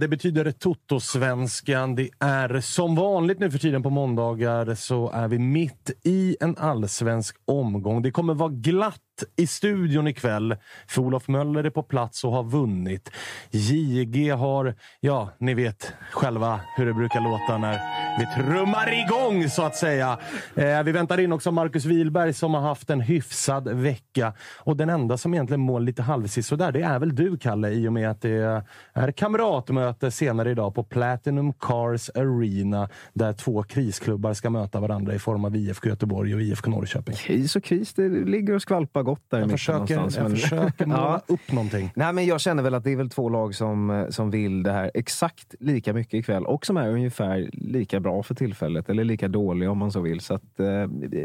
Det 0.00 0.08
betyder 0.08 0.52
Toto-svenskan. 0.52 1.94
Det 1.94 2.10
är 2.20 2.60
som 2.60 2.94
vanligt 2.94 3.38
nu 3.38 3.50
för 3.50 3.58
tiden 3.58 3.82
på 3.82 3.90
måndagar 3.90 4.74
så 4.74 5.10
är 5.10 5.28
vi 5.28 5.38
mitt 5.38 5.90
i 6.04 6.36
en 6.40 6.56
allsvensk 6.56 7.36
omgång. 7.44 8.02
Det 8.02 8.10
kommer 8.10 8.34
vara 8.34 8.52
glatt 8.52 9.00
i 9.36 9.46
studion 9.46 10.08
ikväll. 10.08 10.56
För 10.86 11.02
Olof 11.02 11.28
Möller 11.28 11.64
är 11.64 11.70
på 11.70 11.82
plats 11.82 12.24
och 12.24 12.32
har 12.32 12.44
vunnit. 12.44 13.10
JG 13.50 14.30
har, 14.30 14.74
ja, 15.00 15.30
ni 15.38 15.54
vet 15.54 15.92
själva 16.10 16.60
hur 16.76 16.86
det 16.86 16.94
brukar 16.94 17.20
låta 17.20 17.58
när 17.58 17.80
vi 18.18 18.26
trummar 18.26 19.04
igång 19.04 19.50
så 19.50 19.62
att 19.62 19.76
säga. 19.76 20.18
Eh, 20.54 20.82
vi 20.82 20.92
väntar 20.92 21.20
in 21.20 21.32
också 21.32 21.50
Marcus 21.50 21.84
Wilberg 21.84 22.32
som 22.32 22.54
har 22.54 22.60
haft 22.60 22.90
en 22.90 23.00
hyfsad 23.00 23.68
vecka. 23.68 24.32
Och 24.58 24.76
den 24.76 24.90
enda 24.90 25.18
som 25.18 25.34
egentligen 25.34 25.60
mår 25.60 25.80
lite 25.80 26.02
halvsist 26.02 26.58
där, 26.58 26.72
det 26.72 26.82
är 26.82 26.98
väl 26.98 27.14
du 27.14 27.38
Kalle 27.38 27.70
i 27.70 27.88
och 27.88 27.92
med 27.92 28.10
att 28.10 28.20
det 28.20 28.64
är 28.94 29.12
kamratmöte 29.12 30.10
senare 30.10 30.50
idag 30.50 30.74
på 30.74 30.84
Platinum 30.84 31.52
Cars 31.52 32.10
Arena 32.14 32.88
där 33.12 33.32
två 33.32 33.62
krisklubbar 33.62 34.34
ska 34.34 34.50
möta 34.50 34.80
varandra 34.80 35.14
i 35.14 35.18
form 35.18 35.44
av 35.44 35.56
IFK 35.56 35.88
Göteborg 35.88 36.34
och 36.34 36.40
IFK 36.40 36.70
Norrköping. 36.70 37.14
Kris 37.14 37.56
och 37.56 37.64
kris, 37.64 37.94
det 37.94 38.08
ligger 38.08 38.54
och 38.54 38.62
skvalpar 38.62 39.02
gott 39.06 39.22
där 39.30 39.38
i 39.38 39.40
Jag 39.40 39.46
mitten 39.46 39.58
försöker, 39.58 39.96
någonstans. 39.96 40.16
jag 40.16 40.28
men- 40.30 40.36
försöker 40.36 40.86
måla 40.86 41.22
Ja. 41.28 41.34
upp 41.34 41.52
någonting. 41.52 41.90
Nej, 41.96 42.12
men 42.12 42.26
jag 42.26 42.40
känner 42.40 42.62
väl 42.62 42.74
att 42.74 42.84
det 42.84 42.90
är 42.92 42.96
väl 42.96 43.10
två 43.10 43.28
lag 43.28 43.54
som, 43.54 44.06
som 44.10 44.30
vill 44.30 44.62
det 44.62 44.72
här 44.72 44.90
exakt 44.94 45.54
lika 45.60 45.92
mycket 45.92 46.14
ikväll 46.14 46.46
och 46.46 46.66
som 46.66 46.76
är 46.76 46.88
ungefär 46.88 47.50
lika 47.52 48.00
bra 48.00 48.22
för 48.22 48.34
tillfället, 48.34 48.88
eller 48.90 49.04
lika 49.04 49.28
dåliga 49.28 49.70
om 49.70 49.78
man 49.78 49.92
så 49.92 50.00
vill. 50.00 50.20
Så 50.20 50.34
att, 50.34 50.60
eh, 50.60 50.66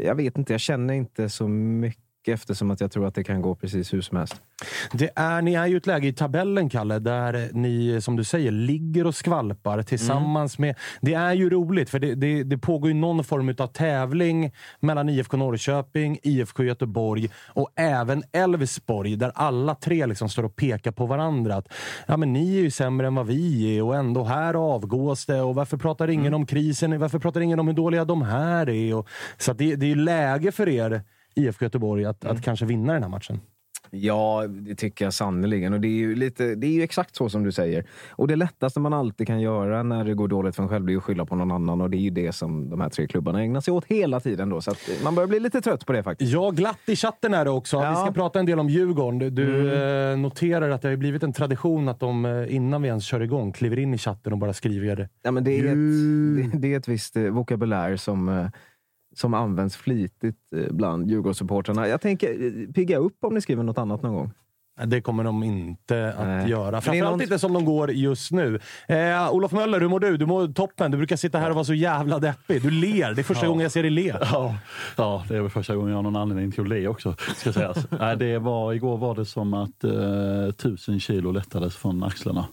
jag 0.04 0.14
vet 0.14 0.38
inte, 0.38 0.52
jag 0.52 0.60
känner 0.60 0.94
inte 0.94 1.28
så 1.28 1.48
mycket 1.48 2.02
eftersom 2.28 2.70
att 2.70 2.80
jag 2.80 2.92
tror 2.92 3.06
att 3.06 3.14
det 3.14 3.24
kan 3.24 3.42
gå 3.42 3.54
precis 3.54 3.94
hur 3.94 4.00
som 4.00 4.16
helst. 4.16 4.34
Det 4.92 5.10
är, 5.16 5.42
ni 5.42 5.54
är 5.54 5.66
ju 5.66 5.76
ett 5.76 5.86
läge 5.86 6.08
i 6.08 6.12
tabellen, 6.12 6.68
Kalle, 6.68 6.98
där 6.98 7.50
ni, 7.52 8.00
som 8.00 8.16
du 8.16 8.24
säger, 8.24 8.50
ligger 8.50 9.06
och 9.06 9.14
skvalpar 9.14 9.82
tillsammans 9.82 10.58
med... 10.58 10.74
Det 11.00 11.14
är 11.14 11.32
ju 11.32 11.50
roligt, 11.50 11.90
för 11.90 11.98
det, 11.98 12.14
det, 12.14 12.42
det 12.42 12.58
pågår 12.58 12.88
ju 12.88 12.94
någon 12.94 13.24
form 13.24 13.54
av 13.58 13.66
tävling 13.66 14.52
mellan 14.80 15.08
IFK 15.08 15.36
Norrköping, 15.36 16.18
IFK 16.22 16.64
Göteborg 16.64 17.30
och 17.46 17.68
även 17.76 18.22
Elfsborg, 18.32 19.16
där 19.16 19.32
alla 19.34 19.74
tre 19.74 20.06
liksom 20.06 20.28
står 20.28 20.44
och 20.44 20.56
pekar 20.56 20.92
på 20.92 21.06
varandra. 21.06 21.56
Att, 21.56 21.68
ja, 22.06 22.16
men 22.16 22.32
ni 22.32 22.56
är 22.56 22.60
ju 22.60 22.70
sämre 22.70 23.06
än 23.06 23.14
vad 23.14 23.26
vi 23.26 23.76
är 23.76 23.82
och 23.82 23.96
ändå 23.96 24.24
här 24.24 24.54
avgås 24.54 25.26
det. 25.26 25.40
Och 25.40 25.54
varför 25.54 25.76
pratar 25.76 26.10
ingen 26.10 26.34
om 26.34 26.46
krisen? 26.46 26.98
Varför 26.98 27.18
pratar 27.18 27.40
ingen 27.40 27.60
om 27.60 27.66
hur 27.68 27.74
dåliga 27.74 28.04
de 28.04 28.22
här 28.22 28.68
är? 28.68 28.94
Och, 28.94 29.08
så 29.38 29.52
det, 29.52 29.76
det 29.76 29.86
är 29.86 29.88
ju 29.88 29.94
läge 29.94 30.52
för 30.52 30.68
er, 30.68 31.02
IFK 31.34 31.64
Göteborg, 31.64 32.04
att, 32.04 32.24
att 32.24 32.42
kanske 32.42 32.66
vinna 32.66 32.92
den 32.92 33.02
här 33.02 33.10
matchen. 33.10 33.40
Ja, 33.94 34.44
det 34.48 34.74
tycker 34.74 35.04
jag 35.04 35.14
sannerligen. 35.14 35.72
Och 35.72 35.80
det 35.80 35.88
är, 35.88 35.98
ju 35.98 36.14
lite, 36.14 36.54
det 36.54 36.66
är 36.66 36.70
ju 36.70 36.82
exakt 36.82 37.16
så 37.16 37.28
som 37.28 37.42
du 37.44 37.52
säger. 37.52 37.84
Och 38.10 38.28
det 38.28 38.36
lättaste 38.36 38.80
man 38.80 38.92
alltid 38.92 39.26
kan 39.26 39.40
göra 39.40 39.82
när 39.82 40.04
det 40.04 40.14
går 40.14 40.28
dåligt 40.28 40.56
för 40.56 40.62
en 40.62 40.68
själv, 40.68 40.86
det 40.86 40.92
är 40.92 40.96
att 40.96 41.02
skylla 41.02 41.24
på 41.26 41.36
någon 41.36 41.50
annan. 41.50 41.80
Och 41.80 41.90
det 41.90 41.96
är 41.96 42.00
ju 42.00 42.10
det 42.10 42.32
som 42.32 42.70
de 42.70 42.80
här 42.80 42.88
tre 42.88 43.06
klubbarna 43.06 43.42
ägnar 43.42 43.60
sig 43.60 43.72
åt 43.74 43.84
hela 43.84 44.20
tiden. 44.20 44.48
Då, 44.48 44.60
så 44.60 44.72
man 45.04 45.14
börjar 45.14 45.28
bli 45.28 45.40
lite 45.40 45.60
trött 45.60 45.86
på 45.86 45.92
det 45.92 46.02
faktiskt. 46.02 46.32
Ja, 46.32 46.50
glatt 46.50 46.78
i 46.86 46.96
chatten 46.96 47.34
är 47.34 47.44
det 47.44 47.50
också. 47.50 47.78
Vi 47.78 47.84
Ja. 47.84 47.94
ska 47.94 48.12
prata 48.12 48.40
en 48.40 48.46
del 48.46 48.58
om 48.58 48.68
Djurgården. 48.68 49.18
Du, 49.34 49.60
Mm. 49.60 50.12
eh, 50.12 50.18
noterar 50.22 50.70
att 50.70 50.82
det 50.82 50.88
har 50.88 50.96
blivit 50.96 51.22
en 51.22 51.32
tradition 51.32 51.88
att 51.88 52.00
de 52.00 52.24
eh, 52.24 52.54
innan 52.54 52.82
vi 52.82 52.88
ens 52.88 53.04
kör 53.04 53.20
igång 53.20 53.52
kliver 53.52 53.78
in 53.78 53.94
i 53.94 53.98
chatten 53.98 54.32
och 54.32 54.38
bara 54.38 54.52
skriver 54.52 55.08
Ja, 55.22 55.30
men 55.30 55.44
det, 55.44 55.58
är 55.60 55.64
ett, 55.64 56.52
det, 56.52 56.58
det 56.58 56.74
är 56.74 56.78
ett 56.78 56.88
visst 56.88 57.16
eh, 57.16 57.22
vokabulär 57.24 57.96
som, 57.96 58.48
som 59.14 59.34
används 59.34 59.76
flitigt 59.76 60.38
eh, 60.56 60.72
bland 60.72 61.10
Djurgårdssupportrarna. 61.10 61.88
Jag 61.88 62.00
tänker 62.00 62.28
eh, 62.30 62.72
pigga 62.72 62.96
upp 62.98 63.24
om 63.24 63.34
ni 63.34 63.40
skriver 63.40 63.62
något 63.62 63.78
annat 63.78 64.02
någon 64.02 64.14
gång. 64.14 64.30
Det 64.86 65.00
kommer 65.00 65.24
de 65.24 65.42
inte 65.42 66.14
att 66.18 66.26
Nej. 66.26 66.50
göra. 66.50 66.62
Men 66.64 66.72
det 66.72 66.76
är 66.76 66.80
Framförallt 66.80 67.10
någon- 67.12 67.22
inte 67.22 67.38
som 67.38 67.52
de 67.52 67.64
går 67.64 67.90
just 67.90 68.30
nu. 68.32 68.60
Eh, 68.88 69.30
Olof 69.34 69.52
Möller, 69.52 69.80
hur 69.80 69.88
mår 69.88 70.00
du? 70.00 70.16
Du 70.16 70.26
mår 70.26 70.48
toppen. 70.48 70.90
Du 70.90 70.96
brukar 70.96 71.16
sitta 71.16 71.38
här 71.38 71.48
och 71.50 71.54
vara 71.54 71.64
så 71.64 71.74
jävla 71.74 72.18
deppig. 72.18 72.62
Du 72.62 72.70
ler. 72.70 73.14
Det 73.14 73.20
är 73.20 73.22
första 73.22 73.44
Ja. 73.44 73.48
gången 73.48 73.62
jag 73.62 73.72
ser 73.72 73.82
dig 73.82 73.90
le. 73.90 74.14
Ja, 74.20 74.54
ja, 74.96 75.24
det 75.28 75.36
är 75.36 75.40
väl 75.40 75.50
första 75.50 75.74
gången 75.76 75.90
jag 75.90 75.96
har 75.98 76.02
någon 76.02 76.16
anledning 76.16 76.52
till 76.52 76.60
att 76.62 76.68
le 76.68 76.88
också. 76.88 77.14
Ska 77.36 77.52
sägas. 77.52 77.86
Nej, 78.00 78.16
det 78.16 78.38
var, 78.38 78.72
igår 78.72 78.96
var 78.96 79.14
det 79.14 79.24
som 79.24 79.54
att 79.54 79.84
eh, 79.84 80.50
tusen 80.56 81.00
kilo 81.00 81.30
lättades 81.32 81.76
från 81.76 82.02
axlarna. 82.02 82.46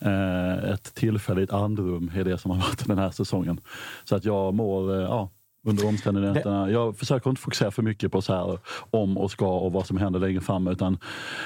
Eh, 0.00 0.70
ett 0.72 0.94
tillfälligt 0.94 1.52
andrum 1.52 2.10
är 2.16 2.24
det 2.24 2.38
som 2.38 2.50
har 2.50 2.58
varit 2.58 2.86
den 2.86 2.98
här 2.98 3.10
säsongen. 3.10 3.60
Så 4.04 4.16
att 4.16 4.24
jag 4.24 4.54
mår, 4.54 4.94
eh, 4.94 5.00
ja, 5.02 5.30
under 5.66 5.86
omständigheterna. 5.86 6.70
Jag 6.70 6.98
försöker 6.98 7.30
inte 7.30 7.42
fokusera 7.42 7.70
för 7.70 7.82
mycket 7.82 8.12
på 8.12 8.22
så 8.22 8.34
här 8.34 8.58
om 8.90 9.18
och 9.18 9.30
ska 9.30 9.58
och 9.58 9.72
vad 9.72 9.86
som 9.86 9.96
händer 9.96 10.20
längre 10.20 10.40
fram 10.40 10.68
utan 10.68 10.98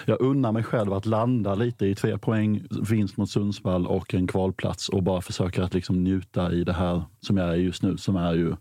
jag 0.05 0.21
unnar 0.21 0.53
mig 0.53 0.63
själv 0.63 0.93
att 0.93 1.07
landa 1.07 1.55
lite 1.55 1.87
i 1.87 1.95
tre 1.95 2.19
poäng, 2.19 2.63
vinst 2.91 3.17
mot 3.17 3.31
Sundsvall 3.31 3.87
och 3.87 4.15
en 4.15 4.27
kvalplats 4.27 4.89
och 4.89 5.03
bara 5.03 5.21
försöka 5.21 5.65
att 5.65 5.75
liksom 5.75 6.05
njuta 6.05 6.53
i 6.53 6.65
det 6.65 6.73
här 6.73 7.03
som 7.21 7.37
jag 7.37 7.49
är 7.49 7.55
just 7.55 7.83
nu 7.83 7.97
som 7.97 8.17
är 8.17 8.35
ju 8.35 8.55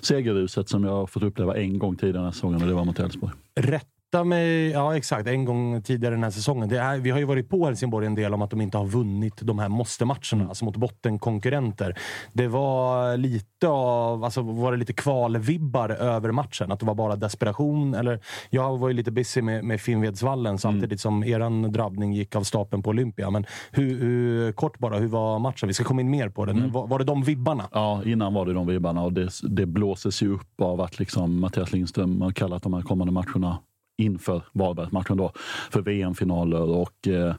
segerruset 0.00 0.68
som 0.68 0.84
jag 0.84 0.92
har 0.92 1.06
fått 1.06 1.22
uppleva 1.22 1.56
en 1.56 1.78
gång 1.78 1.96
tidigare 1.96 2.18
den 2.18 2.24
här 2.24 2.32
säsongen 2.32 2.62
och 2.62 2.68
det 2.68 2.74
var 2.74 2.84
mot 2.84 2.98
Elfsborg. 2.98 3.32
Rätta 3.60 3.93
rätta 4.14 4.24
mig. 4.24 4.70
Ja, 4.70 4.96
exakt. 4.96 5.28
En 5.28 5.44
gång 5.44 5.82
tidigare 5.82 6.14
den 6.14 6.22
här 6.22 6.30
säsongen. 6.30 6.72
Är, 6.72 6.98
vi 6.98 7.10
har 7.10 7.18
ju 7.18 7.24
varit 7.24 7.48
på 7.48 7.66
Helsingborg 7.66 8.06
en 8.06 8.14
del 8.14 8.34
om 8.34 8.42
att 8.42 8.50
de 8.50 8.60
inte 8.60 8.78
har 8.78 8.86
vunnit 8.86 9.34
de 9.42 9.58
här 9.58 9.68
måste-matcherna, 9.68 10.20
Mm. 10.34 10.48
alltså 10.48 10.64
mot 10.64 10.76
bottenkonkurrenter. 10.76 11.98
Det 12.32 12.48
var 12.48 13.16
lite 13.16 13.68
av, 13.68 14.24
alltså 14.24 14.42
var 14.42 14.72
det 14.72 14.78
lite 14.78 14.92
kvalvibbar 14.92 15.88
över 15.88 16.30
matchen? 16.32 16.72
Att 16.72 16.80
det 16.80 16.86
var 16.86 16.94
bara 16.94 17.16
desperation? 17.16 17.94
Eller, 17.94 18.20
jag 18.50 18.78
var 18.78 18.88
ju 18.88 18.94
lite 18.94 19.10
busy 19.10 19.42
med, 19.42 19.64
med 19.64 19.80
Finnvedsvallen 19.80 20.58
samtidigt 20.58 20.84
Mm. 20.84 20.98
som 20.98 21.24
eran 21.24 21.72
drabbning 21.72 22.12
gick 22.12 22.36
av 22.36 22.42
stapeln 22.42 22.82
på 22.82 22.90
Olympia. 22.90 23.30
Men 23.30 23.44
hur, 23.72 23.98
hur, 24.00 24.52
kort 24.52 24.78
bara, 24.78 24.98
hur 24.98 25.08
var 25.08 25.38
matchen? 25.38 25.66
Vi 25.66 25.72
ska 25.74 25.84
komma 25.84 26.00
in 26.00 26.10
mer 26.10 26.28
på 26.28 26.44
den. 26.44 26.58
Mm. 26.58 26.72
Var, 26.72 26.86
var 26.86 26.98
det 26.98 27.04
de 27.04 27.22
vibbarna? 27.22 27.64
Ja, 27.72 28.02
innan 28.04 28.34
var 28.34 28.46
det 28.46 28.52
de 28.52 28.66
vibbarna 28.66 29.02
och 29.02 29.12
det, 29.12 29.28
det 29.42 29.66
blåses 29.66 30.22
ju 30.22 30.34
upp 30.34 30.60
av 30.60 30.80
att 30.80 30.98
liksom 30.98 31.40
Mattias 31.40 31.72
Lindström 31.72 32.20
har 32.20 32.30
kallat 32.32 32.62
de 32.62 32.74
här 32.74 32.82
kommande 32.82 33.12
matcherna 33.12 33.58
inför 33.96 34.42
Varbergsmatchen 34.52 35.16
då 35.16 35.32
för 35.70 35.82
VM-finaler 35.82 36.62
och 36.62 37.08
eh, 37.08 37.34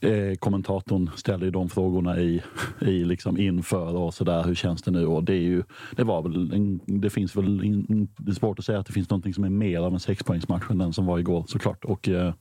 eh 0.00 0.34
kommentatorn 0.34 1.10
ställde 1.16 1.46
ju 1.46 1.50
de 1.50 1.68
frågorna 1.68 2.20
i, 2.20 2.42
i 2.80 3.04
liksom 3.04 3.38
inför 3.38 3.96
och 3.96 4.14
så 4.14 4.24
där. 4.24 4.44
Hur 4.44 4.54
känns 4.54 4.82
det 4.82 4.90
nu? 4.90 5.06
Och 5.06 5.24
det 5.24 5.34
är 5.34 5.42
ju, 5.42 5.62
det 5.96 6.04
var 6.04 6.22
väl, 6.22 6.52
en, 6.54 6.80
det 6.86 7.10
finns 7.10 7.36
väl, 7.36 7.64
in, 7.64 8.08
det 8.16 8.30
är 8.30 8.34
svårt 8.34 8.58
att 8.58 8.64
säga 8.64 8.78
att 8.78 8.86
det 8.86 8.92
finns 8.92 9.10
någonting 9.10 9.34
som 9.34 9.44
är 9.44 9.50
mer 9.50 9.78
av 9.78 9.92
en 9.92 10.00
sexpoängsmatch 10.00 10.70
än 10.70 10.78
den 10.78 10.92
som 10.92 11.06
var 11.06 11.18
igår 11.18 11.44
såklart. 11.48 11.84
Och 11.84 12.08
eh, 12.08 12.34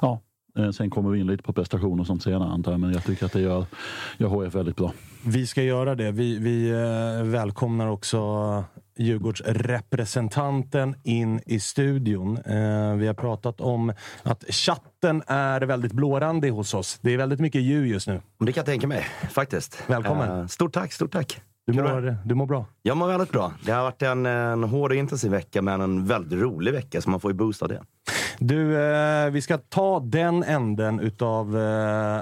ja, 0.00 0.20
eh, 0.58 0.70
sen 0.70 0.90
kommer 0.90 1.10
vi 1.10 1.20
in 1.20 1.26
lite 1.26 1.42
på 1.42 1.52
prestationer 1.52 2.00
och 2.00 2.06
sånt 2.06 2.22
senare 2.22 2.48
antar 2.48 2.72
jag, 2.72 2.80
men 2.80 2.92
jag 2.92 3.04
tycker 3.04 3.26
att 3.26 3.32
det 3.32 3.40
gör, 3.40 3.66
gör 4.18 4.28
HF 4.28 4.54
väldigt 4.54 4.76
bra. 4.76 4.92
Vi 5.26 5.46
ska 5.46 5.62
göra 5.62 5.94
det. 5.94 6.12
Vi, 6.12 6.38
vi 6.38 6.70
eh, 6.70 7.24
välkomnar 7.24 7.86
också 7.86 8.18
Djurgårdsrepresentanten 8.96 10.94
in 11.02 11.40
i 11.46 11.60
studion. 11.60 12.38
Eh, 12.38 12.94
vi 12.94 13.06
har 13.06 13.14
pratat 13.14 13.60
om 13.60 13.92
att 14.22 14.44
chatten 14.48 15.22
är 15.26 15.60
väldigt 15.60 15.92
blårandig 15.92 16.50
hos 16.50 16.74
oss. 16.74 16.98
Det 17.00 17.10
är 17.14 17.16
väldigt 17.16 17.40
mycket 17.40 17.60
djur 17.60 17.84
just 17.86 18.06
nu. 18.06 18.20
Det 18.38 18.52
kan 18.52 18.60
jag 18.60 18.66
tänka 18.66 18.86
mig, 18.86 19.06
faktiskt. 19.30 19.82
Välkommen. 19.86 20.40
Eh, 20.40 20.46
stort 20.46 20.72
tack, 20.72 20.92
stort 20.92 21.12
tack. 21.12 21.40
Du 21.66 21.72
mår, 21.72 22.16
du 22.24 22.34
mår 22.34 22.46
bra? 22.46 22.66
Jag 22.82 22.96
mår 22.96 23.08
väldigt 23.08 23.30
bra. 23.30 23.52
Det 23.64 23.72
har 23.72 23.82
varit 23.82 24.02
en, 24.02 24.26
en 24.26 24.64
hård 24.64 24.90
och 24.90 24.96
intensiv 24.96 25.30
vecka, 25.30 25.62
men 25.62 25.80
en 25.80 26.06
väldigt 26.06 26.38
rolig 26.38 26.72
vecka, 26.72 27.00
så 27.00 27.10
man 27.10 27.20
får 27.20 27.30
ju 27.30 27.34
boost 27.34 27.62
av 27.62 27.68
det. 27.68 27.82
Du, 28.38 28.80
eh, 28.80 29.30
vi 29.30 29.42
ska 29.42 29.58
ta 29.58 30.00
den 30.00 30.42
änden 30.42 31.00
utav 31.00 31.56
eh, 31.56 31.62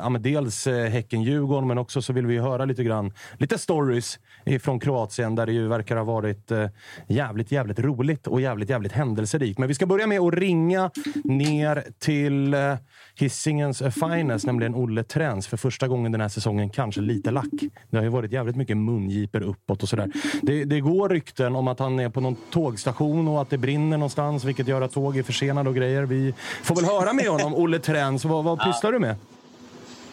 ja, 0.03 0.09
men 0.09 0.23
dels 0.23 0.67
eh, 0.67 0.91
Häcken-Djurgården, 0.91 1.69
men 1.69 1.79
också 1.79 2.03
så 2.03 2.13
vill 2.13 2.27
vi 2.27 2.39
höra 2.39 2.65
lite 2.65 2.85
grann, 2.85 3.13
lite 3.39 3.59
stories 3.59 4.19
från 4.63 4.81
Kroatien 4.81 5.35
där 5.35 5.47
det 5.47 5.53
ju 5.53 5.69
verkar 5.69 5.97
ha 5.97 6.05
varit 6.05 6.51
eh, 6.51 6.67
jävligt, 7.07 7.53
jävligt 7.53 7.79
roligt 7.79 8.27
och 8.27 8.41
jävligt, 8.41 8.71
jävligt 8.71 8.93
händelserikt. 8.93 9.59
Men 9.59 9.69
vi 9.69 9.75
ska 9.75 9.87
börja 9.87 10.07
med 10.07 10.21
att 10.21 10.35
ringa 10.35 10.91
ner 11.25 11.85
till 11.99 12.55
eh, 12.55 12.75
Hisingens 13.17 13.83
finest, 14.01 14.47
nämligen 14.47 14.75
Olle 14.75 15.05
Träns. 15.05 15.47
För 15.47 15.57
första 15.57 15.89
gången 15.89 16.13
den 16.13 16.21
här 16.21 16.29
säsongen 16.29 16.71
kanske 16.71 17.01
lite 17.01 17.31
lack. 17.31 17.45
Det 17.91 17.97
har 17.97 18.05
ju 18.05 18.11
varit 18.11 18.33
jävligt 18.33 18.57
mycket 18.57 18.77
mungiper 18.77 19.43
uppåt 19.43 19.83
och 19.83 19.89
sådär. 19.89 20.11
Det, 20.43 20.65
det 20.65 20.81
går 20.81 21.09
rykten 21.09 21.57
om 21.57 21.69
att 21.69 21.79
han 21.79 22.01
är 22.01 22.09
på 22.09 22.21
någon 22.21 22.37
tågstation 22.51 23.29
och 23.29 23.43
att 23.43 23.51
det 23.51 23.59
brinner 23.59 23.99
någonstans, 23.99 24.45
vilket 24.45 24.69
gör 24.69 24.83
att 24.83 24.93
tåg 24.93 25.17
är 25.17 25.23
försenade 25.23 25.69
och 25.69 25.77
grejer. 25.77 26.04
Vi 26.07 26.35
får 26.63 26.75
väl 26.75 26.85
höra 26.85 27.13
med 27.13 27.27
honom, 27.27 27.55
Olle 27.55 27.79
Träns. 27.79 28.25
Vad, 28.25 28.45
vad 28.45 28.61
pysslar 28.65 28.93
du 28.93 28.99
med? 28.99 29.17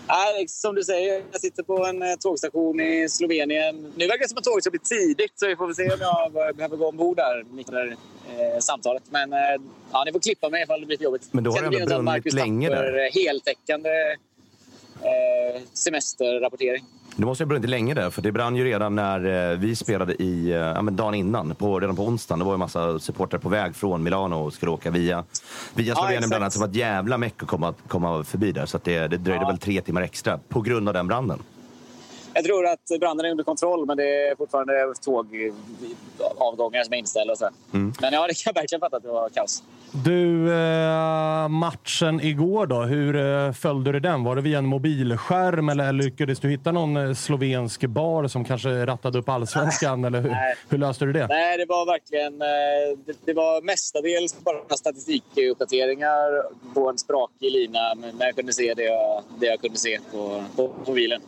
Nej, 0.08 0.48
som 0.48 0.76
du 0.76 0.84
säger, 0.84 1.24
jag 1.32 1.42
sitter 1.42 1.64
på 1.64 1.86
en 1.86 2.02
eh, 2.02 2.08
tågstation 2.20 2.80
i 2.80 3.10
Slovenien. 3.10 3.94
Nu 3.96 4.08
verkar 4.08 4.20
det 4.24 4.30
som 4.30 4.38
att 4.38 4.44
tåget 4.44 4.64
ska 4.64 4.72
bli 4.72 4.80
tidigt, 4.80 5.32
så 5.36 5.48
vi 5.48 5.56
får 5.56 5.66
väl 5.66 5.76
se 5.76 5.84
om 5.94 6.00
jag 6.00 6.56
behöver 6.56 6.78
gå 6.78 6.88
ombord 6.90 7.18
där 7.18 7.44
mitt 7.52 7.70
under 7.70 7.88
eh, 8.30 8.60
samtalet. 8.60 9.04
Men 9.10 9.34
eh, 9.34 9.40
ja, 9.92 10.04
ni 10.06 10.12
får 10.12 10.20
klippa 10.20 10.50
mig 10.50 10.64
ifall 10.64 10.80
det 10.80 10.86
blir 10.86 10.98
för 10.98 11.04
jobbigt. 11.04 11.28
Men 11.32 11.44
då 11.44 11.52
har 11.52 11.62
det 11.62 11.80
ändå 11.80 12.02
brunnit 12.02 12.34
länge 12.34 12.70
där. 12.70 13.06
eh, 13.06 13.12
heltäckande 13.14 13.90
eh, 15.02 15.62
semesterrapportering. 15.74 16.84
Det 17.16 17.26
måste 17.26 17.44
ha 17.44 17.48
brunnit 17.48 17.70
länge 17.70 17.94
där, 17.94 18.10
för 18.10 18.22
det 18.22 18.32
brann 18.32 18.56
ju 18.56 18.64
redan 18.64 18.96
när 18.96 19.52
eh, 19.52 19.58
vi 19.58 19.76
spelade 19.76 20.24
i, 20.24 20.50
eh, 20.52 20.58
ja, 20.58 20.82
men 20.82 20.96
dagen 20.96 21.14
innan, 21.14 21.56
på, 21.56 21.80
redan 21.80 21.96
på 21.96 22.06
onsdagen. 22.06 22.40
Det 22.40 22.46
var 22.46 22.52
ju 22.52 22.58
massa 22.58 23.00
supportrar 23.00 23.40
på 23.40 23.50
väg 23.50 23.76
från 23.76 24.04
Milano 24.04 24.36
och 24.36 24.54
skulle 24.54 24.72
åka 24.72 24.92
via, 24.92 25.24
via 25.74 25.96
Slovenien 25.96 26.18
exakt. 26.18 26.30
bland 26.30 26.44
annat. 26.44 26.54
Som 26.54 26.60
var 26.62 26.68
ett 26.68 26.76
jävla 26.76 27.18
meck 27.18 27.44
att 27.44 27.48
komma, 27.48 27.74
komma 27.88 28.24
förbi 28.24 28.52
där. 28.52 28.66
Så 28.66 28.80
det, 28.84 29.08
det 29.08 29.18
dröjde 29.18 29.42
Ja. 29.44 29.48
väl 29.48 29.58
tre 29.58 29.82
timmar 29.82 30.02
extra 30.02 30.40
på 30.50 30.62
grund 30.62 30.88
av 30.88 30.94
den 30.94 31.08
branden. 31.08 31.40
Jag 32.34 32.44
tror 32.46 32.66
att 32.68 33.00
branden 33.00 33.26
är 33.26 33.32
under 33.32 33.44
kontroll, 33.44 33.86
men 33.86 33.98
det 33.98 34.04
är 34.28 34.36
fortfarande 34.36 34.74
tågavgångar 35.06 36.84
som 36.84 36.94
är 36.94 36.98
inställda. 36.98 37.36
Så. 37.36 37.50
Mm. 37.74 37.94
Men 38.02 38.14
ja, 38.14 38.28
det 38.28 38.34
kan 38.34 38.52
jag 38.56 38.62
verkligen 38.62 38.80
fatta 38.80 38.98
att 38.98 39.04
det 39.04 39.10
var 39.10 39.30
kaos. 39.30 39.64
Du, 39.94 40.54
eh, 40.54 41.48
matchen 41.48 42.22
igår 42.22 42.66
då, 42.66 42.82
hur 42.82 43.16
eh, 43.16 43.52
följde 43.54 43.92
du 43.92 44.00
den? 44.00 44.24
Var 44.24 44.36
det 44.36 44.42
via 44.42 44.58
en 44.58 44.66
mobilskärm 44.66 45.70
eller 45.70 45.92
lyckades 45.92 46.40
du 46.40 46.50
hitta 46.50 46.72
någon 46.72 46.98
eh, 46.98 47.14
slovensk 47.14 47.86
bar 47.86 48.28
som 48.28 48.46
kanske 48.46 48.86
rattade 48.86 49.20
upp 49.20 49.30
allsvenskan? 49.30 50.06
eller 50.06 50.22
hur, 50.22 50.36
hur 50.70 50.78
löste 50.78 51.06
du 51.06 51.14
det? 51.14 51.28
Nej, 51.28 51.58
det 51.58 51.66
var 51.66 51.86
verkligen... 51.86 52.42
eh, 52.42 52.48
Det, 53.06 53.26
det 53.26 53.34
var 53.34 53.62
mestadels 53.62 54.36
bara 54.44 54.78
statistikuppdateringar 54.78 56.44
på 56.74 56.90
en 56.90 56.98
sprakig 56.98 57.52
lina. 57.52 57.96
Men 57.96 58.12
jag 58.20 58.36
kunde 58.36 58.54
se 58.54 58.74
det 58.74 58.84
jag, 58.84 59.24
det 59.40 59.46
jag 59.46 59.62
kunde 59.62 59.78
se 59.78 60.00
på, 60.12 60.44
på 60.56 60.72
mobilen. 60.88 61.22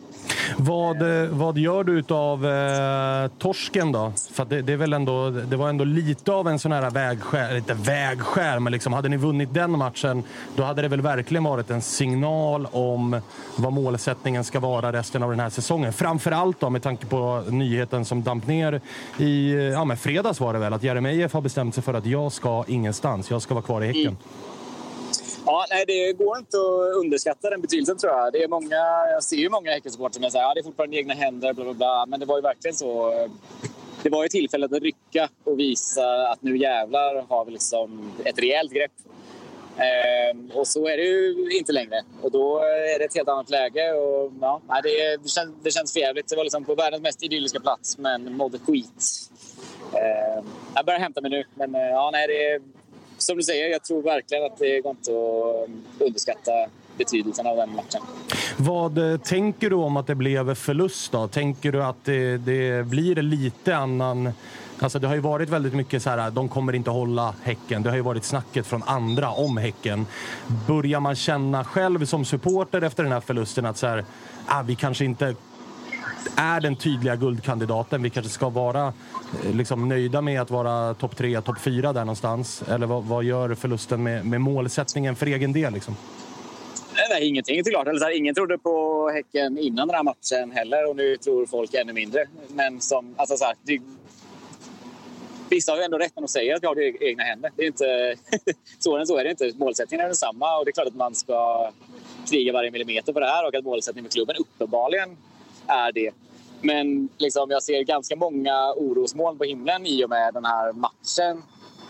Vad, 0.58 0.93
vad, 1.00 1.28
vad 1.28 1.58
gör 1.58 1.84
du 1.84 2.04
av 2.08 2.46
eh, 2.46 3.30
torsken 3.38 3.92
då? 3.92 4.12
För 4.32 4.44
det, 4.44 4.62
det, 4.62 4.72
är 4.72 4.76
väl 4.76 4.92
ändå, 4.92 5.30
det 5.30 5.56
var 5.56 5.68
ändå 5.68 5.84
lite 5.84 6.32
av 6.32 6.48
en 6.48 6.58
sån 6.58 6.72
här 6.72 6.90
vägskär, 6.90 7.56
inte 7.56 7.74
vägskär, 7.74 8.58
men 8.58 8.72
liksom, 8.72 8.92
hade 8.92 9.08
ni 9.08 9.16
vunnit 9.16 9.54
den 9.54 9.78
matchen, 9.78 10.22
då 10.56 10.62
hade 10.62 10.82
det 10.82 10.88
väl 10.88 11.00
verkligen 11.00 11.44
varit 11.44 11.70
en 11.70 11.82
signal 11.82 12.68
om 12.72 13.20
vad 13.56 13.72
målsättningen 13.72 14.44
ska 14.44 14.60
vara 14.60 14.92
resten 14.92 15.22
av 15.22 15.30
den 15.30 15.40
här 15.40 15.50
säsongen. 15.50 15.92
Framförallt 15.92 16.60
då 16.60 16.70
med 16.70 16.82
tanke 16.82 17.06
på 17.06 17.42
nyheten 17.48 18.04
som 18.04 18.22
damp 18.22 18.46
ner 18.46 18.80
i 19.18 19.54
ja, 19.72 19.84
men 19.84 19.96
fredags 19.96 20.40
var 20.40 20.52
det 20.52 20.58
väl, 20.58 20.72
att 20.72 20.82
Jeremejeff 20.82 21.32
har 21.32 21.40
bestämt 21.40 21.74
sig 21.74 21.84
för 21.84 21.94
att 21.94 22.06
jag 22.06 22.32
ska 22.32 22.64
ingenstans, 22.66 23.30
jag 23.30 23.42
ska 23.42 23.54
vara 23.54 23.64
kvar 23.64 23.82
i 23.82 23.86
Häcken. 23.86 24.02
Mm. 24.02 24.16
Ja, 25.46 25.66
nej, 25.70 25.84
det 25.86 26.12
går 26.12 26.38
inte 26.38 26.56
att 26.56 26.96
underskatta 26.96 27.50
den 27.50 27.60
betydelsen 27.60 27.98
tror 27.98 28.12
jag. 28.12 28.32
Det 28.32 28.42
är 28.42 28.48
många, 28.48 28.76
jag 29.12 29.22
ser 29.22 29.36
ju 29.36 29.48
många 29.48 29.70
Häckensupportrar 29.70 30.22
som 30.22 30.30
säger 30.30 30.44
att 30.44 30.48
ja, 30.48 30.54
det 30.54 30.60
är 30.60 30.64
fortfarande 30.64 30.96
egna 30.96 31.14
händer, 31.14 31.52
bla, 31.52 31.64
bla, 31.64 31.74
bla. 31.74 32.06
Men 32.08 32.20
det 32.20 32.26
var 32.26 32.36
ju 32.36 32.42
verkligen 32.42 32.74
så. 32.74 33.12
Det 34.02 34.10
var 34.10 34.22
ju 34.22 34.28
tillfället 34.28 34.72
att 34.72 34.82
rycka 34.82 35.28
och 35.44 35.58
visa 35.58 36.28
att 36.28 36.42
nu 36.42 36.56
jävlar 36.58 37.26
har 37.28 37.44
vi 37.44 37.52
liksom 37.52 38.12
ett 38.24 38.38
rejält 38.38 38.72
grepp. 38.72 38.92
Ehm, 39.76 40.50
och 40.54 40.66
så 40.66 40.88
är 40.88 40.96
det 40.96 41.02
ju 41.02 41.50
inte 41.58 41.72
längre. 41.72 42.02
Och 42.22 42.30
då 42.30 42.58
är 42.58 42.98
det 42.98 43.04
ett 43.04 43.14
helt 43.14 43.28
annat 43.28 43.50
läge. 43.50 43.92
Och, 43.92 44.32
ja, 44.40 44.60
nej, 44.68 44.80
det, 44.82 45.16
det, 45.22 45.28
känns, 45.28 45.54
det 45.62 45.70
känns 45.70 45.92
förjävligt. 45.92 46.28
Det 46.28 46.36
var 46.36 46.44
liksom 46.44 46.64
på 46.64 46.74
världens 46.74 47.02
mest 47.02 47.22
idylliska 47.22 47.60
plats, 47.60 47.98
men 47.98 48.36
mådde 48.36 48.58
skit. 48.58 49.30
Ehm, 49.92 50.44
jag 50.74 50.86
börjar 50.86 51.00
hämta 51.00 51.20
mig 51.20 51.30
nu, 51.30 51.44
men 51.54 51.74
eh, 51.74 51.80
ja, 51.80 52.10
nej, 52.12 52.26
det 52.26 52.50
är, 52.50 52.60
som 53.18 53.36
du 53.36 53.42
säger, 53.42 53.68
jag 53.68 53.84
tror 53.84 54.02
verkligen 54.02 54.44
att 54.44 54.58
det 54.58 54.80
går 54.80 54.90
inte 54.90 55.10
att 55.10 55.68
um, 55.68 55.82
underskatta 55.98 56.52
betydelsen 56.98 57.46
av 57.46 57.56
den 57.56 57.74
matchen. 57.74 58.00
Vad 58.56 59.12
eh, 59.12 59.18
tänker 59.18 59.70
du 59.70 59.76
om 59.76 59.96
att 59.96 60.06
det 60.06 60.14
blev 60.14 60.54
förlust? 60.54 61.12
då? 61.12 61.28
Tänker 61.28 61.72
du 61.72 61.84
att 61.84 62.04
det, 62.04 62.36
det 62.36 62.86
blir 62.86 63.16
lite 63.16 63.76
annan... 63.76 64.32
Alltså 64.78 64.98
det 64.98 65.06
har 65.06 65.14
ju 65.14 65.20
varit 65.20 65.48
väldigt 65.48 65.74
mycket 65.74 66.02
så 66.02 66.10
här, 66.10 66.30
de 66.30 66.48
kommer 66.48 66.74
inte 66.74 66.90
hålla 66.90 67.34
Häcken. 67.42 67.82
Det 67.82 67.88
har 67.90 67.96
ju 67.96 68.02
varit 68.02 68.24
snacket 68.24 68.66
från 68.66 68.82
andra 68.82 69.30
om 69.30 69.56
Häcken. 69.56 70.06
Börjar 70.66 71.00
man 71.00 71.16
känna 71.16 71.64
själv 71.64 72.04
som 72.04 72.24
supporter 72.24 72.82
efter 72.82 73.02
den 73.02 73.12
här 73.12 73.20
förlusten 73.20 73.66
att 73.66 73.76
så 73.76 73.86
här, 73.86 74.04
ah, 74.46 74.62
vi 74.62 74.74
kanske 74.74 75.04
inte 75.04 75.34
är 76.36 76.60
den 76.60 76.76
tydliga 76.76 77.16
guldkandidaten. 77.16 78.02
Vi 78.02 78.10
kanske 78.10 78.32
ska 78.32 78.48
vara 78.48 78.92
eh, 79.44 79.54
liksom, 79.54 79.88
nöjda 79.88 80.20
med 80.20 80.40
att 80.40 80.50
vara 80.50 80.94
topp 80.94 81.16
tre, 81.16 81.40
topp 81.40 81.60
fyra 81.60 81.92
där 81.92 82.00
någonstans. 82.00 82.62
Eller 82.68 82.86
vad, 82.86 83.04
vad 83.04 83.24
gör 83.24 83.54
förlusten 83.54 84.02
med, 84.02 84.26
med 84.26 84.40
målsättningen 84.40 85.16
för 85.16 85.26
egen 85.26 85.52
del? 85.52 85.72
Liksom? 85.72 85.96
Nej, 86.94 87.06
nej, 87.10 87.28
ingenting 87.28 87.58
är 87.58 87.62
klart. 87.62 87.86
Eller 87.86 87.98
så 87.98 88.04
här, 88.04 88.16
ingen 88.16 88.34
trodde 88.34 88.58
på 88.58 89.08
Häcken 89.14 89.58
innan 89.58 89.88
den 89.88 89.96
här 89.96 90.02
matchen 90.02 90.52
heller 90.52 90.90
och 90.90 90.96
nu 90.96 91.16
tror 91.16 91.46
folk 91.46 91.74
ännu 91.74 91.92
mindre. 91.92 92.26
Men 92.48 92.80
som, 92.80 93.14
alltså 93.16 93.36
så 93.36 93.44
här, 93.44 93.54
det, 93.62 93.80
Vissa 95.50 95.72
har 95.72 95.78
ju 95.78 95.84
ändå 95.84 95.98
rätt 95.98 96.12
när 96.16 96.22
de 96.22 96.28
säger 96.28 96.54
att 96.54 96.62
vi 96.62 96.66
har 96.66 96.74
det 96.74 96.84
i 96.84 96.96
egna 97.00 97.22
händer. 97.22 97.50
Det 97.56 97.62
är 97.62 97.66
inte, 97.66 98.14
så 98.78 98.96
än 98.96 99.06
så 99.06 99.16
är 99.18 99.24
det 99.24 99.30
inte. 99.30 99.52
Målsättningen 99.56 100.04
är 100.04 100.08
densamma 100.08 100.58
och 100.58 100.64
det 100.64 100.70
är 100.70 100.72
klart 100.72 100.86
att 100.86 100.94
man 100.94 101.14
ska 101.14 101.70
kriga 102.30 102.52
varje 102.52 102.70
millimeter 102.70 103.12
på 103.12 103.20
det 103.20 103.26
här 103.26 103.46
och 103.46 103.54
att 103.54 103.64
målsättningen 103.64 104.02
med 104.02 104.12
klubben 104.12 104.36
uppenbarligen 104.36 105.16
är 105.66 105.92
det. 105.92 106.10
Men 106.60 107.08
liksom, 107.18 107.50
jag 107.50 107.62
ser 107.62 107.82
ganska 107.82 108.16
många 108.16 108.72
orosmoln 108.72 109.38
på 109.38 109.44
himlen 109.44 109.86
i 109.86 110.04
och 110.04 110.10
med 110.10 110.34
den 110.34 110.44
här 110.44 110.72
matchen 110.72 111.42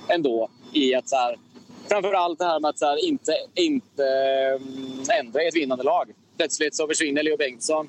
ändå. 0.08 0.48
I 0.72 0.94
att 0.94 1.08
så 1.08 1.16
här, 1.16 1.38
framför 1.88 2.12
allt 2.12 2.38
det 2.38 2.44
här 2.44 2.60
med 2.60 2.68
att 2.68 2.78
så 2.78 2.86
här, 2.86 3.08
inte, 3.08 3.36
inte 3.54 4.06
mm, 4.56 5.04
ändra 5.20 5.42
i 5.42 5.48
ett 5.48 5.56
vinnande 5.56 5.84
lag. 5.84 6.10
Plötsligt 6.36 6.76
så 6.76 6.86
försvinner 6.86 7.22
Leo 7.22 7.36
Bengtsson. 7.36 7.88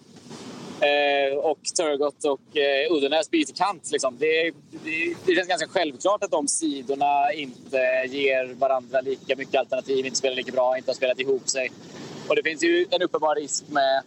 Eh, 0.80 1.38
och 1.38 1.60
Turgott 1.78 2.26
och 2.26 2.58
eh, 2.58 2.92
Uddenäs 2.92 3.32
byter 3.32 3.54
kant. 3.56 3.92
Liksom. 3.92 4.18
Det, 4.20 4.52
det, 4.72 5.16
det 5.26 5.36
känns 5.36 5.48
ganska 5.48 5.68
självklart 5.68 6.24
att 6.24 6.32
de 6.32 6.48
sidorna 6.48 7.34
inte 7.34 7.78
ger 8.10 8.54
varandra 8.54 9.02
lika 9.02 9.36
mycket 9.36 9.60
alternativ, 9.60 10.06
inte 10.06 10.18
spelar 10.18 10.36
lika 10.36 10.52
bra, 10.52 10.78
inte 10.78 10.90
har 10.90 10.96
spelat 10.96 11.20
ihop 11.20 11.50
sig. 11.50 11.72
Och 12.28 12.36
det 12.36 12.44
finns 12.44 12.64
ju 12.64 12.86
en 12.92 13.02
uppenbar 13.02 13.36
risk 13.36 13.64
med 13.70 14.04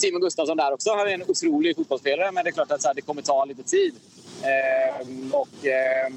Simon 0.00 0.20
Gustafsson 0.20 0.56
där 0.56 0.72
också. 0.72 0.90
Han 0.90 1.08
är 1.08 1.14
en 1.14 1.22
otrolig 1.22 1.76
fotbollsspelare, 1.76 2.32
men 2.32 2.44
det 2.44 2.50
är 2.50 2.52
klart 2.52 2.70
att 2.72 2.82
så 2.82 2.88
här, 2.88 2.94
det 2.94 3.00
kommer 3.00 3.22
ta 3.22 3.44
lite 3.44 3.62
tid. 3.62 3.94
Eh, 4.42 5.06
och, 5.32 5.66
eh, 5.66 6.12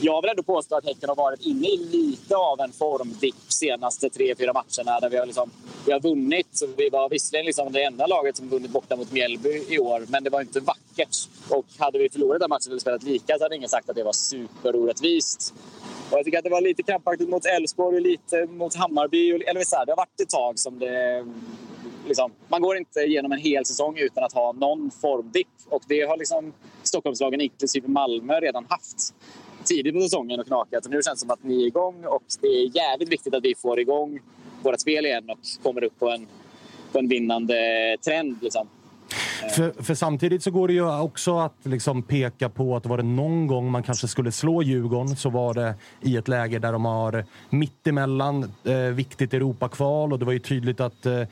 jag 0.00 0.22
vill 0.22 0.30
ändå 0.30 0.42
påstå 0.42 0.76
att 0.76 0.84
Häcken 0.84 1.08
har 1.08 1.16
varit 1.16 1.40
inne 1.40 1.66
i 1.66 1.76
lite 1.76 2.36
av 2.36 2.60
en 2.60 2.72
formdipp 2.72 3.34
senaste 3.48 4.10
tre, 4.10 4.34
fyra 4.34 4.52
matcherna 4.52 5.00
där 5.00 5.10
vi 5.10 5.16
har, 5.16 5.26
liksom, 5.26 5.50
vi 5.86 5.92
har 5.92 6.00
vunnit. 6.00 6.62
Vi 6.76 6.88
var 6.88 7.08
visserligen 7.08 7.46
liksom 7.46 7.72
det 7.72 7.82
enda 7.82 8.06
laget 8.06 8.36
som 8.36 8.48
vunnit 8.48 8.70
borta 8.70 8.96
mot 8.96 9.12
Mjällby 9.12 9.64
i 9.68 9.78
år, 9.78 10.04
men 10.08 10.24
det 10.24 10.30
var 10.30 10.40
inte 10.40 10.60
vackert. 10.60 11.16
Och 11.48 11.66
hade 11.78 11.98
vi 11.98 12.10
förlorat 12.10 12.40
den 12.40 12.48
matchen 12.48 12.70
eller 12.70 12.80
spelat 12.80 13.02
lika 13.02 13.38
så 13.38 13.44
hade 13.44 13.56
ingen 13.56 13.68
sagt 13.68 13.90
att 13.90 13.96
det 13.96 14.04
var 14.04 14.12
superorättvist. 14.12 15.54
Och 16.10 16.18
jag 16.18 16.24
tycker 16.24 16.38
att 16.38 16.44
det 16.44 16.50
var 16.50 16.60
lite 16.60 16.82
krampaktigt 16.82 17.30
mot 17.30 17.46
Elfsborg 17.46 17.96
och 17.96 18.02
lite 18.02 18.46
mot 18.46 18.74
Hammarby. 18.74 19.30
Eller 19.30 19.64
så 19.64 19.76
här, 19.76 19.86
det 19.86 19.92
har 19.92 19.96
varit 19.96 20.20
ett 20.20 20.30
tag 20.30 20.58
som 20.58 20.78
det... 20.78 21.26
Liksom, 22.06 22.32
man 22.48 22.62
går 22.62 22.76
inte 22.76 23.00
igenom 23.00 23.32
en 23.32 23.38
hel 23.38 23.66
säsong 23.66 23.98
utan 23.98 24.24
att 24.24 24.32
ha 24.32 24.52
någon 24.52 24.90
formdipp. 24.90 25.48
Och 25.68 25.82
det 25.88 26.00
har 26.00 26.16
liksom 26.16 26.52
Stockholmslagen, 26.82 27.40
inklusive 27.40 27.88
Malmö, 27.88 28.40
redan 28.40 28.66
haft 28.68 29.14
tidigt 29.64 29.94
på 29.94 30.00
säsongen 30.00 30.40
och 30.40 30.46
knakat. 30.46 30.84
Och 30.84 30.90
nu 30.90 31.02
känns 31.02 31.20
det 31.20 31.20
som 31.20 31.30
att 31.30 31.44
ni 31.44 31.62
är 31.62 31.66
igång 31.66 32.04
och 32.04 32.22
det 32.40 32.46
är 32.46 32.76
jävligt 32.76 33.08
viktigt 33.08 33.34
att 33.34 33.44
vi 33.44 33.54
får 33.54 33.80
igång 33.80 34.20
vårt 34.62 34.80
spel 34.80 35.06
igen 35.06 35.30
och 35.30 35.38
kommer 35.62 35.84
upp 35.84 35.98
på 35.98 36.10
en, 36.10 36.26
på 36.92 36.98
en 36.98 37.08
vinnande 37.08 37.56
trend. 38.04 38.36
Liksom. 38.42 38.68
För, 39.50 39.82
för, 39.82 39.94
samtidigt 39.94 40.42
så 40.42 40.50
går 40.50 40.68
det 40.68 40.74
ju 40.74 41.00
också 41.00 41.38
att 41.38 41.54
liksom 41.62 42.02
peka 42.02 42.48
på 42.48 42.76
att 42.76 42.86
var 42.86 42.96
det 42.96 43.02
någon 43.02 43.46
gång 43.46 43.70
man 43.70 43.82
kanske 43.82 44.08
skulle 44.08 44.32
slå 44.32 44.62
Djurgården 44.62 45.16
så 45.16 45.30
var 45.30 45.54
det 45.54 45.74
i 46.00 46.16
ett 46.16 46.28
läge 46.28 46.58
där 46.58 46.72
de 46.72 46.84
har 46.84 47.24
mittemellan 47.50 48.52
eh, 48.64 48.74
viktigt 48.76 49.34
Europakval 49.34 50.12
och 50.12 50.18
det 50.18 50.24
var 50.24 50.32
ju 50.32 50.38
tydligt 50.38 50.80
att 50.80 51.06
eh, 51.06 51.22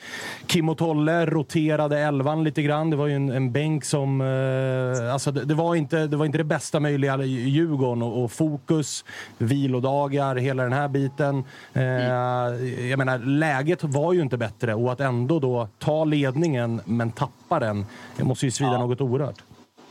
Kim 0.46 0.68
och 0.68 0.78
Tolle 0.78 1.26
roterade 1.26 1.98
elvan 1.98 2.44
lite 2.44 2.62
grann. 2.62 2.90
Det 2.90 2.96
var 2.96 3.06
ju 3.06 3.16
en, 3.16 3.30
en 3.30 3.52
bänk 3.52 3.84
som... 3.84 4.20
Eh, 4.20 5.12
alltså 5.12 5.32
det, 5.32 5.44
det, 5.44 5.54
var 5.54 5.74
inte, 5.74 6.06
det 6.06 6.16
var 6.16 6.26
inte 6.26 6.38
det 6.38 6.44
bästa 6.44 6.80
möjliga 6.80 7.22
Djurgården 7.24 8.02
och, 8.02 8.24
och 8.24 8.32
fokus, 8.32 9.04
vilodagar, 9.38 10.36
hela 10.36 10.62
den 10.62 10.72
här 10.72 10.88
biten. 10.88 11.44
Eh, 11.72 11.84
jag 12.90 12.98
menar, 12.98 13.18
läget 13.18 13.84
var 13.84 14.12
ju 14.12 14.22
inte 14.22 14.36
bättre 14.36 14.74
och 14.74 14.92
att 14.92 15.00
ändå 15.00 15.38
då 15.38 15.68
ta 15.78 16.04
ledningen 16.04 16.80
men 16.84 17.10
tappa 17.10 17.60
den 17.60 17.86
det 18.16 18.24
måste 18.24 18.46
ju 18.46 18.50
svida 18.50 18.72
ja. 18.72 18.78
något 18.78 19.00
oerhört. 19.00 19.42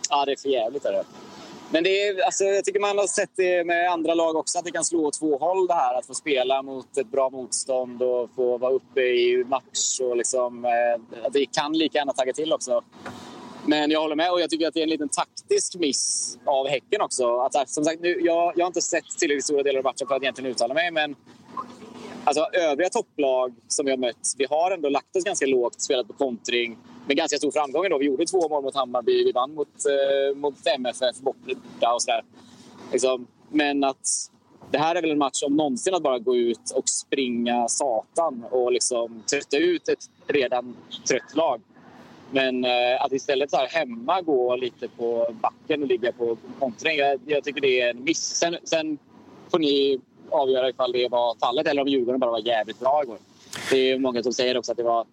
Ja, 0.09 0.25
det 0.25 0.31
är 0.31 0.35
för 0.35 0.49
jävligt. 0.49 0.85
Är 0.85 0.91
det. 0.91 1.03
Men 1.71 1.83
det 1.83 2.07
är, 2.07 2.25
alltså, 2.25 2.43
jag 2.43 2.65
tycker 2.65 2.79
man 2.79 2.97
har 2.97 3.07
sett 3.07 3.29
det 3.35 3.63
med 3.63 3.91
andra 3.91 4.13
lag 4.13 4.35
också, 4.35 4.59
att 4.59 4.65
det 4.65 4.71
kan 4.71 4.85
slå 4.85 5.05
åt 5.05 5.19
två 5.19 5.37
håll 5.37 5.67
det 5.67 5.73
här. 5.73 5.97
Att 5.97 6.05
få 6.05 6.13
spela 6.13 6.61
mot 6.61 6.97
ett 6.97 7.11
bra 7.11 7.29
motstånd 7.29 8.01
och 8.01 8.29
få 8.35 8.57
vara 8.57 8.73
uppe 8.73 9.01
i 9.01 9.43
match. 9.47 9.99
Och 10.01 10.17
liksom, 10.17 10.65
eh, 10.65 11.29
det 11.31 11.45
kan 11.45 11.73
lika 11.73 11.97
gärna 11.97 12.13
tagga 12.13 12.33
till 12.33 12.53
också. 12.53 12.81
Men 13.65 13.91
jag 13.91 14.01
håller 14.01 14.15
med 14.15 14.31
och 14.31 14.41
jag 14.41 14.49
tycker 14.49 14.67
att 14.67 14.73
det 14.73 14.79
är 14.79 14.83
en 14.83 14.89
liten 14.89 15.09
taktisk 15.09 15.75
miss 15.75 16.37
av 16.45 16.67
Häcken 16.67 17.01
också. 17.01 17.39
Att, 17.39 17.69
som 17.69 17.83
sagt, 17.83 18.01
nu, 18.01 18.19
jag, 18.21 18.53
jag 18.55 18.65
har 18.65 18.67
inte 18.67 18.81
sett 18.81 19.19
tillräckligt 19.19 19.45
stora 19.45 19.63
delar 19.63 19.77
av 19.77 19.83
matchen 19.83 20.07
för 20.07 20.15
att 20.15 20.21
egentligen 20.21 20.51
uttala 20.51 20.73
mig. 20.73 20.91
Men 20.91 21.15
alltså, 22.23 22.43
övriga 22.53 22.89
topplag 22.89 23.55
som 23.67 23.85
vi 23.85 23.91
har 23.91 23.97
mött, 23.97 24.33
vi 24.37 24.45
har 24.49 24.71
ändå 24.71 24.89
lagt 24.89 25.15
oss 25.15 25.23
ganska 25.23 25.45
lågt, 25.45 25.81
spelat 25.81 26.07
på 26.07 26.13
kontring 26.13 26.77
med 27.09 27.17
ganska 27.17 27.37
stor 27.37 27.51
framgång. 27.51 27.85
Ändå. 27.85 27.97
Vi 27.97 28.05
gjorde 28.05 28.25
två 28.25 28.49
mål 28.49 28.63
mot 28.63 28.75
Hammarby, 28.75 29.23
vi 29.23 29.31
vann 29.31 29.53
mot, 29.53 29.67
eh, 29.67 30.37
mot 30.37 30.67
MFF 30.67 31.19
borta 31.19 31.93
och 31.93 32.01
sådär. 32.01 32.23
Liksom, 32.91 33.27
men 33.49 33.83
att 33.83 34.07
det 34.71 34.77
här 34.77 34.95
är 34.95 35.01
väl 35.01 35.11
en 35.11 35.17
match 35.17 35.43
om 35.43 35.55
någonsin 35.55 35.93
att 35.93 36.03
bara 36.03 36.19
gå 36.19 36.35
ut 36.35 36.71
och 36.75 36.89
springa 36.89 37.67
satan 37.67 38.45
och 38.51 38.71
liksom 38.71 39.23
trötta 39.31 39.57
ut 39.57 39.89
ett 39.89 40.09
redan 40.27 40.75
trött 41.07 41.35
lag. 41.35 41.61
Men 42.31 42.65
eh, 42.65 43.03
att 43.03 43.11
istället 43.11 43.51
så 43.51 43.57
här 43.57 43.67
hemma 43.67 44.21
gå 44.21 44.55
lite 44.55 44.87
på 44.87 45.27
backen 45.41 45.81
och 45.81 45.87
ligga 45.87 46.11
på 46.11 46.37
kontring, 46.59 46.97
jag, 46.97 47.19
jag 47.25 47.43
tycker 47.43 47.61
det 47.61 47.81
är 47.81 47.89
en 47.89 48.03
miss. 48.03 48.21
Sen, 48.21 48.57
sen 48.63 48.97
får 49.51 49.59
ni 49.59 49.99
avgöra 50.29 50.69
ifall 50.69 50.91
det 50.91 51.07
var 51.07 51.35
fallet 51.39 51.67
eller 51.67 51.81
om 51.81 51.87
Djurgården 51.87 52.19
bara 52.19 52.31
var 52.31 52.47
jävligt 52.47 52.79
bra 52.79 53.03
igår. 53.03 53.17
Det 53.71 53.91
är 53.91 53.99
många 53.99 54.23
som 54.23 54.33
säger 54.33 54.57
också 54.57 54.71
att 54.71 54.77
det 54.77 54.83
var 54.83 55.05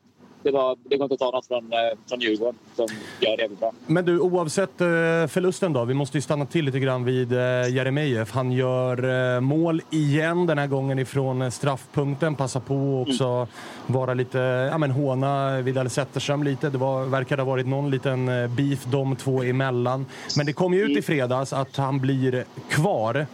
det, 0.46 0.52
var, 0.52 0.76
det 0.84 0.96
går 0.96 1.04
inte 1.04 1.14
att 1.14 1.18
ta 1.18 1.30
något 1.30 1.46
från, 1.46 1.72
eh, 1.72 1.78
från 2.08 2.20
Djurgården 2.20 2.54
som 2.76 2.86
gör 3.20 3.36
det 3.36 3.60
bra. 3.60 3.72
Men 3.86 4.04
du, 4.04 4.20
oavsett 4.20 4.80
eh, 4.80 4.86
förlusten 5.28 5.72
då. 5.72 5.84
Vi 5.84 5.94
måste 5.94 6.18
ju 6.18 6.22
stanna 6.22 6.46
till 6.46 6.64
lite 6.64 6.78
grann 6.78 7.04
vid 7.04 7.32
eh, 7.32 7.38
Jeremejeff. 7.68 8.32
Han 8.32 8.52
gör 8.52 9.40
mål 9.40 9.82
igen, 9.90 10.46
den 10.46 10.58
här 10.58 10.66
gången 10.66 10.98
ifrån 10.98 11.50
straffpunkten. 11.50 12.34
Passar 12.34 12.60
på 12.60 13.04
också 13.08 13.24
mm. 13.24 13.48
vara 13.86 14.14
lite, 14.14 14.38
ja 14.70 14.78
men 14.78 14.90
håna 14.90 15.60
Vidal 15.60 15.90
Zetterström 15.90 16.42
lite. 16.42 16.70
Det 16.70 16.78
var, 16.78 17.04
verkar 17.04 17.38
ha 17.38 17.44
varit 17.44 17.66
någon 17.66 17.90
liten 17.90 18.26
beef 18.56 18.84
de 18.84 19.16
två 19.16 19.42
emellan. 19.42 20.06
Men 20.36 20.46
det 20.46 20.52
kom 20.52 20.74
ju 20.74 20.80
ut 20.80 20.88
i 20.88 20.92
mm. 20.92 21.02
fredags 21.02 21.52
att 21.52 21.76
han 21.76 22.00
blir 22.00 22.44
kvar. 22.68 23.26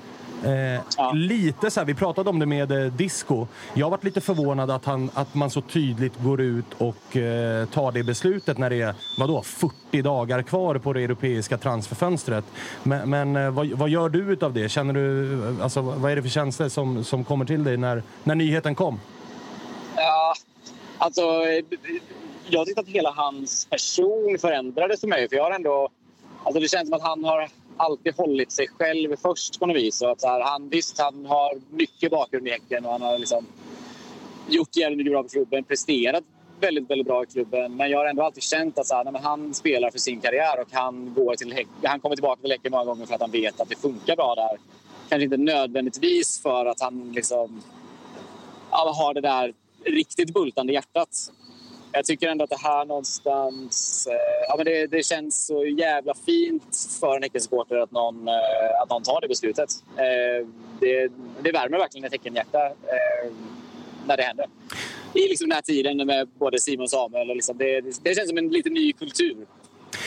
Eh, 0.45 0.81
ja. 0.97 1.13
Lite 1.15 1.71
så 1.71 1.81
här, 1.81 1.85
vi 1.85 1.95
pratade 1.95 2.31
om 2.31 2.39
det 2.39 2.47
med 2.47 2.73
eh, 2.73 2.93
Disco. 2.93 3.47
Jag 3.75 3.91
varit 3.91 4.05
lite 4.05 4.21
förvånad 4.21 4.71
att, 4.71 4.85
han, 4.85 5.11
att 5.15 5.35
man 5.35 5.51
så 5.51 5.61
tydligt 5.61 6.23
går 6.23 6.41
ut 6.41 6.65
och 6.79 7.17
eh, 7.17 7.67
tar 7.67 7.93
det 7.93 8.03
beslutet 8.03 8.59
när 8.59 8.71
det 8.71 8.81
är 8.81 8.95
vadå, 9.19 9.43
40 9.43 10.03
dagar 10.03 10.43
kvar 10.43 10.79
på 10.79 10.93
det 10.93 11.05
europeiska 11.05 11.59
transferfönstret. 11.59 12.45
Men, 12.83 13.11
men 13.11 13.37
eh, 13.37 13.51
vad, 13.51 13.67
vad, 13.67 13.89
gör 13.89 14.09
du 14.09 14.39
av 14.41 14.53
det? 14.53 14.69
Känner 14.69 14.95
du, 14.95 15.41
alltså, 15.63 15.81
vad 15.81 16.13
är 16.13 16.17
det 16.17 16.23
för 16.23 16.29
känslor 16.29 16.69
som, 16.69 17.05
som 17.05 17.25
kommer 17.25 17.45
till 17.45 17.65
dig 17.65 17.77
när, 17.77 18.03
när 18.25 18.35
nyheten 18.35 18.75
kom? 18.75 19.01
Ja, 19.97 20.35
alltså... 20.99 21.23
Jag 22.49 22.67
tyckte 22.67 22.81
att 22.81 22.89
hela 22.89 23.11
hans 23.11 23.67
person 23.71 24.39
förändrades 24.41 25.01
för 25.01 25.09
mig. 25.09 25.29
För 25.29 25.37
jag 25.37 25.45
har 25.45 25.51
ändå... 25.51 25.89
Alltså 26.45 26.61
det 26.61 26.69
känns 26.69 26.89
som 26.89 26.97
att 26.97 27.03
han 27.03 27.25
har 27.25 27.49
alltid 27.83 28.15
hållit 28.15 28.53
sig 28.53 28.69
själv 28.69 29.17
först 29.17 29.61
på 29.61 29.67
något 29.67 29.77
vis. 29.77 29.97
Så 29.97 30.11
att 30.11 30.21
så 30.21 30.29
här, 30.29 30.41
han, 30.41 30.69
visst, 30.69 30.99
han 30.99 31.27
har 31.27 31.61
mycket 31.71 32.11
bakgrund 32.11 32.49
i 32.49 32.51
Häcken 32.51 32.85
och 32.85 32.93
han 32.93 33.03
har 33.03 33.19
liksom 33.19 33.47
gjort 34.49 34.77
jävligt 34.77 34.99
mycket 34.99 35.13
bra 35.13 35.23
för 35.23 35.31
klubben, 35.31 35.65
presterat 35.65 36.25
väldigt, 36.61 36.91
väldigt 36.91 37.07
bra 37.07 37.23
i 37.23 37.27
klubben. 37.27 37.77
Men 37.77 37.91
jag 37.91 37.99
har 37.99 38.07
ändå 38.07 38.23
alltid 38.23 38.43
känt 38.43 38.79
att 38.79 38.87
så 38.87 38.95
här, 38.95 39.05
nej, 39.05 39.23
han 39.25 39.55
spelar 39.55 39.91
för 39.91 39.99
sin 39.99 40.21
karriär 40.21 40.61
och 40.61 40.69
han, 40.71 41.15
går 41.15 41.35
till 41.35 41.67
han 41.83 42.01
kommer 42.01 42.17
tillbaka 42.17 42.43
till 42.43 42.51
Häcken 42.51 42.73
många 42.73 42.85
gånger 42.85 43.07
för 43.07 43.15
att 43.15 43.21
han 43.21 43.31
vet 43.31 43.61
att 43.61 43.69
det 43.69 43.77
funkar 43.77 44.17
bra 44.17 44.35
där. 44.35 44.59
Kanske 45.09 45.25
inte 45.25 45.37
nödvändigtvis 45.37 46.43
för 46.43 46.67
att 46.67 46.81
han 46.81 47.13
liksom, 47.13 47.63
ja, 48.71 48.95
har 48.99 49.15
det 49.15 49.21
där 49.21 49.55
riktigt 49.85 50.35
bultande 50.35 50.73
hjärtat 50.73 51.33
jag 51.93 52.05
tycker 52.05 52.29
ändå 52.29 52.45
att 52.45 52.51
det 52.51 52.59
här 52.63 52.85
någonstans... 52.85 54.07
Eh, 54.11 54.47
ja, 54.49 54.55
men 54.57 54.65
det, 54.65 54.87
det, 54.87 55.07
känns 55.07 55.47
så 55.47 55.65
jävla 55.65 56.15
fint 56.15 56.77
för 57.01 57.17
en 57.17 57.23
Häckensupporter 57.23 57.77
att 57.77 57.91
någon, 57.91 58.29
eh, 58.29 58.83
att 58.83 58.91
någon 58.91 59.03
tar 59.03 59.21
det 59.21 59.29
beslutet. 59.29 59.71
Eh, 59.97 60.47
det, 60.81 61.13
det 61.43 61.53
värmer 61.53 61.79
verkligen 61.79 62.05
ett 62.05 62.13
Häckenhjärta 62.13 62.67
eh, 62.67 63.33
när 64.07 64.17
det 64.17 64.23
händer. 64.23 64.47
I 65.15 65.29
liksom 65.29 65.49
den 65.49 65.55
här 65.55 65.63
tiden 65.63 66.07
med 66.07 66.29
både 66.29 66.61
Simon 66.61 66.83
och 66.83 66.91
Samuel. 66.91 67.31
Och 67.31 67.37
liksom 67.37 67.59
det, 67.59 67.81
det 67.81 68.15
känns 68.15 68.29
som 68.29 68.39
en 68.39 68.49
lite 68.49 68.71
ny 68.71 68.93
kultur. 68.93 69.47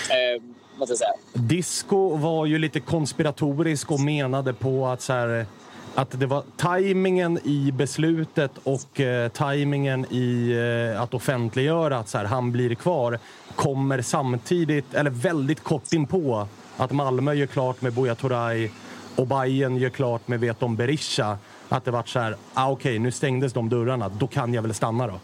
Eh, 0.09 0.41
måste 0.77 0.91
jag 0.91 0.99
säga. 0.99 1.13
Disco 1.33 2.15
var 2.15 2.45
ju 2.45 2.57
lite 2.57 2.79
konspiratorisk 2.79 3.91
och 3.91 3.99
menade 3.99 4.53
på 4.53 4.87
att 4.87 5.01
så 5.01 5.13
här, 5.13 5.45
att 5.95 6.19
det 6.19 6.25
var 6.25 6.43
tajmingen 6.57 7.39
i 7.43 7.71
beslutet 7.71 8.51
och 8.63 8.99
eh, 8.99 9.29
tajmingen 9.29 10.05
i 10.09 10.51
eh, 10.93 11.01
att 11.01 11.13
offentliggöra 11.13 11.97
att 11.97 12.09
så 12.09 12.17
här, 12.17 12.25
han 12.25 12.51
blir 12.51 12.75
kvar 12.75 13.19
kommer 13.55 14.01
samtidigt, 14.01 14.93
eller 14.93 15.09
väldigt 15.09 15.63
kort 15.63 15.93
inpå, 15.93 16.47
att 16.77 16.91
Malmö 16.91 17.33
gör 17.33 17.45
klart 17.45 17.81
med 17.81 17.93
Buya 17.93 18.15
Turay 18.15 18.69
och 19.15 19.27
Bayern 19.27 19.77
gör 19.77 19.89
klart 19.89 20.27
med 20.27 20.39
Veton 20.39 20.75
Berisha. 20.75 21.37
Att 21.69 21.85
det 21.85 21.91
vart 21.91 22.07
så 22.07 22.19
här, 22.19 22.35
ah, 22.53 22.71
okej, 22.71 22.91
okay, 22.91 22.99
nu 22.99 23.11
stängdes 23.11 23.53
de 23.53 23.69
dörrarna, 23.69 24.09
då 24.09 24.27
kan 24.27 24.53
jag 24.53 24.61
väl 24.61 24.73
stanna 24.73 25.07
då. 25.07 25.19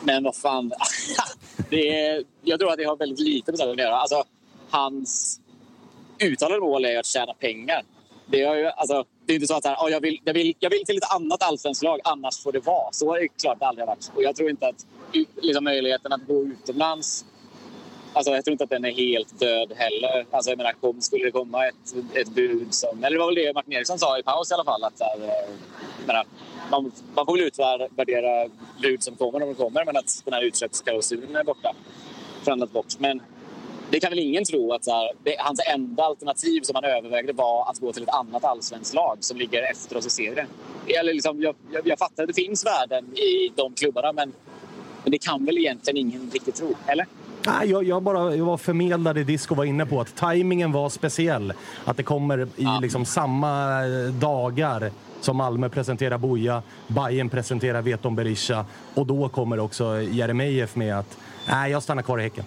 Men 0.00 0.24
vad 0.24 0.36
fan, 0.36 0.72
det 1.70 2.00
är, 2.00 2.24
jag 2.42 2.60
tror 2.60 2.70
att 2.70 2.78
det 2.78 2.84
har 2.84 2.96
väldigt 2.96 3.20
lite 3.20 3.52
med 3.52 3.60
det 3.60 3.70
att 3.70 3.78
göra. 3.78 3.96
Alltså, 3.96 4.24
hans 4.70 5.40
uttalade 6.18 6.60
mål 6.60 6.84
är 6.84 6.98
att 6.98 7.06
tjäna 7.06 7.34
pengar. 7.34 7.82
Det 8.32 8.42
är, 8.42 8.54
ju, 8.54 8.66
alltså, 8.66 9.04
det 9.26 9.32
är 9.32 9.34
inte 9.34 9.46
så 9.46 9.54
att 9.54 9.64
här, 9.64 9.74
oh, 9.74 9.90
jag, 9.90 10.00
vill, 10.00 10.20
jag, 10.24 10.34
vill, 10.34 10.54
jag 10.58 10.70
vill 10.70 10.84
till 10.84 10.96
ett 10.96 11.14
annat 11.14 11.42
allsvenskt 11.42 11.82
lag, 11.82 12.00
annars 12.04 12.42
får 12.42 12.52
det 12.52 12.66
vara. 12.66 12.92
Så 12.92 13.10
har 13.10 13.20
det 13.20 13.28
klart 13.28 13.58
det 13.58 13.66
aldrig 13.66 13.86
varit. 13.86 14.10
Och 14.14 14.22
jag 14.22 14.36
tror 14.36 14.50
inte 14.50 14.66
att 14.68 14.86
liksom, 15.36 15.64
möjligheten 15.64 16.12
att 16.12 16.26
gå 16.26 16.42
utomlands 16.42 17.24
Alltså, 18.14 18.32
jag 18.32 18.44
tror 18.44 18.52
inte 18.52 18.64
att 18.64 18.70
den 18.70 18.84
är 18.84 18.90
helt 18.90 19.40
död 19.40 19.72
heller. 19.76 20.26
Alltså, 20.30 20.50
jag 20.50 20.56
menar, 20.56 20.72
kom, 20.72 21.00
skulle 21.00 21.24
det 21.24 21.30
komma 21.30 21.66
ett, 21.66 21.94
ett 22.14 22.28
bud 22.28 22.74
som... 22.74 23.04
Eller 23.04 23.10
det 23.10 23.18
var 23.18 23.26
väl 23.26 23.34
det 23.34 23.54
Martin 23.54 23.72
Eriksson 23.72 23.98
sa 23.98 24.18
i 24.18 24.22
paus 24.22 24.50
i 24.50 24.54
alla 24.54 24.64
fall. 24.64 24.84
Att, 24.84 25.00
här, 25.00 25.28
eh, 25.28 25.54
menar, 26.06 26.24
man, 26.70 26.92
man 27.14 27.26
får 27.26 27.36
väl 27.36 27.46
utvärdera 27.46 28.48
bud 28.82 29.02
som 29.02 29.16
kommer 29.16 29.42
om 29.42 29.48
de 29.48 29.54
kommer, 29.54 29.84
men 29.84 29.96
att 29.96 30.22
den 30.24 30.34
här 30.34 30.42
utsläppsklausulen 30.42 31.36
är 31.36 31.44
borta. 31.44 31.74
förhandlat 32.42 32.72
bort. 32.72 32.98
Men 32.98 33.22
det 33.92 34.00
kan 34.00 34.10
väl 34.10 34.18
ingen 34.18 34.44
tro 34.44 34.72
att 34.72 34.86
här, 34.86 35.10
det, 35.22 35.36
hans 35.38 35.60
enda 35.74 36.02
alternativ 36.02 36.60
som 36.62 36.74
han 36.74 36.84
övervägde 36.84 37.32
var 37.32 37.70
att 37.70 37.78
gå 37.78 37.92
till 37.92 38.02
ett 38.02 38.08
annat 38.08 38.44
allsvenskt 38.44 38.94
lag 38.94 39.16
som 39.20 39.36
ligger 39.36 39.70
efter 39.70 39.96
oss 39.96 40.06
i 40.06 40.10
serien. 40.10 40.46
Eller 41.00 41.14
liksom, 41.14 41.42
jag, 41.42 41.54
jag, 41.72 41.86
jag 41.86 41.98
fattar 41.98 42.22
att 42.22 42.26
det 42.26 42.34
finns 42.34 42.66
värden 42.66 43.04
i 43.16 43.52
de 43.56 43.74
klubbarna 43.74 44.12
men, 44.12 44.32
men 45.02 45.10
det 45.10 45.18
kan 45.18 45.44
väl 45.44 45.58
egentligen 45.58 45.96
ingen 45.96 46.30
riktigt 46.32 46.54
tro, 46.54 46.74
eller? 46.86 47.06
Nej, 47.46 47.70
jag, 47.70 47.84
jag, 47.84 48.02
bara, 48.02 48.36
jag 48.36 48.44
var 48.44 48.56
förmedlad 48.56 49.18
i 49.18 49.24
Disco 49.24 49.54
var 49.54 49.64
inne 49.64 49.86
på 49.86 50.00
att 50.00 50.16
tajmingen 50.16 50.72
var 50.72 50.88
speciell. 50.88 51.52
Att 51.84 51.96
det 51.96 52.02
kommer 52.02 52.38
i 52.38 52.48
ja. 52.56 52.78
liksom 52.82 53.04
samma 53.04 53.82
eh, 53.84 54.12
dagar 54.12 54.90
som 55.20 55.36
Malmö 55.36 55.68
presenterar 55.68 56.18
Boja, 56.18 56.62
Bayern 56.86 57.28
presenterar 57.28 57.82
Veton 57.82 58.16
Berisha 58.16 58.64
och 58.94 59.06
då 59.06 59.28
kommer 59.28 59.60
också 59.60 60.02
Jeremejeff 60.02 60.76
med 60.76 60.98
att 60.98 61.18
nej, 61.48 61.70
jag 61.70 61.82
stannar 61.82 62.02
kvar 62.02 62.18
i 62.18 62.22
Häcken. 62.22 62.44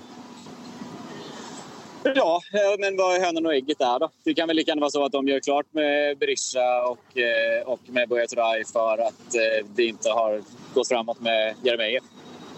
Ja, 2.15 2.41
eh, 2.53 2.79
men 2.79 2.97
vad 2.97 3.15
är 3.15 3.25
hönan 3.25 3.45
och 3.45 3.53
ägget 3.53 3.79
där 3.79 3.99
då? 3.99 4.09
Det 4.23 4.33
kan 4.33 4.47
väl 4.47 4.55
lika 4.55 4.71
gärna 4.71 4.79
vara 4.79 4.91
så 4.91 5.05
att 5.05 5.11
de 5.11 5.27
gör 5.27 5.39
klart 5.39 5.65
med 5.71 6.17
Berisha 6.17 6.83
och, 6.87 7.17
eh, 7.17 7.61
och 7.65 7.79
med 7.87 8.09
Buya 8.09 8.27
Turay 8.27 8.63
för 8.65 8.97
att 8.97 9.35
eh, 9.35 9.67
det 9.75 9.85
inte 9.85 10.09
har 10.09 10.41
gått 10.73 10.87
framåt 10.87 11.21
med 11.21 11.55
Jeremejeff. 11.63 12.03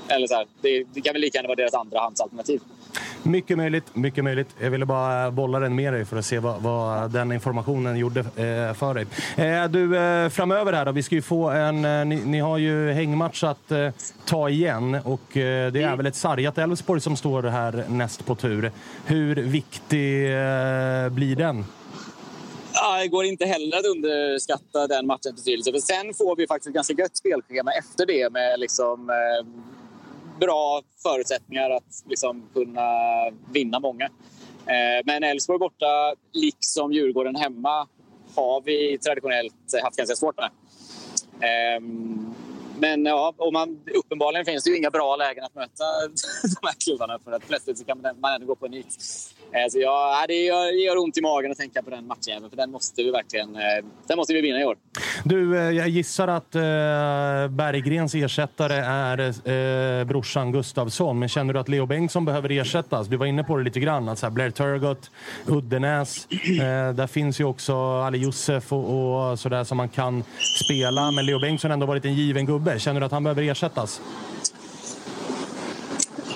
Eller 0.07 0.27
så 0.27 0.35
här, 0.35 0.47
det, 0.61 0.83
det, 0.93 1.01
kan 1.01 1.13
väl 1.13 1.21
lika 1.21 1.37
gärna 1.37 1.47
vara 1.47 1.55
deras 1.55 1.73
andrahandsalternativ. 1.73 2.61
Mycket 3.27 3.57
möjligt, 3.57 3.95
mycket 3.95 4.23
möjligt. 4.23 4.47
Jag 4.59 4.71
ville 4.71 4.85
bara 4.85 5.31
bolla 5.31 5.59
den 5.59 5.75
med 5.75 5.93
dig 5.93 6.05
för 6.05 6.17
att 6.17 6.25
se 6.25 6.39
vad, 6.39 6.61
vad 6.61 7.11
den 7.11 7.31
informationen 7.31 7.97
gjorde 7.97 8.19
eh, 8.19 8.73
för 8.73 8.93
dig. 8.93 9.05
Eh, 9.35 9.69
du, 9.69 9.97
eh, 9.97 10.29
framöver 10.29 10.73
här 10.73 10.85
då, 10.85 10.91
vi 10.91 11.03
ska 11.03 11.15
ju 11.15 11.21
få 11.21 11.49
en... 11.49 11.85
Eh, 11.85 12.05
ni, 12.05 12.15
ni, 12.15 12.39
har 12.39 12.57
ju 12.57 12.91
hängmatch 12.91 13.43
att 13.43 13.71
eh, 13.71 13.89
ta 14.25 14.49
igen 14.49 14.97
och 15.03 15.37
eh, 15.37 15.71
det 15.71 15.79
är 15.79 15.83
mm. 15.83 15.97
väl 15.97 16.05
ett 16.05 16.15
sargat 16.15 16.57
Elfsborg 16.57 17.01
som 17.01 17.15
står 17.17 17.43
här 17.43 17.85
näst 17.89 18.25
på 18.25 18.35
tur. 18.35 18.71
Hur 19.05 19.35
viktig 19.35 20.17
blir 21.11 21.35
den? 21.35 21.65
Ja, 22.73 22.97
det 23.01 23.07
går 23.07 23.25
inte 23.25 23.45
heller 23.45 23.77
att 23.77 23.85
underskatta 23.85 24.87
den 24.87 25.07
matchens 25.07 25.35
betydelse. 25.35 25.71
För 25.71 25.79
sen 25.79 26.13
får 26.13 26.35
vi 26.35 26.47
faktiskt 26.47 26.67
ett 26.67 26.73
ganska 26.73 26.93
gött 26.93 27.17
spelschema 27.17 27.71
efter 27.71 28.05
det 28.05 28.33
med 28.33 28.59
liksom, 28.59 29.11
bra 30.39 30.81
förutsättningar 31.03 31.69
att 31.69 32.03
liksom 32.05 32.49
kunna 32.53 32.89
vinna 33.53 33.79
många. 33.79 34.05
Eh, 34.65 35.03
men 35.05 35.23
Elfsborg 35.23 35.59
borta, 35.59 36.13
liksom 36.33 36.93
Djurgården 36.93 37.35
hemma, 37.35 37.87
har 38.35 38.61
vi 38.61 38.97
traditionellt 38.97 39.53
haft 39.83 39.97
ganska 39.97 40.15
svårt 40.15 40.35
med. 40.37 40.49
Ehm, 41.41 42.33
men 42.79 43.05
ja, 43.05 43.33
och 43.37 43.53
man, 43.53 43.79
uppenbarligen 43.95 44.45
finns 44.45 44.63
det 44.63 44.69
ju 44.69 44.77
inga 44.77 44.91
bra 44.91 45.15
lägen 45.15 45.43
att 45.43 45.55
möta 45.55 45.83
de 46.61 46.67
här 46.67 46.75
klubbarna 46.85 47.19
för 47.19 47.31
att 47.31 47.47
plötsligt 47.47 47.87
kan 47.87 48.01
man 48.19 48.33
ändå 48.33 48.47
gå 48.47 48.55
på 48.55 48.65
en 48.65 48.71
nit. 48.71 48.97
Eh, 49.51 49.69
så 49.69 49.79
jag, 49.79 50.21
eh, 50.21 50.27
det 50.27 50.33
gör 50.83 50.97
ont 50.97 51.17
i 51.17 51.21
magen 51.21 51.51
att 51.51 51.57
tänka 51.57 51.81
på 51.81 51.89
den 51.89 52.07
matchen, 52.07 52.49
för 52.49 52.57
den 52.57 52.71
måste 52.71 53.03
vi 53.03 53.11
verkligen 53.11 53.55
eh, 53.55 53.85
den 54.07 54.17
måste 54.17 54.33
vi 54.33 54.41
vinna 54.41 54.61
i 54.61 54.65
år. 54.65 54.77
Du, 55.23 55.55
jag 55.55 55.89
gissar 55.89 56.27
att 56.27 56.51
Berggrens 57.49 58.15
ersättare 58.15 58.73
är 58.73 60.05
brorsan 60.05 60.51
Gustavsson, 60.51 61.19
men 61.19 61.29
känner 61.29 61.53
du 61.53 61.59
att 61.59 61.69
Leo 61.69 61.85
Bengtsson 61.85 62.25
behöver 62.25 62.51
ersättas? 62.51 63.07
Du 63.07 63.17
var 63.17 63.25
inne 63.25 63.43
på 63.43 63.57
det 63.57 63.63
lite 63.63 63.79
grann, 63.79 64.09
att 64.09 64.33
Blair 64.33 64.51
Turgott, 64.51 65.11
Uddenäs, 65.47 66.27
där 66.95 67.07
finns 67.07 67.39
ju 67.39 67.43
också 67.43 67.75
Ali 67.75 68.17
Youssef 68.17 68.73
och, 68.73 69.29
och 69.29 69.39
sådär 69.39 69.63
som 69.63 69.77
man 69.77 69.89
kan 69.89 70.23
spela, 70.65 71.11
men 71.11 71.25
Leo 71.25 71.39
Bengtsson 71.39 71.71
har 71.71 71.73
ändå 71.73 71.85
varit 71.85 72.05
en 72.05 72.13
given 72.13 72.45
gubbe. 72.45 72.79
Känner 72.79 72.99
du 72.99 73.05
att 73.05 73.11
han 73.11 73.23
behöver 73.23 73.43
ersättas? 73.43 74.01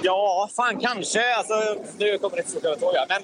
Ja, 0.03 0.50
fan 0.55 0.79
kanske. 0.79 1.36
Alltså, 1.36 1.53
nu 1.98 2.17
kommer 2.17 2.36
det 2.36 2.41
inte 2.41 2.51
så 2.51 2.91
här. 2.93 3.05
Men, 3.10 3.22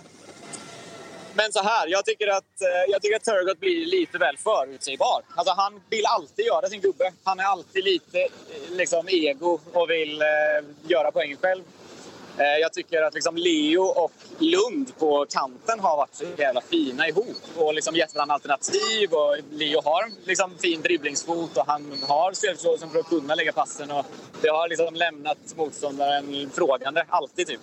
men 1.33 1.51
så 1.51 1.63
här, 1.63 1.87
jag 1.87 2.05
tycker 2.05 2.27
att, 2.27 2.61
eh, 2.61 2.91
jag 2.91 3.01
tycker 3.01 3.15
att 3.15 3.23
Turgott 3.23 3.59
blir 3.59 3.85
lite 3.85 4.17
väl 4.17 4.37
förutsägbar. 4.37 5.21
Alltså, 5.35 5.53
han 5.53 5.81
vill 5.89 6.05
alltid 6.05 6.45
göra 6.45 6.67
sin 6.67 6.81
gubbe. 6.81 7.11
Han 7.23 7.39
är 7.39 7.43
alltid 7.43 7.83
lite 7.83 8.19
eh, 8.19 8.29
liksom, 8.71 9.07
ego 9.09 9.59
och 9.73 9.89
vill 9.89 10.21
eh, 10.21 10.27
göra 10.87 11.11
poängen 11.11 11.37
själv. 11.41 11.63
Eh, 12.37 12.57
jag 12.61 12.73
tycker 12.73 13.01
att 13.01 13.13
liksom 13.13 13.35
Leo 13.37 13.83
och 13.83 14.11
Lund 14.39 14.97
på 14.97 15.25
kanten 15.29 15.79
har 15.79 15.97
varit 15.97 16.15
så 16.15 16.25
jävla 16.37 16.61
fina 16.61 17.07
ihop 17.07 17.41
och 17.55 17.73
liksom 17.73 17.95
gett 17.95 18.15
varandra 18.15 18.33
alternativ. 18.33 19.11
Och 19.11 19.37
Leo 19.51 19.81
har 19.81 20.11
liksom 20.25 20.51
fin 20.61 20.81
dribblingsfot 20.81 21.57
och 21.57 21.67
han 21.67 22.03
har 22.07 22.33
spelförståelsen 22.33 22.89
för 22.89 22.99
att 22.99 23.09
kunna 23.09 23.35
lägga 23.35 23.51
passen. 23.51 23.91
Och 23.91 24.05
det 24.41 24.49
har 24.49 24.69
liksom 24.69 24.95
lämnat 24.95 25.37
motståndaren 25.55 26.49
frågande, 26.53 27.05
alltid 27.09 27.47
typ. 27.47 27.61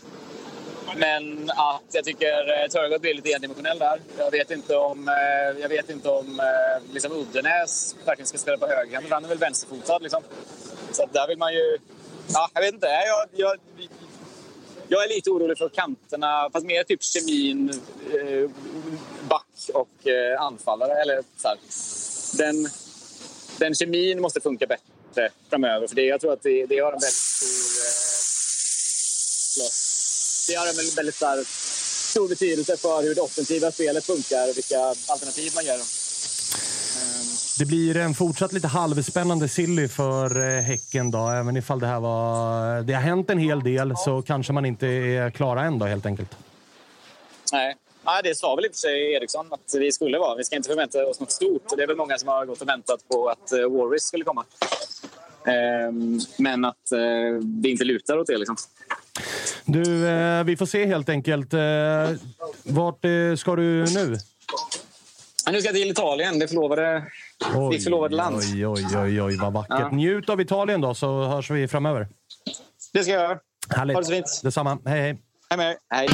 Men 0.97 1.51
att 1.51 1.83
jag 1.93 2.05
tycker 2.05 2.63
eh, 2.63 2.69
Turgott 2.69 3.01
blir 3.01 3.15
lite 3.15 3.33
endimensionell 3.33 3.79
där. 3.79 4.01
Jag 4.19 4.31
vet 4.31 4.51
inte 4.51 4.77
om, 4.77 5.09
eh, 5.09 5.61
jag 5.61 5.69
vet 5.69 5.91
inte 5.91 6.09
om 6.09 6.41
eh, 6.41 6.93
liksom 6.93 7.13
Uddenäs 7.13 7.97
verkligen 8.05 8.27
ska 8.27 8.39
spela 8.39 8.59
på 8.59 8.67
högerhand. 8.67 9.07
Han 9.11 9.25
är 9.25 9.29
väl 9.29 9.39
vänsterfotad 9.39 9.99
liksom. 9.99 10.23
Så 10.93 11.07
där 11.13 11.29
vill 11.29 11.39
man 11.39 11.53
ju... 11.53 11.79
Ja, 12.29 12.49
jag 12.55 12.61
vet 12.63 12.75
inte. 12.75 12.87
Jag, 12.87 13.27
jag, 13.33 13.59
jag 14.89 15.05
är 15.05 15.09
lite 15.09 15.31
orolig 15.31 15.59
för 15.59 15.69
kanterna, 15.69 16.51
fast 16.53 16.67
mer 16.67 16.85
typ 16.85 17.03
kemin, 17.03 17.71
eh, 18.15 18.51
back 19.29 19.71
och 19.75 20.07
eh, 20.09 20.43
anfallare. 20.43 20.93
Eller 21.03 21.23
så 21.37 21.49
här. 21.49 21.59
Den, 22.39 22.69
den 23.59 23.75
kemin 23.75 24.21
måste 24.21 24.41
funka 24.41 24.67
bättre 24.67 25.31
framöver. 25.51 25.87
För 25.87 25.97
det, 25.97 26.03
jag 26.03 26.21
tror 26.21 26.33
att 26.33 26.43
det, 26.43 26.67
det 26.67 26.79
har 26.79 26.93
en 26.93 27.01
väldigt 27.01 27.13
stor... 27.13 27.87
Eh, 29.65 29.71
det 30.49 30.55
har 30.55 30.67
en 30.67 30.95
väldigt 30.97 31.15
stor, 31.15 31.45
stor 32.11 32.29
betydelse 32.29 32.77
för 32.77 33.03
hur 33.03 33.15
det 33.15 33.21
offensiva 33.21 33.73
spelet 33.73 34.05
funkar 34.05 34.51
och 34.51 34.57
vilka 34.57 34.81
alternativ 35.07 35.53
man 35.55 35.65
gör. 35.65 36.04
Det 37.59 37.65
blir 37.65 37.97
en 37.97 38.15
fortsatt 38.15 38.53
lite 38.53 38.69
halvspännande 38.69 39.49
silly 39.49 39.89
för 39.89 40.57
eh, 40.57 40.63
Häcken 40.63 41.11
då. 41.11 41.29
Även 41.29 41.57
ifall 41.57 41.81
det 41.81 41.87
här 41.87 42.01
var... 42.01 42.83
Det 42.83 42.93
har 42.93 43.03
hänt 43.03 43.31
en 43.31 43.39
hel 43.39 43.63
del 43.63 43.97
så 43.97 44.23
kanske 44.23 44.53
man 44.53 44.67
inte 44.67 44.87
är 44.87 45.31
klara 45.31 45.63
än 45.63 45.79
då 45.79 45.87
helt 45.87 46.07
enkelt. 46.07 46.31
Nej, 47.53 47.77
Nej, 48.07 48.21
det 48.25 48.35
sa 48.35 48.55
väl 48.55 48.65
inte 48.65 48.79
sig 48.79 49.13
Eriksson 49.13 49.47
att 49.51 49.75
vi 49.75 49.93
skulle 49.93 50.19
vara. 50.19 50.37
Vi 50.37 50.45
ska 50.45 50.57
inte 50.57 50.69
förvänta 50.69 51.07
oss 51.07 51.21
något 51.21 51.33
stort. 51.33 51.63
Det 51.77 51.83
är 51.83 51.87
väl 51.87 51.97
många 51.97 52.19
som 52.19 52.29
har 52.29 52.47
gått 52.47 52.61
och 52.61 52.69
väntat 52.69 53.09
på 53.09 53.29
att 53.29 53.53
uh, 53.53 53.79
Warriors 53.79 54.03
skulle 54.03 54.25
komma. 54.25 54.45
Um, 55.89 56.21
men 56.39 56.65
att 56.65 56.93
uh, 56.93 57.41
det 57.41 57.69
inte 57.69 57.85
lutar 57.85 58.19
åt 58.19 58.27
det. 58.27 58.39
Liksom. 58.39 58.57
Du, 59.65 59.85
vi 60.45 60.57
får 60.57 60.67
se 60.67 60.87
helt 60.87 61.09
enkelt. 61.09 61.55
Vart 62.63 63.05
ska 63.39 63.57
du 63.57 63.85
nu? 63.85 64.19
nu 65.51 65.61
ska 65.61 65.69
jag 65.69 65.75
till 65.75 65.91
Italien. 65.91 66.39
Det 66.39 66.49
förlovade 66.49 67.03
Oj, 67.55 67.75
Ditt 67.75 67.85
förlovade 67.85 68.17
land. 68.17 68.37
Oj, 68.37 68.67
oj, 68.67 68.87
oj, 68.97 69.23
oj, 69.23 69.37
vad 69.37 69.53
vackert. 69.53 69.79
Ja. 69.81 69.91
Njut 69.91 70.29
av 70.29 70.41
Italien 70.41 70.81
då, 70.81 70.95
så 70.95 71.25
hörs 71.25 71.51
vi 71.51 71.69
framöver. 71.69 72.09
Det 72.93 73.03
ska 73.03 73.13
jag 73.13 73.23
göra. 73.23 73.39
Härligt. 73.71 73.95
Ha 73.95 74.01
det 74.01 74.07
så 74.07 74.13
fint. 74.13 74.41
Detsamma. 74.43 74.79
Hej, 74.85 75.01
hej. 75.01 75.19
Hej 75.51 75.59
med 75.59 75.77
Hej. 75.95 76.09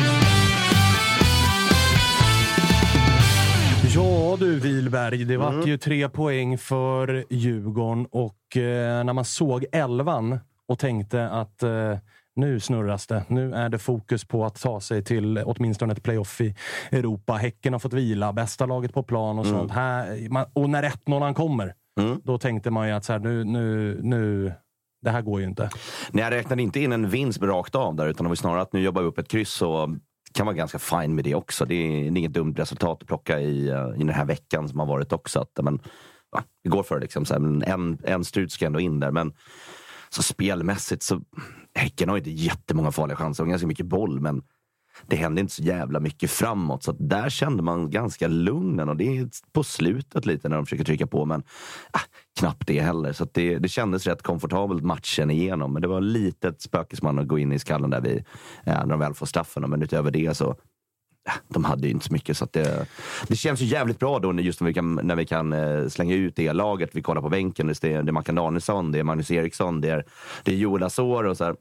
Ja 3.95 4.37
du 4.41 4.61
Wilberg, 4.61 5.25
det 5.25 5.37
var 5.37 5.53
mm. 5.53 5.67
ju 5.67 5.79
tre 5.79 6.09
poäng 6.09 6.59
för 6.59 7.25
Djurgården 7.31 8.07
och 8.11 8.57
eh, 8.57 9.05
när 9.05 9.13
man 9.13 9.25
såg 9.25 9.65
elvan 9.73 10.39
och 10.67 10.79
tänkte 10.79 11.29
att 11.29 11.63
eh, 11.63 11.99
nu 12.37 12.61
snurras 12.61 13.07
det. 13.07 13.25
Nu 13.29 13.55
är 13.55 13.69
det 13.69 13.79
fokus 13.79 14.25
på 14.25 14.45
att 14.45 14.61
ta 14.61 14.81
sig 14.81 15.05
till 15.05 15.39
åtminstone 15.39 15.93
ett 15.93 16.03
playoff 16.03 16.41
i 16.41 16.55
Europa. 16.91 17.33
Häcken 17.33 17.73
har 17.73 17.81
fått 17.81 17.93
vila, 17.93 18.33
bästa 18.33 18.67
laget 18.67 18.95
på 18.95 19.03
plan 19.03 19.39
och 19.39 19.47
mm. 19.47 19.59
sånt. 19.59 19.73
Här, 19.73 20.29
man, 20.29 20.47
och 20.53 20.71
när 20.71 20.83
1-0 20.83 21.35
kommer, 21.35 21.75
mm. 22.01 22.21
då 22.25 22.39
tänkte 22.39 22.71
man 22.71 22.89
ju 22.89 22.95
att 22.95 23.05
så 23.05 23.13
här, 23.13 23.21
nu, 23.21 23.45
nu, 23.45 23.99
nu, 24.03 24.53
det 25.03 25.11
här 25.11 25.23
går 25.23 25.41
ju 25.41 25.47
inte. 25.47 25.71
Nej, 26.11 26.25
jag 26.25 26.33
räknade 26.33 26.63
inte 26.63 26.81
in 26.81 26.93
en 26.93 27.09
vinst 27.09 27.43
rakt 27.43 27.75
av 27.75 27.95
där, 27.95 28.07
utan 28.07 28.25
det 28.25 28.29
var 28.29 28.35
snarare 28.35 28.63
att 28.63 28.73
nu 28.73 28.81
jobbar 28.81 29.03
vi 29.03 29.09
upp 29.09 29.19
ett 29.19 29.29
kryss 29.29 29.63
och 29.63 29.89
kan 30.33 30.47
vara 30.47 30.57
ganska 30.57 30.79
fine 30.79 31.15
med 31.15 31.25
det 31.25 31.35
också. 31.35 31.65
Det 31.65 31.75
är 31.75 32.17
inget 32.17 32.33
dumt 32.33 32.55
resultat 32.57 33.03
att 33.03 33.09
plocka 33.09 33.41
i, 33.41 33.69
eh, 33.69 33.89
i 33.95 33.99
den 33.99 34.09
här 34.09 34.25
veckan 34.25 34.69
som 34.69 34.79
har 34.79 34.87
varit 34.87 35.13
också. 35.13 35.41
Att, 35.41 35.51
men, 35.63 35.81
ja, 36.33 36.43
det 36.65 36.69
går 36.69 36.83
för 36.83 37.01
liksom, 37.01 37.25
så 37.25 37.35
här, 37.35 37.41
men 37.41 37.63
en, 37.63 37.99
en 38.05 38.25
strut 38.25 38.53
ska 38.53 38.67
ändå 38.67 38.81
in 38.81 39.01
där. 39.01 39.11
Men 39.11 39.33
så 40.09 40.23
spelmässigt 40.23 41.03
så 41.03 41.21
Häcken 41.75 42.09
har 42.09 42.17
inte 42.17 42.31
jättemånga 42.31 42.93
farliga 42.93 43.17
chanser 43.17 43.45
och 43.45 43.51
ganska 43.51 43.67
mycket 43.67 43.87
boll, 43.87 44.21
men 44.21 44.43
det 45.07 45.17
hände 45.17 45.41
inte 45.41 45.53
så 45.53 45.63
jävla 45.63 46.01
mycket 46.01 46.31
framåt. 46.31 46.83
Så 46.83 46.93
där 46.93 47.29
kände 47.29 47.63
man 47.63 47.91
ganska 47.91 48.29
lugn. 48.29 48.81
Och 48.81 48.97
det 48.97 49.19
är 49.19 49.29
på 49.53 49.65
slutet 49.65 50.27
lite 50.27 50.49
när 50.49 50.57
de 50.57 50.67
försöker 50.67 50.85
trycka 50.85 51.07
på, 51.07 51.25
men 51.25 51.43
äh, 51.95 52.01
knappt 52.39 52.67
det 52.67 52.81
heller. 52.81 53.13
Så 53.13 53.27
det, 53.33 53.59
det 53.59 53.69
kändes 53.69 54.07
rätt 54.07 54.23
komfortabelt 54.23 54.85
matchen 54.85 55.31
igenom. 55.31 55.73
Men 55.73 55.83
det 55.83 55.89
var 55.89 56.01
lite 56.01 56.49
ett 56.49 56.63
spökesman 56.63 57.19
att 57.19 57.29
gå 57.29 57.39
in 57.39 57.53
i 57.53 57.59
skallen 57.59 57.91
där 57.91 58.01
vi, 58.01 58.25
äh, 58.65 58.75
eh, 58.75 58.81
när 58.81 58.87
de 58.87 58.99
väl 58.99 59.15
får 59.15 59.27
straffen. 59.27 59.71
Men 59.71 59.83
utöver 59.83 60.11
det 60.11 60.37
så 60.37 60.57
de 61.49 61.65
hade 61.65 61.87
ju 61.87 61.93
inte 61.93 62.07
så 62.07 62.13
mycket. 62.13 62.37
Så 62.37 62.49
det, 62.53 62.87
det 63.29 63.37
känns 63.37 63.61
ju 63.61 63.67
jävligt 63.67 63.99
bra 63.99 64.19
då 64.19 64.41
just 64.41 64.61
när 64.61 64.69
vi 64.69 64.75
kan, 64.75 64.95
när 64.95 65.17
vi 65.17 65.27
kan 65.27 65.53
eh, 65.53 65.89
slänga 65.89 66.15
ut 66.15 66.37
det 66.37 66.53
laget. 66.53 66.91
Vi 66.93 67.03
kollar 67.03 67.23
på 67.23 67.29
bänken. 67.29 67.67
Det 67.67 67.85
är, 67.85 68.03
det 68.03 68.11
är 68.11 68.13
Mackan 68.13 68.35
Danielsson, 68.35 68.93
det 68.93 68.99
är 68.99 69.03
Magnus 69.03 69.31
Eriksson, 69.31 69.81
det 69.81 69.91
är, 69.91 70.05
det 70.45 70.53
är 70.53 70.57
Joel 70.57 70.83
Asor 70.83 71.27
och 71.27 71.37
så 71.37 71.45
här. 71.45 71.55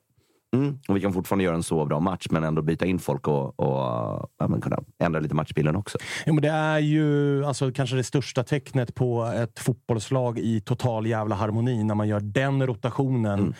Mm, 0.53 0.79
och 0.87 0.95
vi 0.95 1.01
kan 1.01 1.13
fortfarande 1.13 1.43
göra 1.43 1.55
en 1.55 1.63
så 1.63 1.85
bra 1.85 1.99
match, 1.99 2.27
men 2.29 2.43
ändå 2.43 2.61
byta 2.61 2.85
in 2.85 2.99
folk 2.99 3.27
och, 3.27 3.59
och 3.59 4.29
ja, 4.37 4.59
kunna 4.61 4.79
ändra 4.99 5.19
lite 5.19 5.35
matchbilden 5.35 5.75
också. 5.75 5.97
Jo, 6.25 6.33
men 6.33 6.41
det 6.41 6.49
är 6.49 6.79
ju 6.79 7.45
alltså, 7.45 7.71
kanske 7.71 7.95
det 7.95 8.03
största 8.03 8.43
tecknet 8.43 8.95
på 8.95 9.25
ett 9.25 9.59
fotbollslag 9.59 10.39
i 10.39 10.61
total 10.61 11.07
jävla 11.07 11.35
harmoni 11.35 11.83
när 11.83 11.95
man 11.95 12.07
gör 12.07 12.19
den 12.19 12.67
rotationen. 12.67 13.39
Mm. 13.39 13.53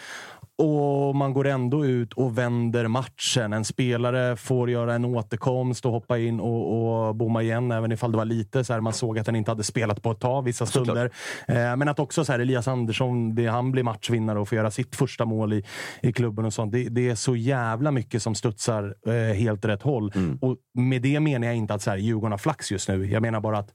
Och 0.62 1.16
man 1.16 1.34
går 1.34 1.48
ändå 1.48 1.86
ut 1.86 2.14
och 2.14 2.38
vänder 2.38 2.88
matchen. 2.88 3.54
En 3.54 3.66
spelare 3.66 4.36
får 4.36 4.70
göra 4.70 4.96
en 4.96 5.06
återkomst 5.06 5.86
och 5.86 5.92
hoppa 5.92 6.18
in 6.18 6.40
och, 6.40 7.08
och 7.08 7.16
bomma 7.16 7.44
igen, 7.44 7.72
även 7.72 7.92
ifall 7.92 8.12
det 8.12 8.18
var 8.18 8.26
lite 8.26 8.64
så 8.64 8.74
här, 8.74 8.82
man 8.82 8.94
såg 8.94 9.20
att 9.20 9.28
han 9.28 9.36
inte 9.36 9.52
hade 9.52 9.64
spelat 9.64 10.02
på 10.02 10.12
ett 10.12 10.20
tag 10.20 10.42
vissa 10.42 10.66
stunder. 10.66 11.12
Eh, 11.48 11.76
men 11.76 11.88
att 11.88 12.00
också 12.00 12.26
så 12.26 12.32
här, 12.32 12.40
Elias 12.40 12.68
Andersson, 12.68 13.36
det, 13.36 13.48
han 13.48 13.72
blir 13.72 13.84
matchvinnare 13.84 14.40
och 14.40 14.50
får 14.50 14.56
göra 14.56 14.72
sitt 14.72 14.96
första 14.96 15.26
mål 15.26 15.54
i, 15.54 15.64
i 16.02 16.14
klubben 16.14 16.46
och 16.46 16.54
sånt. 16.54 16.72
Det, 16.72 16.90
det 16.90 17.10
är 17.10 17.16
så 17.16 17.36
jävla 17.36 17.92
mycket 17.92 18.24
som 18.24 18.36
studsar 18.36 18.96
eh, 19.08 19.36
helt 19.36 19.66
rätt 19.66 19.82
håll. 19.82 20.12
Och 20.42 20.58
med 20.74 21.02
det 21.02 21.20
menar 21.20 21.48
jag 21.48 21.56
inte 21.56 21.74
att 21.74 21.82
så 21.82 21.90
här, 21.90 21.98
Djurgården 21.98 22.32
har 22.32 22.38
flax 22.38 22.72
just 22.72 22.90
nu. 22.90 23.06
Jag 23.06 23.22
menar 23.22 23.40
bara 23.42 23.58
att 23.58 23.70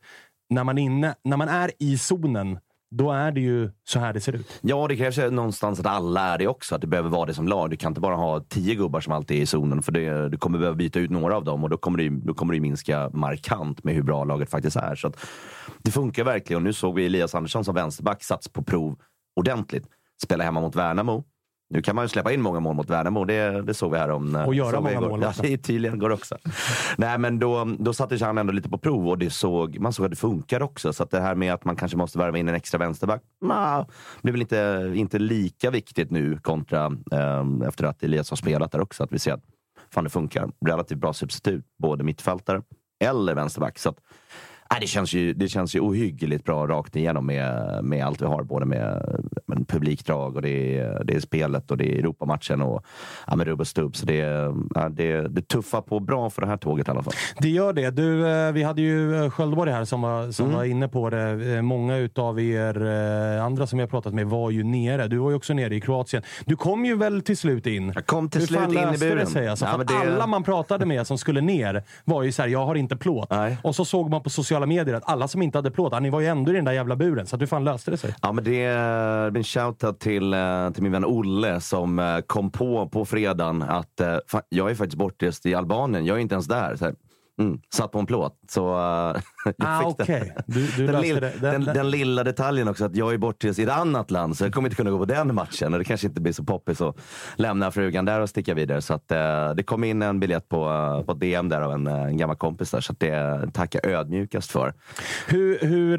när 0.51 0.65
man, 0.65 0.79
är 0.79 0.83
inne, 0.83 1.15
när 1.25 1.37
man 1.37 1.49
är 1.49 1.71
i 1.79 1.99
zonen, 1.99 2.59
då 2.97 3.13
är 3.13 3.33
det 3.33 3.41
ju 3.41 3.71
så 3.85 3.99
här 3.99 4.13
det 4.13 4.21
ser 4.21 4.33
ut. 4.33 4.61
Ja, 4.63 4.89
det 4.89 4.97
krävs 4.97 5.19
ju 5.19 5.31
någonstans 5.31 5.81
att 5.81 5.87
alla 5.87 6.21
är 6.21 6.39
det 6.39 6.47
också. 6.47 6.75
Att 6.75 6.81
det 6.81 6.87
behöver 6.87 7.11
vara 7.11 7.27
det 7.27 7.35
som 7.35 7.49
lag. 7.49 7.71
Du 7.71 7.77
kan 7.77 7.91
inte 7.91 8.01
bara 8.01 8.17
ha 8.17 8.41
tio 8.41 8.75
gubbar 8.75 9.01
som 9.01 9.13
alltid 9.13 9.37
är 9.37 9.43
i 9.43 9.47
zonen. 9.47 9.83
För 9.83 9.93
det, 9.93 10.29
du 10.29 10.39
kommer 10.39 10.59
behöva 10.59 10.77
byta 10.77 10.99
ut 11.01 11.11
några 11.11 11.37
av 11.37 11.45
dem 11.45 11.65
och 11.65 11.71
då 11.71 11.77
kommer 11.77 11.99
det, 11.99 12.09
då 12.09 12.35
kommer 12.35 12.55
det 12.55 12.61
minska 12.61 13.11
markant 13.13 13.85
med 13.85 13.95
hur 13.95 14.03
bra 14.03 14.25
laget 14.25 14.51
faktiskt 14.51 14.77
är. 14.77 14.95
Så 14.95 15.09
att 15.09 15.27
det 15.83 15.91
funkar 15.91 16.25
verkligen. 16.25 16.63
Och 16.63 16.65
nu 16.65 16.73
såg 16.73 16.95
vi 16.95 17.07
Elias 17.07 17.35
Andersson 17.35 17.65
som 17.65 17.75
vänsterback 17.75 18.25
sats 18.25 18.49
på 18.49 18.63
prov 18.63 18.99
ordentligt. 19.37 19.87
Spela 20.23 20.45
hemma 20.45 20.61
mot 20.61 20.77
Värnamo. 20.77 21.25
Nu 21.71 21.83
kan 21.83 21.97
man 21.97 22.05
ju 22.05 22.09
släppa 22.09 22.33
in 22.33 22.43
många 22.43 22.61
mål 22.61 22.75
mot 22.75 22.91
Värnamo. 22.91 23.25
Det, 23.25 23.63
det 23.63 23.75
såg 23.75 23.93
vi 23.93 23.99
här 23.99 24.11
om. 24.11 24.35
Och 24.47 24.55
göra 24.55 24.81
många 24.81 25.01
mål 25.01 25.23
Ja, 25.23 25.33
det 25.43 25.53
är 25.53 25.57
tydligen 25.57 25.99
går 25.99 26.11
också. 26.11 26.39
Nej, 26.97 27.19
men 27.19 27.39
då, 27.39 27.65
då 27.79 27.93
satte 27.93 28.19
sig 28.19 28.27
han 28.27 28.39
ändå 28.39 28.53
lite 28.53 28.69
på 28.69 28.79
prov 28.79 29.09
och 29.09 29.19
det 29.19 29.31
såg, 29.31 29.79
man 29.79 29.93
såg 29.93 30.05
att 30.05 30.11
det 30.11 30.17
funkar 30.17 30.63
också. 30.63 30.93
Så 30.93 31.05
det 31.05 31.21
här 31.21 31.35
med 31.35 31.55
att 31.55 31.65
man 31.65 31.77
kanske 31.77 31.97
måste 31.97 32.19
värva 32.19 32.39
in 32.39 32.49
en 32.49 32.55
extra 32.55 32.79
vänsterback, 32.79 33.23
nah, 33.41 33.87
blir 34.23 34.33
väl 34.33 34.41
inte, 34.41 34.93
inte 34.95 35.19
lika 35.19 35.71
viktigt 35.71 36.11
nu 36.11 36.39
kontra 36.39 36.87
eh, 37.13 37.69
efter 37.69 37.85
att 37.85 38.03
Elias 38.03 38.31
har 38.31 38.37
spelat 38.37 38.73
där 38.73 38.81
också. 38.81 39.05
Att 39.05 39.13
vi 39.13 39.19
ser 39.19 39.33
att 39.33 39.45
fan, 39.91 40.05
det 40.05 40.11
funkar. 40.11 40.51
Relativt 40.67 40.99
bra 40.99 41.13
substitut, 41.13 41.65
både 41.79 42.05
mittfältare 42.05 42.63
eller 43.05 43.35
vänsterback. 43.35 43.79
Så 43.79 43.89
att, 43.89 44.01
nej, 44.71 44.81
det, 44.81 44.87
känns 44.87 45.13
ju, 45.13 45.35
det 45.35 45.49
känns 45.49 45.77
ju 45.77 45.81
ohyggligt 45.81 46.45
bra 46.45 46.67
rakt 46.67 46.97
igenom 46.97 47.27
med, 47.27 47.79
med 47.85 48.07
allt 48.07 48.23
vi 48.23 48.27
har. 48.27 48.43
Både 48.43 48.67
med 48.67 49.03
men, 49.47 49.65
publikdrag 49.65 50.37
och 50.37 50.43
det 50.43 50.79
är, 50.79 51.05
det 51.05 51.15
är 51.15 51.21
spelet 51.21 51.71
och 51.71 51.77
det 51.77 51.95
är 51.95 51.99
Europamatchen 51.99 52.63
och 52.63 52.85
ja, 53.27 53.37
med 53.37 53.47
rubb 53.47 53.61
och 53.61 53.67
stubb. 53.67 53.97
Så 53.97 54.07
det, 54.07 54.17
ja, 54.75 54.89
det, 54.89 55.21
det 55.29 55.49
tuffar 55.49 55.81
på 55.81 56.01
bra 56.01 56.31
för 56.31 56.43
det 56.43 56.49
här 56.49 56.57
tåget 56.57 56.89
i 56.89 56.91
alla 56.91 57.03
fall. 57.03 57.13
Det 57.39 57.49
gör 57.49 57.73
det. 57.73 57.91
Du, 57.91 58.29
eh, 58.29 58.53
vi 58.53 58.63
hade 58.63 58.83
ju 58.83 59.25
eh, 59.25 59.31
Sköldeborg 59.31 59.71
här 59.73 59.85
som, 59.85 60.03
var, 60.03 60.31
som 60.31 60.45
Mm. 60.47 60.57
var 60.57 60.65
inne 60.65 60.89
på 60.89 61.11
det. 61.11 61.55
Eh, 61.57 61.63
Många 61.63 61.97
utav 61.97 62.41
er 62.41 62.81
andra 63.41 63.67
som 63.67 63.79
jag 63.79 63.91
pratat 63.91 64.15
med 64.15 64.27
var 64.27 64.51
ju 64.51 64.63
nere. 64.65 65.09
Du 65.09 65.17
var 65.19 65.31
ju 65.31 65.37
också 65.37 65.55
nere 65.55 65.75
i 65.75 65.81
Kroatien. 65.81 66.23
Du 66.45 66.57
kom 66.57 66.85
ju 66.85 66.97
väl 66.97 67.23
till 67.23 67.37
slut 67.37 67.67
in? 67.67 67.93
Jag 67.95 68.07
kom 68.07 68.29
till 68.29 68.41
Hur 68.41 68.47
slut 68.47 68.69
in 68.73 68.95
i 68.95 68.99
buren. 68.99 69.27
Sig? 69.27 69.49
Alltså, 69.49 69.65
Ja, 69.65 69.77
det- 69.85 69.95
Alla 70.13 70.27
man 70.27 70.43
pratade 70.43 70.87
med 70.87 71.07
som 71.07 71.19
skulle 71.19 71.41
ner 71.41 71.83
var 72.05 72.23
ju 72.23 72.33
så 72.33 72.43
här, 72.43 72.49
jag 72.49 72.67
har 72.67 72.75
inte 72.75 72.97
plåt. 72.97 73.31
Nej. 73.31 73.57
Och 73.63 73.75
så 73.77 73.85
såg 73.85 74.11
man 74.11 74.23
på 74.23 74.31
sociala 74.31 74.67
medier 74.67 74.95
att 74.95 75.09
alla 75.11 75.29
som 75.29 75.43
inte 75.43 75.59
hade 75.59 75.71
plåt, 75.71 76.03
ni 76.03 76.11
var 76.11 76.21
ju 76.21 76.27
ändå 76.27 76.53
i 76.53 76.55
den 76.55 76.65
där 76.65 76.73
jävla 76.73 76.97
buren. 76.97 77.27
Så 77.27 77.37
att 77.37 77.43
hur 77.43 77.47
fan 77.47 77.65
löste 77.65 77.91
det 77.91 77.97
sig? 77.97 78.15
Ja, 78.23 78.33
men 78.33 78.45
det 78.45 78.65
en 79.37 79.45
shoutout 79.45 80.01
till, 80.01 80.35
eh, 80.35 80.71
till 80.71 80.83
min 80.83 80.93
vän 80.93 81.05
Olle 81.05 81.61
som 81.61 81.99
eh, 81.99 82.21
kom 82.21 82.51
på 82.51 82.89
på 82.89 83.05
fredagen 83.05 83.63
att 83.63 84.01
eh, 84.01 84.17
fan, 84.27 84.43
jag 84.49 84.71
är 84.71 84.75
faktiskt 84.75 84.99
bortrest 84.99 85.47
i 85.47 85.55
Albanien. 85.55 86.07
Jag 86.07 86.17
är 86.17 86.21
inte 86.21 86.35
ens 86.35 86.47
där. 86.47 86.77
Så 86.77 86.85
här, 86.85 86.95
mm, 87.41 87.61
satt 87.75 87.93
på 87.93 87.99
en 87.99 88.07
plåt. 88.07 88.39
Så 88.49 88.61
jag 89.45 89.55
Ah, 89.59 89.83
okej. 89.87 90.35
Du, 90.47 90.67
du 90.67 90.87
den, 90.87 90.95
löste 90.95 91.07
lill, 91.07 91.21
det. 91.21 91.33
den, 91.41 91.65
Den- 91.65 91.75
den, 91.75 91.91
lilla 91.91 92.25
detaljen 92.25 92.69
också 92.69 92.85
att 92.85 92.97
jag 92.97 93.13
är 93.15 93.19
bortrest 93.19 93.59
i 93.59 93.63
ett 93.63 93.69
annat 93.71 94.11
land 94.11 94.37
så 94.37 94.45
jag 94.45 94.53
kommer 94.53 94.69
inte 94.69 94.77
kunna 94.77 94.91
gå 94.91 94.99
på 94.99 95.05
den 95.05 95.35
matchen. 95.35 95.73
Och 95.73 95.79
det 95.79 95.85
kanske 95.85 96.07
inte 96.07 96.21
blir 96.21 96.33
så 96.33 96.45
poppis 96.45 96.81
att 96.81 96.97
lämna 97.37 97.71
frugan 97.71 98.05
där 98.05 98.21
och 98.21 98.29
sticka 98.29 98.55
vidare. 98.55 98.83
Så 98.83 98.95
att, 98.95 99.11
eh, 99.11 99.51
det 99.55 99.63
kom 99.63 99.85
in 99.85 100.03
en 100.03 100.21
biljett 100.21 100.49
på, 100.49 100.69
eh, 100.71 101.07
på 101.07 101.15
DM 101.15 101.49
där 101.49 101.61
av 101.61 101.73
en, 101.73 101.87
en 101.87 102.17
gammal 102.17 102.37
kompis 102.37 102.71
där. 102.71 102.81
Så 102.81 102.93
att 102.93 103.01
det 103.01 103.51
tackar 103.53 103.81
jag 103.83 103.93
ödmjukast 103.93 104.51
för. 104.51 104.75
Hur, 105.29 105.59
hur 105.61 105.99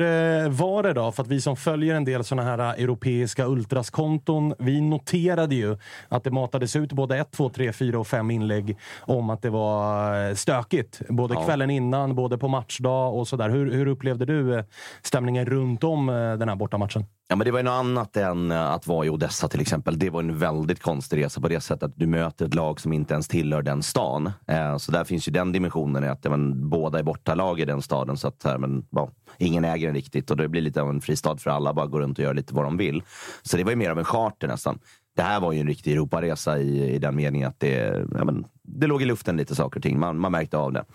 var 0.49 0.83
det 0.83 0.93
då? 0.93 1.11
För 1.11 1.23
att 1.23 1.29
vi 1.29 1.41
som 1.41 1.55
följer 1.57 1.95
en 1.95 2.05
del 2.05 2.23
såna 2.23 2.43
här 2.43 2.57
europeiska 2.59 3.45
ultraskonton, 3.45 4.53
vi 4.59 4.81
noterade 4.81 5.55
ju 5.55 5.77
att 6.09 6.23
det 6.23 6.31
matades 6.31 6.75
ut 6.75 6.93
både 6.93 7.17
ett, 7.17 7.31
två, 7.31 7.49
tre, 7.49 7.73
fyra 7.73 7.99
och 7.99 8.07
fem 8.07 8.31
inlägg 8.31 8.77
om 9.01 9.29
att 9.29 9.41
det 9.41 9.49
var 9.49 10.35
stökigt. 10.35 11.01
Både 11.27 11.39
Ja. 11.39 11.45
kvällen 11.45 11.69
innan, 11.69 12.15
både 12.15 12.37
på 12.37 12.47
matchdag 12.47 13.13
och 13.13 13.27
sådär. 13.27 13.49
Hur, 13.49 13.71
hur 13.71 13.87
upplevde 13.87 14.25
du 14.25 14.57
eh, 14.57 14.65
stämningen 15.01 15.45
runt 15.45 15.83
om 15.83 16.09
eh, 16.09 16.15
den 16.15 16.49
här 16.49 16.55
bortamatchen? 16.55 17.05
Ja, 17.27 17.35
men 17.35 17.45
det 17.45 17.51
var 17.51 17.59
ju 17.59 17.63
något 17.63 17.71
annat 17.71 18.17
än 18.17 18.51
eh, 18.51 18.71
att 18.71 18.87
vara 18.87 19.05
i 19.05 19.09
Odessa 19.09 19.47
till 19.47 19.61
exempel. 19.61 19.99
Det 19.99 20.09
var 20.09 20.19
en 20.19 20.37
väldigt 20.37 20.81
konstig 20.81 21.17
resa 21.23 21.41
på 21.41 21.47
det 21.47 21.61
sättet 21.61 21.83
att 21.83 21.95
du 21.95 22.07
möter 22.07 22.45
ett 22.45 22.53
lag 22.53 22.79
som 22.79 22.93
inte 22.93 23.13
ens 23.13 23.27
tillhör 23.27 23.61
den 23.61 23.83
stan. 23.83 24.31
Så 24.79 24.91
där 24.91 25.03
finns 25.03 25.27
ju 25.27 25.31
den 25.31 25.51
dimensionen 25.51 26.03
att 26.11 26.23
men, 26.23 26.69
båda 26.69 26.99
är 26.99 27.03
bortalag 27.03 27.59
i 27.59 27.65
den 27.65 27.81
staden. 27.81 28.17
Så 28.17 28.27
att 28.27 28.45
men, 28.59 28.85
ja, 28.91 29.09
ingen 29.37 29.65
äger 29.65 29.87
den 29.87 29.95
riktigt 29.95 30.31
och 30.31 30.37
det 30.37 30.47
blir 30.47 30.61
lite 30.61 30.81
av 30.81 30.89
en 30.89 31.01
fristad 31.01 31.37
för 31.37 31.49
alla. 31.49 31.73
Bara 31.73 31.85
gå 31.85 31.99
runt 31.99 32.17
och 32.17 32.23
göra 32.23 32.33
lite 32.33 32.53
vad 32.53 32.65
de 32.65 32.77
vill. 32.77 33.03
Så 33.41 33.57
det 33.57 33.63
var 33.63 33.71
ju 33.71 33.75
mer 33.77 33.91
av 33.91 33.99
en 33.99 34.05
charter 34.05 34.47
nästan. 34.47 34.79
Det 35.15 35.21
här 35.23 35.39
var 35.39 35.51
ju 35.51 35.59
en 35.59 35.67
riktig 35.67 35.93
Europaresa 35.93 36.59
i, 36.59 36.93
i 36.95 36.99
den 36.99 37.15
meningen 37.15 37.49
att 37.49 37.59
det, 37.59 38.05
ja, 38.17 38.25
men, 38.25 38.45
det 38.63 38.87
låg 38.87 39.01
i 39.01 39.05
luften 39.05 39.37
lite 39.37 39.55
saker 39.55 39.79
och 39.79 39.83
ting. 39.83 39.99
Man, 39.99 40.17
man 40.19 40.31
märkte 40.31 40.57
av 40.57 40.73
det. 40.73 40.85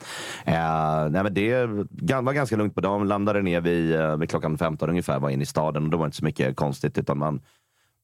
Eh, 0.44 1.08
nej, 1.10 1.22
men 1.22 1.34
det 1.34 1.66
var 2.22 2.32
ganska 2.32 2.56
lugnt 2.56 2.74
på 2.74 2.80
dagen. 2.80 3.08
Landade 3.08 3.42
ner 3.42 3.60
vid, 3.60 3.94
eh, 4.00 4.16
vid 4.16 4.30
klockan 4.30 4.58
15 4.58 4.90
ungefär, 4.90 5.18
var 5.18 5.30
inne 5.30 5.42
i 5.42 5.46
staden. 5.46 5.84
Och 5.84 5.90
då 5.90 5.96
var 5.98 6.04
det 6.04 6.08
inte 6.08 6.16
så 6.16 6.24
mycket 6.24 6.56
konstigt. 6.56 6.98
Utan 6.98 7.18
man 7.18 7.40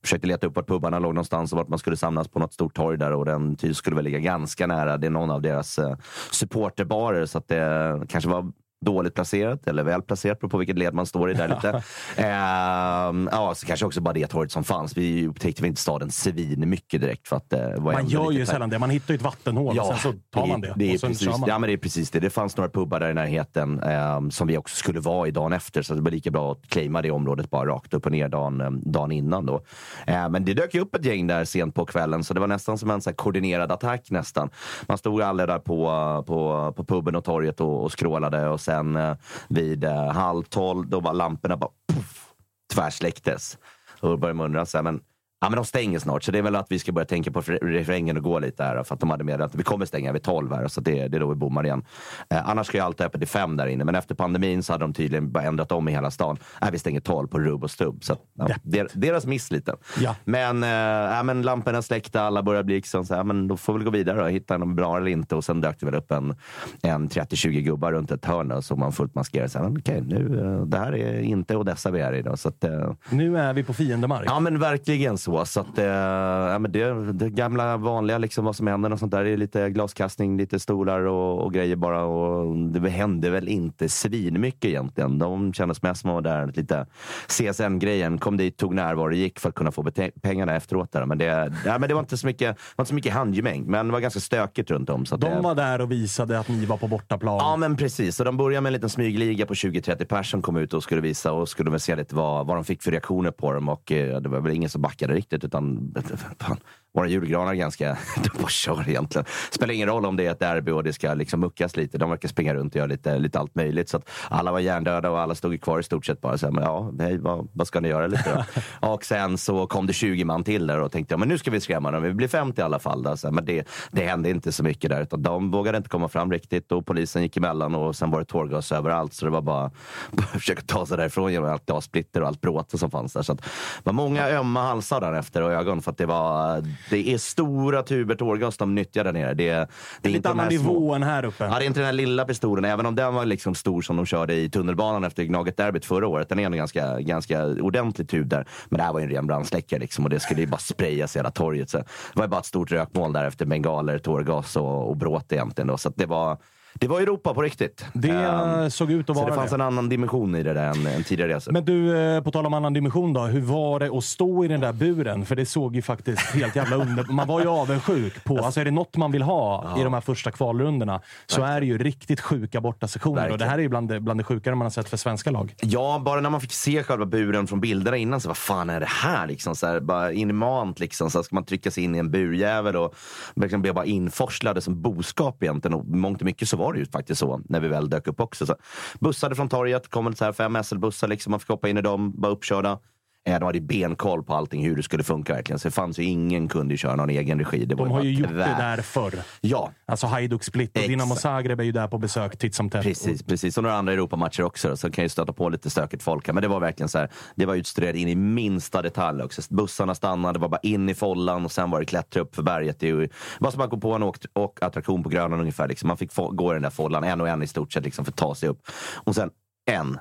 försökte 0.03 0.27
leta 0.27 0.47
upp 0.47 0.57
vart 0.57 0.67
pubarna 0.69 0.99
låg 0.99 1.15
någonstans 1.15 1.53
och 1.53 1.59
vart 1.59 1.69
man 1.69 1.79
skulle 1.79 1.97
samlas 1.97 2.29
på 2.29 2.39
något 2.39 2.53
stort 2.53 2.75
torg 2.75 2.99
där. 2.99 3.13
Och 3.13 3.25
den 3.25 3.57
ty- 3.57 3.75
skulle 3.75 3.97
väl 3.97 4.05
ligga 4.05 4.19
ganska 4.19 4.67
nära. 4.67 4.97
Det 4.97 5.07
är 5.07 5.11
någon 5.11 5.31
av 5.31 5.43
deras 5.43 5.79
eh, 5.79 5.97
supporterbarer. 6.31 7.27
Så 7.27 7.39
att 7.39 7.49
det 7.49 8.03
kanske 8.09 8.31
var 8.31 8.53
dåligt 8.87 9.15
placerat 9.15 9.67
eller 9.67 9.85
väl 9.85 10.03
placerat 10.03 10.41
beroende 10.41 10.51
på 10.51 10.59
vilket 10.59 10.79
led 10.79 10.95
man 10.95 11.07
står 11.07 11.31
i 11.31 11.35
där 11.35 11.49
lite. 11.49 11.83
Ehm, 12.17 13.29
ja, 13.33 13.55
så 13.55 13.67
kanske 13.67 13.87
också 13.87 14.01
bara 14.01 14.15
det 14.15 14.27
torget 14.27 14.53
som 14.53 14.65
fanns. 14.65 14.97
Vi 14.97 15.27
upptäckte 15.27 15.63
väl 15.63 15.69
inte 15.69 15.81
staden 15.81 16.11
svin 16.11 16.69
mycket 16.69 17.01
direkt. 17.01 17.29
För 17.29 17.37
att, 17.37 17.53
eh, 17.53 17.81
Man 17.81 18.07
gör 18.07 18.31
ju 18.31 18.47
sällan 18.47 18.71
det. 18.71 18.79
Man 18.79 18.91
hittar 18.91 19.15
ju 19.15 19.17
ett 19.17 19.23
vattenhål 19.23 19.79
och 19.79 19.87
sen 19.87 19.99
så 19.99 20.13
tar 20.31 20.47
man 20.47 20.61
det. 20.61 20.75
Det 20.77 20.95
är, 20.95 20.99
precis, 20.99 21.29
ja, 21.47 21.59
men 21.59 21.69
det 21.69 21.73
är 21.73 21.77
precis 21.77 22.11
det. 22.11 22.21
Det 22.21 22.31
fanns 22.31 22.57
några 22.57 22.71
pubbar 22.71 23.01
där 23.01 23.11
i 23.11 23.15
närheten 23.15 23.81
eh, 23.83 24.29
som 24.31 24.47
vi 24.47 24.57
också 24.57 24.77
skulle 24.77 25.01
vara 25.01 25.29
i 25.29 25.31
dagen 25.31 25.53
efter. 25.53 25.83
Så 25.83 25.95
det 25.95 26.01
var 26.01 26.11
lika 26.11 26.31
bra 26.31 26.53
att 26.53 26.69
claima 26.69 27.03
det 27.03 27.11
området 27.11 27.51
bara 27.51 27.69
rakt 27.69 27.95
upp 27.95 28.07
och 28.07 28.13
ner 28.13 28.29
dagen, 28.29 28.61
eh, 28.61 28.71
dagen 28.71 29.13
innan. 29.13 29.47
Då. 29.47 29.61
Eh, 30.07 30.29
men 30.29 30.45
det 30.45 30.55
dök 30.55 30.75
ju 30.75 30.81
upp 30.81 30.95
ett 30.95 31.05
gäng 31.05 31.27
där 31.27 31.45
sent 31.45 31.75
på 31.75 31.87
kvällen 31.87 32.25
så 32.25 32.35
det 32.35 32.41
var 32.41 32.47
nästan 32.47 32.79
som 32.79 32.91
en 32.91 33.01
så 33.01 33.13
koordinerad 33.13 33.73
attack 33.73 34.11
nästan. 34.11 34.51
Man 34.89 34.99
stod 34.99 35.23
alla 35.23 35.47
där 35.47 35.59
på, 35.59 35.87
på, 36.27 36.73
på 36.77 36.85
puben 36.85 37.17
och 37.17 37.25
torget 37.25 37.61
och, 37.61 37.85
och 37.85 37.93
skrålade 37.93 38.49
och 38.49 38.61
sen 38.61 38.76
sen 38.77 38.97
eh, 38.97 39.17
vid 39.49 39.85
eh, 39.85 40.13
halv 40.13 40.43
tolv 40.43 40.89
då 40.89 41.01
var 41.01 41.13
lamporna 41.13 41.57
bara 41.57 41.71
puff, 41.93 42.33
tvärsläcktes. 42.75 43.59
Och 44.01 44.09
då 44.09 44.17
började 44.17 44.37
man 44.37 44.47
undra, 44.47 44.67
så 44.67 44.79
här, 44.79 44.83
men 44.83 45.01
Ja, 45.41 45.49
men 45.51 45.57
de 45.57 45.65
stänger 45.65 45.99
snart, 45.99 46.23
så 46.23 46.33
det 46.33 46.39
är 46.39 46.43
väl 46.43 46.57
att 46.57 46.67
vi 46.69 46.79
ska 46.79 46.93
börja 46.93 47.07
tänka 47.07 47.31
på 47.31 47.41
refrängen 47.41 48.17
och 48.17 48.23
gå 48.23 48.39
lite 48.39 48.65
här. 48.65 48.83
För 48.83 48.95
att 48.95 49.01
de 49.01 49.11
hade 49.11 49.25
meddelat 49.25 49.51
att 49.51 49.61
vi 49.61 49.63
kommer 49.63 49.87
stänga 49.87 50.13
vid 50.13 50.23
12 50.23 50.53
här, 50.53 50.69
så 50.69 50.81
det, 50.81 51.09
det 51.09 51.17
är 51.17 51.21
då 51.21 51.29
vi 51.29 51.35
bommar 51.35 51.65
igen. 51.65 51.85
Eh, 52.31 52.49
annars 52.49 52.67
ska 52.67 52.79
ju 52.79 52.85
allt 52.85 53.01
öppet 53.01 53.21
till 53.21 53.29
fem 53.29 53.57
där 53.57 53.67
inne, 53.67 53.85
men 53.85 53.95
efter 53.95 54.15
pandemin 54.15 54.63
så 54.63 54.73
hade 54.73 54.85
de 54.85 54.95
tydligen 54.95 55.33
bara 55.33 55.45
ändrat 55.45 55.73
om 55.73 55.89
i 55.89 55.93
hela 55.93 56.11
stan. 56.11 56.39
Nej, 56.61 56.71
vi 56.73 56.79
stänger 56.79 57.01
12 57.01 57.29
på 57.29 57.39
rubb 57.39 57.65
och 57.65 57.71
stubb. 57.71 58.05
Så 58.05 58.17
ja, 58.35 58.49
der, 58.63 58.89
deras 58.93 59.27
miss 59.27 59.51
lite. 59.51 59.75
Ja. 60.01 60.17
Men, 60.25 60.63
eh, 60.63 60.69
ja, 61.17 61.23
men 61.23 61.43
lamporna 61.43 61.83
släckta, 61.83 62.23
alla 62.23 62.43
börjar 62.43 62.63
bli 62.63 62.75
liksom 62.75 63.05
så 63.05 63.15
här, 63.15 63.25
men 63.25 63.49
då 63.49 63.57
får 63.57 63.79
vi 63.79 63.85
gå 63.85 63.91
vidare 63.91 64.23
och 64.23 64.31
hitta 64.31 64.59
någon 64.59 64.75
bra 64.75 64.97
eller 64.97 65.11
inte. 65.11 65.37
Och 65.37 65.45
sen 65.45 65.61
dök 65.61 65.81
det 65.81 65.87
väl 65.87 65.95
upp 65.95 66.13
en, 66.13 66.37
en 66.83 67.09
30-20 67.09 67.61
gubbar 67.61 67.93
runt 67.93 68.11
ett 68.11 68.25
hörn 68.25 68.53
och 68.53 68.65
så 68.65 68.77
man 68.77 68.93
fullt 68.93 69.15
maskerad. 69.15 69.53
Så 69.53 69.59
här, 69.59 69.69
men 69.69 69.79
okej, 69.79 70.01
nu, 70.01 70.41
eh, 70.41 70.67
det 70.67 70.79
här 70.79 70.95
är 70.95 71.21
inte 71.21 71.57
Odessa 71.57 71.91
vi 71.91 72.01
är 72.01 72.13
i 72.13 72.23
då. 72.23 72.37
Så 72.37 72.49
att, 72.49 72.65
eh, 72.65 72.93
Nu 73.11 73.39
är 73.39 73.53
vi 73.53 73.65
på 73.65 73.75
fiendemark. 73.75 74.27
Ja 74.27 74.41
men 74.41 74.59
verkligen 74.59 75.19
så. 75.27 75.45
så 75.45 75.61
att, 75.61 75.79
eh, 75.79 75.85
ja, 75.85 76.59
men 76.59 76.73
det, 76.73 77.13
det 77.13 77.31
gamla 77.31 77.77
vanliga, 77.77 78.19
liksom, 78.19 78.45
vad 78.45 78.57
som 78.57 78.67
händer 78.67 78.93
och 78.93 78.99
sånt 78.99 79.13
där. 79.13 79.25
Det 79.25 79.31
är 79.31 79.37
lite 79.37 79.71
glaskastning, 79.71 80.37
lite 80.37 80.61
stolar 80.61 81.01
och, 81.01 81.45
och 81.45 81.53
grejer 81.53 81.77
bara. 81.77 82.05
Och 82.05 82.57
det 82.57 82.91
hände 82.91 83.31
väl 83.31 83.49
inte 83.49 83.89
svinmycket 83.89 84.65
egentligen. 84.65 85.19
De 85.19 85.53
kändes 85.53 85.83
mest 85.83 86.01
som 86.01 86.11
att 86.11 86.25
vara 86.25 86.37
där, 86.37 86.53
lite 86.53 86.87
CSN-grejen. 87.27 88.19
Kom 88.19 88.37
dit, 88.37 88.57
tog 88.57 88.75
närvaro, 88.75 89.13
gick 89.13 89.41
för 89.41 89.49
att 89.49 89.55
kunna 89.55 89.73
få 89.73 89.91
pengarna 90.23 90.57
efteråt. 90.57 90.93
Där. 90.93 91.05
Men, 91.05 91.19
det, 91.19 91.53
ja, 91.65 91.79
men 91.79 91.89
det 91.89 91.95
var 91.95 92.01
inte 92.01 92.17
så 92.17 92.27
mycket, 92.27 92.57
det 92.57 92.63
var 92.77 92.83
inte 92.83 92.89
så 92.89 92.95
mycket 92.95 93.13
handgemäng, 93.13 93.65
men 93.67 93.87
det 93.87 93.93
var 93.93 94.01
ganska 94.01 94.21
stökigt 94.21 94.71
runt 94.71 94.91
om. 94.91 95.07
Så 95.07 95.17
De 95.17 95.43
var 95.43 95.55
där 95.55 95.81
och 95.81 95.91
visade 95.91 96.39
att 96.39 96.49
ni 96.49 96.67
var 96.67 96.77
på 96.77 96.89
bortaplan. 96.89 97.37
Ja, 97.37 97.57
men 97.57 97.77
precis. 97.77 98.17
Så 98.17 98.25
de 98.25 98.37
började 98.37 98.61
med 98.61 98.69
en 98.69 98.73
liten 98.73 98.91
smygliga 98.91 99.47
på 99.47 99.55
20-30 99.55 100.05
personer 100.05 100.23
som 100.23 100.43
kom 100.43 100.57
ut 100.57 100.75
och 100.75 100.83
skulle 100.83 101.01
visa 101.01 101.33
och 101.33 101.49
skulle 101.49 101.71
väl 101.71 101.81
se 101.81 101.97
lite 101.97 102.15
vad, 102.15 102.47
vad 102.47 102.57
de 102.57 102.65
fick 102.65 102.83
för 102.83 102.91
reaktioner 102.91 103.31
på 103.31 103.53
dem. 103.53 103.69
Och 103.69 103.93
eh, 103.93 104.21
det 104.21 104.29
var 104.29 104.41
väl 104.41 104.53
ingen 104.53 104.71
som 104.71 104.83
backade 104.83 105.16
riktigt. 105.17 105.45
Utan, 105.45 105.93
fan, 106.39 106.59
våra 106.97 107.09
julgranar 107.09 107.55
ganska... 107.55 107.99
De 108.17 108.43
bara 108.43 108.49
kör 108.49 108.89
egentligen. 108.89 109.25
Spelar 109.51 109.75
ingen 109.75 109.89
roll 109.89 110.07
om 110.07 110.17
det 110.17 110.27
är 110.27 110.31
ett 110.31 110.41
derby 110.41 110.73
och 110.73 110.85
det 110.85 110.93
ska 110.93 111.15
liksom 111.15 111.41
muckas 111.41 111.77
lite. 111.77 111.99
De 111.99 112.11
verkar 112.11 112.29
springa 112.29 112.55
runt 112.55 112.73
och 112.73 112.77
göra 112.77 112.87
lite, 112.87 113.19
lite 113.19 113.39
allt 113.39 113.55
möjligt. 113.55 113.89
Så 113.89 113.97
att 113.97 114.11
alla 114.29 114.53
var 114.53 114.61
hjärndöda 114.61 115.11
och 115.11 115.21
alla 115.21 115.35
stod 115.35 115.61
kvar 115.61 115.81
i 115.81 115.83
stort 115.83 116.07
sett 116.07 116.21
bara 116.21 116.39
så 116.39 116.47
här, 116.47 116.53
men 116.53 116.65
ja, 116.65 116.93
hej, 116.99 117.19
vad, 117.19 117.49
vad 117.53 117.67
ska 117.67 117.81
ni 117.81 117.89
göra 117.89 118.07
lite 118.07 118.35
då? 118.35 118.63
och 118.89 119.05
sen 119.05 119.39
så 119.39 119.67
kom 119.67 119.87
det 119.87 119.93
20 119.93 120.25
man 120.25 120.45
till 120.45 120.67
där 120.67 120.81
och 120.81 120.93
tänkte 120.93 121.15
ja, 121.15 121.19
men 121.19 121.29
nu 121.29 121.39
ska 121.39 121.51
vi 121.51 121.61
skrämma 121.61 121.91
dem. 121.91 122.03
Vi 122.03 122.13
blir 122.13 122.29
50 122.29 122.61
i 122.61 122.65
alla 122.65 122.79
fall. 122.79 123.03
Då. 123.03 123.17
Så 123.17 123.27
här, 123.27 123.35
men 123.35 123.45
det, 123.45 123.69
det 123.91 124.05
hände 124.05 124.31
inte 124.31 124.53
så 124.53 124.63
mycket 124.63 124.91
där. 124.91 125.03
Utan 125.03 125.23
de 125.23 125.51
vågade 125.51 125.79
inte 125.79 125.89
komma 125.89 126.09
fram 126.09 126.33
riktigt 126.33 126.73
och 126.73 126.87
polisen 126.87 127.23
gick 127.23 127.37
emellan 127.37 127.75
och 127.75 127.97
sen 127.97 128.11
var 128.11 128.19
det 128.19 128.25
tårgas 128.25 128.73
överallt. 128.73 129.15
Så 129.15 129.25
det 129.25 129.31
var 129.31 129.43
bara, 129.43 129.71
bara 130.11 130.27
försöka 130.27 130.63
ta 130.67 130.87
sig 130.87 130.97
därifrån 130.97 131.33
genom 131.33 131.51
allt 131.51 131.67
glassplitter 131.67 132.21
och 132.21 132.29
allt 132.29 132.41
bråte 132.41 132.79
som 132.79 132.91
fanns 132.91 133.13
där. 133.13 133.23
Så 133.23 133.33
att, 133.33 133.39
det 133.39 133.85
var 133.85 133.93
många 133.93 134.29
ömma 134.29 134.63
halsar 134.63 135.01
där 135.01 135.13
efter 135.13 135.43
och 135.43 135.53
ögon 135.53 135.83
för 135.83 135.91
att 135.91 135.99
det 135.99 136.07
var 136.07 136.63
det 136.91 137.09
är 137.09 137.19
stora 137.19 137.83
tuber 137.83 138.15
tårgas 138.15 138.57
de 138.57 138.75
nyttjar 138.75 139.05
där 139.05 139.13
nere. 139.13 139.35
Det, 139.35 139.69
det 140.03 140.09
är 140.09 140.13
Lite 140.13 140.31
annan 140.31 140.49
nivå 140.49 140.95
än 140.95 141.03
här 141.03 141.25
uppe. 141.25 141.45
Ja, 141.45 141.59
det 141.59 141.65
är 141.65 141.67
inte 141.67 141.81
den 141.81 141.87
här 141.87 141.93
lilla 141.93 142.25
pistolen, 142.25 142.65
även 142.65 142.87
om 142.87 142.95
den 142.95 143.15
var 143.15 143.25
liksom 143.25 143.55
stor 143.55 143.83
som 143.83 143.97
de 143.97 144.07
körde 144.07 144.35
i 144.35 144.51
tunnelbanan 144.51 145.05
efter 145.05 145.23
Gnaget-derbyt 145.23 145.85
förra 145.85 146.07
året. 146.07 146.29
Den 146.29 146.39
är 146.39 146.47
en 146.47 146.57
ganska, 146.57 147.01
ganska 147.01 147.47
ordentlig 147.47 148.09
tub 148.09 148.29
där. 148.29 148.47
Men 148.69 148.79
det 148.79 148.85
här 148.85 148.93
var 148.93 149.01
ju 149.01 149.05
en 149.05 149.11
ren 149.11 149.27
brandsläckare 149.27 149.81
liksom, 149.81 150.05
och 150.05 150.11
det 150.11 150.21
skulle 150.21 150.41
ju 150.41 150.47
bara 150.47 150.59
sprayas 150.59 151.17
i 151.17 151.19
hela 151.19 151.31
torget. 151.31 151.71
Så 151.71 151.79
det 151.79 151.85
var 152.15 152.25
ju 152.25 152.29
bara 152.29 152.41
ett 152.41 152.47
stort 152.47 152.73
rökmoln 152.73 153.13
där 153.13 153.25
efter 153.25 153.47
bengaler, 153.47 153.99
tårgas 153.99 154.57
och, 154.57 154.89
och 154.89 154.97
bråte 154.97 155.35
egentligen. 155.35 155.69
Då. 155.69 155.79
Så 155.79 155.93
det 155.97 156.07
var 156.07 156.39
det 156.81 156.89
var 156.89 157.01
Europa 157.01 157.35
på 157.35 157.43
riktigt. 157.43 157.85
Det 157.93 158.09
Ehm, 158.11 158.71
såg 158.71 158.91
ut 158.93 159.11
att 159.11 159.17
vara 159.17 159.27
det 159.27 159.33
fanns 159.35 159.51
det. 159.51 159.55
en 159.55 159.61
annan 159.61 159.89
dimension 159.89 160.35
i 160.35 160.43
det 160.43 160.53
där 160.55 160.67
än, 160.71 160.87
än 160.87 161.05
tidigare 161.05 161.35
resor. 161.35 161.53
Men 161.53 161.65
du, 161.65 161.99
eh, 161.99 162.23
på 162.23 162.31
tal 162.31 162.47
om 162.47 162.55
annan 162.55 162.73
dimension 162.73 163.13
då. 163.13 163.21
Hur 163.21 163.41
var 163.41 163.81
det 163.81 163.91
att 163.99 164.05
stå 164.05 164.45
i 164.45 164.49
den 164.49 164.61
där 164.61 164.73
buren? 164.73 165.27
För 165.27 165.37
det 165.37 165.47
såg 165.47 165.77
ju 165.77 165.83
faktiskt 165.83 166.21
helt 166.21 166.57
jävla 166.57 166.77
under... 166.77 167.05
Man 167.13 167.27
var 167.29 167.41
ju 167.41 167.49
avundsjuk 167.49 168.25
på... 168.25 168.39
Alltså 168.39 168.61
är 168.61 168.65
det 168.65 168.71
något 168.71 168.97
man 168.97 169.13
vill 169.13 169.23
ha 169.23 169.75
i 169.81 169.83
de 169.83 169.95
här 169.95 170.01
första 170.01 170.31
kvalrundorna 170.31 171.01
så 171.27 171.43
är 171.43 171.61
det 171.61 171.67
ju 171.67 171.79
riktigt 171.79 172.21
sjuka 172.21 172.61
bortasektioner. 172.61 173.17
Och 173.17 173.23
det 173.25 173.31
Verkligen. 173.31 173.51
här 173.51 173.59
är 173.59 173.63
ju 173.63 173.69
bland 173.69 173.89
det, 173.89 174.01
bland 174.01 174.21
det 174.21 174.25
sjukare 174.25 174.55
man 174.55 174.65
har 174.65 174.71
sett 174.71 174.89
för 174.89 174.97
svenska 174.97 175.31
lag. 175.31 175.55
Ja, 175.63 176.03
bara 176.05 176.21
när 176.21 176.31
man 176.31 176.41
fick 176.41 176.53
se 176.53 176.83
själva 176.83 177.07
buren 177.07 177.47
från 177.47 177.61
bilderna 177.61 177.97
innan, 177.97 178.21
så 178.21 178.29
vad 178.29 178.37
fan 178.37 178.71
är 178.71 178.81
det 178.81 178.87
här? 178.89 179.27
Liksom, 179.27 179.57
så 179.57 179.67
här 179.67 179.81
bara 179.81 180.13
inhumant, 180.13 180.81
liksom, 180.81 181.11
så 181.11 181.19
här, 181.19 181.23
ska 181.23 181.35
man 181.35 181.45
trycka 181.45 181.71
sig 181.71 181.85
in 181.85 181.95
i 181.95 181.99
en 181.99 182.11
burjävel 182.11 182.77
och 182.77 182.95
verkligen 183.35 183.63
bli 183.63 183.73
bara 183.73 183.85
inforslade 183.85 184.61
som 184.61 184.83
boskap 184.83 185.43
egentligen. 185.43 185.75
Och 185.75 185.85
mångt 185.87 186.21
och 186.21 186.25
mycket 186.27 186.49
så 186.49 186.57
var 186.57 186.66
det 186.73 186.79
ju 186.79 186.87
faktiskt 186.87 187.19
så 187.19 187.41
när 187.49 187.61
vi 187.61 187.69
väl 187.69 187.91
dök 187.91 188.07
upp 188.07 188.21
också. 188.21 188.47
Så, 188.47 188.57
bussade 189.01 189.35
från 189.35 189.49
torget, 189.49 189.89
kom 189.89 190.15
så 190.15 190.25
här 190.25 190.33
fem 190.33 190.57
SL-bussar, 190.63 191.09
liksom, 191.09 191.31
man 191.31 191.41
fick 191.41 191.49
hoppa 191.49 191.69
in 191.69 191.79
i 191.79 191.83
dem, 191.83 192.21
bara 192.21 192.33
uppkörda. 192.33 192.79
Eh, 193.27 193.39
De 193.39 193.45
hade 193.45 193.61
benkoll 193.61 194.23
på 194.23 194.35
allting, 194.35 194.65
hur 194.65 194.77
det 194.77 194.83
skulle 194.83 195.03
funka 195.05 195.35
verkligen. 195.35 195.59
Så 195.59 195.69
det 195.69 195.73
fanns 195.73 195.99
ju 195.99 196.03
ingen 196.05 196.49
kunde 196.49 196.75
ju 196.75 196.79
köra 196.79 196.97
någon 196.97 197.11
egen 197.11 197.39
regi. 197.39 197.65
Det 197.65 197.75
De 197.75 197.91
har 197.91 198.03
ju 198.03 198.13
gjort 198.13 198.29
det 198.29 198.35
där 198.35 198.83
förr. 198.83 199.15
Ja, 199.41 199.73
Alltså 199.87 200.07
Hajduk 200.07 200.45
Split 200.45 200.71
och 200.71 200.77
Exakt. 200.77 200.89
Dinamo 200.89 201.15
Zagreb 201.15 201.61
är 201.61 201.65
ju 201.65 201.73
där 201.73 201.89
på 201.89 201.99
besök 201.99 202.37
titt 202.39 202.55
som 202.55 202.71
tätt. 202.71 202.83
Precis, 202.83 203.23
precis. 203.23 203.57
Och 203.57 203.63
några 203.63 203.77
andra 203.77 203.93
Europamatcher 203.93 204.43
också. 204.43 204.77
Så 204.77 204.91
kan 204.91 205.05
ju 205.05 205.09
stöta 205.09 205.33
på 205.33 205.49
lite 205.49 205.71
stökigt 205.71 206.03
folk. 206.03 206.27
här. 206.27 206.35
Men 206.35 206.43
det 206.43 206.49
var 206.49 206.61
verkligen 206.61 206.89
så 206.89 206.99
här. 206.99 207.09
Det 207.35 207.47
var 207.47 207.55
utstuderat 207.55 207.97
in 207.97 208.09
i 208.09 208.15
minsta 208.15 208.83
detalj 208.83 209.23
också. 209.23 209.43
Bussarna 209.51 209.95
stannade, 209.95 210.33
det 210.39 210.43
var 210.43 210.49
bara 210.49 210.61
in 210.63 210.89
i 210.89 210.95
follan 210.95 211.45
och 211.45 211.53
sen 211.53 211.71
var 211.71 211.81
det 211.81 211.87
klättra 211.87 212.23
upp 212.23 212.35
för 212.35 212.43
berget. 212.43 212.81
Det 212.81 213.11
var 213.41 213.51
som 213.51 213.61
att 213.61 213.71
gå 213.71 213.77
på 213.77 213.93
en 213.93 214.03
åk, 214.03 214.17
åk 214.35 214.63
attraktion 214.63 215.03
på 215.03 215.09
Grönan 215.09 215.41
ungefär. 215.41 215.69
Liksom. 215.69 215.89
Man 215.89 215.97
fick 215.97 216.13
få, 216.13 216.31
gå 216.31 216.53
i 216.53 216.55
den 216.55 216.63
där 216.63 216.71
follan 216.71 217.05
en 217.05 217.21
och 217.21 217.29
en 217.29 217.43
i 217.43 217.47
stort 217.47 217.73
sett 217.73 217.85
liksom, 217.85 218.05
för 218.05 218.13
att 218.13 218.17
ta 218.17 218.35
sig 218.35 218.49
upp. 218.49 218.61
Och 219.05 219.15
sen 219.15 219.31
en 219.71 219.99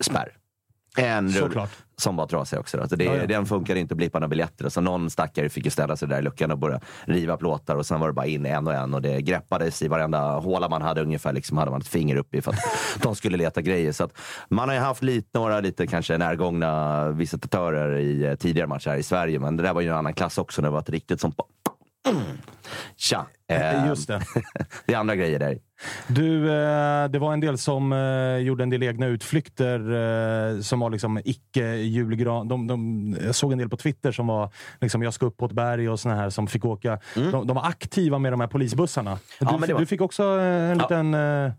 spärr. 0.00 0.36
En 0.96 1.28
rull 1.28 1.32
Såklart. 1.42 1.70
som 1.96 2.16
var 2.16 2.26
trasig 2.26 2.58
också. 2.58 2.76
Då. 2.76 2.88
Så 2.88 2.96
det, 2.96 3.04
Ja, 3.04 3.16
ja. 3.16 3.26
Den 3.26 3.46
funkade 3.46 3.80
inte 3.80 3.92
att 3.92 3.96
blippa 3.96 4.18
några 4.18 4.28
biljetter. 4.28 4.68
Så 4.68 4.80
någon 4.80 5.10
stackare 5.10 5.48
fick 5.48 5.64
ju 5.64 5.70
ställa 5.70 5.96
sig 5.96 6.08
där 6.08 6.18
i 6.18 6.22
luckan 6.22 6.50
och 6.50 6.58
börja 6.58 6.80
riva 7.04 7.36
plåtar. 7.36 7.76
Och 7.76 7.86
sen 7.86 8.00
var 8.00 8.06
det 8.06 8.12
bara 8.12 8.26
in 8.26 8.46
en 8.46 8.66
och 8.66 8.74
en. 8.74 8.94
Och 8.94 9.02
det 9.02 9.22
greppades 9.22 9.82
i 9.82 9.88
varenda 9.88 10.38
håla 10.38 10.68
man 10.68 10.82
hade 10.82 11.02
ungefär. 11.02 11.32
Liksom 11.32 11.58
hade 11.58 11.70
man 11.70 11.80
ett 11.80 11.88
finger 11.88 12.16
upp 12.16 12.34
i 12.34 12.42
för 12.42 12.50
att 12.52 12.58
de 13.02 13.14
skulle 13.14 13.36
leta 13.36 13.62
grejer. 13.62 13.92
Så 13.92 14.08
man 14.48 14.68
har 14.68 14.76
ju 14.76 14.80
haft 14.82 15.02
lite, 15.02 15.38
några 15.38 15.60
lite 15.60 15.86
kanske 15.86 16.18
närgångna 16.18 17.08
visitatörer 17.10 17.98
i 17.98 18.24
eh, 18.24 18.34
tidigare 18.34 18.66
matcher 18.68 18.90
här 18.90 18.96
i 18.98 19.02
Sverige. 19.02 19.38
Men 19.38 19.56
det 19.56 19.62
där 19.62 19.74
var 19.74 19.80
ju 19.80 19.88
en 19.88 19.96
annan 19.96 20.14
klass 20.14 20.38
också. 20.38 20.62
när 20.62 20.68
Det 20.68 20.72
var 20.72 20.80
ett 20.80 20.90
riktigt 20.90 21.20
som... 21.20 21.34
Tja! 22.96 23.26
Eh, 23.48 23.86
Just 23.88 24.08
det. 24.08 24.22
det 24.86 24.94
är 24.94 24.98
andra 24.98 25.16
grejer 25.16 25.38
där. 25.38 25.58
Du, 26.08 26.50
eh, 26.52 27.08
det 27.08 27.18
var 27.18 27.32
en 27.32 27.40
del 27.40 27.58
som 27.58 27.92
eh, 27.92 28.36
gjorde 28.36 28.62
en 28.62 28.70
del 28.70 28.82
egna 28.82 29.06
utflykter 29.06 29.78
eh, 30.54 30.60
som 30.60 30.80
var 30.80 30.90
liksom 30.90 31.18
icke-julgran. 31.24 32.48
De, 32.48 32.66
de, 32.66 33.16
jag 33.24 33.34
såg 33.34 33.52
en 33.52 33.58
del 33.58 33.68
på 33.68 33.76
Twitter 33.76 34.12
som 34.12 34.26
var 34.26 34.50
liksom, 34.80 35.02
jag 35.02 35.14
ska 35.14 35.26
upp 35.26 35.36
på 35.36 35.46
ett 35.46 35.52
berg 35.52 35.88
och 35.88 36.00
såna 36.00 36.14
här 36.14 36.30
som 36.30 36.46
fick 36.46 36.64
åka. 36.64 36.98
De, 37.14 37.46
de 37.46 37.56
var 37.56 37.64
aktiva 37.66 38.18
med 38.18 38.32
de 38.32 38.40
här 38.40 38.46
polisbussarna. 38.48 39.18
Du, 39.40 39.46
Mm. 39.52 39.60
Ja, 39.68 39.74
var- 39.74 39.80
du 39.80 39.86
fick 39.86 40.00
också 40.00 40.22
en 40.24 40.68
Ja. 40.68 40.74
liten... 40.74 41.12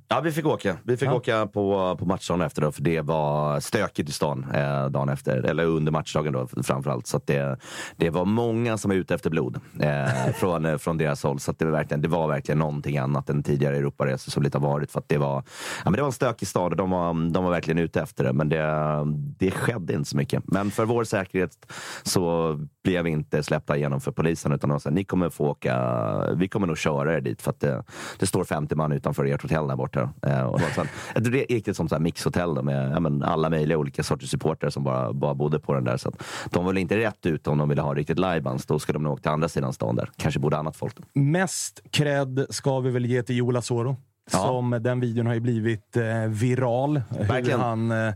Ja, 0.07 0.19
vi 0.23 0.31
fick 0.31 0.45
åka. 0.45 0.77
Vi 0.83 0.97
fick 0.97 1.07
Ja. 1.09 1.13
åka 1.13 1.47
på, 1.47 1.95
på 1.99 2.05
matchdagen 2.05 2.41
efter 2.41 2.61
då, 2.61 2.71
för 2.71 2.81
det 2.81 3.01
var 3.01 3.59
stökigt 3.59 4.09
i 4.09 4.11
stan 4.11 4.45
eh, 4.53 4.85
dagen 4.89 5.09
efter. 5.09 5.37
Eller 5.37 5.65
under 5.65 5.91
matchdagen 5.91 6.33
då 6.33 6.47
framförallt. 6.63 7.07
Så 7.07 7.19
det, 7.25 7.57
det 7.97 8.09
var 8.09 8.25
många 8.25 8.77
som 8.77 8.89
var 8.89 8.95
ute 8.95 9.15
efter 9.15 9.29
blod 9.29 9.59
eh, 9.79 10.31
från, 10.35 10.79
från 10.79 10.97
deras 10.97 11.23
håll. 11.23 11.39
Så 11.39 11.51
att 11.51 11.59
det, 11.59 11.65
var 11.65 11.71
verkligen, 11.71 12.01
det 12.01 12.07
var 12.07 12.27
verkligen 12.27 12.59
någonting 12.59 12.97
annat 12.97 13.29
än 13.29 13.43
tidigare 13.43 13.77
Europaresor 14.13 14.31
som 14.31 14.43
lite 14.43 14.57
har 14.57 14.67
varit. 14.67 14.91
För 14.91 14.99
att 14.99 15.09
det 15.09 15.17
var, 15.17 15.35
ja, 15.35 15.83
men 15.83 15.93
det 15.93 16.01
var 16.01 16.07
en 16.07 16.13
stökig 16.13 16.47
stad 16.47 16.71
och 16.71 16.77
de 16.77 16.89
var, 16.89 17.31
de 17.31 17.43
var 17.43 17.51
verkligen 17.51 17.79
ute 17.79 18.01
efter 18.01 18.23
det. 18.23 18.33
Men 18.33 18.49
det, 18.49 19.03
det 19.37 19.51
skedde 19.51 19.93
inte 19.93 20.09
så 20.09 20.17
mycket. 20.17 20.43
Men 20.47 20.71
för 20.71 20.85
vår 20.85 21.03
säkerhet 21.03 21.73
så 22.03 22.59
blev 22.83 23.03
vi 23.03 23.09
inte 23.09 23.43
släppta 23.43 23.77
igenom 23.77 24.01
för 24.01 24.11
polisen. 24.11 24.51
Utan 24.51 24.69
de 24.69 24.79
sa, 24.79 24.89
ni 24.89 25.03
kommer 25.03 25.29
få 25.29 25.45
åka, 25.45 26.35
vi 26.35 26.47
kommer 26.47 26.67
nog 26.67 26.77
köra 26.77 27.17
er 27.17 27.21
dit. 27.21 27.41
För 27.41 27.51
att 27.51 27.59
det, 27.59 27.83
det 28.19 28.25
står 28.25 28.43
50 28.43 28.75
man 28.75 28.91
utanför 28.91 29.25
ert 29.25 29.41
hotell 29.41 29.67
där 29.67 29.75
borta. 29.75 30.09
Eh, 30.21 30.41
och 30.41 30.59
det 30.59 30.65
var 30.65 30.71
sen, 30.71 30.87
det 31.15 31.29
riktigt 31.29 31.77
sånt 31.77 31.91
här 31.91 31.99
mixhotell 31.99 32.55
då, 32.55 32.63
med 32.63 32.91
ja, 32.91 32.99
men 32.99 33.23
alla 33.23 33.49
möjliga 33.49 33.77
olika 33.77 34.03
sorters 34.03 34.29
supportrar 34.29 34.69
som 34.69 34.83
bara, 34.83 35.13
bara 35.13 35.33
bodde 35.33 35.59
på 35.59 35.73
den 35.73 35.83
där. 35.83 35.97
Så 35.97 36.09
att 36.09 36.23
de 36.51 36.65
var 36.65 36.71
väl 36.71 36.77
inte 36.77 36.97
rätt 36.97 37.25
ut 37.25 37.47
om 37.47 37.57
de 37.57 37.69
ville 37.69 37.81
ha 37.81 37.93
riktigt 37.93 38.19
livebands. 38.19 38.65
Då 38.65 38.79
skulle 38.79 38.95
de 38.95 39.03
nog 39.03 39.13
åka 39.13 39.21
till 39.21 39.31
andra 39.31 39.49
sidan 39.49 39.73
stan 39.73 39.95
där. 39.95 40.09
Kanske 40.17 40.39
bodde 40.39 40.57
annat 40.57 40.75
folk. 40.75 40.97
Då. 40.97 41.21
Mest 41.21 41.81
cred 41.91 42.45
ska 42.49 42.79
vi 42.79 42.91
väl 42.91 43.05
ge 43.05 43.23
till 43.23 43.37
Joel 43.37 43.57
Asoro. 43.57 43.97
Ja. 44.31 44.37
Som 44.39 44.77
den 44.81 44.99
videon 44.99 45.27
har 45.27 45.33
ju 45.33 45.39
blivit 45.39 45.97
eh, 45.97 46.03
viral. 46.27 47.01
Verkligen. 47.09 47.59
Hur 47.59 47.67
han, 47.67 47.91
eh, 47.91 48.13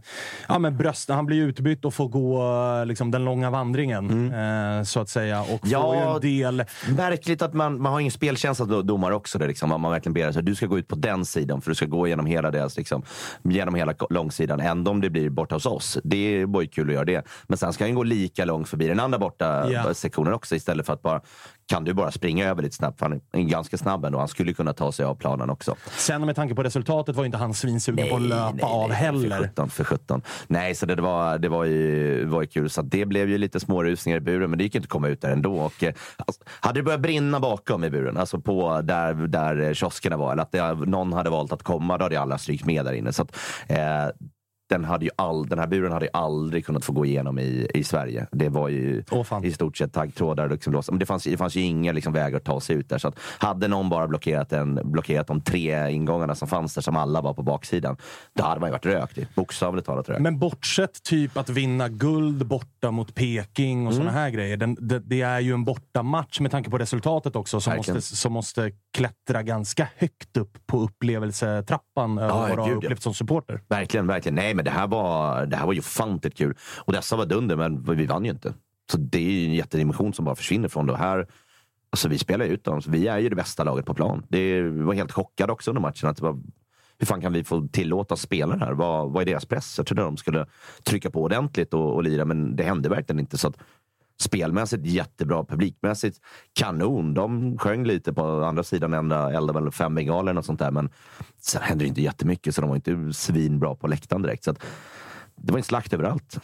ja, 0.47 0.59
men 0.59 0.77
bröst, 0.77 1.09
han 1.09 1.25
blir 1.25 1.41
utbytt 1.41 1.85
och 1.85 1.93
får 1.93 2.07
gå 2.07 2.43
liksom, 2.85 3.11
den 3.11 3.25
långa 3.25 3.49
vandringen. 3.49 4.33
Eh, 4.33 4.83
så 4.83 4.99
att 4.99 5.09
säga. 5.09 5.41
Och 5.41 5.47
får 5.47 5.59
Ja, 5.63 5.95
ju 5.95 6.01
en 6.15 6.21
del... 6.21 6.63
Märkligt 6.97 7.41
att 7.41 7.53
man, 7.53 7.81
man 7.81 7.91
har 7.93 7.99
ingen 7.99 8.11
spelkänsla 8.11 8.65
domare 8.65 9.15
också. 9.15 9.37
Där, 9.39 9.47
liksom, 9.47 9.69
man 9.81 9.91
verkligen 9.91 10.13
ber 10.13 10.31
här, 10.33 10.41
du 10.41 10.55
ska 10.55 10.65
gå 10.65 10.79
ut 10.79 10.87
på 10.87 10.95
den 10.95 11.25
sidan 11.25 11.61
för 11.61 11.71
du 11.71 11.75
ska 11.75 11.85
gå 11.85 12.07
genom 12.07 12.25
hela 12.25 12.51
deras, 12.51 12.77
liksom, 12.77 13.03
genom 13.43 13.75
hela 13.75 13.93
långsidan. 14.09 14.59
Ändå 14.59 14.91
om 14.91 15.01
det 15.01 15.09
blir 15.09 15.29
borta 15.29 15.55
hos 15.55 15.65
oss. 15.65 15.97
Det 16.03 16.45
var 16.45 16.61
ju 16.61 16.67
kul 16.67 16.87
att 16.89 16.93
göra 16.93 17.05
det. 17.05 17.25
Men 17.47 17.57
sen 17.57 17.73
ska 17.73 17.83
han 17.83 17.95
gå 17.95 18.03
lika 18.03 18.45
långt 18.45 18.69
förbi 18.69 18.87
den 18.87 18.99
andra 18.99 19.19
borta 19.19 19.71
Ja. 19.71 19.93
sektionen 19.93 20.33
också 20.33 20.55
istället 20.55 20.85
för 20.85 20.93
att 20.93 21.01
bara 21.01 21.21
kan 21.67 21.83
du 21.83 21.93
bara 21.93 22.11
springa 22.11 22.49
över 22.49 22.61
lite 22.61 22.75
snabbt? 22.75 22.99
För 22.99 23.05
han 23.05 23.21
är 23.31 23.41
ganska 23.41 23.77
snabb 23.77 24.05
ändå. 24.05 24.19
Han 24.19 24.27
skulle 24.27 24.53
kunna 24.53 24.73
ta 24.73 24.91
sig 24.91 25.05
av 25.05 25.15
planen 25.15 25.49
också. 25.49 25.75
Sen 25.97 26.25
med 26.25 26.35
tanke 26.35 26.55
på 26.55 26.63
resultatet 26.63 27.15
var 27.15 27.25
inte 27.25 27.37
han 27.37 27.53
svinsugen 27.53 28.09
på 28.09 28.15
att 28.15 28.21
löpa 28.21 28.65
av 28.65 28.87
För 28.87 28.95
heller. 28.95 29.39
17, 29.39 29.69
för 29.69 29.83
17. 29.83 30.21
Nej, 30.47 30.75
så 30.75 30.85
det, 30.85 30.95
det, 30.95 31.01
var, 31.01 31.37
det 31.37 31.49
var, 31.49 31.65
ju, 31.65 32.25
var 32.25 32.41
ju 32.41 32.47
kul. 32.47 32.69
Så 32.69 32.81
det 32.81 33.05
blev 33.05 33.29
ju 33.29 33.37
lite 33.37 33.59
smårusningar 33.59 34.17
i 34.17 34.21
buren, 34.21 34.49
men 34.49 34.57
det 34.57 34.63
gick 34.63 34.75
inte 34.75 34.85
att 34.85 34.89
komma 34.89 35.07
ut 35.07 35.21
där 35.21 35.31
ändå. 35.31 35.55
Och, 35.57 35.83
eh, 35.83 35.93
alltså, 36.17 36.41
hade 36.47 36.79
det 36.79 36.83
börjat 36.83 37.01
brinna 37.01 37.39
bakom 37.39 37.83
i 37.83 37.89
buren, 37.89 38.17
alltså 38.17 38.39
på 38.39 38.81
där, 38.81 39.13
där 39.13 39.73
kioskerna 39.73 40.17
var, 40.17 40.31
eller 40.31 40.43
att 40.43 40.51
det, 40.51 40.73
någon 40.73 41.13
hade 41.13 41.29
valt 41.29 41.51
att 41.51 41.63
komma, 41.63 41.97
då 41.97 42.05
hade 42.05 42.19
alla 42.19 42.37
strykt 42.37 42.65
med 42.65 42.85
där 42.85 42.93
inne. 42.93 43.13
Så 43.13 43.21
att, 43.21 43.37
eh, 43.67 43.77
den, 44.67 44.85
hade 44.85 45.05
ju 45.05 45.11
all, 45.15 45.47
den 45.47 45.59
här 45.59 45.67
buren 45.67 45.91
hade 45.91 46.05
ju 46.05 46.11
aldrig 46.13 46.65
kunnat 46.65 46.85
få 46.85 46.93
gå 46.93 47.05
igenom 47.05 47.39
i, 47.39 47.67
i 47.73 47.83
Sverige. 47.83 48.27
Det 48.31 48.49
var 48.49 48.69
ju 48.69 49.03
fan. 49.25 49.43
i 49.43 49.51
stort 49.51 49.77
sett 49.77 49.93
taggtrådar. 49.93 50.49
Liksom 50.49 50.81
men 50.89 50.99
det, 50.99 51.05
fanns, 51.05 51.23
det 51.23 51.37
fanns 51.37 51.55
ju 51.55 51.61
inga 51.61 51.91
liksom, 51.91 52.13
vägar 52.13 52.37
att 52.37 52.43
ta 52.45 52.59
sig 52.59 52.75
ut 52.75 52.89
där. 52.89 52.97
Så 52.97 53.07
att, 53.07 53.19
hade 53.19 53.67
någon 53.67 53.89
bara 53.89 54.07
blockerat, 54.07 54.53
en, 54.53 54.79
blockerat 54.83 55.27
de 55.27 55.41
tre 55.41 55.91
ingångarna 55.91 56.35
som 56.35 56.47
fanns 56.47 56.73
där, 56.73 56.81
som 56.81 56.95
alla 56.95 57.21
var 57.21 57.33
på 57.33 57.43
baksidan, 57.43 57.97
då 58.33 58.43
hade 58.43 58.59
man 58.59 58.69
ju 58.69 58.71
varit 58.71 58.85
rökt. 58.85 59.35
Bokstavligt 59.35 59.85
talat 59.87 60.09
rökt. 60.09 60.21
Men 60.21 60.39
bortsett 60.39 61.03
typ 61.03 61.37
att 61.37 61.49
vinna 61.49 61.89
guld 61.89 62.45
borta 62.45 62.91
mot 62.91 63.15
Peking 63.15 63.87
och 63.87 63.93
Mm. 63.93 64.05
såna 64.07 64.19
här 64.19 64.29
grejer. 64.29 64.57
Den, 64.57 64.77
det, 64.79 64.99
det 64.99 65.21
är 65.21 65.39
ju 65.39 65.53
en 65.53 65.63
bortamatch 65.65 66.39
med 66.39 66.51
tanke 66.51 66.69
på 66.69 66.77
resultatet 66.77 67.35
också 67.35 67.61
som 67.61 67.73
Verkligen. 67.73 67.95
måste, 67.97 68.15
som 68.15 68.33
måste 68.33 68.71
klättra 68.97 69.43
ganska 69.43 69.87
högt 69.97 70.37
upp 70.37 70.57
på 70.67 70.79
upplevelsetrappan 70.79 72.17
över 72.17 72.33
vad 72.33 72.49
du 72.49 72.61
har 72.61 72.67
gud, 72.67 72.73
ja. 72.73 72.77
upplevt 72.77 73.01
som 73.01 73.13
supporter. 73.13 73.61
Verkligen, 73.67 74.07
verkligen. 74.07 74.35
Nej, 74.35 74.53
men 74.57 74.65
det 74.65 74.71
här 74.71 74.87
var, 74.87 75.45
det 75.45 75.55
här 75.55 75.65
var 75.65 75.73
ju 75.73 75.79
ofantligt 75.79 76.37
kul. 76.37 76.57
Och 76.77 76.93
dessa 76.93 77.15
var 77.15 77.25
dunder, 77.25 77.55
men 77.55 77.83
vi 77.83 78.05
vann 78.05 78.25
ju 78.25 78.31
inte. 78.31 78.53
Så 78.91 78.97
det 78.97 79.17
är 79.17 79.31
ju 79.31 79.45
en 79.45 79.53
jättedimension 79.53 80.13
som 80.13 80.25
bara 80.25 80.35
försvinner 80.35 80.67
från 80.67 80.85
det 80.85 80.97
här. 80.97 81.27
Alltså, 81.89 82.09
vi 82.09 82.17
spelar 82.17 82.45
ju 82.45 82.51
ut 82.51 82.63
dem. 82.63 82.81
Så 82.81 82.91
vi 82.91 83.07
är 83.07 83.17
ju 83.17 83.29
det 83.29 83.35
bästa 83.35 83.63
laget 83.63 83.85
på 83.85 83.93
plan. 83.93 84.25
Det 84.29 84.61
var 84.61 84.93
helt 84.93 85.11
chockad 85.11 85.49
också 85.49 85.71
under 85.71 85.81
matchen. 85.81 86.09
Att 86.09 86.17
det 86.17 86.23
var, 86.23 86.39
hur 86.99 87.05
fan 87.05 87.21
kan 87.21 87.33
vi 87.33 87.43
få 87.43 87.67
tillåta 87.71 88.15
spela 88.15 88.55
det 88.55 88.65
här? 88.65 88.73
Vad, 88.73 89.11
vad 89.11 89.21
är 89.21 89.25
deras 89.25 89.45
press? 89.45 89.77
Jag 89.77 89.87
trodde 89.87 90.01
de 90.01 90.17
skulle 90.17 90.45
trycka 90.83 91.09
på 91.09 91.23
ordentligt 91.23 91.73
och, 91.73 91.93
och 91.93 92.03
lira, 92.03 92.25
men 92.25 92.55
det 92.55 92.63
hände 92.63 92.89
verkligen 92.89 93.19
inte. 93.19 93.37
Så 93.37 93.47
att, 93.47 93.57
Spelmässigt 94.19 94.85
jättebra, 94.85 95.43
publikmässigt 95.45 96.17
kanon. 96.59 97.13
De 97.13 97.57
sjöng 97.57 97.85
lite 97.85 98.13
på 98.13 98.23
andra 98.43 98.63
sidan 98.63 98.93
ända 98.93 99.31
elden 99.33 99.55
eller 99.55 99.71
fem 99.71 99.95
bengaler 99.95 100.37
och 100.37 100.45
sånt 100.45 100.59
där. 100.59 100.71
Men 100.71 100.89
sen 101.41 101.61
hände 101.61 101.83
det 101.83 101.87
inte 101.87 102.01
jättemycket 102.01 102.55
så 102.55 102.61
de 102.61 102.69
var 102.69 102.75
inte 102.75 103.13
svinbra 103.13 103.75
på 103.75 103.87
läktaren 103.87 104.21
direkt. 104.21 104.43
Så 104.43 104.51
att, 104.51 104.63
det 105.35 105.51
var 105.51 105.57
en 105.57 105.63
slakt 105.63 105.93
överallt. 105.93 106.39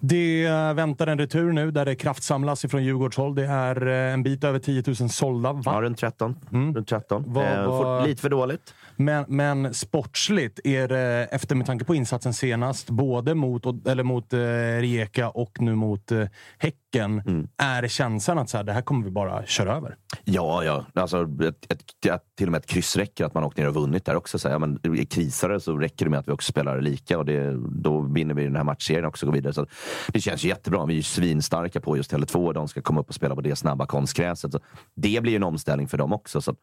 Det 0.00 0.48
väntar 0.74 1.06
en 1.06 1.18
retur 1.18 1.52
nu 1.52 1.70
där 1.70 1.84
det 1.84 1.94
kraftsamlas 1.94 2.64
ifrån 2.64 2.84
Djurgårdshåll. 2.84 3.34
Det 3.34 3.46
är 3.46 3.86
eh, 3.86 4.12
en 4.14 4.22
bit 4.22 4.44
över 4.44 4.58
10 4.58 4.82
000 4.86 4.96
sålda. 5.10 5.52
Va? 5.52 5.62
Ja, 5.64 5.80
runt 5.82 5.98
13. 5.98 6.36
Mm. 6.52 6.74
Runt 6.74 6.88
13. 6.88 7.24
Vad- 7.26 7.44
eh, 7.44 7.66
vad- 7.66 7.98
fort- 8.00 8.08
Lite 8.08 8.22
för 8.22 8.28
dåligt. 8.30 8.74
Men, 8.96 9.24
men 9.28 9.74
sportsligt, 9.74 10.60
är 10.64 10.88
det, 10.88 11.28
efter 11.30 11.54
med 11.54 11.66
tanke 11.66 11.84
på 11.84 11.94
insatsen 11.94 12.34
senast, 12.34 12.90
både 12.90 13.34
mot, 13.34 13.86
eller 13.88 14.02
mot 14.02 14.32
eh, 14.32 14.38
Rijeka 14.80 15.28
och 15.28 15.60
nu 15.60 15.74
mot 15.74 16.12
eh, 16.12 16.26
Häcken, 16.58 16.82
Mm. 17.26 17.48
är 17.56 17.88
känslan 17.88 18.38
att 18.38 18.50
så 18.50 18.56
här, 18.56 18.64
det 18.64 18.72
här 18.72 18.82
kommer 18.82 19.04
vi 19.04 19.10
bara 19.10 19.46
köra 19.46 19.76
över? 19.76 19.96
Ja, 20.24 20.64
ja. 20.64 20.86
Alltså, 20.94 21.22
ett, 21.22 21.72
ett, 21.72 21.82
ett, 22.06 22.22
till 22.38 22.48
och 22.48 22.52
med 22.52 22.58
ett 22.58 22.66
kryss 22.66 22.96
räcker. 22.96 23.24
Att 23.24 23.34
man 23.34 23.44
åkt 23.44 23.56
ner 23.56 23.68
och 23.68 23.74
vunnit 23.74 24.04
där 24.04 24.16
också. 24.16 24.38
Så, 24.38 24.48
ja, 24.48 24.58
men, 24.58 24.96
I 24.96 25.06
krisare 25.06 25.60
så 25.60 25.76
räcker 25.76 26.04
det 26.04 26.10
med 26.10 26.20
att 26.20 26.28
vi 26.28 26.32
också 26.32 26.52
spelar 26.52 26.80
lika 26.80 27.18
och 27.18 27.24
det, 27.24 27.56
då 27.68 28.00
vinner 28.00 28.34
vi 28.34 28.44
den 28.44 28.56
här 28.56 28.64
matchserien 28.64 29.04
också 29.04 29.26
och 29.26 29.32
går 29.32 29.34
vidare. 29.34 29.52
Så 29.54 29.66
det 30.08 30.20
känns 30.20 30.44
jättebra. 30.44 30.86
Vi 30.86 30.92
är 30.92 30.96
ju 30.96 31.02
svinstarka 31.02 31.80
på 31.80 31.96
just 31.96 32.12
Tele2. 32.12 32.52
De 32.52 32.68
ska 32.68 32.82
komma 32.82 33.00
upp 33.00 33.08
och 33.08 33.14
spela 33.14 33.34
på 33.34 33.40
det 33.40 33.56
snabba 33.56 33.86
konstgräset. 33.86 34.52
Så 34.52 34.60
det 34.94 35.22
blir 35.22 35.36
en 35.36 35.42
omställning 35.42 35.88
för 35.88 35.98
dem 35.98 36.12
också. 36.12 36.40
Så 36.40 36.54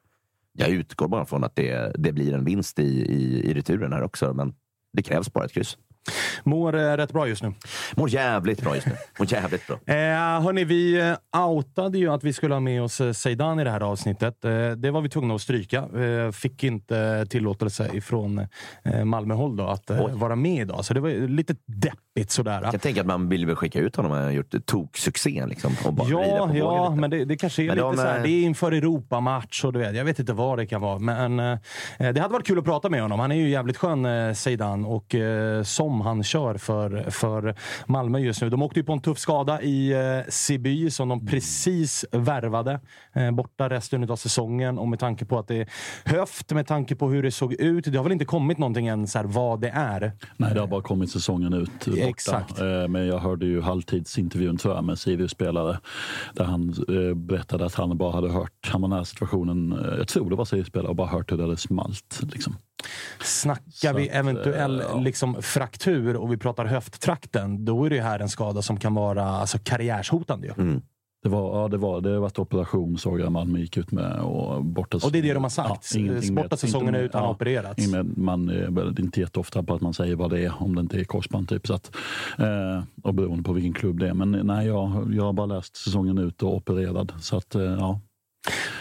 jag 0.59 0.69
utgår 0.69 1.07
bara 1.07 1.25
från 1.25 1.43
att 1.43 1.55
det, 1.55 1.91
det 1.97 2.11
blir 2.11 2.33
en 2.33 2.45
vinst 2.45 2.79
i, 2.79 3.01
i, 3.13 3.49
i 3.49 3.53
returen 3.53 3.93
här 3.93 4.03
också. 4.03 4.33
Men 4.33 4.55
det 4.93 5.03
krävs 5.03 5.33
bara 5.33 5.45
ett 5.45 5.51
kryss. 5.53 5.77
Mår 6.43 6.75
eh, 6.75 6.97
rätt 6.97 7.11
bra 7.13 7.27
just 7.27 7.43
nu. 7.43 7.53
Mår 7.95 8.09
jävligt 8.09 8.61
bra 8.61 8.75
just 8.75 8.87
nu. 8.87 8.93
Mår 9.19 9.33
jävligt 9.33 9.67
bra. 9.67 9.77
Eh, 9.95 10.41
hörni, 10.41 10.63
vi 10.63 10.99
eh, 11.33 11.41
outade 11.47 11.97
ju 11.97 12.13
att 12.13 12.23
vi 12.23 12.33
skulle 12.33 12.53
ha 12.55 12.59
med 12.59 12.81
oss 12.83 13.01
eh, 13.01 13.11
Zeidan 13.11 13.59
i 13.59 13.63
det 13.63 13.71
här 13.71 13.81
avsnittet. 13.81 14.45
Eh, 14.45 14.69
det 14.71 14.91
var 14.91 15.01
vi 15.01 15.09
tvungna 15.09 15.35
att 15.35 15.41
stryka. 15.41 15.77
Eh, 15.77 16.31
fick 16.31 16.63
inte 16.63 17.25
tillåtelse 17.29 17.89
ifrån 17.93 18.47
eh, 18.83 19.03
Malmöhåll 19.05 19.55
då 19.57 19.67
att 19.67 19.89
eh, 19.89 20.07
vara 20.13 20.35
med 20.35 20.61
idag. 20.61 20.85
Så 20.85 20.93
det 20.93 20.99
var 20.99 21.27
lite 21.27 21.55
deppigt 21.65 22.31
sådär. 22.31 22.61
Jag 22.63 22.71
kan 22.71 22.79
tänka 22.79 23.01
att 23.01 23.07
man 23.07 23.29
vill 23.29 23.45
väl 23.45 23.55
skicka 23.55 23.79
ut 23.79 23.95
honom 23.95 24.11
och 24.11 24.17
har 24.17 24.31
gjort 24.31 24.65
tok-succé. 24.65 25.45
Liksom, 25.45 25.75
och 25.85 25.93
bara 25.93 26.07
rida 26.07 26.19
Ja, 26.21 26.49
ja 26.57 26.95
men 26.95 27.09
det, 27.09 27.25
det 27.25 27.37
kanske 27.37 27.63
är 27.63 27.67
Men 27.67 27.75
lite 27.75 27.87
de, 27.87 27.95
så 27.97 28.01
här. 28.03 28.17
eh, 28.17 28.23
Det 28.23 28.29
är 28.29 28.43
inför 28.43 28.71
Europamatch 28.71 29.63
och 29.65 29.73
du 29.73 29.79
vet, 29.79 29.95
jag 29.95 30.05
vet 30.05 30.19
inte 30.19 30.33
vad 30.33 30.57
det 30.57 30.65
kan 30.65 30.81
vara. 30.81 30.99
Men 30.99 31.37
det 31.97 32.19
hade 32.19 32.27
varit 32.33 32.47
kul 32.47 32.59
att 32.59 32.65
prata 32.65 32.89
med 32.89 33.01
honom. 33.01 33.19
Han 33.19 33.31
är 33.31 33.35
ju 33.35 33.49
jävligt 33.49 33.77
skön, 33.77 34.05
eh, 34.05 34.33
Zeidan, 34.33 34.85
och 34.85 35.15
eh, 35.15 35.63
som 35.89 36.01
han 36.01 36.23
kör 36.23 36.57
för, 36.57 37.09
för 37.09 37.55
Malmö 37.87 38.19
just 38.19 38.41
nu. 38.41 38.49
De 38.49 38.61
åkte 38.61 38.79
ju 38.79 38.83
på 38.83 38.93
en 38.93 39.01
tuff 39.01 39.19
skada 39.19 39.61
i 39.61 39.91
eh, 39.91 40.29
Siby 40.29 40.91
som 40.91 41.09
de 41.09 41.25
precis 41.25 42.05
värvade. 42.11 42.79
Eh, 43.13 43.31
borta 43.31 43.69
resten 43.69 44.11
av 44.11 44.15
säsongen 44.15 44.77
och 44.77 44.87
med 44.87 44.99
tanke 44.99 45.25
på 45.25 45.39
att 45.39 45.47
det 45.47 45.55
är 45.55 45.67
höft, 46.05 46.51
med 46.51 46.67
tanke 46.67 46.95
på 46.95 47.09
hur 47.09 47.23
det 47.23 47.31
såg 47.31 47.53
ut. 47.53 47.85
Det 47.85 47.97
har 47.97 48.03
väl 48.03 48.11
inte 48.11 48.25
kommit 48.25 48.57
någonting 48.57 48.87
än 48.87 49.07
så 49.07 49.17
här, 49.17 49.25
vad 49.25 49.61
det 49.61 49.69
är. 49.69 50.11
Nej, 50.37 50.53
det 50.53 50.59
har 50.59 50.67
bara 50.67 50.81
kommit 50.81 51.11
säsongen 51.11 51.53
ut. 51.53 51.85
Borta. 51.85 52.01
Exakt. 52.01 52.59
Eh, 52.59 52.87
Men 52.87 53.07
jag 53.07 53.19
hörde 53.19 53.45
ju 53.45 53.61
halvtidsintervjun 53.61 54.57
jag, 54.63 54.83
med 54.83 54.99
Sirius-spelare 54.99 55.79
där 56.33 56.43
han 56.43 56.69
eh, 56.69 57.15
berättade 57.15 57.65
att 57.65 57.75
han 57.75 57.97
bara 57.97 58.11
hade 58.11 58.29
hört, 58.29 58.69
han 58.71 58.81
var 58.81 58.89
nära 58.89 59.05
situationen, 59.05 59.71
eh, 59.71 59.97
jag 59.97 60.07
tror 60.07 60.29
det 60.29 60.35
var 60.35 60.45
Sirius-spelare, 60.45 60.89
och 60.89 60.95
bara 60.95 61.07
hört 61.07 61.31
hur 61.31 61.37
det 61.37 61.43
hade 61.43 61.57
smalt. 61.57 62.19
Liksom. 62.33 62.55
Snackar 63.21 63.93
vi 63.93 64.09
att, 64.09 64.15
eventuell 64.15 64.79
eh, 64.81 64.85
ja. 64.91 64.99
liksom, 64.99 65.41
fraktur 65.41 66.15
och 66.15 66.31
vi 66.33 66.37
pratar 66.37 66.65
höfttrakten, 66.65 67.65
då 67.65 67.85
är 67.85 67.89
det 67.89 68.01
här 68.01 68.19
en 68.19 68.29
skada 68.29 68.61
som 68.61 68.79
kan 68.79 68.93
vara 68.93 69.23
alltså, 69.25 69.57
karriärshotande. 69.63 70.47
Ju. 70.47 70.53
Mm. 70.63 70.81
Det 71.23 71.29
var, 71.29 71.61
ja, 71.61 71.67
det 71.67 71.77
var, 71.77 72.01
det 72.01 72.19
varit 72.19 72.39
operation 72.39 72.97
såg 72.97 73.19
jag 73.19 73.31
Malmö 73.31 73.59
gick 73.59 73.77
ut 73.77 73.91
med. 73.91 74.19
Och, 74.19 74.65
borta, 74.65 74.99
Och 75.03 75.11
det 75.11 75.19
är 75.19 75.23
det 75.23 75.33
de 75.33 75.43
har 75.43 75.49
sagt. 75.49 75.95
med- 75.95 76.33
Borta 76.35 76.57
säsongen 76.57 76.87
inte- 76.87 76.99
ut, 76.99 77.13
han 77.13 77.23
har 77.23 77.31
opererats. 77.31 77.87
med- 77.87 78.17
Man 78.17 78.49
är 78.49 78.69
väl 78.71 78.99
inte 78.99 79.19
jätteofta 79.19 79.63
på 79.63 79.73
att 79.73 79.81
man 79.81 79.93
säger 79.93 80.15
vad 80.15 80.29
det 80.29 80.39
är 80.45 80.53
om 80.63 80.75
det 80.75 80.81
inte 80.81 80.99
är 80.99 81.03
korsband. 81.03 81.49
Typ, 81.49 81.67
så 81.67 81.73
att, 81.73 81.91
eh, 82.37 82.83
och 83.03 83.13
beroende 83.13 83.43
på 83.43 83.53
vilken 83.53 83.73
klubb 83.73 83.99
det 83.99 84.09
är. 84.09 84.13
Men 84.13 84.31
nej, 84.31 84.67
jag, 84.67 85.13
jag 85.13 85.23
har 85.23 85.33
bara 85.33 85.45
läst 85.45 85.75
säsongen 85.77 86.17
ut 86.17 86.43
och 86.43 86.55
opererad. 86.55 87.13
Så 87.19 87.37
att, 87.37 87.55
eh, 87.55 87.61
ja. 87.61 87.99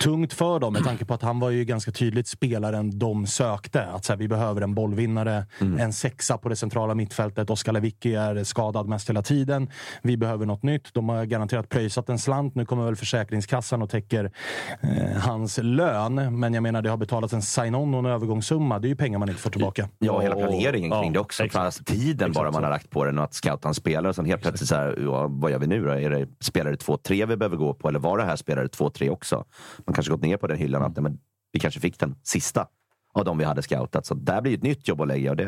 Tungt 0.03 0.33
för 0.33 0.59
dem 0.61 0.73
med 0.73 0.85
tanke 0.85 1.05
på 1.05 1.15
att 1.15 1.23
han 1.23 1.41
var 1.41 1.51
ju 1.51 1.65
ganska 1.65 1.93
tydligt 1.93 2.29
spelaren 2.29 2.99
de 2.99 3.27
sökte. 3.27 3.85
Att 3.87 4.05
så 4.05 4.13
här, 4.13 4.19
vi 4.19 4.29
behöver 4.29 4.61
en 4.61 4.75
bollvinnare, 4.75 5.47
Mm. 5.61 5.81
en 5.81 5.93
sexa 5.93 6.39
på 6.39 6.49
det 6.49 6.57
centrala 6.57 6.95
mittfältet. 6.95 7.51
Oskar 7.51 7.73
Lewicki 7.73 8.15
är 8.15 8.45
skadad 8.45 8.89
mest 8.89 9.09
hela 9.11 9.23
tiden. 9.23 9.71
Vi 10.03 10.17
behöver 10.17 10.47
något 10.47 10.63
nytt. 10.63 10.95
De 10.95 11.09
har 11.09 11.25
garanterat 11.25 11.69
pröjsat 11.69 12.09
en 12.09 12.19
slant. 12.19 12.55
Nu 12.55 12.67
kommer 12.67 12.85
väl 12.85 12.97
Försäkringskassan 12.97 13.83
och 13.83 13.91
täcker 13.91 14.33
eh, 14.81 15.21
hans 15.21 15.59
lön. 15.63 16.39
Men 16.41 16.55
jag 16.55 16.63
menar, 16.63 16.83
det 16.83 16.91
har 16.91 16.97
betalats 16.97 17.33
en 17.33 17.43
sign-on 17.43 17.95
och 17.95 18.01
en 18.01 18.07
övergångssumma. 18.07 18.79
Det 18.79 18.87
är 18.87 18.91
ju 18.91 18.97
pengar 18.97 19.19
man 19.19 19.29
inte 19.29 19.41
får 19.41 19.51
tillbaka. 19.51 19.89
Ja, 19.99 20.21
hela 20.21 20.35
planeringen 20.35 20.91
kring 20.91 21.05
ja, 21.05 21.11
det 21.13 21.19
också. 21.19 21.45
exakt. 21.45 21.87
Tiden 21.87 22.33
bara 22.33 22.51
man 22.51 22.63
har 22.65 22.71
lagt 22.71 22.91
på 22.91 23.05
den 23.05 23.19
och 23.19 23.25
att 23.25 23.35
scouta 23.35 23.69
en 23.69 23.75
spelare. 23.75 24.09
Och 24.09 24.15
sen 24.15 24.25
helt 24.25 24.43
plötsligt 24.43 24.69
så 24.69 24.75
här, 24.75 24.99
ja, 25.05 25.27
vad 25.31 25.51
gör 25.51 25.59
vi 25.59 25.67
nu 25.67 25.85
då? 25.85 25.91
Är 25.91 26.11
det 26.11 26.29
spelare 26.41 26.75
2-3 26.75 27.27
vi 27.27 27.37
behöver 27.37 27.57
gå 27.57 27.75
på? 27.75 27.89
Eller 27.89 27.99
var 27.99 28.19
det 28.19 28.25
här 28.25 28.37
spelare 28.37 28.67
2-3 28.67 29.11
också? 29.11 29.45
Man 29.87 29.95
kanske 29.95 30.13
gått 30.13 30.23
ner 30.23 30.37
på 30.37 30.47
den 30.47 30.59
hyllan 30.59 30.83
att 30.83 30.97
nej, 30.97 31.03
men 31.03 31.19
vi 31.53 31.61
kanske 31.61 31.81
fick 31.81 31.99
den 31.99 32.15
sista 32.23 32.67
av 33.15 33.25
de 33.25 33.39
vi 33.39 33.45
hade 33.45 33.63
scoutat. 33.63 34.07
Så 34.07 34.15
där 34.15 34.41
blir 34.41 34.55
ett 34.55 34.63
nytt 34.63 34.89
jobb 34.89 35.01
att 35.01 35.09
lägga 35.09 35.31
och 35.31 35.37
det, 35.37 35.45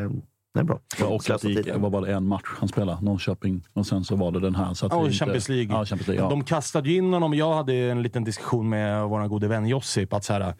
det 0.53 0.59
är 0.59 0.63
bra. 0.63 0.79
Det 0.97 1.03
var, 1.03 1.11
också 1.11 1.33
att 1.33 1.41
Slösa 1.41 1.61
det 1.61 1.67
gick, 1.69 1.81
var 1.81 1.89
bara 1.89 2.07
en 2.07 2.27
match 2.27 2.45
han 2.59 2.69
spelade, 2.69 3.01
Norrköping, 3.05 3.63
och 3.73 3.87
sen 3.87 4.03
så 4.03 4.15
var 4.15 4.31
det 4.31 4.39
den 4.39 4.55
här. 4.55 4.73
Så 4.73 4.85
att 4.85 4.91
Ja, 4.91 4.97
det 4.97 5.01
och 5.01 5.07
inte- 5.07 5.17
Champions 5.17 5.49
League. 5.49 5.73
Ja, 5.77 5.85
Champions 5.85 6.07
League 6.07 6.25
ja. 6.25 6.29
De 6.29 6.43
kastade 6.43 6.89
ju 6.89 6.97
in 6.97 7.13
honom. 7.13 7.33
Jag 7.33 7.53
hade 7.53 7.73
en 7.73 8.01
liten 8.01 8.23
diskussion 8.23 8.69
med 8.69 9.09
vår 9.09 9.27
gode 9.27 9.47
vän 9.47 9.67
Josip. 9.67 10.13
Att 10.13 10.23
så 10.23 10.33
här, 10.33 10.53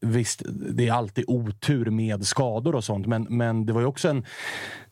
visst, 0.00 0.42
det 0.70 0.88
är 0.88 0.92
alltid 0.92 1.24
otur 1.28 1.90
med 1.90 2.26
skador 2.26 2.74
och 2.74 2.84
sånt, 2.84 3.06
men, 3.06 3.22
men 3.30 3.66
det 3.66 3.72
var 3.72 3.80
ju 3.80 3.86
också 3.86 4.08
en 4.08 4.24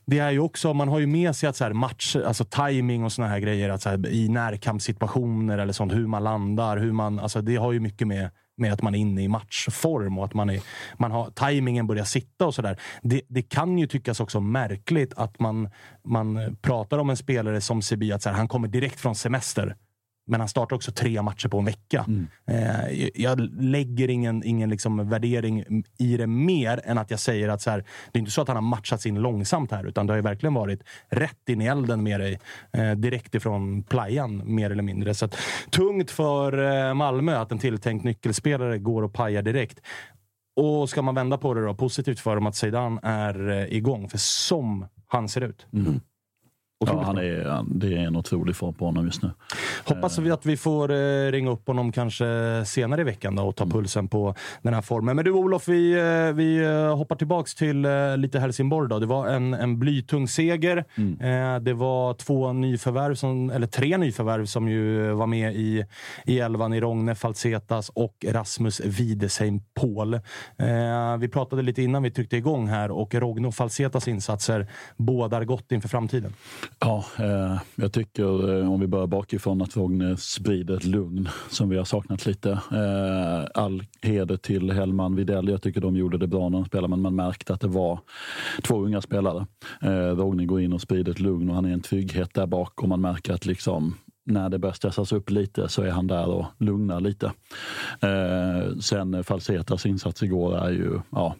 det 0.06 0.18
är 0.18 0.30
ju 0.30 0.38
också, 0.38 0.74
man 0.74 0.88
har 0.88 0.98
ju 0.98 1.06
med 1.06 1.36
sig 1.36 1.48
att 1.48 1.56
så 1.56 1.64
här 1.64 1.72
match, 1.72 2.16
alltså 2.16 2.44
timing 2.44 3.04
och 3.04 3.12
såna 3.12 3.28
här 3.28 3.38
grejer, 3.38 3.70
att 3.70 3.82
så 3.82 3.88
här, 3.88 4.08
i 4.08 4.28
närkampssituationer 4.28 5.58
eller 5.58 5.72
sånt, 5.72 5.92
hur 5.92 6.06
man 6.06 6.24
landar, 6.24 6.76
hur 6.76 6.92
man, 6.92 7.18
alltså 7.18 7.42
det 7.42 7.56
har 7.56 7.72
ju 7.72 7.80
mycket 7.80 8.08
med, 8.08 8.30
med 8.56 8.72
att 8.72 8.82
man 8.82 8.94
är 8.94 8.98
inne 8.98 9.22
i 9.22 9.28
matchform 9.28 10.18
och 10.18 10.24
att 10.24 10.34
man, 10.34 10.50
är, 10.50 10.60
man 10.98 11.10
har, 11.10 11.30
tajmingen 11.30 11.86
börjar 11.86 12.04
sitta 12.04 12.46
och 12.46 12.54
sådär. 12.54 12.80
Det, 13.02 13.22
det 13.28 13.42
kan 13.42 13.78
ju 13.78 13.86
tyckas 13.86 14.20
också 14.20 14.40
märkligt 14.40 15.14
att 15.16 15.40
man, 15.40 15.70
man 16.04 16.56
pratar 16.62 16.98
om 16.98 17.10
en 17.10 17.16
spelare 17.16 17.60
som 17.60 17.82
Sebi, 17.82 18.12
att 18.12 18.22
så 18.22 18.28
här, 18.28 18.36
han 18.36 18.48
kommer 18.48 18.68
direkt 18.68 19.00
från 19.00 19.14
semester. 19.14 19.76
Men 20.26 20.40
han 20.40 20.48
startar 20.48 20.76
också 20.76 20.92
tre 20.92 21.22
matcher 21.22 21.48
på 21.48 21.58
en 21.58 21.64
vecka. 21.64 22.06
Eh, 22.46 23.10
jag 23.14 23.40
lägger 23.62 24.10
ingen, 24.10 24.44
ingen 24.44 24.70
liksom 24.70 25.08
värdering 25.08 25.84
i 25.98 26.16
det 26.16 26.26
mer 26.26 26.80
än 26.84 26.98
att 26.98 27.10
jag 27.10 27.20
säger 27.20 27.48
att 27.48 27.62
så 27.62 27.70
här, 27.70 27.78
det 28.12 28.18
är 28.18 28.20
inte 28.20 28.30
så 28.30 28.42
att 28.42 28.48
han 28.48 28.56
har 28.56 28.62
matchats 28.62 29.06
in 29.06 29.14
långsamt 29.14 29.70
här, 29.70 29.84
utan 29.84 30.06
det 30.06 30.12
har 30.12 30.20
verkligen 30.20 30.54
varit 30.54 30.82
rätt 31.08 31.48
in 31.48 31.62
i 31.62 31.66
elden 31.66 32.02
med 32.02 32.20
dig. 32.20 32.38
Eh, 32.72 32.92
direkt 32.92 33.34
ifrån 33.34 33.82
playan, 33.82 34.42
mer 34.44 34.70
eller 34.70 34.82
mindre. 34.82 35.14
Så 35.14 35.24
att, 35.24 35.36
tungt 35.70 36.10
för 36.10 36.88
eh, 36.88 36.94
Malmö 36.94 37.38
att 37.38 37.52
en 37.52 37.58
tilltänkt 37.58 38.04
nyckelspelare 38.04 38.78
går 38.78 39.02
och 39.02 39.12
pajar 39.12 39.42
direkt. 39.42 39.80
Och 40.56 40.90
ska 40.90 41.02
man 41.02 41.14
vända 41.14 41.38
på 41.38 41.54
det 41.54 41.64
då, 41.64 41.74
positivt 41.74 42.20
för 42.20 42.34
dem 42.34 42.46
att 42.46 42.56
Zeidan 42.56 42.98
är 43.02 43.50
eh, 43.50 43.76
igång. 43.76 44.08
För 44.08 44.18
som 44.18 44.86
han 45.06 45.28
ser 45.28 45.40
ut. 45.40 45.66
Ja, 46.86 47.02
han 47.02 47.18
är, 47.18 47.64
det 47.66 47.94
är 47.94 48.06
en 48.06 48.16
otrolig 48.16 48.56
form 48.56 48.74
på 48.74 48.84
honom 48.84 49.04
just 49.04 49.22
nu. 49.22 49.30
Hoppas 49.84 50.18
vi 50.18 50.30
att 50.30 50.46
vi 50.46 50.56
får 50.56 50.90
eh, 50.90 51.30
ringa 51.30 51.50
upp 51.50 51.66
honom 51.66 51.92
kanske 51.92 52.24
senare 52.66 53.00
i 53.00 53.04
veckan 53.04 53.36
då 53.36 53.42
och 53.42 53.56
ta 53.56 53.66
pulsen 53.66 54.08
på 54.08 54.34
den 54.62 54.74
här 54.74 54.82
formen. 54.82 55.16
Men 55.16 55.24
du 55.24 55.30
Olof, 55.30 55.68
vi, 55.68 55.92
eh, 55.92 56.34
vi 56.34 56.56
eh, 56.56 56.96
hoppar 56.96 57.16
tillbaks 57.16 57.54
till 57.54 57.86
lite 58.16 58.40
Helsingborg. 58.40 58.88
Då. 58.88 58.98
Det 58.98 59.06
var 59.06 59.28
en, 59.28 59.54
en 59.54 59.78
blytung 59.78 60.28
seger. 60.28 60.84
Eh, 61.20 61.60
det 61.60 61.74
var 61.74 62.14
två 62.14 62.52
nyförvärv, 62.52 63.14
som, 63.14 63.50
eller 63.50 63.66
tre 63.66 63.96
nyförvärv 63.96 64.46
som 64.46 64.68
ju 64.68 65.12
var 65.12 65.26
med 65.26 65.54
i, 65.54 65.84
i 66.26 66.38
elvan 66.38 66.72
i 66.72 66.80
Rogne 66.80 67.14
Falsetas 67.14 67.88
och 67.88 68.24
Rasmus 68.28 68.80
Widesheim 68.80 69.60
Paul. 69.74 70.14
Eh, 70.14 71.16
vi 71.18 71.28
pratade 71.28 71.62
lite 71.62 71.82
innan 71.82 72.02
vi 72.02 72.10
tryckte 72.10 72.36
igång 72.36 72.68
här 72.68 72.90
och 72.90 73.14
Rogne 73.14 73.48
och 73.48 73.54
Falsetas 73.54 74.08
insatser 74.08 74.66
bådar 74.96 75.44
gott 75.44 75.72
inför 75.72 75.88
framtiden. 75.88 76.32
Ja, 76.80 77.04
eh, 77.18 77.58
jag 77.74 77.92
tycker 77.92 78.58
eh, 78.58 78.72
om 78.72 78.80
vi 78.80 78.86
börjar 78.86 79.06
bakifrån 79.06 79.62
att 79.62 79.76
Rogne 79.76 80.16
sprider 80.16 80.76
ett 80.76 80.84
lugn 80.84 81.28
som 81.50 81.68
vi 81.68 81.76
har 81.76 81.84
saknat 81.84 82.26
lite. 82.26 82.50
Eh, 82.50 83.62
all 83.62 83.84
heder 84.02 84.36
till 84.36 84.70
Hellman 84.70 85.16
Widell. 85.16 85.48
Jag 85.48 85.62
tycker 85.62 85.80
de 85.80 85.96
gjorde 85.96 86.18
det 86.18 86.26
bra 86.26 86.48
när 86.48 86.58
de 86.58 86.64
spelade 86.64 86.88
men 86.88 87.00
man 87.00 87.14
märkte 87.14 87.54
att 87.54 87.60
det 87.60 87.68
var 87.68 88.00
två 88.62 88.84
unga 88.84 89.00
spelare. 89.00 89.46
Eh, 89.82 90.44
går 90.44 90.60
in 90.60 90.72
och 90.72 90.80
sprider 90.80 91.12
ett 91.12 91.20
lugn 91.20 91.48
och 91.48 91.54
han 91.54 91.64
är 91.64 91.72
en 91.72 91.80
trygghet 91.80 92.34
där 92.34 92.46
bak 92.46 92.82
och 92.82 92.88
man 92.88 93.00
märker 93.00 93.32
att 93.32 93.46
liksom 93.46 93.94
när 94.24 94.48
det 94.48 94.58
börjar 94.58 94.74
stressas 94.74 95.12
upp 95.12 95.30
lite 95.30 95.68
så 95.68 95.82
är 95.82 95.90
han 95.90 96.06
där 96.06 96.28
och 96.28 96.46
lugnar 96.58 97.00
lite. 97.00 97.32
Eh, 98.00 98.76
sen 98.80 99.24
Falsetas 99.24 99.86
insats 99.86 100.22
igår 100.22 100.58
är 100.58 100.70
ju, 100.70 101.00
ja, 101.10 101.36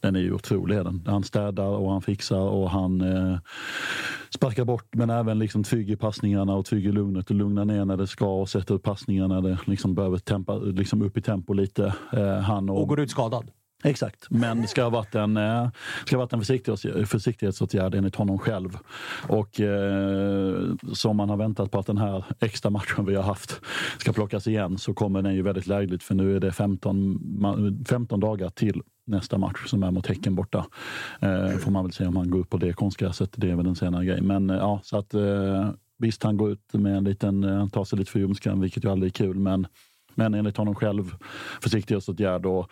den 0.00 0.16
är 0.16 0.20
ju 0.20 0.32
otrolig. 0.32 0.78
Den. 0.78 1.02
Han 1.06 1.24
städar 1.24 1.68
och 1.68 1.92
han 1.92 2.02
fixar 2.02 2.40
och 2.40 2.70
han 2.70 3.00
eh, 3.00 3.38
sparkar 4.34 4.64
bort 4.64 4.94
men 4.94 5.10
även 5.10 5.38
liksom 5.38 5.64
trygg 5.64 5.90
i 5.90 5.96
passningarna 5.96 6.54
och 6.54 6.66
trygg 6.66 6.86
i 6.86 6.92
lugnet 6.92 7.30
och 7.30 7.36
lugnar 7.36 7.64
ner 7.64 7.84
när 7.84 7.96
det 7.96 8.06
ska 8.06 8.40
och 8.40 8.48
sätter 8.48 8.74
upp 8.74 8.82
passningarna 8.82 9.40
när 9.40 9.48
det 9.48 9.58
liksom 9.64 9.94
behöver 9.94 10.18
tempa, 10.18 10.56
liksom 10.58 11.02
upp 11.02 11.16
i 11.16 11.22
tempo 11.22 11.52
lite. 11.52 11.94
Eh, 12.12 12.38
han 12.38 12.70
och, 12.70 12.80
Och 12.82 12.88
går 12.88 13.00
ut 13.00 13.10
skadad. 13.10 13.50
Exakt, 13.86 14.26
men 14.30 14.62
det 14.62 14.68
ska 14.68 14.82
ha 14.82 14.90
varit 14.90 15.14
en, 15.14 15.36
eh, 15.36 15.68
ska 16.06 16.16
ha 16.16 16.22
varit 16.22 16.32
en 16.32 16.40
försiktighets, 16.40 17.10
försiktighetsåtgärd 17.10 17.94
enligt 17.94 18.14
honom 18.14 18.38
själv. 18.38 18.78
Och 19.28 19.60
eh, 19.60 20.74
som 20.92 21.16
man 21.16 21.28
har 21.28 21.36
väntat 21.36 21.70
på 21.70 21.78
att 21.78 21.86
den 21.86 21.98
här 21.98 22.24
extra 22.40 22.70
matchen 22.70 23.04
vi 23.06 23.14
har 23.14 23.22
haft 23.22 23.60
ska 23.98 24.12
plockas 24.12 24.46
igen 24.46 24.78
så 24.78 24.94
kommer 24.94 25.22
den 25.22 25.34
ju 25.34 25.42
väldigt 25.42 25.66
lägligt 25.66 26.02
för 26.02 26.14
nu 26.14 26.36
är 26.36 26.40
det 26.40 26.52
15, 26.52 27.84
15 27.88 28.20
dagar 28.20 28.50
till 28.50 28.82
nästa 29.06 29.38
match 29.38 29.66
som 29.66 29.82
är 29.82 29.90
mot 29.90 30.06
Häcken 30.06 30.34
borta. 30.34 30.66
Eh, 31.20 31.50
får 31.50 31.70
man 31.70 31.84
väl 31.84 31.92
se 31.92 32.06
om 32.06 32.16
han 32.16 32.30
går 32.30 32.38
upp 32.38 32.50
på 32.50 32.56
det 32.56 32.72
konstgräset. 32.72 33.30
Det 33.36 33.50
är 33.50 33.56
väl 33.56 33.66
en 33.66 33.76
senare 33.76 34.04
grej. 34.04 34.20
Men 34.20 34.50
eh, 34.50 34.56
ja, 34.56 34.80
så 34.82 34.98
att 34.98 35.14
eh, 35.14 35.70
visst 35.98 36.22
han 36.22 36.36
går 36.36 36.50
ut 36.50 36.72
med 36.72 36.96
en 36.96 37.04
liten, 37.04 37.44
eh, 37.44 37.56
han 37.56 37.70
tar 37.70 37.84
sig 37.84 37.98
lite 37.98 38.10
för 38.10 38.18
ljumsken 38.18 38.60
vilket 38.60 38.84
ju 38.84 38.90
aldrig 38.90 39.10
är 39.10 39.24
kul. 39.24 39.38
Men 39.38 39.66
men 40.16 40.34
enligt 40.34 40.56
honom 40.56 40.74
själv 40.74 41.14
försiktighetsåtgärd 41.60 42.46
och 42.46 42.70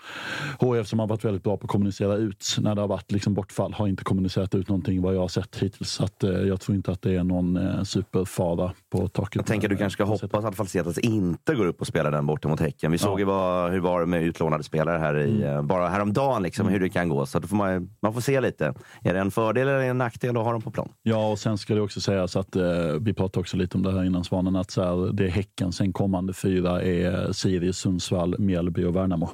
HF 0.60 0.86
som 0.88 0.98
har 0.98 1.06
varit 1.06 1.24
väldigt 1.24 1.42
bra 1.42 1.56
på 1.56 1.64
att 1.64 1.70
kommunicera 1.70 2.14
ut 2.16 2.56
när 2.60 2.74
det 2.74 2.80
har 2.80 2.88
varit 2.88 3.12
liksom 3.12 3.34
bortfall 3.34 3.72
har 3.72 3.88
inte 3.88 4.04
kommunicerat 4.04 4.54
ut 4.54 4.68
någonting 4.68 5.02
vad 5.02 5.14
jag 5.14 5.20
har 5.20 5.28
sett 5.28 5.56
hittills. 5.56 5.90
Så 5.90 6.04
att, 6.04 6.24
eh, 6.24 6.30
jag 6.30 6.60
tror 6.60 6.76
inte 6.76 6.92
att 6.92 7.02
det 7.02 7.14
är 7.16 7.24
någon 7.24 7.56
eh, 7.56 7.82
superfara 7.82 8.72
på 8.90 9.08
taket. 9.08 9.34
Jag 9.36 9.46
tänker 9.46 9.68
du 9.68 9.76
kanske 9.76 9.96
ska 9.96 10.04
hoppas 10.04 10.44
att 10.44 10.56
Falsetas 10.56 10.98
inte 10.98 11.54
går 11.54 11.66
upp 11.66 11.80
och 11.80 11.86
spelar 11.86 12.10
den 12.10 12.26
borta 12.26 12.48
mot 12.48 12.60
Häcken. 12.60 12.92
Vi 12.92 12.98
såg 12.98 13.18
ju 13.18 13.24
vad, 13.24 13.70
hur 13.70 13.76
det 13.76 13.82
var 13.82 14.06
med 14.06 14.22
utlånade 14.22 14.64
spelare 14.64 14.98
här 14.98 15.18
i, 15.18 15.34
Mm. 15.34 15.42
eh, 15.56 15.62
bara 15.62 15.88
häromdagen, 15.88 16.42
liksom, 16.42 16.68
hur 16.68 16.80
det 16.80 16.88
kan 16.88 17.08
gå. 17.08 17.26
Så 17.26 17.40
får 17.40 17.56
man, 17.56 17.90
man 18.02 18.14
får 18.14 18.20
se 18.20 18.40
lite. 18.40 18.74
Är 19.02 19.14
det 19.14 19.20
en 19.20 19.30
fördel 19.30 19.68
eller 19.68 19.80
en 19.80 19.98
nackdel 19.98 20.36
att 20.36 20.44
ha 20.44 20.52
dem 20.52 20.62
på 20.62 20.70
plan? 20.70 20.88
Ja, 21.02 21.30
och 21.30 21.38
sen 21.38 21.58
ska 21.58 21.74
det 21.74 21.80
också 21.80 22.00
sägas 22.00 22.36
att 22.36 22.56
eh, 22.56 22.62
vi 23.00 23.14
pratade 23.14 23.40
också 23.40 23.56
lite 23.56 23.76
om 23.76 23.82
det 23.82 23.92
här 23.92 24.04
innan 24.04 24.24
Svanen, 24.24 24.56
att 24.56 24.70
så 24.70 24.82
här, 24.82 25.12
det 25.12 25.24
är 25.24 25.28
Häcken, 25.28 25.72
sen 25.72 25.92
kommande 25.92 26.32
fyra 26.32 26.82
är 26.82 27.32
Sirius, 27.34 27.78
Sundsvall, 27.78 28.38
Mjällby 28.38 28.84
och 28.84 28.96
Värnamo. 28.96 29.30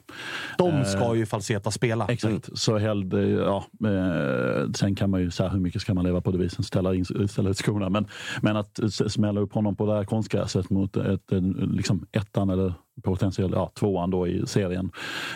De 0.58 0.84
ska 0.84 1.14
ju 1.14 1.26
Falseta 1.26 1.70
spela. 1.70 2.06
Exakt, 2.08 2.58
så 2.58 2.78
hellre, 2.78 3.28
ja, 3.28 3.64
eh, 3.84 4.70
sen 4.72 4.94
kan 4.94 5.10
man 5.10 5.20
ju 5.20 5.30
säga 5.30 5.48
hur 5.48 5.60
mycket 5.60 5.82
ska 5.82 5.94
man 5.94 6.04
leva 6.04 6.20
på 6.20 6.30
devisen, 6.30 6.64
ställa, 6.64 6.94
in, 6.94 7.28
ställa 7.28 7.50
ut 7.50 7.58
skorna. 7.58 7.88
Men, 7.88 8.06
men 8.42 8.56
att 8.56 8.80
smälla 9.08 9.40
upp 9.40 9.52
honom 9.52 9.76
på 9.76 9.86
det 9.86 9.94
här 9.94 10.04
konstgräset 10.04 10.70
mot 10.70 10.96
ett, 10.96 11.32
liksom 11.56 12.06
ettan 12.12 12.50
eller 12.50 12.74
potentiellt 13.02 13.54
ja, 13.54 13.72
tvåan 13.78 14.10
då 14.10 14.28
i 14.28 14.46
serien 14.46 14.90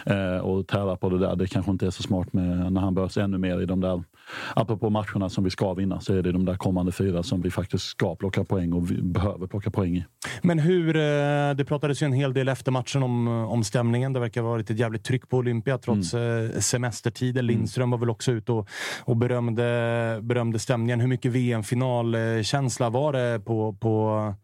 eh, 0.07 0.37
och 0.37 0.67
tära 0.67 0.97
på 0.97 1.09
det 1.09 1.19
där. 1.19 1.37
Det 1.37 1.47
kanske 1.47 1.71
inte 1.71 1.87
är 1.87 1.91
så 1.91 2.03
smart 2.03 2.33
med, 2.33 2.73
när 2.73 2.81
han 2.81 2.95
behövs 2.95 3.17
ännu 3.17 3.39
mer 3.39 3.61
i 3.61 3.67
de 3.67 3.81
där, 3.81 4.05
apropå 4.55 4.91
matcherna 4.91 5.29
som 5.29 5.45
vi 5.45 5.51
ska 5.51 5.75
vinna, 5.75 6.01
så 6.01 6.15
är 6.15 6.23
det 6.23 6.33
de 6.33 6.45
där 6.45 6.57
kommande 6.57 6.93
fyra 6.93 7.23
som 7.23 7.43
vi 7.43 7.51
faktiskt 7.51 7.85
ska 7.85 8.15
plocka 8.17 8.45
poäng 8.45 8.73
och 8.73 8.91
vi 8.91 9.03
behöver 9.03 9.47
plocka 9.47 9.71
poäng 9.71 9.97
i. 9.97 10.05
Men 10.43 10.59
hur, 10.59 10.97
eh, 10.97 11.55
det 11.57 11.65
pratades 11.69 12.03
ju 12.03 12.05
en 12.05 12.13
hel 12.13 12.33
del 12.35 12.49
efter 12.49 12.73
matchen 12.73 13.03
om, 13.03 13.29
om 13.29 13.65
stämningen. 13.65 14.13
Det 14.13 14.21
verkar 14.21 14.43
ha 14.43 14.51
varit 14.51 14.71
ett 14.71 14.79
jävligt 14.79 15.05
tryck 15.05 15.29
på 15.29 15.37
Olympia 15.37 15.79
trots 15.79 16.15
Mm. 16.15 16.51
eh, 16.51 16.59
semestertider. 16.61 17.43
Lindström 17.43 17.91
var 17.91 17.99
väl 17.99 18.11
också 18.11 18.33
ute 18.33 18.53
och, 18.53 18.69
och 19.05 19.17
berömde, 19.17 20.19
berömde 20.23 20.59
stämningen. 20.59 21.01
Hur 21.01 21.09
mycket 21.09 21.33
VM-finalkänsla 21.33 22.91
var 22.91 23.13
det 23.13 23.41
på, 23.45 23.73
på, 23.73 24.35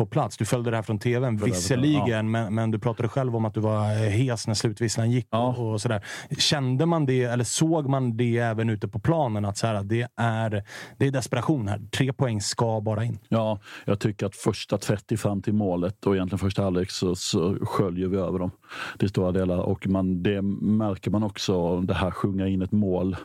på 0.00 0.06
plats? 0.06 0.36
Du 0.36 0.44
följde 0.44 0.70
det 0.70 0.76
här 0.76 0.82
från 0.82 0.98
tvn, 0.98 1.36
visserligen, 1.36 2.06
ja. 2.08 2.22
men, 2.22 2.54
men 2.54 2.70
du 2.70 2.78
pratade 2.78 3.08
själv 3.08 3.36
om 3.36 3.44
att 3.44 3.54
du 3.54 3.60
var 3.60 3.84
eh, 3.84 4.10
hes 4.10 4.46
när 4.46 4.54
slutvisslan 4.54 5.10
gick. 5.10 5.26
Ja. 5.30 5.54
Och, 5.58 5.72
och 5.72 5.80
sådär. 5.80 6.04
Kände 6.38 6.86
man 6.86 7.06
det, 7.06 7.24
eller 7.24 7.44
såg 7.44 7.88
man 7.88 8.16
det 8.16 8.38
även 8.38 8.70
ute 8.70 8.88
på 8.88 8.98
planen? 8.98 9.44
Att 9.44 9.56
så 9.56 9.66
här, 9.66 9.82
det, 9.82 10.08
är, 10.16 10.64
det 10.98 11.06
är 11.06 11.10
desperation 11.10 11.68
här. 11.68 11.80
Tre 11.96 12.12
poäng 12.12 12.40
ska 12.40 12.80
bara 12.80 13.04
in. 13.04 13.18
Ja, 13.28 13.58
jag 13.84 14.00
tycker 14.00 14.26
att 14.26 14.36
första 14.36 14.78
30 14.78 15.16
fram 15.16 15.42
till 15.42 15.54
målet 15.54 16.06
och 16.06 16.14
egentligen 16.14 16.38
första 16.38 16.62
halvlek 16.62 16.90
så, 16.90 17.14
så 17.14 17.56
sköljer 17.62 18.08
vi 18.08 18.16
över 18.16 18.38
dem 18.38 18.50
till 18.98 19.08
stora 19.08 19.32
delar. 19.32 19.58
Och 19.58 19.86
man, 19.86 20.22
det 20.22 20.42
märker 20.42 21.10
man 21.10 21.22
också, 21.22 21.80
det 21.80 21.94
här 21.94 22.10
sjunga 22.10 22.46
in 22.46 22.62
ett 22.62 22.72
mål. 22.72 23.16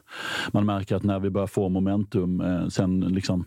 Man 0.51 0.65
märker 0.65 0.95
att 0.95 1.03
när 1.03 1.19
vi 1.19 1.29
börjar 1.29 1.47
få 1.47 1.69
momentum, 1.69 2.41
eh, 2.41 2.67
sen 2.67 2.99
liksom... 2.99 3.45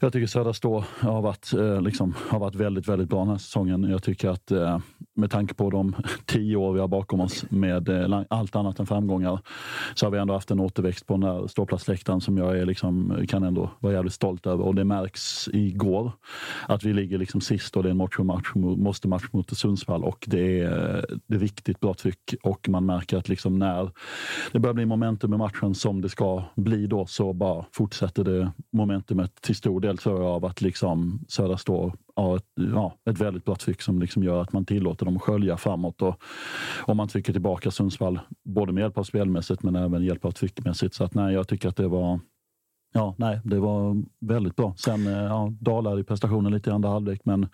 Jag 0.00 0.12
tycker 0.12 0.26
Södra 0.26 0.52
Stå 0.52 0.84
har 1.00 1.22
varit, 1.22 1.52
eh, 1.52 1.82
liksom, 1.82 2.14
har 2.32 2.40
varit 2.40 2.54
väldigt, 2.54 2.88
väldigt 2.88 3.08
bra 3.08 3.18
den 3.18 3.28
här 3.28 3.38
säsongen. 3.38 3.82
Jag 3.82 4.02
tycker 4.02 4.28
att 4.28 4.50
eh, 4.50 4.78
med 5.14 5.30
tanke 5.30 5.54
på 5.54 5.70
de 5.70 5.96
tio 6.26 6.56
år 6.56 6.72
vi 6.72 6.80
har 6.80 6.88
bakom 6.88 7.20
oss 7.20 7.44
med 7.50 7.88
eh, 7.88 8.22
allt 8.30 8.56
annat 8.56 8.78
än 8.78 8.86
framgångar 8.86 9.38
så 9.94 10.06
har 10.06 10.10
vi 10.10 10.18
ändå 10.18 10.34
haft 10.34 10.50
en 10.50 10.60
återväxt 10.60 11.06
på 11.06 11.14
den 11.14 11.22
här 11.22 11.46
ståplatsläktaren 11.46 12.20
som 12.20 12.38
jag 12.38 12.58
är 12.58 12.66
liksom, 12.66 13.24
kan 13.28 13.42
ändå 13.42 13.70
vara 13.80 13.92
jävligt 13.92 14.12
stolt 14.12 14.46
över. 14.46 14.64
Och 14.64 14.74
det 14.74 14.84
märks 14.84 15.48
igår 15.52 16.12
att 16.68 16.84
vi 16.84 16.92
ligger 16.92 17.18
liksom 17.18 17.40
sist 17.40 17.76
och 17.76 17.82
det 17.82 17.88
är 17.88 17.90
en 17.90 18.26
match 18.26 18.54
mot, 18.54 18.78
måste 18.78 19.08
match 19.08 19.24
mot 19.32 19.56
Sundsvall 19.56 20.04
och 20.04 20.24
det 20.26 20.60
är, 20.60 21.06
det 21.26 21.34
är 21.34 21.38
riktigt 21.38 21.80
bra 21.80 21.94
tryck 21.94 22.34
och 22.42 22.68
man 22.68 22.86
märker 22.86 23.16
att 23.16 23.28
liksom 23.28 23.58
när 23.58 23.90
det 24.52 24.58
börjar 24.58 24.74
bli 24.74 24.86
momentum 24.86 25.34
i 25.34 25.36
matchen 25.36 25.74
som 25.74 26.00
det 26.00 26.08
ska 26.08 26.42
bli 26.56 26.86
då 26.86 27.06
så 27.06 27.32
bara 27.32 27.64
fortsätter 27.72 28.24
det 28.24 28.52
momentumet 28.72 29.42
till 29.42 29.56
stor 29.56 29.80
del 29.80 29.98
tror 29.98 30.22
jag 30.22 30.30
av 30.30 30.44
att 30.44 30.60
liksom 30.60 31.24
Södra 31.28 31.56
står 31.58 31.92
ja, 32.16 32.36
ett, 32.36 32.44
ja, 32.54 32.96
ett 33.10 33.20
väldigt 33.20 33.44
bra 33.44 33.54
tryck 33.54 33.82
som 33.82 34.00
liksom 34.00 34.22
gör 34.22 34.42
att 34.42 34.52
man 34.52 34.64
tillåter 34.64 35.04
dem 35.04 35.16
att 35.16 35.22
skölja 35.22 35.56
framåt. 35.56 36.02
Och, 36.02 36.22
och 36.82 36.96
man 36.96 37.08
trycker 37.08 37.32
tillbaka 37.32 37.70
Sundsvall, 37.70 38.20
både 38.44 38.72
med 38.72 38.82
hjälp 38.82 38.98
av 38.98 39.04
spelmässigt 39.04 39.62
men 39.62 39.76
även 39.76 40.04
hjälp 40.04 40.24
av 40.24 40.30
tryckmässigt. 40.30 40.94
Så 40.94 41.04
att 41.04 41.14
nej, 41.14 41.34
jag 41.34 41.48
tycker 41.48 41.68
att 41.68 41.76
det 41.76 41.88
var 41.88 42.20
Ja, 42.94 43.14
nej, 43.18 43.40
det 43.44 43.60
var 43.60 44.02
väldigt 44.20 44.56
bra. 44.56 44.74
Sen 44.76 45.06
eh, 45.06 45.12
ja, 45.12 45.52
dalade 45.60 46.00
i 46.00 46.04
prestationen 46.04 46.52
lite 46.52 46.70
i 46.70 46.72
andra 46.72 46.88
halvlek, 46.88 47.20
men 47.24 47.48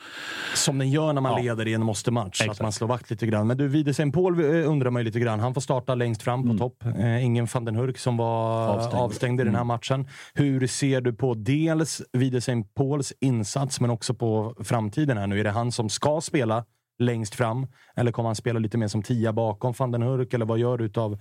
Som 0.55 0.79
den 0.79 0.91
gör 0.91 1.13
när 1.13 1.21
man 1.21 1.33
Ja. 1.33 1.39
leder 1.55 1.69
i 1.69 1.75
en 1.75 1.85
måste-match. 1.85 2.49
Att 2.51 2.61
man 2.63 2.73
slår 2.73 2.89
vakt 2.89 3.11
lite 3.11 3.27
grann. 3.27 3.47
Men 3.47 3.57
du, 3.57 3.69
Widersen 3.69 4.13
Paul 4.13 4.41
eh, 4.41 4.71
undrar 4.71 4.91
man 4.91 5.01
ju 5.01 5.05
lite 5.05 5.21
grann. 5.21 5.41
Han 5.41 5.55
får 5.55 5.61
starta 5.61 5.95
längst 5.95 6.23
fram 6.23 6.43
på 6.43 6.47
Mm. 6.49 6.59
topp. 6.59 6.85
Eh, 6.99 7.25
ingen 7.25 7.47
van 7.55 7.65
den 7.65 7.77
Hurk 7.77 7.99
som 7.99 8.17
var 8.17 8.69
avstängd, 8.69 9.03
Avstängd. 9.03 9.41
i 9.41 9.45
den 9.45 9.55
här 9.55 9.61
Mm. 9.63 9.67
matchen. 9.67 10.07
Hur 10.35 10.67
ser 10.67 11.01
du 11.01 11.13
på 11.13 11.35
dels 11.35 12.03
Widersen 12.13 12.65
Pauls 12.65 13.13
insats, 13.21 13.81
men 13.81 13.91
också 13.91 14.15
på 14.15 14.55
framtiden 14.65 15.17
här 15.19 15.27
nu? 15.27 15.41
Är 15.41 15.45
det 15.45 15.51
han 15.51 15.73
som 15.73 15.89
ska 15.89 16.21
spela 16.21 16.65
längst 16.99 17.35
fram? 17.35 17.67
Eller 17.97 18.13
kommer 18.13 18.29
han 18.29 18.37
spela 18.37 18.59
lite 18.59 18.79
mer 18.79 18.89
som 18.89 19.03
tia 19.03 19.33
bakom 19.33 19.75
van 19.79 19.91
den 19.91 20.03
Hurk? 20.03 20.35
Eller 20.35 20.47
vad 20.47 20.59
gör 20.59 20.79
du 20.79 20.85
utav... 20.85 21.13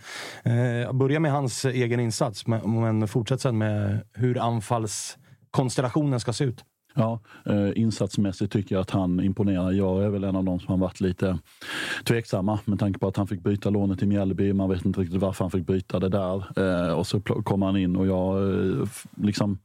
Eh, 0.44 0.94
börja 0.94 1.20
med 1.20 1.32
hans 1.32 1.66
egen 1.66 2.00
insats, 2.00 2.48
men, 2.48 2.82
men 2.82 3.08
fortsätt 3.08 3.42
sen 3.42 3.58
med 3.58 4.02
hur 4.14 4.40
anfallskonstellationen 4.40 6.20
ska 6.20 6.34
se 6.34 6.44
ut. 6.44 6.64
Ja, 7.00 7.20
eh, 7.46 7.70
insatsmässigt 7.76 8.54
tycker 8.54 8.76
jag 8.76 8.82
att 8.82 8.90
han 8.90 9.20
imponerar. 9.20 9.72
Jag 9.72 10.04
är 10.04 10.10
väl 10.10 10.24
en 10.24 10.36
av 10.36 10.44
de 10.44 10.60
som 10.60 10.72
har 10.72 10.78
varit 10.78 11.02
lite 11.02 11.38
tveksamma 12.04 12.60
med 12.66 12.80
tanke 12.80 13.00
på 13.00 13.08
att 13.08 13.18
han 13.18 13.28
fick 13.28 13.44
byta 13.44 13.70
lånet 13.70 14.00
till 14.00 14.08
Mjällby. 14.08 14.54
Man 14.54 14.70
vet 14.70 14.86
inte 14.86 15.02
riktigt 15.02 15.22
varför 15.22 15.44
han 15.44 15.52
fick 15.52 15.68
byta 15.68 16.00
det 16.00 16.10
där. 16.10 16.44
Eh, 16.60 16.94
och 16.94 17.08
så 17.08 17.20
kom 17.20 17.62
han 17.62 17.78
in 17.78 17.96
och 17.96 18.08
jag 18.08 18.50
eh, 18.50 18.88
liksom 19.16 19.60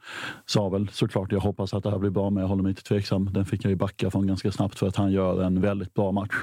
sa 0.47 0.69
väl 0.69 0.89
såklart 0.89 1.33
jag 1.33 1.41
hoppas 1.41 1.75
att 1.75 1.83
det 1.83 1.91
här 1.91 1.99
blir 1.99 2.11
bra 2.11 2.31
men 2.31 2.41
jag 2.41 2.49
håller 2.49 2.63
mig 2.63 2.71
inte 2.71 2.83
tveksam. 2.83 3.33
Den 3.33 3.47
fick 3.47 3.65
jag 3.65 3.71
ju 3.71 3.77
backa 3.77 4.11
från 4.11 4.27
ganska 4.27 4.53
snabbt 4.53 4.79
för 4.79 4.89
att 4.89 4.97
han 4.97 5.13
gör 5.13 5.43
en 5.43 5.61
väldigt 5.61 5.95
bra 5.95 6.13
match. 6.13 6.35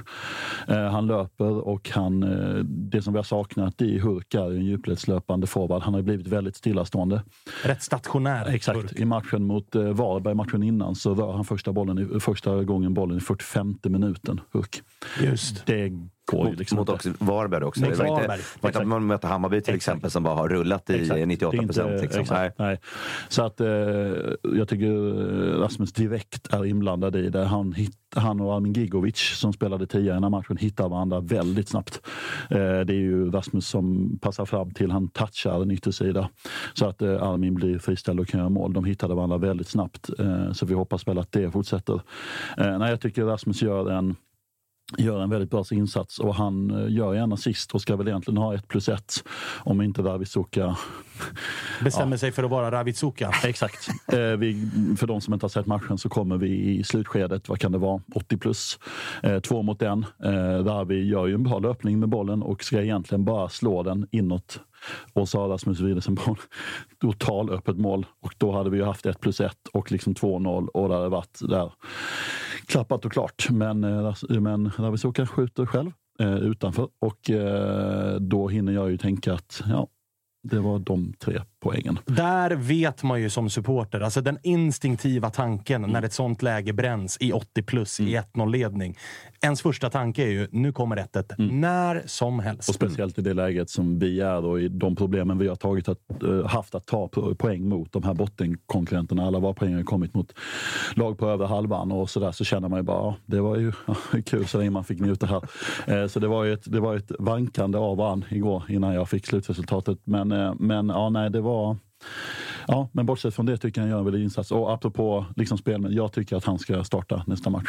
Han 0.68 1.08
löper 1.08 1.68
och 1.68 1.90
han, 1.90 2.20
det 2.66 3.02
som 3.02 3.14
vi 3.14 3.20
har 3.20 3.24
saknat 3.24 3.82
i 3.82 4.00
Hurk 4.00 4.34
är 4.34 4.52
en 4.52 4.66
djupledslöpande 4.66 5.48
forward. 5.48 5.82
Han 5.82 5.94
har 5.94 6.02
blivit 6.02 6.28
väldigt 6.28 6.56
stillastående. 6.56 7.24
Rätt 7.64 7.84
stationär. 7.84 8.46
Exakt. 8.48 8.78
Hurk. 8.78 9.00
I 9.00 9.06
matchen 9.06 9.44
mot 9.44 9.76
Varberg, 9.76 10.36
matchen 10.36 10.64
innan, 10.64 10.79
så 10.96 11.16
rör 11.16 11.32
han 11.32 11.46
första, 11.46 11.74
bollen 11.74 12.20
första 12.20 12.64
gången 12.64 12.94
bollen 12.94 13.18
i 13.18 13.22
45 13.22 13.78
minuten. 13.84 14.42
Just. 15.22 15.66
Det 15.66 15.92
Mot, 16.38 16.58
liksom 16.60 16.76
mot 16.78 16.90
också 16.90 17.10
Varberg 17.20 17.64
också. 17.64 17.82
Mot 17.82 17.90
det 17.92 17.98
var 17.98 18.06
inte, 18.06 18.22
Varberg. 18.28 18.40
var 18.62 18.70
inte 18.70 18.80
att 18.80 18.88
man 18.88 19.08
möter 19.08 19.28
Hammarby 19.28 19.62
till 19.62 19.74
Exakt. 19.76 19.76
exempel 19.96 20.12
som 20.12 20.24
bara 20.24 20.36
har 20.36 20.50
rullat 20.50 20.90
i 20.90 21.02
Exakt. 21.02 21.28
98 21.28 21.52
Det 21.52 21.58
är 21.58 21.62
inte- 21.62 21.74
procent. 21.74 22.02
Liksom. 22.02 22.36
Nej. 22.36 22.52
nej. 22.58 22.80
Så 23.30 23.44
att 23.44 23.62
eh, 23.62 23.68
jag 24.58 24.68
tycker 24.68 24.86
eh, 25.56 25.60
Rasmus 25.60 25.94
direkt 25.94 26.54
är 26.54 26.66
inblandad 26.66 27.16
i 27.16 27.30
det. 27.30 27.46
Han, 27.46 27.74
hit, 27.74 27.96
han 28.16 28.42
och 28.42 28.56
Armin 28.56 28.74
Gigovic 28.74 29.18
som 29.18 29.54
spelade 29.54 29.88
tidigare 29.88 30.14
i 30.14 30.16
den 30.16 30.24
här 30.24 30.30
matchen 30.30 30.58
hittar 30.58 30.90
varandra 30.90 31.20
väldigt 31.20 31.68
snabbt. 31.70 32.02
Eh, 32.50 32.58
det 32.58 32.94
är 32.94 33.00
ju 33.00 33.32
Rasmus 33.32 33.68
som 33.68 34.18
passar 34.22 34.46
fram 34.46 34.72
till 34.72 34.92
han 34.92 35.08
touchar 35.08 35.62
en 35.62 35.72
yttersida 35.72 36.30
så 36.74 36.86
att 36.86 37.02
eh, 37.02 37.24
Armin 37.24 37.54
blir 37.56 37.80
friställd 37.80 38.20
och 38.20 38.28
kan 38.28 38.40
göra 38.40 38.50
mål. 38.50 38.74
De 38.74 38.86
hittade 38.86 39.16
varandra 39.16 39.38
väldigt 39.38 39.68
snabbt 39.68 40.10
eh, 40.20 40.52
så 40.52 40.66
vi 40.66 40.74
hoppas 40.74 41.08
väl 41.08 41.18
att 41.18 41.32
det 41.32 41.52
fortsätter. 41.52 42.02
Eh, 42.58 42.78
nej, 42.80 42.90
jag 42.90 43.02
tycker 43.02 43.24
Rasmus 43.24 43.62
gör 43.62 43.90
en 43.92 44.16
gör 44.98 45.22
en 45.22 45.30
väldigt 45.30 45.52
bra 45.52 45.64
insats 45.72 46.20
och 46.20 46.36
han 46.36 46.72
eh, 46.72 46.94
gör 46.94 47.14
gärna 47.14 47.38
sist 47.38 47.72
och 47.72 47.82
ska 47.82 47.96
väl 47.96 48.08
egentligen 48.08 48.38
ha 48.38 48.56
ett 48.56 48.68
plus 48.68 48.90
ett 48.90 49.24
om 49.64 49.82
inte 49.82 50.02
Davidsukka 50.02 50.78
Bestämmer 51.84 52.18
sig 52.18 52.32
för 52.32 52.44
att 52.44 52.50
vara 52.50 52.72
Ravitsuka. 52.72 53.32
Exakt. 53.44 53.90
Eh, 54.14 54.20
vi, 54.20 54.70
för 54.98 55.08
de 55.08 55.22
som 55.22 55.34
inte 55.34 55.44
har 55.44 55.50
sett 55.50 55.66
matchen 55.66 55.98
så 55.98 56.10
kommer 56.10 56.38
vi 56.38 56.50
i 56.50 56.84
slutskedet, 56.84 57.50
vad 57.50 57.60
kan 57.60 57.72
det 57.72 57.78
vara, 57.78 58.02
80 58.16 58.38
plus. 58.38 58.80
Eh, 59.24 59.40
två 59.40 59.62
mot 59.62 59.82
en. 59.82 60.06
Eh, 60.24 60.64
Ravi 60.64 61.08
gör 61.08 61.28
ju 61.28 61.34
en 61.34 61.44
bra 61.44 61.60
löpning 61.60 62.00
med 62.00 62.10
bollen 62.10 62.44
och 62.44 62.64
ska 62.64 62.82
egentligen 62.82 63.26
bara 63.26 63.50
slå 63.50 63.84
den 63.84 64.08
inåt 64.12 64.60
Och 65.14 65.30
så 65.30 65.40
har 65.42 65.48
Rasmus 65.48 65.80
Widesen 65.80 66.18
total 67.02 67.50
öppet 67.50 67.78
mål 67.78 68.06
och 68.22 68.34
då 68.38 68.52
hade 68.52 68.70
vi 68.70 68.78
ju 68.78 68.84
haft 68.84 69.06
1 69.06 69.20
plus 69.20 69.42
1 69.42 69.56
och 69.74 69.92
liksom 69.92 70.14
2-0 70.14 70.68
och 70.68 70.90
det 70.90 70.96
hade 70.96 71.10
varit 71.10 71.40
där 71.42 71.72
klappat 72.70 73.06
och 73.06 73.12
klart. 73.12 73.50
Men, 73.50 73.84
eh, 73.84 74.14
men 74.40 74.72
Ravisoka 74.78 75.28
skjuter 75.28 75.66
själv 75.66 75.92
eh, 76.20 76.36
utanför 76.38 76.90
och 77.00 77.30
eh, 77.30 78.16
då 78.16 78.48
hinner 78.48 78.74
jag 78.74 78.92
ju 78.92 78.98
tänka 78.98 79.34
att 79.34 79.64
ja, 79.70 79.88
det 80.44 80.60
var 80.60 80.80
de 80.80 81.14
tre 81.14 81.42
poängen. 81.60 82.00
Där 82.06 82.52
vet 82.52 83.04
man 83.04 83.22
ju 83.22 83.30
som 83.30 83.50
supporter, 83.50 84.00
alltså 84.02 84.22
den 84.22 84.38
instinktiva 84.44 85.30
tanken 85.30 85.82
när 85.82 86.02
ett 86.04 86.14
sånt 86.14 86.42
läge 86.42 86.74
bränns 86.74 87.18
i 87.20 87.32
80 87.34 87.64
plus 87.64 88.00
i 88.00 88.18
1-0-ledning. 88.34 88.98
Ens 89.42 89.62
första 89.62 89.90
tanke 89.90 90.24
är 90.24 90.28
ju, 90.30 90.48
nu 90.52 90.72
kommer 90.72 90.98
1 90.98 91.10
när 91.38 92.04
som 92.06 92.40
helst. 92.40 92.70
Och 92.70 92.76
speciellt 92.76 93.18
i 93.18 93.22
det 93.22 93.34
läget 93.34 93.70
som 93.70 94.00
vi 94.00 94.20
är 94.22 94.46
och 94.46 94.62
i 94.62 94.68
de 94.68 94.96
problemen 94.96 95.38
vi 95.38 95.48
har 95.48 95.56
tagit 95.56 95.90
att, 95.90 96.24
eh, 96.24 96.46
haft 96.48 96.76
att 96.76 96.86
ta 96.88 97.08
po- 97.08 97.36
poäng 97.36 97.70
mot 97.70 97.92
de 97.94 98.04
här 98.04 98.14
bottenkonkurrenterna. 98.14 99.24
Alla 99.28 99.40
våra 99.40 99.54
poäng 99.54 99.76
har 99.76 99.84
kommit 99.84 100.14
mot 100.14 100.34
lag 100.96 101.18
på 101.18 101.28
över 101.30 101.46
halvan 101.48 101.92
och 101.92 102.10
så 102.10 102.20
där 102.20 102.32
så 102.32 102.44
känner 102.44 102.70
man 102.70 102.80
ju 102.80 102.84
bara, 102.84 102.98
ja, 102.98 103.16
det 103.26 103.42
var 103.42 103.58
ju 103.58 103.72
kul 104.26 104.48
så 104.48 104.58
länge 104.58 104.70
man 104.70 104.84
fick 104.84 105.00
njuta 105.00 105.26
här. 105.26 105.42
Eh, 106.02 106.08
Så 106.08 106.20
det 106.20 106.28
var 106.28 106.44
ju 106.44 106.54
ett, 106.54 106.72
det 106.72 106.80
var 106.80 106.96
ett 106.96 107.12
vankande 107.20 107.78
av 107.78 107.98
varann 107.98 108.26
igår 108.30 108.64
innan 108.70 108.94
jag 108.94 109.10
fick 109.10 109.26
slutresultatet. 109.26 109.98
Men, 110.04 110.32
eh, 110.32 110.54
men 110.60 110.90
ja, 110.90 111.10
nej, 111.10 111.30
det 111.30 111.42
var 111.42 111.49
Ja, 112.68 112.90
men 112.92 113.06
bortsett 113.06 113.36
från 113.36 113.46
det 113.46 113.58
tycker 113.58 113.82
jag 113.82 113.84
han 113.84 113.92
gör 113.92 114.00
en 114.00 114.06
väldig 114.06 114.24
insats. 114.24 114.52
Och 114.52 114.74
apropå 114.74 115.26
liksom 115.36 115.58
spel, 115.58 115.82
men 115.82 115.94
jag 115.94 116.12
tycker 116.14 116.36
att 116.36 116.46
han 116.46 116.60
ska 116.60 116.84
starta 116.84 117.24
nästa 117.28 117.50
match. 117.50 117.68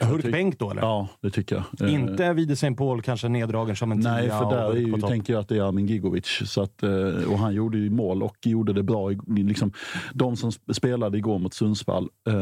Hurk 0.00 0.32
bänk 0.32 0.58
då 0.58 0.70
eller? 0.70 0.82
Ja, 0.82 1.08
det 1.20 1.30
tycker 1.30 1.56
jag. 1.78 1.88
Eh, 1.88 1.94
Inte 1.94 2.32
Widesen 2.32 2.76
Paul 2.76 3.02
kanske 3.02 3.28
neddragen 3.28 3.76
som 3.76 3.92
en 3.92 3.98
Nej, 4.00 4.28
för 4.28 4.50
där 4.50 4.74
ju, 4.74 5.00
tänker 5.00 5.32
jag 5.32 5.40
att 5.40 5.48
det 5.48 5.56
är 5.56 5.62
Armin 5.62 5.86
Gigovic. 5.86 6.42
Så 6.44 6.62
att, 6.62 6.82
eh, 6.82 6.90
och 7.32 7.38
han 7.38 7.54
gjorde 7.54 7.78
ju 7.78 7.90
mål 7.90 8.22
och 8.22 8.36
gjorde 8.42 8.72
det 8.72 8.82
bra. 8.82 9.08
Liksom, 9.28 9.72
de 10.14 10.36
som 10.36 10.50
sp- 10.50 10.72
spelade 10.72 11.18
igår 11.18 11.38
mot 11.38 11.54
Sundsvall, 11.54 12.08
eh, 12.28 12.34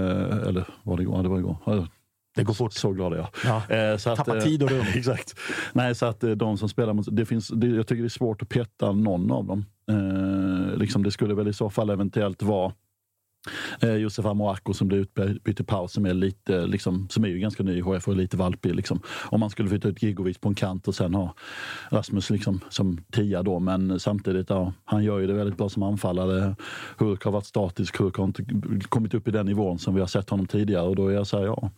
eller 0.48 0.64
var 0.82 0.96
det 0.96 1.02
igår? 1.02 1.16
Ja, 1.16 1.22
det 1.22 1.28
var 1.28 1.38
igår. 1.38 1.88
Det 2.36 2.44
går 2.44 2.54
fort. 2.54 2.72
Så 2.72 2.92
glad 2.92 3.12
är 3.12 3.16
jag. 3.16 3.28
Ja. 3.44 3.74
Eh, 3.76 3.96
så 3.96 4.16
Tappa 4.16 4.40
tid 4.40 4.62
och 4.62 4.70
rum. 4.70 4.84
Exakt. 4.94 5.34
Nej, 5.72 5.94
så 5.94 6.06
att 6.06 6.24
de 6.36 6.58
som 6.58 6.68
spelar 6.68 6.92
mot... 6.92 7.06
Det 7.16 7.26
finns, 7.26 7.48
det, 7.48 7.66
jag 7.66 7.86
tycker 7.86 8.02
det 8.02 8.06
är 8.06 8.08
svårt 8.08 8.42
att 8.42 8.48
peta 8.48 8.92
någon 8.92 9.30
av 9.32 9.44
dem. 9.46 9.64
Eh, 9.90 10.78
liksom 10.78 11.02
det 11.02 11.10
skulle 11.10 11.34
väl 11.34 11.48
i 11.48 11.52
så 11.52 11.70
fall 11.70 11.90
eventuellt 11.90 12.42
vara 12.42 12.72
eh, 13.80 13.94
Josef 13.94 14.26
Amoako 14.26 14.74
som 14.74 14.88
blev 14.88 15.00
utbytt 15.00 15.60
i 15.60 15.64
paus 15.64 15.92
som 15.92 16.06
är, 16.06 16.14
lite, 16.14 16.66
liksom, 16.66 17.08
som 17.10 17.24
är 17.24 17.28
ju 17.28 17.38
ganska 17.38 17.62
ny 17.62 17.76
i 17.76 17.80
HF 17.80 18.08
och 18.08 18.16
lite 18.16 18.36
valpig. 18.36 18.74
Liksom. 18.74 19.00
Om 19.24 19.40
man 19.40 19.50
skulle 19.50 19.68
flytta 19.68 19.88
ut 19.88 20.02
Gigovic 20.02 20.38
på 20.38 20.48
en 20.48 20.54
kant 20.54 20.88
och 20.88 20.94
sen 20.94 21.14
ha 21.14 21.34
Rasmus 21.90 22.30
liksom, 22.30 22.60
som 22.68 22.98
tia 23.12 23.42
då. 23.42 23.58
Men 23.58 24.00
samtidigt, 24.00 24.50
ja, 24.50 24.72
han 24.84 25.04
gör 25.04 25.18
ju 25.18 25.26
det 25.26 25.32
väldigt 25.32 25.58
bra 25.58 25.68
som 25.68 25.82
anfallare. 25.82 26.56
Hurk 26.98 27.24
har 27.24 27.32
varit 27.32 27.46
statisk, 27.46 27.98
Hurk 27.98 28.16
har 28.16 28.24
inte 28.24 28.44
kommit 28.88 29.14
upp 29.14 29.28
i 29.28 29.30
den 29.30 29.46
nivån 29.46 29.78
som 29.78 29.94
vi 29.94 30.00
har 30.00 30.08
sett 30.08 30.30
honom 30.30 30.46
tidigare. 30.46 30.86
Och 30.86 30.96
då 30.96 31.08
är 31.08 31.14
jag 31.14 31.26
så 31.26 31.38
här, 31.38 31.44
ja, 31.44 31.70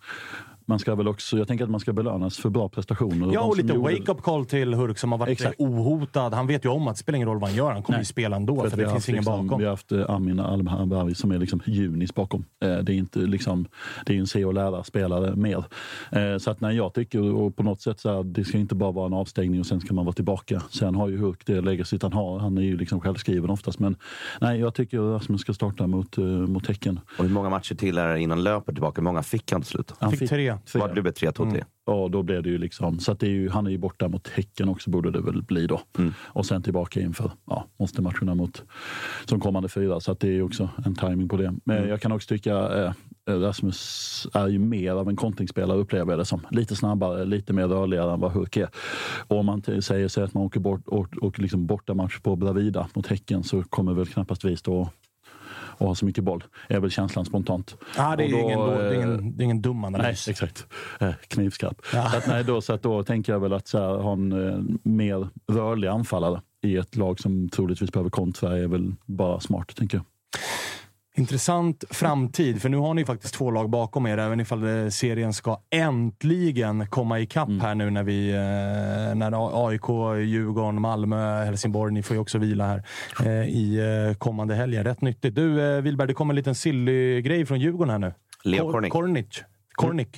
man 0.68 0.78
ska 0.78 0.94
väl 0.94 1.08
också, 1.08 1.38
jag 1.38 1.48
tänker 1.48 1.64
att 1.64 1.70
man 1.70 1.80
ska 1.80 1.92
belönas 1.92 2.38
för 2.38 2.50
bra 2.50 2.68
prestationer. 2.68 3.30
Ja, 3.34 3.40
och 3.40 3.54
som 3.56 3.62
lite 3.66 3.74
gjorde- 3.76 3.94
wake-up 3.94 4.22
call 4.22 4.46
till 4.46 4.74
Hurk 4.74 4.98
som 4.98 5.12
har 5.12 5.18
varit 5.18 5.30
Exakt. 5.32 5.60
ohotad. 5.60 6.34
Han 6.34 6.46
vet 6.46 6.64
ju 6.64 6.68
om 6.68 6.88
att 6.88 6.94
det 6.94 7.00
spelar 7.00 7.16
ingen 7.16 7.28
roll 7.28 7.38
vad 7.38 7.48
han 7.50 7.56
gör, 7.56 7.72
han 7.72 7.82
kommer 7.82 7.96
Nej. 7.96 8.00
ju 8.00 8.04
spela 8.04 8.36
ändå, 8.36 8.56
för, 8.56 8.62
vi 8.64 8.70
det 8.70 8.76
finns 8.76 8.92
haft 8.92 9.08
ingen 9.08 9.18
liksom, 9.18 9.46
bakom. 9.46 9.58
Vi 9.58 9.64
har 9.64 9.72
haft 9.72 9.92
eh, 9.92 10.04
Amin 10.10 10.40
Al-Bawi 10.40 11.14
som 11.14 11.30
är 11.30 11.38
liksom 11.38 11.60
junis 11.66 12.14
bakom. 12.14 12.44
Eh, 12.64 12.76
det 12.78 12.92
är 12.92 12.96
inte 12.96 13.18
liksom, 13.18 13.66
det 14.06 14.14
är 14.14 14.18
en 14.18 14.26
se 14.26 14.44
och 14.44 14.54
lära-spelare 14.54 15.36
mer. 15.36 15.64
Eh, 16.12 16.38
så 16.38 16.50
att 16.50 16.60
nej, 16.60 16.76
jag 16.76 16.94
tycker 16.94 17.32
och 17.34 17.56
på 17.56 17.62
något 17.62 17.80
sätt 17.80 18.00
så 18.00 18.16
här, 18.16 18.22
det 18.22 18.44
ska 18.44 18.58
inte 18.58 18.74
bara 18.74 18.92
vara 18.92 19.06
en 19.06 19.12
avstängning 19.14 19.60
och 19.60 19.66
sen 19.66 19.80
ska 19.80 19.94
man 19.94 20.04
vara 20.04 20.14
tillbaka. 20.14 20.62
Sen 20.70 20.94
har 20.94 21.08
ju 21.08 21.18
Hurk 21.18 21.46
det 21.46 21.60
legacyt 21.60 22.02
han 22.02 22.12
har. 22.12 22.38
Han 22.38 22.58
är 22.58 22.62
ju 22.62 22.76
liksom 22.76 23.00
självskriven 23.00 23.50
oftast. 23.50 23.78
Men 23.78 23.96
nej, 24.40 24.60
jag 24.60 24.74
tycker 24.74 24.98
Rasmus 25.00 25.40
ska 25.40 25.54
starta 25.54 25.86
mot, 25.86 26.18
eh, 26.18 26.24
mot 26.24 26.66
Häcken. 26.66 27.00
Och 27.18 27.24
hur 27.24 27.30
många 27.32 27.50
matcher 27.50 27.74
till 27.74 27.98
är 27.98 28.08
det 28.14 28.20
innan 28.20 28.42
löper 28.42 28.72
tillbaka? 28.72 29.00
Hur 29.00 29.04
många 29.04 29.22
fick 29.22 29.52
han 29.52 29.60
till 29.62 29.70
slut? 29.70 29.92
Han 29.98 30.12
Fick 30.12 30.28
tre. 30.28 30.57
Vad 30.74 30.92
blev 30.92 31.04
det? 31.04 31.12
Tre, 31.12 31.32
två, 31.32 31.50
tre? 31.50 31.64
Ja, 31.86 32.08
då 32.12 32.22
blev 32.22 32.42
det 32.42 32.48
ju 32.48 32.58
liksom, 32.58 32.98
så 32.98 33.12
att 33.12 33.20
det 33.20 33.26
är 33.26 33.30
ju, 33.30 33.50
han 33.50 33.66
är 33.66 33.70
ju 33.70 33.78
borta 33.78 34.08
mot 34.08 34.28
Häcken 34.28 34.68
också 34.68 34.90
borde 34.90 35.10
det 35.10 35.20
väl 35.20 35.42
bli 35.42 35.66
då. 35.66 35.80
Och 36.24 36.46
sen 36.46 36.62
tillbaka 36.62 37.00
inför, 37.00 37.30
ja, 37.46 37.66
måste 37.76 38.02
matcherna 38.02 38.34
mot 38.34 38.62
som 39.24 39.40
kommande 39.40 39.68
fyra. 39.68 40.00
Så 40.00 40.14
det 40.14 40.28
är 40.28 40.32
ju 40.32 40.42
också 40.42 40.68
en 40.84 40.94
timing 40.94 41.28
på 41.28 41.36
det. 41.36 41.54
Men 41.64 41.88
jag 41.88 42.00
kan 42.00 42.12
också 42.12 42.28
tycka 42.28 42.84
eh, 42.84 42.92
Rasmus 43.28 44.26
är 44.34 44.48
ju 44.48 44.58
mer 44.58 44.92
av 44.92 45.08
en 45.08 45.16
kontringsspelare 45.16 45.78
upplever 45.78 46.12
jag 46.12 46.18
det 46.18 46.24
som. 46.24 46.46
Lite 46.50 46.76
snabbare, 46.76 47.24
lite 47.24 47.52
mer 47.52 47.66
rörligare 47.68 48.12
än 48.12 48.20
vad 48.20 48.32
Hurk 48.32 48.56
är. 48.56 48.68
Och 49.28 49.38
om 49.38 49.46
man 49.46 49.62
säger 49.82 50.08
sig 50.08 50.24
att 50.24 50.34
man 50.34 50.42
åker 50.42 50.60
bort 50.60 51.16
och 51.20 51.38
liksom 51.38 51.66
borta 51.66 51.94
match 51.94 52.20
på 52.20 52.36
Bravida 52.36 52.88
mot 52.94 53.06
Häcken 53.06 53.44
så 53.44 53.62
kommer 53.62 53.94
väl 53.94 54.06
knappast 54.06 54.44
vi 54.44 54.56
stå 54.56 54.88
och 55.78 55.86
ha 55.86 55.94
så 55.94 56.04
mycket 56.06 56.24
boll. 56.24 56.44
är 56.68 56.80
väl 56.80 56.90
känslan 56.90 57.24
spontant. 57.24 57.76
Ja, 57.96 58.16
det 58.16 58.24
är, 58.24 58.30
då, 58.30 58.38
ingen, 58.38 58.58
det 58.58 58.74
är 58.74 58.92
eh, 58.92 58.96
ingen, 58.96 59.36
det 59.36 59.42
är 59.42 59.44
ingen 59.44 59.62
dum 59.62 59.80
Nej, 59.80 59.86
analys. 59.86 60.28
exakt. 60.28 60.66
Eh, 61.00 61.12
knivskarp. 61.28 61.86
Så, 61.90 61.98
att, 61.98 62.26
nej, 62.26 62.44
då, 62.44 62.60
så 62.60 62.72
att 62.72 62.82
då 62.82 63.02
tänker 63.04 63.32
jag 63.32 63.40
väl 63.40 63.52
att 63.52 63.68
så 63.68 63.78
här, 63.78 63.98
ha 63.98 64.12
en 64.12 64.48
eh, 64.48 64.58
mer 64.82 65.28
rörlig 65.52 65.88
anfallare 65.88 66.40
i 66.62 66.76
ett 66.76 66.96
lag 66.96 67.20
som 67.20 67.48
troligtvis 67.48 67.92
behöver 67.92 68.10
kontra 68.10 68.58
är 68.58 68.66
väl 68.66 68.94
bara 69.06 69.40
smart, 69.40 69.76
tänker 69.76 69.96
jag. 69.98 70.04
Intressant 71.18 71.84
framtid, 71.90 72.62
för 72.62 72.68
nu 72.68 72.76
har 72.76 72.94
ni 72.94 73.04
faktiskt 73.04 73.34
två 73.34 73.50
lag 73.50 73.70
bakom 73.70 74.06
er, 74.06 74.18
även 74.18 74.40
ifall 74.40 74.82
eh, 74.84 74.88
serien 74.88 75.32
ska 75.32 75.60
äntligen 75.70 76.86
komma 76.86 77.18
ikapp 77.20 77.48
här 77.62 77.74
nu 77.74 77.90
när 77.90 78.02
vi, 78.02 78.30
eh, 78.30 79.14
när 79.14 79.66
AIK, 79.68 79.88
Djurgården, 80.28 80.80
Malmö, 80.80 81.44
Helsingborg, 81.44 81.92
ni 81.94 82.02
får 82.02 82.16
ju 82.16 82.20
också 82.20 82.38
vila 82.38 82.66
här 82.66 82.82
eh, 83.26 83.48
i 83.48 84.14
kommande 84.18 84.54
helgen. 84.54 84.84
Rätt 84.84 85.00
nyttigt. 85.00 85.34
Du, 85.34 85.80
Wilberg, 85.80 86.08
det 86.08 86.14
kommer 86.14 86.32
en 86.32 86.36
liten 86.36 86.54
silly 86.54 87.22
grej 87.22 87.46
från 87.46 87.60
Djurgården 87.60 87.90
här 87.90 87.98
nu. 87.98 88.12
Leo 88.44 88.64
Kor- 88.64 88.72
Kornic. 88.72 88.92
Kornic. 88.92 89.42
Kornic. 89.78 90.08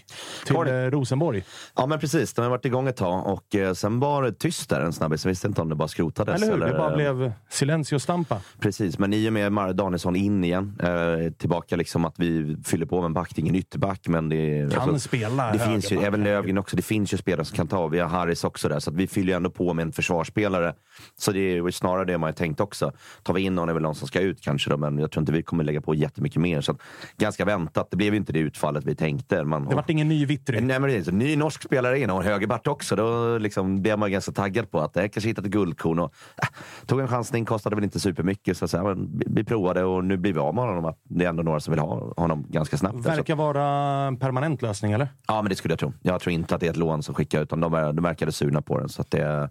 Till 0.46 0.54
Kornic. 0.54 0.72
eh, 0.72 0.90
Rosenborg. 0.90 1.44
Ja 1.76 1.86
men 1.86 1.98
precis, 1.98 2.32
den 2.34 2.42
har 2.42 2.50
varit 2.50 2.64
igång 2.64 2.88
ett 2.88 2.96
tag 2.96 3.26
och 3.26 3.54
eh, 3.54 3.72
sen 3.72 4.00
var 4.00 4.22
det 4.22 4.32
tyst 4.32 4.70
där 4.70 4.80
en 4.80 4.92
snabbis. 4.92 5.24
Jag 5.24 5.28
visste 5.28 5.46
inte 5.48 5.62
om 5.62 5.68
det 5.68 5.74
bara 5.74 5.88
skrotades. 5.88 6.42
Eller 6.42 6.52
hur? 6.52 6.64
Det 6.64 6.78
bara 6.78 6.90
eh, 6.90 6.96
blev 6.96 7.32
silencio 7.50 7.98
stampa. 7.98 8.40
Precis, 8.60 8.98
men 8.98 9.12
i 9.12 9.28
och 9.28 9.32
med 9.32 9.52
Mare 9.52 9.72
Danielsson 9.72 10.16
in 10.16 10.44
igen, 10.44 10.78
eh, 10.82 11.32
tillbaka 11.32 11.76
liksom 11.76 12.04
att 12.04 12.14
vi 12.18 12.56
fyller 12.64 12.86
på 12.86 12.96
med 13.00 13.06
en 13.06 13.12
back, 13.14 13.34
det 13.34 13.38
är 13.38 13.42
ingen 13.42 13.54
ytterback 13.54 14.08
men 14.08 14.28
det 14.28 14.62
alltså, 14.64 14.80
Kan 14.80 15.00
spela 15.00 15.52
Det 15.52 15.58
finns 15.58 15.92
ju, 15.92 15.98
även 15.98 16.24
Lövgren 16.24 16.58
också, 16.58 16.76
det 16.76 16.82
finns 16.82 17.14
ju 17.14 17.16
spelare 17.16 17.44
som 17.44 17.56
kan 17.56 17.68
ta, 17.68 17.86
vi 17.86 17.98
har 17.98 18.08
Harris 18.08 18.44
också 18.44 18.68
där, 18.68 18.78
så 18.80 18.90
vi 18.90 19.06
fyller 19.06 19.32
ju 19.32 19.36
ändå 19.36 19.50
på 19.50 19.74
med 19.74 19.82
en 19.82 19.92
försvarsspelare. 19.92 20.74
Så 21.18 21.32
det 21.32 21.40
är 21.40 21.70
snarare 21.70 22.04
det 22.04 22.18
man 22.18 22.26
har 22.28 22.32
tänkt 22.32 22.60
också. 22.60 22.92
Tar 23.22 23.34
vi 23.34 23.40
in 23.40 23.54
någon 23.54 23.68
är 23.68 23.72
väl 23.72 23.82
någon 23.82 23.94
som 23.94 24.08
ska 24.08 24.20
ut 24.20 24.40
kanske 24.40 24.70
då, 24.70 24.76
men 24.76 24.98
jag 24.98 25.10
tror 25.10 25.22
inte 25.22 25.32
vi 25.32 25.42
kommer 25.42 25.64
lägga 25.64 25.80
på 25.80 25.94
jättemycket 25.94 26.40
mer. 26.40 26.60
Så 26.60 26.72
att, 26.72 26.78
ganska 27.16 27.44
väntat, 27.44 27.90
det 27.90 27.96
blev 27.96 28.14
ju 28.14 28.16
inte 28.18 28.32
det 28.32 28.38
utfallet 28.38 28.84
vi 28.84 28.94
tänkte. 28.94 29.44
Man, 29.50 29.68
Det 29.68 29.74
vart 29.74 29.90
ingen 29.90 30.08
ny 30.08 30.26
Vittry. 30.26 30.60
Nej, 30.60 30.80
men 30.80 30.90
det. 30.90 31.12
Ny 31.12 31.36
norsk 31.36 31.62
spelare 31.62 31.98
in 31.98 32.10
och 32.10 32.24
högerback 32.24 32.66
också. 32.66 32.96
Då 32.96 33.38
liksom 33.38 33.82
blev 33.82 33.98
man 33.98 34.12
ganska 34.12 34.32
taggad 34.32 34.70
på 34.70 34.80
att 34.80 34.94
det 34.94 35.00
här 35.00 35.08
kanske 35.08 35.28
hittat 35.28 35.44
ett 35.44 35.50
guldkorn. 35.50 35.98
Och, 35.98 36.14
äh, 36.42 36.48
tog 36.86 37.00
en 37.00 37.08
chansning, 37.08 37.44
kostade 37.44 37.76
väl 37.76 37.84
inte 37.84 38.00
supermycket. 38.00 38.56
Så, 38.56 38.68
så 38.68 38.76
här, 38.76 38.84
men 38.84 39.22
vi, 39.26 39.44
provade 39.44 39.84
och 39.84 40.04
nu 40.04 40.16
blir 40.16 40.32
vi 40.32 40.38
av 40.38 40.54
med 40.54 40.64
honom. 40.64 40.84
Att 40.84 40.98
Det 41.02 41.24
är 41.24 41.28
ändå 41.28 41.42
några 41.42 41.60
som 41.60 41.72
vill 41.72 41.80
ha 41.80 42.12
honom 42.16 42.46
ganska 42.48 42.76
snabbt. 42.76 43.02
Så, 43.02 43.10
Verkar 43.10 43.34
vara 43.36 43.64
en 44.06 44.16
permanent 44.16 44.62
lösning, 44.62 44.92
eller? 44.92 45.08
ja, 45.28 45.42
men 45.42 45.48
det 45.50 45.56
skulle 45.56 45.72
jag 45.72 45.78
tro. 45.78 45.92
Jag 46.02 46.20
tror 46.20 46.32
inte 46.32 46.54
att 46.54 46.60
det 46.60 46.66
är 46.66 46.70
ett 46.70 46.76
lån 46.76 47.02
som 47.02 47.14
skickar, 47.14 47.42
utan 47.42 47.60
de, 47.60 47.72
de 47.72 48.02
verkade 48.02 48.32
sugna 48.32 48.62
på 48.62 48.78
den. 48.78 48.88
Så 48.88 49.02
att 49.02 49.10
det 49.10 49.22
är 49.22 49.48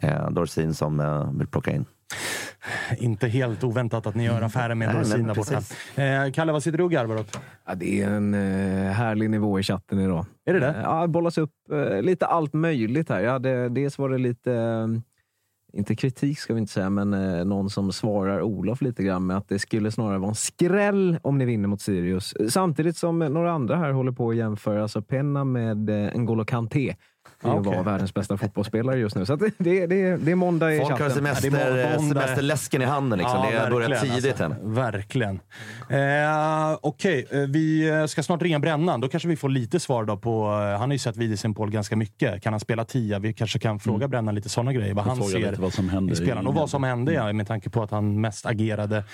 eh, 0.00 0.30
Dorsin 0.30 0.74
som 0.74 1.00
eh, 1.00 1.32
vill 1.32 1.46
plocka 1.46 1.70
in. 1.70 1.84
Inte 2.98 3.28
helt 3.28 3.64
oväntat 3.64 4.06
att 4.06 4.14
ni 4.14 4.24
gör 4.24 4.42
affärer 4.42 4.74
med 4.74 4.94
Dorsin 4.94 5.26
där 5.26 5.34
borta. 5.34 5.62
Eh, 6.02 6.32
Kalle, 6.32 6.52
vad 6.52 6.62
sitter 6.62 6.78
du 6.78 6.84
och 6.84 6.90
garvar 6.90 7.16
åt? 7.16 7.38
Ja, 7.66 7.74
det 7.74 8.02
är 8.02 8.10
en 8.10 8.34
eh, 8.34 8.92
härlig 8.92 9.30
nivå 9.30 9.60
i 9.60 9.62
chatten 9.62 9.98
idag. 10.00 10.26
Är 10.46 10.52
det 10.54 10.60
det? 10.60 10.66
Eh, 10.66 10.80
Ja, 10.82 11.06
bollas 11.06 11.38
upp 11.38 11.52
eh, 11.72 12.02
lite 12.02 12.26
allt 12.26 12.52
möjligt 12.52 13.08
här. 13.08 13.20
Ja, 13.20 13.38
det, 13.38 13.68
dels 13.68 13.98
var 13.98 14.08
det 14.08 14.18
lite, 14.18 14.52
eh, 14.52 14.86
inte 15.72 15.94
kritik 15.96 16.38
ska 16.38 16.54
vi 16.54 16.60
inte 16.60 16.72
säga, 16.72 16.90
men 16.90 17.14
eh, 17.14 17.44
någon 17.44 17.70
som 17.70 17.92
svarar 17.92 18.42
Olof 18.42 18.82
lite 18.82 19.02
grann 19.02 19.26
med 19.26 19.36
att 19.36 19.48
det 19.48 19.58
skulle 19.58 19.90
snarare 19.90 20.18
vara 20.18 20.28
en 20.28 20.34
skräll 20.34 21.18
om 21.22 21.38
ni 21.38 21.44
vinner 21.44 21.68
mot 21.68 21.80
Sirius. 21.80 22.34
Samtidigt 22.48 22.96
som 22.96 23.22
eh, 23.22 23.28
några 23.28 23.52
andra 23.52 23.76
här 23.76 23.92
håller 23.92 24.12
på 24.12 24.30
att 24.30 24.36
jämföra 24.36 24.82
alltså 24.82 25.02
Penna 25.02 25.44
med 25.44 25.90
eh, 25.90 25.94
N'Golo 26.12 26.44
Kanté. 26.44 26.94
Det 27.42 27.48
Okej. 27.48 27.76
var 27.76 27.82
världens 27.82 28.14
bästa 28.14 28.36
fotbollsspelare 28.36 28.98
just 28.98 29.16
nu. 29.16 29.26
Så 29.26 29.32
att 29.32 29.40
det, 29.40 29.50
det, 29.58 29.86
det, 29.86 30.16
det 30.16 30.30
är 30.30 30.34
måndag 30.34 30.74
i 30.74 30.78
Folk 30.78 30.90
har 30.90 30.98
chatten. 30.98 31.14
semester, 31.16 31.50
Ja, 31.50 31.70
det 31.70 31.82
är 31.82 31.98
måndag. 31.98 32.20
semesterläsken 32.20 32.82
i 32.82 32.84
handen. 32.84 33.18
Liksom. 33.18 33.46
det 33.50 33.58
har 33.58 33.70
börjat 33.70 33.90
verkligen, 33.90 34.16
tidigt 34.16 34.40
alltså. 34.40 34.60
än. 34.64 34.74
Verkligen. 34.74 35.40
Eh, 35.90 36.78
Okej, 36.80 37.26
eh, 37.30 37.38
vi 37.40 37.90
ska 38.08 38.22
snart 38.22 38.42
ringa 38.42 38.58
Brännan. 38.58 39.00
Då 39.00 39.08
kanske 39.08 39.28
vi 39.28 39.36
får 39.36 39.48
lite 39.48 39.80
svar 39.80 40.04
då 40.04 40.16
på... 40.16 40.44
Eh, 40.46 40.78
han 40.78 40.80
har 40.80 40.92
ju 40.92 40.98
sett 40.98 41.54
Paul 41.56 41.70
ganska 41.70 41.96
mycket. 41.96 42.42
Kan 42.42 42.52
han 42.52 42.60
spela 42.60 42.84
tia? 42.84 43.18
Vi 43.18 43.32
kanske 43.32 43.58
kan 43.58 43.78
fråga 43.80 44.08
Brännan 44.08 44.34
lite 44.34 44.48
sådana 44.48 44.72
grejer. 44.72 44.94
Vad 44.94 45.04
han 45.04 45.22
ser 45.22 45.52
vad 45.58 45.72
som 45.72 45.88
hände 45.88 46.12
i 46.12 46.16
spelaren. 46.16 46.46
Och 46.46 46.54
vad 46.54 46.70
som 46.70 46.84
hände, 46.84 47.12
ja, 47.12 47.32
med 47.32 47.46
tanke 47.46 47.70
på 47.70 47.82
att 47.82 47.90
han 47.90 48.20
mest 48.20 48.46
agerade 48.46 49.04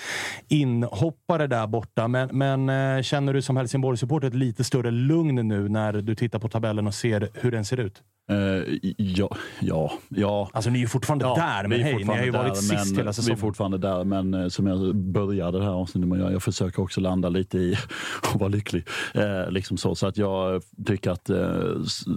inhoppare 0.48 1.46
där 1.46 1.66
borta. 1.66 2.08
Men, 2.08 2.28
men 2.32 2.68
eh, 2.96 3.02
känner 3.02 3.34
du 3.34 3.42
som 3.42 3.56
Helsingborg-supporter 3.56 4.28
ett 4.28 4.34
lite 4.34 4.64
större 4.64 4.90
lugn 4.90 5.48
nu 5.48 5.68
när 5.68 5.92
du 5.92 6.14
tittar 6.14 6.38
på 6.38 6.48
tabellen 6.48 6.86
och 6.86 6.94
ser 6.94 7.28
hur 7.34 7.50
den 7.50 7.64
ser 7.64 7.80
ut? 7.80 8.02
Eh, 8.30 8.78
ja, 8.96 9.36
ja, 9.60 9.92
ja. 10.08 10.50
Alltså 10.52 10.70
ni 10.70 10.78
är 10.78 10.80
ju 10.80 10.88
fortfarande 10.88 11.24
där, 11.24 11.68
men 11.68 11.80
hej, 11.80 11.94
ni 11.94 12.04
har 12.04 12.16
ju 12.16 12.22
fortfarande 12.22 12.38
varit 12.38 12.54
där, 12.54 12.60
sist 12.60 12.70
men, 12.70 12.96
hela 12.96 13.02
Vi 13.02 13.08
är 13.08 13.12
säsongen. 13.12 13.38
fortfarande 13.38 13.78
där, 13.78 14.04
men 14.04 14.34
eh, 14.34 14.48
som 14.48 14.66
jag 14.66 14.96
började 14.96 15.58
det 15.58 15.64
här 15.64 15.72
avsnittet 15.72 16.08
med, 16.08 16.20
jag, 16.20 16.32
jag 16.32 16.42
försöker 16.42 16.82
också 16.82 17.00
landa 17.00 17.28
lite 17.28 17.58
i 17.58 17.76
att 18.22 18.40
vara 18.40 18.48
lycklig. 18.48 18.88
Eh, 19.14 19.50
liksom 19.50 19.76
så, 19.76 19.94
så 19.94 20.06
att 20.06 20.16
jag 20.18 20.62
tycker 20.86 21.10
att 21.10 21.30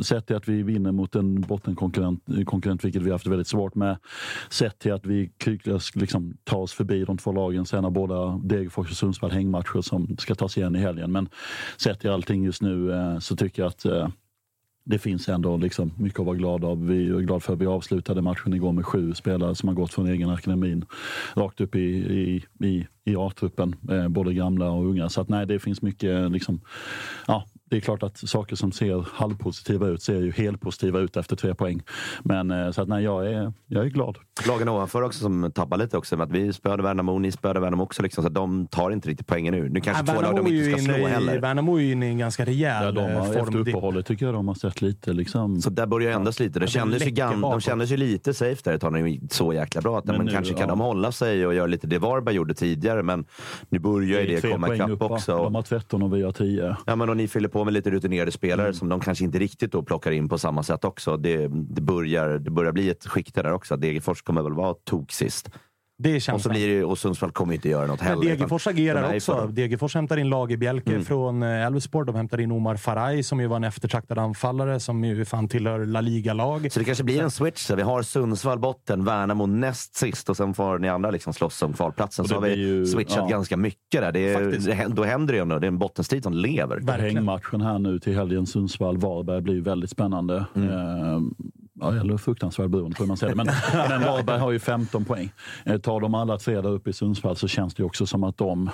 sett 0.05 0.27
till 0.27 0.35
att 0.35 0.47
vi 0.47 0.63
vinner 0.63 0.91
mot 0.91 1.15
en 1.15 1.41
bottenkonkurrent, 1.41 2.23
konkurrent, 2.45 2.85
vilket 2.85 3.01
vi 3.01 3.05
har 3.05 3.15
haft 3.15 3.27
väldigt 3.27 3.47
svårt 3.47 3.75
med, 3.75 3.97
sett 4.49 4.79
till 4.79 4.93
att 4.93 5.05
vi 5.05 5.31
kryklöst 5.37 5.95
liksom, 5.95 6.37
tar 6.43 6.57
oss 6.57 6.73
förbi 6.73 7.05
de 7.05 7.17
två 7.17 7.31
lagen, 7.31 7.65
sen 7.65 7.83
har 7.83 7.91
båda 7.91 8.39
Degerfors 8.43 8.91
och 8.91 8.97
Sundsvall 8.97 9.31
hängmatcher 9.31 9.81
som 9.81 10.17
ska 10.17 10.35
tas 10.35 10.57
igen 10.57 10.75
i 10.75 10.79
helgen. 10.79 11.11
Men 11.11 11.29
sett 11.77 11.99
till 11.99 12.09
allting 12.09 12.43
just 12.43 12.61
nu 12.61 12.91
så 13.21 13.35
tycker 13.35 13.61
jag 13.61 13.69
att 13.69 13.85
det 14.89 14.99
finns 14.99 15.29
ändå 15.29 15.57
liksom 15.57 15.91
mycket 15.97 16.19
att 16.19 16.25
vara 16.25 16.35
glad 16.35 16.65
av. 16.65 16.87
Vi 16.87 17.09
är 17.09 17.19
glada 17.19 17.39
för 17.39 17.53
att 17.53 17.59
vi 17.59 17.65
avslutade 17.65 18.21
matchen 18.21 18.53
igår 18.53 18.71
med 18.71 18.85
sju 18.85 19.13
spelare 19.13 19.55
som 19.55 19.69
har 19.69 19.75
gått 19.75 19.93
från 19.93 20.07
egen 20.07 20.29
akademin 20.29 20.85
rakt 21.35 21.61
upp 21.61 21.75
i, 21.75 21.79
i, 21.79 22.45
i, 22.67 22.87
i 23.05 23.15
A-truppen, 23.15 23.75
eh, 23.91 24.07
både 24.07 24.33
gamla 24.33 24.71
och 24.71 24.85
unga. 24.85 25.09
Så 25.09 25.21
att 25.21 25.29
nej, 25.29 25.45
det 25.45 25.59
finns 25.59 25.81
mycket 25.81 26.31
liksom, 26.31 26.61
ja, 27.27 27.45
det 27.69 27.77
är 27.77 27.81
klart 27.81 28.03
att 28.03 28.17
saker 28.17 28.55
som 28.55 28.71
ser 28.71 29.05
halvpositiva 29.13 29.87
ut 29.87 30.01
ser 30.01 30.21
ju 30.21 30.31
helpositiva 30.31 30.99
ut 30.99 31.17
efter 31.17 31.35
tre 31.35 31.55
poäng. 31.55 31.81
Men 32.23 32.51
eh, 32.51 32.71
så 32.71 32.81
att 32.81 32.87
nej, 32.87 33.03
jag 33.03 33.27
är, 33.27 33.53
jag 33.67 33.85
är 33.85 33.89
glad. 33.89 34.17
Lagen 34.47 34.69
ovanför 34.69 35.01
också 35.01 35.19
som 35.19 35.51
tappar 35.55 35.77
lite 35.77 35.97
också. 35.97 36.17
Med 36.17 36.25
att 36.25 36.31
vi 36.31 36.53
spöade 36.53 36.83
Värnamo, 36.83 37.19
ni 37.19 37.31
spöade 37.31 37.59
Värnamo 37.59 37.83
också. 37.83 38.03
Liksom, 38.03 38.23
så 38.23 38.27
att 38.27 38.33
de 38.33 38.67
tar 38.67 38.91
inte 38.91 39.09
riktigt 39.09 39.27
poängen 39.27 39.53
nu. 39.53 39.69
Nu 39.69 39.81
kanske 39.81 40.03
Nej, 40.03 40.15
två 40.15 40.21
lag 40.21 40.35
de 40.35 40.47
inte 40.47 40.71
ska 40.71 40.81
slå 40.93 41.07
i- 41.07 41.09
heller. 41.09 41.39
Värnamo 41.39 41.77
är 41.77 41.81
ju 41.81 41.91
inne 41.91 42.05
i 42.07 42.09
en 42.09 42.17
ganska 42.17 42.45
rejäl 42.45 42.83
Ja, 42.83 42.91
de 42.91 43.11
eh, 43.11 43.19
har, 43.19 43.35
efter 43.35 43.57
uppehållet 43.57 44.05
tycker 44.05 44.25
jag 44.25 44.35
de 44.35 44.47
har 44.47 44.55
sett 44.55 44.81
lite 44.81 45.13
liksom... 45.13 45.61
Så 45.61 45.69
där 45.69 45.85
börjar 45.85 46.11
ändras 46.11 46.39
lite. 46.39 46.59
Det 46.59 46.65
de 46.65 46.71
kändes, 46.71 47.05
ju 47.05 47.09
gam, 47.11 47.41
de 47.41 47.61
kändes 47.61 47.91
ju 47.91 47.97
lite 47.97 48.33
safe 48.33 48.61
där 48.63 48.73
ett 48.73 48.81
tag 48.81 48.93
när 48.93 48.99
de 49.03 49.09
gick 49.09 49.33
så 49.33 49.53
jäkla 49.53 49.81
bra. 49.81 49.97
Att, 49.97 50.05
Men 50.05 50.17
men 50.17 50.25
nu, 50.25 50.31
kanske 50.31 50.53
kan 50.53 50.61
ja. 50.61 50.67
de 50.67 50.79
hålla 50.79 51.11
sig 51.11 51.47
och 51.47 51.53
göra 51.53 51.67
lite 51.67 51.87
det 51.87 51.99
Varberg 51.99 52.35
gjorde 52.35 52.53
tidigare. 52.53 53.03
Men 53.03 53.25
nu 53.69 53.79
börjar 53.79 54.21
ju 54.21 54.27
det 54.27 54.41
tre 54.41 54.51
komma 54.51 54.75
ikapp 54.75 55.01
också. 55.01 55.37
De 55.37 55.55
har 55.55 55.61
13 55.61 56.03
och 56.03 56.15
vi 56.15 56.23
har 56.23 56.31
10. 56.31 56.75
Ja, 56.85 56.95
men 56.95 57.09
och 57.09 57.17
ni 57.17 57.27
fyller 57.27 57.49
på 57.49 57.56
med 57.63 57.73
lite 57.73 57.89
rutinerade 57.91 58.31
spelare 58.31 58.67
Mm. 58.67 58.73
som 58.73 58.89
de 58.89 58.99
kanske 58.99 59.23
inte 59.23 59.39
riktigt 59.39 59.71
då 59.71 59.83
plockar 59.83 60.11
in 60.11 60.29
på 60.29 60.37
samma 60.37 60.63
sätt 60.63 60.85
också. 60.85 61.17
Det, 61.17 61.47
det, 61.47 61.81
börjar, 61.81 62.29
det 62.29 62.51
börjar 62.51 62.71
bli 62.71 62.89
ett 62.89 63.07
skikte 63.07 63.43
där 63.43 63.53
också. 63.53 63.77
Degerfors 63.77 64.21
kommer 64.21 64.41
väl 64.41 64.53
vara 64.53 64.73
tok 64.73 65.11
sist. 65.11 65.49
Det 65.99 66.09
är 66.09 66.15
Och, 66.15 66.21
så 66.21 66.25
känslan. 66.31 66.53
blir 66.53 66.67
det, 66.77 66.83
och 66.83 66.97
Sundsvall 66.97 67.31
kommer 67.31 67.53
inte 67.53 67.69
göra 67.69 67.87
något 67.87 67.99
Men 67.99 68.07
heller. 68.09 68.21
Degerfors 68.29 68.67
är 68.67 68.71
agerar 68.71 69.15
också. 69.15 69.47
Degerfors 69.51 69.95
hämtar 69.95 70.17
in 70.17 70.29
Lage 70.29 70.57
Bjelke 70.57 70.91
Mm. 70.91 71.05
från 71.05 71.43
eh, 71.43 71.65
Elfsborg. 71.65 72.05
De 72.07 72.15
hämtar 72.15 72.39
in 72.39 72.51
Omar 72.51 72.75
Faraj 72.75 73.23
som 73.23 73.39
ju 73.39 73.47
var 73.47 73.55
en 73.55 73.63
eftertraktad 73.63 74.19
anfallare 74.19 74.79
som 74.79 75.03
ju 75.03 75.25
fan 75.25 75.47
tillhör 75.47 75.85
La 75.85 76.01
Liga-lag. 76.01 76.71
Så 76.71 76.79
det 76.79 76.85
kanske 76.85 77.03
blir 77.03 77.21
en 77.23 77.31
switch. 77.31 77.61
Så 77.65 77.75
vi 77.75 77.81
har 77.81 78.01
Sundsvall 78.01 78.59
botten, 78.59 79.03
Värnamo 79.05 79.45
näst 79.45 79.95
sist 79.95 80.29
och 80.29 80.37
sen 80.37 80.53
får 80.53 80.79
ni 80.79 80.89
andra 80.89 81.11
liksom 81.11 81.33
slåss 81.33 81.61
om 81.61 81.73
kvalplatsen. 81.73 82.25
Så 82.27 82.33
har 82.35 82.41
vi 82.41 82.55
ju- 82.55 82.85
switchat 82.85 83.17
ja. 83.17 83.27
ganska 83.27 83.57
mycket 83.57 84.01
där. 84.01 84.11
Det 84.11 84.33
är, 84.33 84.89
då 84.89 85.03
händer 85.03 85.33
det 85.33 85.37
ju 85.37 85.41
ändå. 85.41 85.59
Det 85.59 85.65
är 85.65 85.71
en 85.71 85.77
bottenstrid 85.77 86.23
som 86.23 86.33
lever. 86.33 86.79
Verkligen. 86.79 87.15
Hängmatchen 87.15 87.61
här 87.61 87.79
nu 87.79 87.99
till 87.99 88.15
helgen, 88.15 88.45
Sundsvall-Varberg, 88.45 89.41
blir 89.41 89.53
ju 89.53 89.61
väldigt 89.61 89.89
spännande. 89.89 90.45
Mm. 90.55 90.69
Eh, 90.69 91.19
ja, 91.79 91.95
eller 91.95 92.17
fruktansvärt 92.17 92.69
beroende 92.69 92.95
på 92.95 93.03
hur 93.03 93.07
man 93.07 93.17
säger 93.17 93.35
det. 93.35 93.43
Men, 93.43 93.53
men 93.89 94.01
Varberg 94.01 94.39
har 94.39 94.51
ju 94.51 94.59
15 94.59 95.05
poäng. 95.05 95.31
Eh, 95.65 95.77
tar 95.77 96.01
de 96.01 96.15
alla 96.15 96.37
tre 96.37 96.61
där 96.61 96.69
uppe 96.69 96.89
i 96.89 96.93
Sundsvall 96.93 97.35
så 97.35 97.47
känns 97.47 97.75
det 97.75 97.81
ju 97.81 97.85
också 97.85 98.05
som 98.05 98.23
att 98.23 98.37
de 98.37 98.69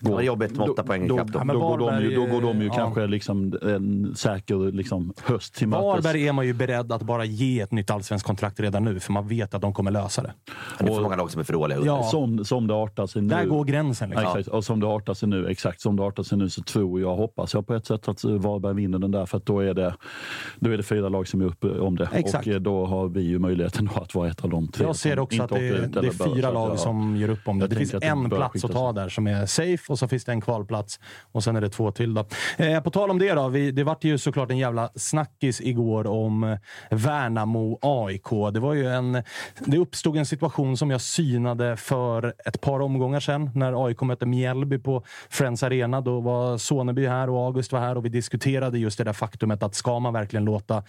det 0.00 0.10
var 0.10 0.22
jobbigt 0.22 0.56
med 0.56 0.70
åtta 0.70 0.82
då, 0.82 0.86
poäng 0.88 1.08
då, 1.08 1.14
ikapp 1.14 1.26
då. 1.26 1.32
då, 1.32 1.38
Ja, 1.38 1.44
men 1.44 1.58
går 1.58 1.78
de 1.78 2.02
ju, 2.02 2.14
då 2.14 2.26
går 2.26 2.42
de 2.42 2.60
ju 2.60 2.66
ja. 2.66 2.74
kanske 2.74 3.06
liksom 3.06 3.58
en 3.62 4.14
säker 4.16 4.72
liksom 4.72 5.12
höst 5.24 5.54
till 5.54 5.68
mötes. 5.68 5.84
Varberg 5.84 6.28
är 6.28 6.32
man 6.32 6.46
ju 6.46 6.52
beredd 6.52 6.92
att 6.92 7.02
bara 7.02 7.24
ge 7.24 7.60
ett 7.60 7.72
nytt 7.72 7.90
allsvenskt 7.90 8.26
kontrakt 8.26 8.60
redan 8.60 8.84
nu, 8.84 9.00
för 9.00 9.12
man 9.12 9.28
vet 9.28 9.54
att 9.54 9.62
de 9.62 9.74
kommer 9.74 9.90
lösa 9.90 10.22
det. 10.22 10.32
Det 10.78 10.84
är 10.84 10.94
för 10.94 11.02
många 11.02 11.16
lag 11.16 11.30
som 11.30 11.40
är 11.40 11.44
för 11.44 11.52
dåliga. 11.52 11.78
Ja. 11.84 12.02
Som, 12.02 12.44
som 12.44 12.66
det 12.66 12.74
artar 12.74 13.06
sig 13.06 13.22
nu. 13.22 13.28
Där 13.28 13.44
går 13.44 13.64
gränsen. 13.64 14.10
Ja, 14.10 14.20
Liksom. 14.20 14.38
exakt. 14.38 14.54
Och 14.54 14.64
som 14.64 14.80
det 14.80 14.86
artar 14.86 15.14
sig 15.14 15.28
nu, 15.28 15.48
exakt 15.48 15.80
som 15.80 15.96
det 15.96 16.02
artar 16.02 16.22
sig 16.22 16.38
nu 16.38 16.50
så 16.50 16.62
tror 16.62 17.00
jag, 17.00 17.16
hoppas 17.16 17.54
jag 17.54 17.66
på 17.66 17.74
ett 17.74 17.86
sätt 17.86 18.08
att 18.08 18.24
Varberg 18.24 18.74
vinner 18.74 18.98
den 18.98 19.10
där 19.10 19.26
för 19.26 19.36
att 19.38 19.46
då 19.46 19.60
är 19.60 19.74
det, 19.74 19.94
då 20.58 20.70
är 20.70 20.76
det 20.76 20.82
fyra 20.82 21.08
lag 21.08 21.28
som 21.28 21.40
är 21.40 21.44
uppe 21.44 21.68
om 21.80 21.96
det. 21.96 22.08
Exakt. 22.12 22.46
Och 22.46 22.52
eh, 22.52 22.60
då 22.60 22.86
har 22.86 23.08
vi 23.08 23.20
ju 23.20 23.38
möjligheten 23.38 23.90
då 23.94 24.00
att 24.00 24.14
vara 24.14 24.28
ett 24.28 24.44
av 24.44 24.50
de 24.50 24.68
tre 24.68 24.86
Jag 24.86 24.96
ser 24.96 25.18
också 25.18 25.42
att 25.42 25.50
det, 25.50 25.86
det 25.86 26.06
är 26.06 26.34
fyra 26.34 26.50
lag 26.50 26.78
som 26.78 27.16
gör 27.16 27.28
upp 27.28 27.48
om 27.48 27.58
det. 27.58 27.66
Det 27.66 27.76
finns 27.76 27.94
en 27.94 28.30
plats 28.30 28.64
att 28.64 28.72
ta 28.72 28.92
där 28.92 29.08
som 29.08 29.26
är 29.26 29.46
safe 29.66 29.92
och 29.92 29.98
så 29.98 30.08
finns 30.08 30.24
det 30.24 30.32
en 30.32 30.40
kvalplats 30.40 31.00
och 31.32 31.44
sen 31.44 31.56
är 31.56 31.60
det 31.60 31.70
två 31.70 31.92
till. 31.92 32.14
Då. 32.14 32.26
Eh, 32.56 32.80
på 32.80 32.90
tal 32.90 33.10
om 33.10 33.18
det 33.18 33.32
då. 33.32 33.48
Vi, 33.48 33.70
det 33.70 33.84
vart 33.84 34.04
ju 34.04 34.18
såklart 34.18 34.50
en 34.50 34.58
jävla 34.58 34.90
snackis 34.94 35.60
igår 35.60 36.06
om 36.06 36.44
eh, 36.44 36.58
Värnamo-AIK. 36.90 38.50
Det 38.52 38.60
var 38.60 38.74
ju 38.74 38.86
en... 38.86 39.22
Det 39.64 39.78
uppstod 39.78 40.16
en 40.16 40.26
situation 40.26 40.76
som 40.76 40.90
jag 40.90 41.00
synade 41.00 41.76
för 41.76 42.34
ett 42.44 42.60
par 42.60 42.80
omgångar 42.80 43.20
sedan 43.20 43.50
när 43.54 43.86
AIK 43.86 44.00
mötte 44.00 44.26
Mjällby 44.26 44.78
på 44.78 45.02
Friends 45.30 45.62
Arena. 45.62 46.00
Då 46.00 46.20
var 46.20 46.58
Soneby 46.58 47.06
här 47.06 47.30
och 47.30 47.38
August 47.38 47.72
var 47.72 47.80
här 47.80 47.96
och 47.96 48.04
vi 48.04 48.08
diskuterade 48.08 48.78
just 48.78 48.98
det 48.98 49.04
där 49.04 49.12
faktumet 49.12 49.62
att 49.62 49.74
ska 49.74 49.98
man 49.98 50.12
verkligen 50.12 50.44
låta 50.44 50.82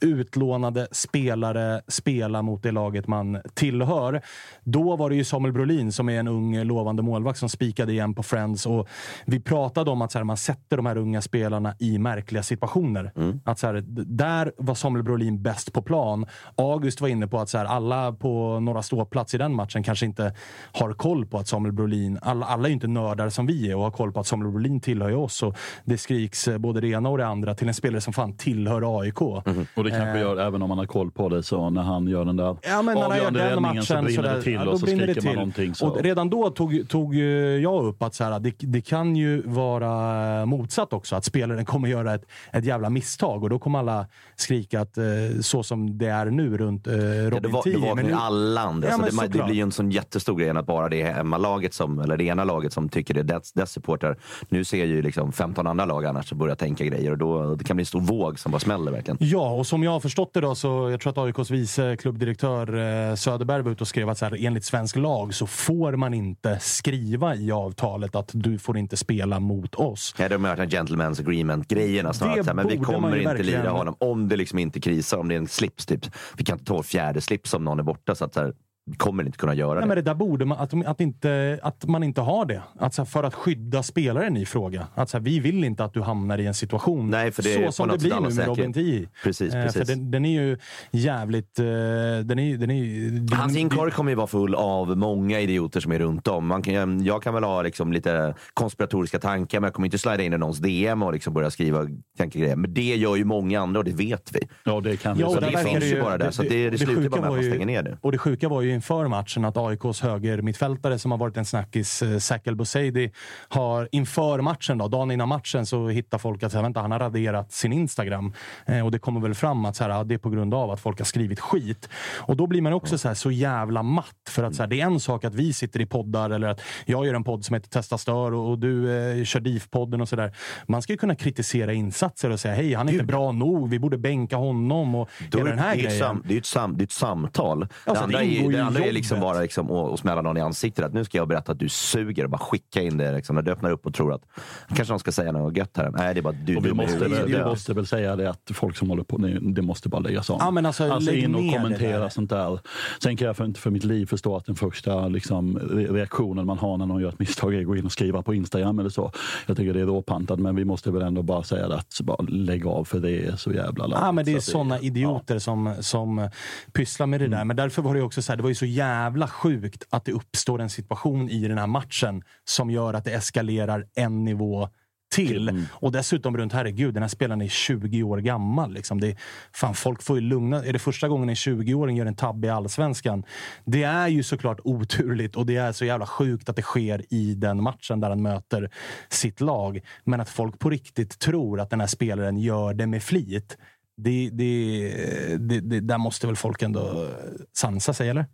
utlånade 0.00 0.88
spelare 0.92 1.80
spela 1.88 2.42
mot 2.42 2.62
det 2.62 2.70
laget 2.70 3.06
man 3.06 3.40
tillhör. 3.54 4.22
Då 4.64 4.96
var 4.96 5.10
det 5.10 5.16
ju 5.16 5.24
Samuel 5.24 5.52
Brolin 5.52 5.92
som 5.92 6.08
är 6.08 6.20
en 6.20 6.28
ung 6.28 6.62
lovande 6.64 7.02
målvakt 7.02 7.38
som 7.38 7.48
spikade 7.48 7.92
igen 7.92 8.14
på 8.20 8.24
Friends 8.24 8.66
och 8.66 8.88
vi 9.24 9.40
pratade 9.40 9.90
om 9.90 10.02
att 10.02 10.12
så 10.12 10.18
här, 10.18 10.24
man 10.24 10.36
sätter 10.36 10.76
de 10.76 10.86
här 10.86 10.96
unga 10.96 11.22
spelarna 11.22 11.74
i 11.78 11.98
märkliga 11.98 12.42
situationer. 12.42 13.12
Att 13.44 13.58
så 13.58 13.66
här, 13.66 13.84
där 14.06 14.52
var 14.56 14.74
Samuel 14.74 15.04
Brolin 15.04 15.42
bäst 15.42 15.72
på 15.72 15.82
plan. 15.82 16.26
August 16.56 17.00
var 17.00 17.08
inne 17.08 17.26
på 17.26 17.38
att 17.38 17.48
så 17.48 17.58
här, 17.58 17.64
alla 17.64 18.12
på 18.12 18.60
några 18.60 18.82
ståplats 18.82 19.34
i 19.34 19.38
den 19.38 19.54
matchen 19.54 19.82
kanske 19.82 20.06
inte 20.06 20.34
har 20.72 20.92
koll 20.92 21.26
på 21.26 21.38
att 21.38 21.48
Samuel 21.48 21.72
Brolin, 21.72 22.18
alla, 22.22 22.46
alla 22.46 22.64
är 22.64 22.68
ju 22.68 22.74
inte 22.74 22.88
nördar 22.88 23.28
som 23.28 23.46
vi 23.46 23.70
är 23.70 23.76
och 23.76 23.82
har 23.82 23.90
koll 23.90 24.12
på 24.12 24.20
att 24.20 24.26
Samuel 24.26 24.50
Brolin 24.50 24.80
tillhör 24.80 25.14
oss. 25.14 25.42
Och 25.42 25.56
det 25.84 25.98
skriks 25.98 26.48
eh, 26.48 26.58
både 26.58 26.80
det 26.80 26.88
ena 26.88 27.08
och 27.08 27.18
det 27.18 27.26
andra 27.26 27.54
till 27.54 27.68
en 27.68 27.74
spelare 27.74 28.00
som 28.00 28.12
fan 28.12 28.36
tillhör 28.36 29.00
AIK. 29.00 29.22
Och 29.22 29.84
det 29.84 29.90
kanske 29.90 30.20
gör, 30.20 30.36
även 30.36 30.62
om 30.62 30.68
man 30.68 30.78
har 30.78 30.86
koll 30.86 31.10
på 31.10 31.28
det, 31.28 31.42
så 31.42 31.70
när 31.70 31.82
han 31.82 32.06
gör 32.08 32.24
den 32.24 32.36
där 32.36 32.50
Eh. 32.50 32.70
Ja, 32.70 32.82
men 32.82 32.94
när 32.94 33.08
han 33.08 33.18
gör 33.18 33.30
den 33.30 33.34
räddningen 33.34 33.82
så 33.82 33.94
matchen 33.94 34.04
brinner 34.04 34.34
det 34.34 34.42
till 34.42 34.68
och 34.68 34.80
så 34.80 34.86
skriker 34.86 35.22
man 35.22 35.34
någonting. 35.34 35.74
Så. 35.74 35.88
Och 35.88 36.02
redan 36.02 36.30
då 36.30 36.50
tog, 36.50 36.88
tog 36.88 37.14
ju 37.14 37.58
jag 37.58 37.84
upp 37.84 38.02
att 38.10 38.14
så 38.14 38.24
här, 38.24 38.40
det, 38.40 38.54
det 38.58 38.80
kan 38.80 39.16
ju 39.16 39.42
vara 39.46 40.46
motsatt 40.46 40.92
också. 40.92 41.16
Att 41.16 41.24
spelaren 41.24 41.64
kommer 41.64 41.88
göra 41.88 42.14
ett, 42.14 42.24
ett 42.52 42.64
jävla 42.64 42.90
misstag 42.90 43.42
och 43.42 43.50
då 43.50 43.58
kommer 43.58 43.78
alla 43.78 44.06
skrika 44.36 44.80
att 44.80 44.98
eh, 44.98 45.04
så 45.40 45.62
som 45.62 45.98
det 45.98 46.06
är 46.06 46.26
nu 46.26 46.56
runt 46.58 46.86
eh, 46.86 46.92
Robin 46.92 47.30
Ja, 47.32 47.40
det 47.40 47.48
var, 47.48 47.62
det 47.64 47.70
Tii, 47.72 47.80
vaknar 47.80 48.02
ju 48.02 48.08
nu- 48.08 48.14
alla 48.14 48.60
andra. 48.60 48.88
Ja, 48.88 48.94
så 48.94 49.00
men 49.16 49.30
det, 49.30 49.38
det 49.38 49.44
blir 49.44 49.54
ju 49.54 49.62
en 49.62 49.72
sån 49.72 49.90
jättestor 49.90 50.36
grej 50.38 50.50
att 50.50 50.66
bara 50.66 50.88
det 50.88 51.02
är 51.02 51.12
hemmalaget 51.12 51.74
som, 51.74 51.98
eller 52.00 52.16
det 52.16 52.24
ena 52.24 52.44
laget 52.44 52.72
som 52.72 52.88
tycker 52.88 53.14
det 53.14 53.20
är 53.20 53.24
dess, 53.24 53.52
dess 53.52 53.72
supportrar. 53.72 54.16
Nu 54.48 54.64
ser 54.64 54.84
ju 54.84 55.02
liksom 55.02 55.32
15 55.32 55.66
andra 55.66 55.84
lag 55.84 56.04
annars 56.06 56.32
börja 56.32 56.56
tänka 56.56 56.84
grejer 56.84 57.10
och 57.12 57.18
då 57.18 57.54
det 57.54 57.64
kan 57.64 57.76
bli 57.76 57.82
en 57.82 57.86
stor 57.86 58.00
våg 58.00 58.38
som 58.38 58.52
bara 58.52 58.58
smäller 58.60 58.92
verkligen. 58.92 59.18
Ja, 59.20 59.50
och 59.50 59.66
som 59.66 59.82
jag 59.82 59.90
har 59.90 60.00
förstått 60.00 60.34
det 60.34 60.40
då 60.40 60.54
så 60.54 60.90
jag 60.90 61.00
tror 61.00 61.10
att 61.10 61.18
AIKs 61.38 61.50
vice 61.50 61.96
klubbdirektör 61.96 62.78
eh, 63.10 63.14
Söderberg 63.14 63.62
var 63.62 63.70
ute 63.70 63.84
och 63.84 63.88
skrev 63.88 64.08
att 64.08 64.18
så 64.18 64.24
här, 64.24 64.46
enligt 64.46 64.64
svensk 64.64 64.96
lag 64.96 65.34
så 65.34 65.46
får 65.46 65.96
man 65.96 66.14
inte 66.14 66.58
skriva 66.60 67.34
i 67.34 67.52
avtalet 67.90 68.14
att 68.14 68.30
du 68.34 68.58
får 68.58 68.78
inte 68.78 68.96
spela 68.96 69.40
mot 69.40 69.74
oss. 69.74 70.14
Ja, 70.18 70.28
de 70.28 70.44
har 70.44 70.56
en 70.56 70.68
gentleman's 70.68 71.20
agreement-grejerna 71.20 72.12
snarare. 72.12 72.42
Här, 72.46 72.54
Men 72.54 72.68
vi 72.68 72.76
kommer 72.78 73.16
inte 73.16 73.28
verkligen- 73.28 73.60
lira 73.60 73.70
honom 73.70 73.94
om 73.98 74.28
det 74.28 74.36
liksom 74.36 74.58
inte 74.58 74.80
krisar, 74.80 75.18
om 75.18 75.28
det 75.28 75.34
är 75.34 75.38
en 75.38 75.48
slips 75.48 75.86
typ. 75.86 76.06
Vi 76.36 76.44
kan 76.44 76.54
inte 76.58 76.64
ta 76.64 76.82
fjärde 76.82 77.20
slips 77.20 77.54
om 77.54 77.64
någon 77.64 77.78
är 77.78 77.82
borta. 77.82 78.14
Så 78.14 78.24
att, 78.24 78.34
så 78.34 78.40
här, 78.40 78.52
kommer 78.96 79.24
inte 79.26 79.38
kunna 79.38 79.54
göra 79.54 79.74
Nej, 79.74 79.80
det. 79.82 79.86
men 79.86 79.96
det 79.96 80.02
där 80.02 80.14
borde 80.14 80.44
man, 80.44 80.58
att, 80.58 80.86
att, 80.86 81.00
inte, 81.00 81.58
att 81.62 81.84
man 81.86 82.02
inte 82.02 82.20
har 82.20 82.44
det. 82.44 82.62
Att, 82.78 82.94
så 82.94 83.02
här, 83.02 83.06
för 83.06 83.22
att 83.24 83.34
skydda 83.34 83.82
spelaren 83.82 84.36
i 84.36 84.46
fråga. 84.46 84.86
Att, 84.94 85.10
så 85.10 85.16
här, 85.16 85.24
vi 85.24 85.40
vill 85.40 85.64
inte 85.64 85.84
att 85.84 85.94
du 85.94 86.02
hamnar 86.02 86.38
i 86.38 86.46
en 86.46 86.54
situation 86.54 87.10
Nej, 87.10 87.32
för 87.32 87.42
det 87.42 87.54
är 87.54 87.66
så 87.66 87.72
som 87.72 87.88
det 87.88 87.98
blir 87.98 88.14
nu 88.14 88.20
med 88.20 88.46
Robin 88.46 88.74
säkerhet. 88.74 88.74
Tii. 88.74 89.08
Precis, 89.24 89.54
Eh, 89.54 89.62
precis. 89.64 89.78
För 89.88 89.94
den, 89.94 90.10
den 90.10 90.24
är 90.24 90.42
ju 90.42 90.58
jävligt... 90.90 91.58
eh, 91.58 91.64
Den 91.64 92.38
är, 92.38 92.56
den 92.58 92.70
är, 92.70 93.10
den, 93.10 93.38
Hans 93.38 93.56
inkorg 93.56 93.90
kommer 93.92 94.10
ju 94.10 94.14
vara 94.16 94.26
full 94.26 94.54
av 94.54 94.96
många 94.98 95.40
idioter 95.40 95.80
som 95.80 95.92
är 95.92 95.98
runt 95.98 96.28
om. 96.28 96.46
Man 96.46 96.62
kan, 96.62 97.04
jag 97.04 97.22
kan 97.22 97.34
väl 97.34 97.44
ha 97.44 97.62
liksom 97.62 97.92
lite 97.92 98.34
konspiratoriska 98.54 99.18
tankar, 99.18 99.60
men 99.60 99.66
jag 99.66 99.74
kommer 99.74 99.86
inte 99.86 99.98
slida 99.98 100.22
in 100.22 100.32
i 100.32 100.38
någons 100.38 100.58
DM 100.58 101.02
och 101.02 101.12
liksom 101.12 101.34
börja 101.34 101.50
skriva 101.50 101.86
tankegrejer. 102.18 102.56
Men 102.56 102.74
det 102.74 102.96
gör 102.96 103.16
ju 103.16 103.24
många 103.24 103.60
andra 103.60 103.78
och 103.78 103.84
det 103.84 103.92
vet 103.92 104.30
vi. 104.34 104.40
Ja, 104.64 104.80
det 104.80 104.96
kan 104.96 105.18
Ja, 105.18 105.28
vi 105.28 105.34
där 105.40 105.50
det 105.50 105.58
finns 105.58 105.84
ju 105.84 106.02
bara 106.02 106.18
där, 106.18 106.30
så 106.30 106.42
det, 106.42 106.48
det, 106.48 106.70
det 106.70 106.78
slutar 106.78 107.08
bara 107.08 107.20
med 107.20 107.28
att 107.30 107.34
man 107.36 107.42
ju- 107.44 107.50
stänger 107.50 107.66
ner 107.66 107.82
det. 107.82 107.98
Och 108.00 108.12
det 108.12 108.18
sjuka 108.18 108.48
var 108.48 108.62
ju 108.62 108.69
ju 108.70 108.74
inför 108.74 109.08
matchen 109.08 109.44
att 109.44 109.56
AIKs 109.56 110.00
högermittfältare 110.00 110.98
som 110.98 111.10
har 111.10 111.18
varit 111.18 111.36
en 111.36 111.44
snackis, 111.44 112.02
eh, 112.02 112.18
Sakel 112.18 112.56
Bouzidi, 112.56 113.12
har 113.48 113.88
inför 113.92 114.40
matchen, 114.40 114.78
då, 114.78 114.88
dagen 114.88 115.10
innan 115.10 115.28
matchen, 115.28 115.66
så 115.66 115.88
hittar 115.88 116.18
folk 116.18 116.42
att 116.42 116.54
här, 116.54 116.62
vänta, 116.62 116.80
han 116.80 116.90
har 116.90 116.98
raderat 116.98 117.52
sin 117.52 117.72
Instagram. 117.72 118.32
Eh, 118.66 118.84
och 118.84 118.90
det 118.90 118.98
kommer 118.98 119.20
väl 119.20 119.34
fram 119.34 119.64
att 119.64 119.76
så 119.76 119.84
här, 119.84 120.04
det 120.04 120.14
är 120.14 120.18
på 120.18 120.30
grund 120.30 120.54
av 120.54 120.70
att 120.70 120.80
folk 120.80 120.98
har 120.98 121.04
skrivit 121.04 121.40
skit. 121.40 121.88
Och 122.18 122.36
då 122.36 122.46
blir 122.46 122.62
man 122.62 122.72
också 122.72 122.98
så, 122.98 123.08
här, 123.08 123.14
så 123.14 123.30
jävla 123.30 123.82
matt. 123.82 124.06
För 124.28 124.42
att 124.44 124.54
så 124.54 124.62
här, 124.62 124.68
det 124.70 124.80
är 124.80 124.86
en 124.86 125.00
sak 125.00 125.24
att 125.24 125.34
vi 125.34 125.52
sitter 125.52 125.80
i 125.80 125.86
poddar 125.86 126.30
eller 126.30 126.48
att 126.48 126.60
jag 126.86 127.06
gör 127.06 127.14
en 127.14 127.24
podd 127.24 127.44
som 127.44 127.54
heter 127.54 127.68
Testa 127.68 127.98
Stör 127.98 128.32
och, 128.34 128.50
och 128.50 128.58
du 128.58 128.90
eh, 129.18 129.24
kör 129.24 129.40
DIF-podden 129.40 130.00
och 130.00 130.08
sådär. 130.08 130.32
Man 130.66 130.82
ska 130.82 130.92
ju 130.92 130.96
kunna 130.96 131.14
kritisera 131.14 131.72
insatser 131.72 132.30
och 132.30 132.40
säga 132.40 132.54
hej, 132.54 132.74
han 132.74 132.88
är 132.88 132.92
inte 132.92 133.04
bra 133.04 133.32
nog, 133.32 133.68
vi 133.70 133.78
borde 133.78 133.98
bänka 133.98 134.36
honom 134.36 134.94
och 134.94 135.10
Då 135.30 135.38
hela 135.38 135.50
den 135.50 135.58
här 135.58 135.76
det, 135.76 135.82
grejen. 135.82 135.98
sam, 135.98 136.22
det 136.26 136.34
är 136.34 136.38
ett 136.38 136.46
sam, 136.46 136.76
det 136.76 136.84
ett 136.84 136.92
samtal. 136.92 137.66
Ja, 137.86 137.92
det 137.92 138.00
andra, 138.00 138.18
det 138.18 138.24
är, 138.24 138.28
ju- 138.28 138.56
i 138.56 138.59
det 138.60 138.66
andra 138.66 138.84
är 138.84 138.92
liksom 138.92 139.20
bara 139.20 139.40
liksom 139.40 139.70
att, 139.70 139.92
att 139.92 140.00
smälla 140.00 140.22
någon 140.22 140.36
i 140.36 140.40
ansiktet. 140.40 140.84
Att 140.84 140.92
nu 140.94 141.04
ska 141.04 141.18
jag 141.18 141.28
berätta 141.28 141.52
att 141.52 141.58
du 141.58 141.68
suger 141.68 142.24
och 142.24 142.30
bara 142.30 142.38
skicka 142.38 142.82
in 142.82 142.96
det. 142.96 143.12
Liksom, 143.12 143.36
när 143.36 143.42
du 143.42 143.50
öppnar 143.52 143.70
upp 143.70 143.86
och 143.86 143.94
tror 143.94 144.12
att 144.14 144.22
kanske 144.68 144.92
någon 144.92 145.00
ska 145.00 145.12
säga 145.12 145.32
något 145.32 145.56
gött 145.56 145.76
här. 145.76 145.90
Nej, 145.90 146.14
det 146.14 146.20
är 146.20 146.22
bara 146.22 146.32
du. 146.44 146.56
Och 146.56 146.64
vi 146.64 146.68
du 146.68 146.74
måste, 146.74 146.98
du- 146.98 147.08
väl, 147.08 147.26
vi 147.32 147.44
måste 147.44 147.74
väl 147.74 147.86
säga 147.86 148.16
det 148.16 148.30
att 148.30 148.50
folk 148.54 148.76
som 148.76 148.90
håller 148.90 149.02
på 149.02 149.18
nu, 149.18 149.38
det 149.40 149.62
måste 149.62 149.88
bara 149.88 150.00
läggas 150.00 150.30
om. 150.30 150.36
Ja, 150.40 150.50
men 150.50 150.66
alltså, 150.66 150.98
lägg 150.98 151.24
in 151.24 151.34
och 151.34 151.54
kommentera 151.54 151.98
där. 151.98 152.08
sånt 152.08 152.30
där. 152.30 152.60
Sen 153.02 153.16
kan 153.16 153.26
jag 153.26 153.36
för, 153.36 153.44
inte 153.44 153.60
för 153.60 153.70
mitt 153.70 153.84
liv 153.84 154.06
förstå 154.06 154.36
att 154.36 154.46
den 154.46 154.54
första 154.54 155.08
liksom, 155.08 155.58
re- 155.58 155.92
reaktionen 155.92 156.46
man 156.46 156.58
har 156.58 156.76
när 156.76 156.86
någon 156.86 157.02
gör 157.02 157.08
ett 157.08 157.18
misstag 157.18 157.54
är 157.54 157.60
att 157.60 157.66
gå 157.66 157.76
in 157.76 157.84
och 157.86 157.92
skriva 157.92 158.22
på 158.22 158.34
Instagram 158.34 158.78
eller 158.78 158.90
så. 158.90 159.12
Jag 159.46 159.56
tycker 159.56 159.74
det 159.74 159.80
är 159.80 159.84
råpantat, 159.86 160.38
men 160.38 160.56
vi 160.56 160.64
måste 160.64 160.90
väl 160.90 161.02
ändå 161.02 161.22
bara 161.22 161.42
säga 161.42 161.68
det 161.68 161.76
att 161.76 162.00
bara 162.02 162.22
lägg 162.28 162.66
av 162.66 162.84
för 162.84 163.00
det 163.00 163.26
är 163.26 163.36
så 163.36 163.52
jävla 163.52 163.86
larvigt. 163.86 164.00
Ja, 164.06 164.12
men 164.12 164.24
det 164.24 164.30
är 164.30 164.34
Så 164.34 164.38
att 164.38 164.44
såna 164.44 164.78
idioter 164.80 165.38
som, 165.38 165.74
som 165.80 166.28
pysslar 166.72 167.06
med 167.06 167.20
det 167.20 167.26
Mm. 167.26 167.38
där. 167.38 167.44
Men 167.44 167.56
därför 167.56 167.82
var 167.82 167.94
det 167.94 168.02
också 168.02 168.22
så 168.22 168.32
här, 168.32 168.36
det 168.36 168.42
var 168.42 168.49
ju 168.50 168.54
så 168.54 168.66
jävla 168.66 169.28
sjukt 169.28 169.84
att 169.90 170.04
det 170.04 170.12
uppstår 170.12 170.60
en 170.60 170.70
situation 170.70 171.28
i 171.28 171.48
den 171.48 171.58
här 171.58 171.66
matchen 171.66 172.22
som 172.44 172.70
gör 172.70 172.94
att 172.94 173.04
det 173.04 173.12
eskalerar 173.12 173.86
en 173.94 174.24
nivå 174.24 174.68
till. 175.10 175.48
Mm. 175.48 175.64
Och 175.72 175.92
dessutom 175.92 176.36
runt, 176.36 176.52
herregud, 176.52 176.94
den 176.94 177.02
här 177.02 177.08
spelaren 177.08 177.42
är 177.42 177.48
20 177.48 178.02
år 178.02 178.18
gammal. 178.18 178.72
Liksom. 178.72 179.00
Det 179.00 179.08
är, 179.08 179.16
fan, 179.52 179.74
folk 179.74 180.02
får 180.02 180.16
ju 180.16 180.22
lugna. 180.22 180.64
Är 180.64 180.72
det 180.72 180.78
första 180.78 181.08
gången 181.08 181.28
en 181.28 181.34
20-åring 181.34 181.96
gör 181.96 182.06
en 182.06 182.14
tabbe 182.14 182.46
i 182.46 182.50
allsvenskan? 182.50 183.24
Det 183.64 183.82
är 183.82 184.08
ju 184.08 184.22
såklart 184.22 184.60
oturligt 184.64 185.36
och 185.36 185.46
det 185.46 185.56
är 185.56 185.72
så 185.72 185.84
jävla 185.84 186.06
sjukt 186.06 186.48
att 186.48 186.56
det 186.56 186.62
sker 186.62 187.14
i 187.14 187.34
den 187.34 187.62
matchen 187.62 188.00
där 188.00 188.08
han 188.08 188.22
möter 188.22 188.70
sitt 189.08 189.40
lag. 189.40 189.80
Men 190.04 190.20
att 190.20 190.28
folk 190.28 190.58
på 190.58 190.70
riktigt 190.70 191.18
tror 191.18 191.60
att 191.60 191.70
den 191.70 191.80
här 191.80 191.86
spelaren 191.86 192.38
gör 192.38 192.74
det 192.74 192.86
med 192.86 193.02
flit. 193.02 193.56
Det, 193.96 194.30
det, 194.32 195.36
det, 195.38 195.60
det, 195.60 195.80
där 195.80 195.98
måste 195.98 196.26
väl 196.26 196.36
folk 196.36 196.62
ändå 196.62 197.08
sansa 197.52 197.92
sig, 197.92 198.08
eller? 198.08 198.26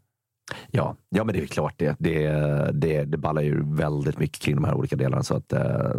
Ja, 0.70 0.96
ja, 1.08 1.24
men 1.24 1.34
det 1.34 1.42
är 1.42 1.46
klart 1.46 1.74
det. 1.76 1.96
Det, 1.98 2.28
det. 2.72 3.04
det 3.04 3.16
ballar 3.18 3.42
ju 3.42 3.74
väldigt 3.76 4.18
mycket 4.18 4.38
kring 4.42 4.54
de 4.54 4.64
här 4.64 4.74
olika 4.74 4.96
delarna. 4.96 5.22
Så 5.22 5.36
att, 5.36 5.52
eh, 5.52 5.90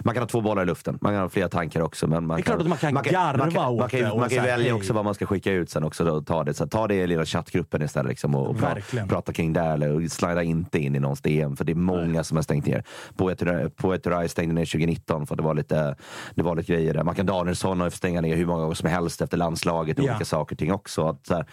man 0.00 0.14
kan 0.14 0.22
ha 0.22 0.28
två 0.28 0.40
bollar 0.40 0.62
i 0.62 0.66
luften. 0.66 0.98
Man 1.00 1.12
kan 1.12 1.20
ha 1.22 1.28
flera 1.28 1.48
tankar 1.48 1.80
också. 1.80 2.06
Men 2.06 2.26
man 2.26 2.36
Det 2.36 2.40
är 2.40 2.42
klart 2.42 2.60
att 2.60 2.68
man 2.68 2.78
kan 2.78 2.94
garva 2.94 3.38
man 3.38 3.50
kan, 3.50 3.66
åt 3.66 3.78
man 3.80 3.88
kan, 3.88 4.00
det 4.00 4.10
och 4.10 4.18
man 4.18 4.28
kan 4.28 4.36
ju 4.36 4.42
säga, 4.42 4.52
välja 4.56 4.72
hej. 4.72 4.72
också 4.72 4.92
vad 4.92 5.04
man 5.04 5.14
ska 5.14 5.26
skicka 5.26 5.52
ut 5.52 5.70
sen 5.70 5.84
också. 5.84 6.04
Då, 6.04 6.12
och 6.12 6.26
ta, 6.26 6.44
det. 6.44 6.54
Så 6.54 6.66
ta 6.66 6.88
det 6.88 6.94
i 6.94 7.06
lilla 7.06 7.24
chattgruppen 7.24 7.82
istället 7.82 8.08
liksom, 8.08 8.34
och 8.34 8.58
pra, 8.58 8.76
prata 9.08 9.32
kring 9.32 9.52
det. 9.52 9.60
Eller 9.60 10.08
slida 10.08 10.42
inte 10.42 10.78
in 10.78 10.96
i 10.96 10.98
någons 10.98 11.20
DM. 11.20 11.56
För 11.56 11.64
det 11.64 11.72
är 11.72 11.76
många 11.76 12.24
som 12.24 12.36
har 12.36 12.42
stängt 12.42 12.66
ner. 12.66 12.84
Poeturai 13.76 14.28
stängde 14.28 14.54
ner 14.54 14.64
2019 14.64 15.26
för 15.26 15.36
det 15.36 15.42
var 15.42 15.54
lite, 15.54 15.96
det 16.34 16.42
var 16.42 16.56
lite 16.56 16.72
grejer 16.72 16.94
där. 16.94 17.04
Mackan 17.04 17.26
Danielsson 17.26 17.80
har 17.80 17.90
stänga 17.90 18.20
ner 18.20 18.36
hur 18.36 18.46
många 18.46 18.60
gånger 18.62 18.74
som 18.74 18.88
helst 18.88 19.20
efter 19.22 19.36
landslaget. 19.36 19.98
Och 19.98 20.04
Ja. 20.04 20.10
olika 20.10 20.24
saker 20.24 20.54
och 20.54 20.58
ting 20.58 20.72
också. 20.72 21.08
Att, 21.08 21.26
så 21.26 21.34
här, 21.34 21.46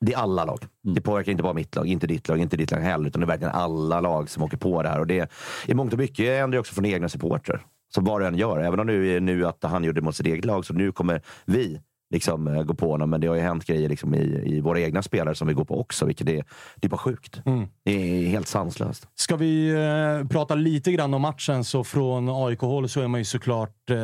det 0.00 0.12
är 0.12 0.16
alla 0.16 0.44
lag. 0.44 0.58
Det 0.82 1.00
påverkar 1.00 1.32
inte 1.32 1.42
bara 1.42 1.52
mitt 1.54 1.76
lag, 1.76 1.86
inte 1.86 2.06
ditt 2.06 2.28
lag, 2.28 2.38
inte 2.38 2.56
ditt 2.56 2.70
lag 2.70 2.78
heller. 2.78 3.08
Utan 3.08 3.20
det 3.20 3.24
är 3.24 3.26
verkligen 3.26 3.54
alla 3.54 4.00
lag 4.00 4.30
som 4.30 4.42
åker 4.42 4.56
på 4.56 4.82
det 4.82 4.88
här. 4.88 5.00
Och 5.00 5.06
det 5.06 5.30
i 5.66 5.74
mångt 5.74 5.92
och 5.92 5.98
mycket 5.98 6.38
händer 6.38 6.56
det 6.56 6.60
också 6.60 6.74
från 6.74 6.84
egna 6.84 7.08
supportrar. 7.08 7.66
Så 7.94 8.00
vad 8.00 8.20
det 8.20 8.26
än 8.26 8.36
gör. 8.36 8.58
Även 8.58 8.80
om 8.80 8.86
nu, 8.86 9.20
nu 9.20 9.46
att 9.46 9.62
han 9.62 9.84
gjorde 9.84 10.00
det 10.00 10.04
mot 10.04 10.16
sitt 10.16 10.26
eget 10.26 10.44
lag, 10.44 10.66
så 10.66 10.74
nu 10.74 10.92
kommer 10.92 11.22
vi 11.44 11.80
liksom 12.10 12.48
eh, 12.48 12.62
gå 12.62 12.74
på 12.74 12.90
honom. 12.90 13.10
Men 13.10 13.20
det 13.20 13.26
har 13.26 13.34
ju 13.34 13.40
hänt 13.40 13.64
grejer 13.64 13.88
liksom 13.88 14.14
i, 14.14 14.42
i 14.46 14.60
våra 14.60 14.80
egna 14.80 15.02
spelare 15.02 15.34
som 15.34 15.48
vi 15.48 15.54
går 15.54 15.64
på 15.64 15.80
också. 15.80 16.06
Vilket 16.06 16.28
är, 16.28 16.44
det 16.76 16.86
är 16.86 16.88
bara 16.88 16.98
sjukt. 16.98 17.40
Det 17.84 17.92
är 17.92 18.26
helt 18.28 18.48
sanslöst. 18.48 19.08
Ska 19.14 19.36
vi 19.36 19.68
eh, 19.70 20.28
prata 20.28 20.54
lite 20.54 20.92
grann 20.92 21.14
om 21.14 21.22
matchen 21.22 21.64
så 21.64 21.84
från 21.84 22.28
AIK-håll 22.28 22.88
så 22.88 23.00
är 23.00 23.08
man 23.08 23.20
ju 23.20 23.24
såklart 23.24 23.90
eh, 23.90 23.96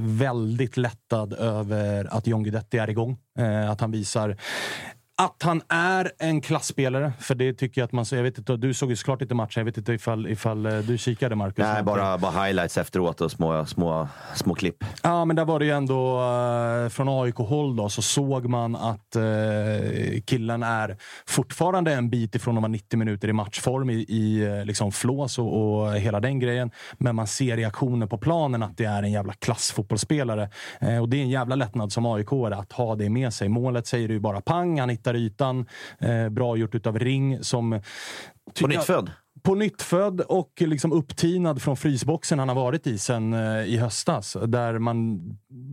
väldigt 0.00 0.76
lättad 0.76 1.32
över 1.32 2.16
att 2.16 2.26
John 2.26 2.42
Guidetti 2.42 2.78
är 2.78 2.90
igång. 2.90 3.18
Eh, 3.38 3.70
att 3.70 3.80
han 3.80 3.90
visar 3.90 4.36
att 5.18 5.42
han 5.42 5.62
är 5.68 6.12
en 6.18 6.40
klassspelare. 6.40 7.12
För 7.20 7.34
det 7.34 7.52
tycker 7.52 7.80
jag 7.80 7.86
att 7.86 7.92
man... 7.92 8.04
Jag 8.10 8.22
vet 8.22 8.38
inte, 8.38 8.56
du 8.56 8.74
såg 8.74 8.90
ju 8.90 8.96
såklart 8.96 9.22
inte 9.22 9.34
matchen. 9.34 9.60
Jag 9.60 9.64
vet 9.64 9.78
inte 9.78 9.92
ifall, 9.92 10.26
ifall 10.26 10.66
eh, 10.66 10.78
du 10.78 10.98
kikade, 10.98 11.34
Marcus. 11.34 11.58
Nej, 11.58 11.82
bara, 11.82 12.18
bara 12.18 12.44
highlights 12.44 12.78
efteråt 12.78 13.20
och 13.20 13.30
små, 13.30 13.66
små, 13.66 14.08
små 14.34 14.54
klipp. 14.54 14.84
Ja, 15.02 15.24
men 15.24 15.36
där 15.36 15.44
var 15.44 15.58
det 15.58 15.64
ju 15.64 15.70
ändå 15.70 16.20
eh, 16.20 16.88
från 16.88 17.08
AIK-håll 17.08 17.76
då, 17.76 17.88
så 17.88 18.02
såg 18.02 18.48
man 18.48 18.76
att 18.76 19.16
eh, 19.16 19.22
killen 20.26 20.62
är 20.62 20.96
fortfarande 21.26 21.92
en 21.92 22.10
bit 22.10 22.34
ifrån 22.34 22.56
att 22.56 22.62
vara 22.62 22.72
90 22.72 22.98
minuter 22.98 23.28
i 23.28 23.32
matchform 23.32 23.90
i, 23.90 23.94
i 23.94 24.62
liksom 24.64 24.92
flås 24.92 25.38
och, 25.38 25.80
och 25.80 25.96
hela 25.96 26.20
den 26.20 26.38
grejen. 26.38 26.70
Men 26.98 27.16
man 27.16 27.26
ser 27.26 27.56
reaktionen 27.56 28.08
på 28.08 28.18
planen 28.18 28.62
att 28.62 28.76
det 28.76 28.84
är 28.84 29.02
en 29.02 29.12
jävla 29.12 29.32
klassfotbollsspelare. 29.32 30.48
Eh, 30.80 30.98
och 30.98 31.08
det 31.08 31.16
är 31.16 31.22
en 31.22 31.30
jävla 31.30 31.54
lättnad 31.54 31.92
som 31.92 32.06
aik 32.06 32.32
att 32.52 32.72
ha 32.72 32.94
det 32.94 33.10
med 33.10 33.34
sig. 33.34 33.48
Målet 33.48 33.86
säger 33.86 34.08
du 34.08 34.20
bara 34.20 34.40
pang, 34.40 34.80
han 34.80 34.90
hittar 35.06 35.16
ytan. 35.16 35.66
Eh, 35.98 36.28
bra 36.28 36.56
gjort 36.56 36.74
utav 36.74 36.98
Ring 36.98 37.44
som... 37.44 37.80
På 38.60 38.66
nytt 38.66 38.84
född. 38.84 39.10
På 39.46 39.54
nyttfödd 39.54 40.20
och 40.20 40.52
liksom 40.56 40.92
upptinad 40.92 41.62
från 41.62 41.76
frysboxen 41.76 42.38
han 42.38 42.48
har 42.48 42.56
varit 42.56 42.86
i 42.86 42.98
sen 42.98 43.32
eh, 43.32 43.64
i 43.64 43.76
höstas. 43.76 44.36
Där 44.46 44.78
man 44.78 45.20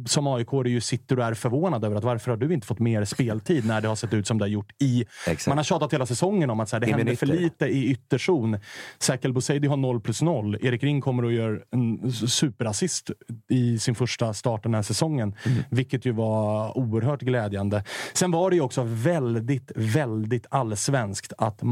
som 0.05 0.28
aik 0.28 0.47
ju 0.65 0.82
sitter 0.82 1.19
och 1.19 1.26
är 1.26 1.34
förvånad 1.34 1.86
över 1.86 1.95
att 1.95 2.03
varför 2.03 2.32
har 2.32 2.38
du 2.38 2.53
inte 2.53 2.67
fått 2.67 2.80
mer 2.80 3.05
speltid 3.05 3.65
när 3.65 3.82
det 3.82 3.88
har 3.88 3.95
sett 3.95 4.13
ut 4.13 4.28
som 4.28 4.38
det 4.38 4.43
har 4.43 4.49
gjort 4.49 4.71
i... 4.82 5.05
Exakt. 5.28 5.47
Man 5.47 5.57
har 5.57 5.63
tjatat 5.63 5.93
hela 5.93 6.05
säsongen 6.05 6.49
om 6.49 6.59
att 6.59 6.69
så 6.69 6.76
här, 6.76 6.82
det 6.82 6.88
I 6.88 6.91
händer 6.91 7.15
för 7.15 7.26
minuter. 7.26 7.43
lite 7.43 7.65
i 7.65 7.86
ytterzon. 7.86 8.57
Sakel 8.99 9.34
Bouzidi 9.34 9.67
har 9.67 9.78
0 9.78 10.01
plus 10.01 10.21
0. 10.21 10.57
Erik 10.61 10.84
Ring 10.84 11.01
kommer 11.01 11.26
och 11.26 11.32
gör 11.32 11.63
en 11.71 12.11
superassist 12.11 13.11
i 13.49 13.80
sin 13.80 13.95
första 13.95 14.34
start 14.34 14.63
den 14.63 14.74
här 14.74 14.82
säsongen. 14.82 15.36
Mm. 15.45 15.63
Vilket 15.69 16.05
ju 16.05 16.11
var 16.11 16.78
oerhört 16.78 17.21
glädjande. 17.21 17.84
Sen 18.13 18.32
var 18.32 18.49
det 18.49 18.55
ju 18.55 18.61
också 18.61 18.84
väldigt, 18.84 19.71
väldigt 19.76 20.45
allsvenskt 20.49 21.34
att 21.38 21.63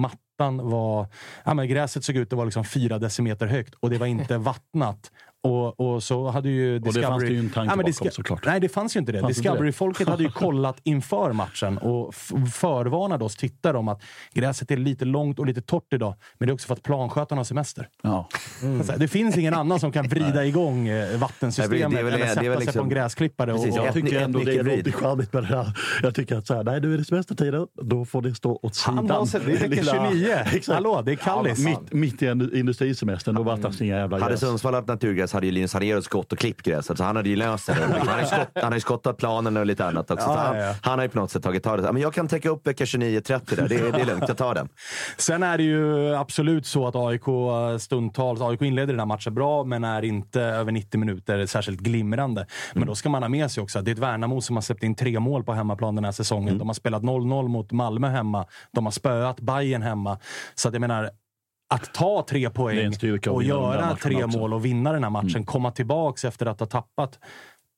ytan 0.42 0.70
var... 0.70 1.08
Ja, 1.44 1.54
men 1.54 1.68
gräset 1.68 2.04
såg 2.04 2.16
ut 2.16 2.34
att 2.34 2.38
vara 2.38 2.46
liksom 2.46 2.66
fyra 2.66 3.00
decimeter 3.00 3.48
högt 3.48 3.74
och 3.80 3.90
det 3.90 3.98
var 3.98 4.08
inte 4.08 4.38
vattnat. 4.38 5.12
Och, 5.44 5.80
och 5.80 6.04
så 6.04 6.28
hade 6.30 6.50
ju 6.50 6.80
det 6.80 7.02
fanns 7.02 7.24
det 7.24 7.30
ju 7.30 7.40
en 7.40 7.50
tanke 7.50 7.76
men 7.76 7.86
bakom, 7.86 8.12
såklart. 8.12 8.46
Nej, 8.46 8.60
det 8.60 8.70
fanns 8.70 8.96
ju 8.96 9.00
inte 9.00 9.12
det. 9.12 9.22
Det? 9.22 9.28
Discovery-folket 9.28 10.08
hade 10.08 10.24
ju 10.24 10.30
kollat 10.36 10.78
inför 10.84 11.34
matchen 11.34 11.78
och 11.78 12.16
förvarnade 12.54 13.26
oss 13.26 13.36
tittare 13.36 13.78
om 13.78 13.88
att 13.88 14.02
gräset 14.34 14.72
är 14.72 14.78
lite 14.78 15.06
långt 15.06 15.40
och 15.40 15.46
lite 15.46 15.62
torrt 15.62 15.94
idag. 15.94 16.16
Men 16.38 16.48
det 16.48 16.52
är 16.52 16.54
också 16.54 16.68
för 16.68 16.74
att 16.74 16.84
planskötarna 16.84 17.40
har 17.40 17.44
semester. 17.44 17.88
Ja. 18.02 18.28
Här, 18.62 18.98
Det 18.98 19.08
finns 19.08 19.38
ingen 19.38 19.54
annan 19.54 19.80
som 19.80 19.92
kan 19.92 20.08
vrida 20.08 20.46
igång 20.46 20.88
eh, 20.88 21.18
vattensystemet 21.20 21.80
Nej, 21.82 21.90
det 21.92 22.00
är 22.00 22.04
väl- 22.04 22.14
eller 22.14 22.26
det 22.26 22.32
är 22.32 22.36
sätta 22.36 22.42
sig 22.56 22.60
liksom- 22.66 22.80
på 22.80 22.84
en 22.84 22.90
gräsklippare. 22.90 23.54
Och, 23.54 23.60
Precis, 23.60 23.80
och, 23.80 23.86
Jag 23.86 23.94
tycker 23.94 24.16
Ett- 24.18 24.24
ändå 24.24 24.40
det 24.40 24.56
är 24.56 24.92
charmigt 24.92 25.34
med 25.34 25.44
det 25.44 25.48
här. 25.48 25.74
Jag 26.04 26.16
tycker 26.16 26.36
att 26.38 26.48
så 26.48 26.54
här, 26.56 26.64
nej, 26.64 26.82
nu 26.82 26.94
är 26.94 26.98
det 26.98 27.06
semestertider, 27.06 27.68
då 27.82 28.06
får 28.06 28.22
det 28.22 28.36
stå 28.36 28.60
åt 28.62 28.76
sidan. 28.76 28.98
Han 28.98 29.10
har 29.10 29.26
sett- 29.26 29.46
det 29.46 29.52
är 29.52 29.58
vecka 29.58 29.68
Lilla- 29.82 30.10
29. 30.12 30.34
Exakt. 30.46 30.68
Hallå, 30.76 31.02
det 31.06 31.12
är 31.12 31.16
kallis. 31.16 31.60
Ja, 31.60 31.70
mitt, 31.70 31.94
mitt 31.94 32.22
i 32.22 32.26
industrisemestern, 32.60 33.36
då 33.36 33.46
fattas 33.46 33.82
inga 33.82 33.98
jävla 33.98 34.20
Hade 34.20 34.32
gräs. 34.32 34.40
Sundsvall 34.40 34.74
haft 34.74 34.88
naturgräs 34.88 35.31
hade 35.34 35.46
ju 35.46 35.52
Linus 35.52 35.74
Hanéus 35.74 36.08
gått 36.08 36.32
och 36.34 36.40
klippt 36.40 36.62
gräset, 36.66 36.98
så 36.98 37.04
han 37.04 37.16
hade 37.16 37.30
ju 37.30 37.36
löst 37.36 37.68
det. 37.68 37.74
Han 37.74 38.08
har 38.08 38.20
ju, 38.20 38.26
skott, 38.26 38.48
han 38.56 38.64
har 38.64 38.74
ju 38.74 38.80
skottat 38.80 39.18
planen 39.18 39.58
och 39.58 39.66
lite 39.66 39.86
annat 39.86 40.12
också. 40.12 40.26
så 40.26 40.32
Ja, 40.32 40.38
han, 40.38 40.58
ja, 40.58 40.76
han 40.82 41.00
har 41.00 41.06
ju 41.06 41.10
på 41.10 41.20
något 41.20 41.32
sätt 41.32 41.44
tagit 41.44 41.64
tag 41.64 41.80
i 41.80 41.82
det. 41.82 41.92
Men 41.92 42.02
jag 42.02 42.14
kan 42.14 42.28
täcka 42.28 42.50
upp 42.50 42.68
vecka 42.68 42.84
29-30 42.86 43.56
där, 43.56 43.68
det, 43.70 43.76
är- 43.76 43.92
det 43.92 44.02
är 44.02 44.06
lugnt, 44.06 44.24
jag 44.28 44.38
tar 44.38 44.56
den. 44.56 44.70
Sen 45.18 45.44
är 45.44 45.58
det 45.58 45.64
ju 45.64 46.16
absolut 46.16 46.66
så 46.68 46.88
att 46.88 46.96
AIK 46.96 47.24
stundtals, 47.82 48.42
AIK 48.42 48.62
inleder 48.62 48.94
den 48.94 49.00
här 49.00 49.06
matchen 49.06 49.34
bra, 49.36 49.64
men 49.64 49.84
är 49.84 50.06
inte 50.06 50.42
över 50.42 50.72
90 50.72 51.00
minuter 51.00 51.46
särskilt 51.46 51.80
glimrande. 51.80 52.46
Men 52.74 52.88
då 52.88 52.96
ska 52.96 53.10
man 53.10 53.24
ha 53.24 53.30
med 53.30 53.52
sig 53.52 53.64
också 53.64 53.80
att 53.80 53.86
det 53.86 53.92
är 53.92 53.94
ett 53.94 54.00
Värnamo 54.00 54.42
som 54.42 54.56
har 54.56 54.62
släppt 54.62 54.84
in 54.84 54.96
tre 54.96 55.20
mål 55.20 55.44
på 55.44 55.54
hemmaplan 55.54 55.96
den 55.96 56.06
här 56.06 56.12
säsongen. 56.12 56.58
De 56.58 56.68
har 56.70 56.74
spelat 56.74 57.04
0-0 57.04 57.48
mot 57.48 57.72
Malmö 57.72 58.08
hemma. 58.10 58.46
De 58.74 58.86
har 58.86 58.92
spöat 58.92 59.40
Bayern 59.40 59.82
hemma. 59.82 60.20
Så 60.56 60.68
att 60.68 60.74
jag 60.74 60.82
menar, 60.82 61.10
att 61.72 61.94
ta 61.94 62.26
tre 62.30 62.50
poäng 62.50 62.94
och 63.30 63.44
göra 63.44 63.96
tre 63.96 64.24
också. 64.24 64.38
mål 64.38 64.54
och 64.54 64.66
vinna 64.66 64.92
den 64.92 65.04
här 65.04 65.10
matchen, 65.10 65.46
komma 65.46 65.72
tillbaks 65.72 66.26
efter 66.26 66.46
att 66.46 66.60
ha 66.60 66.68
tappat 66.68 67.20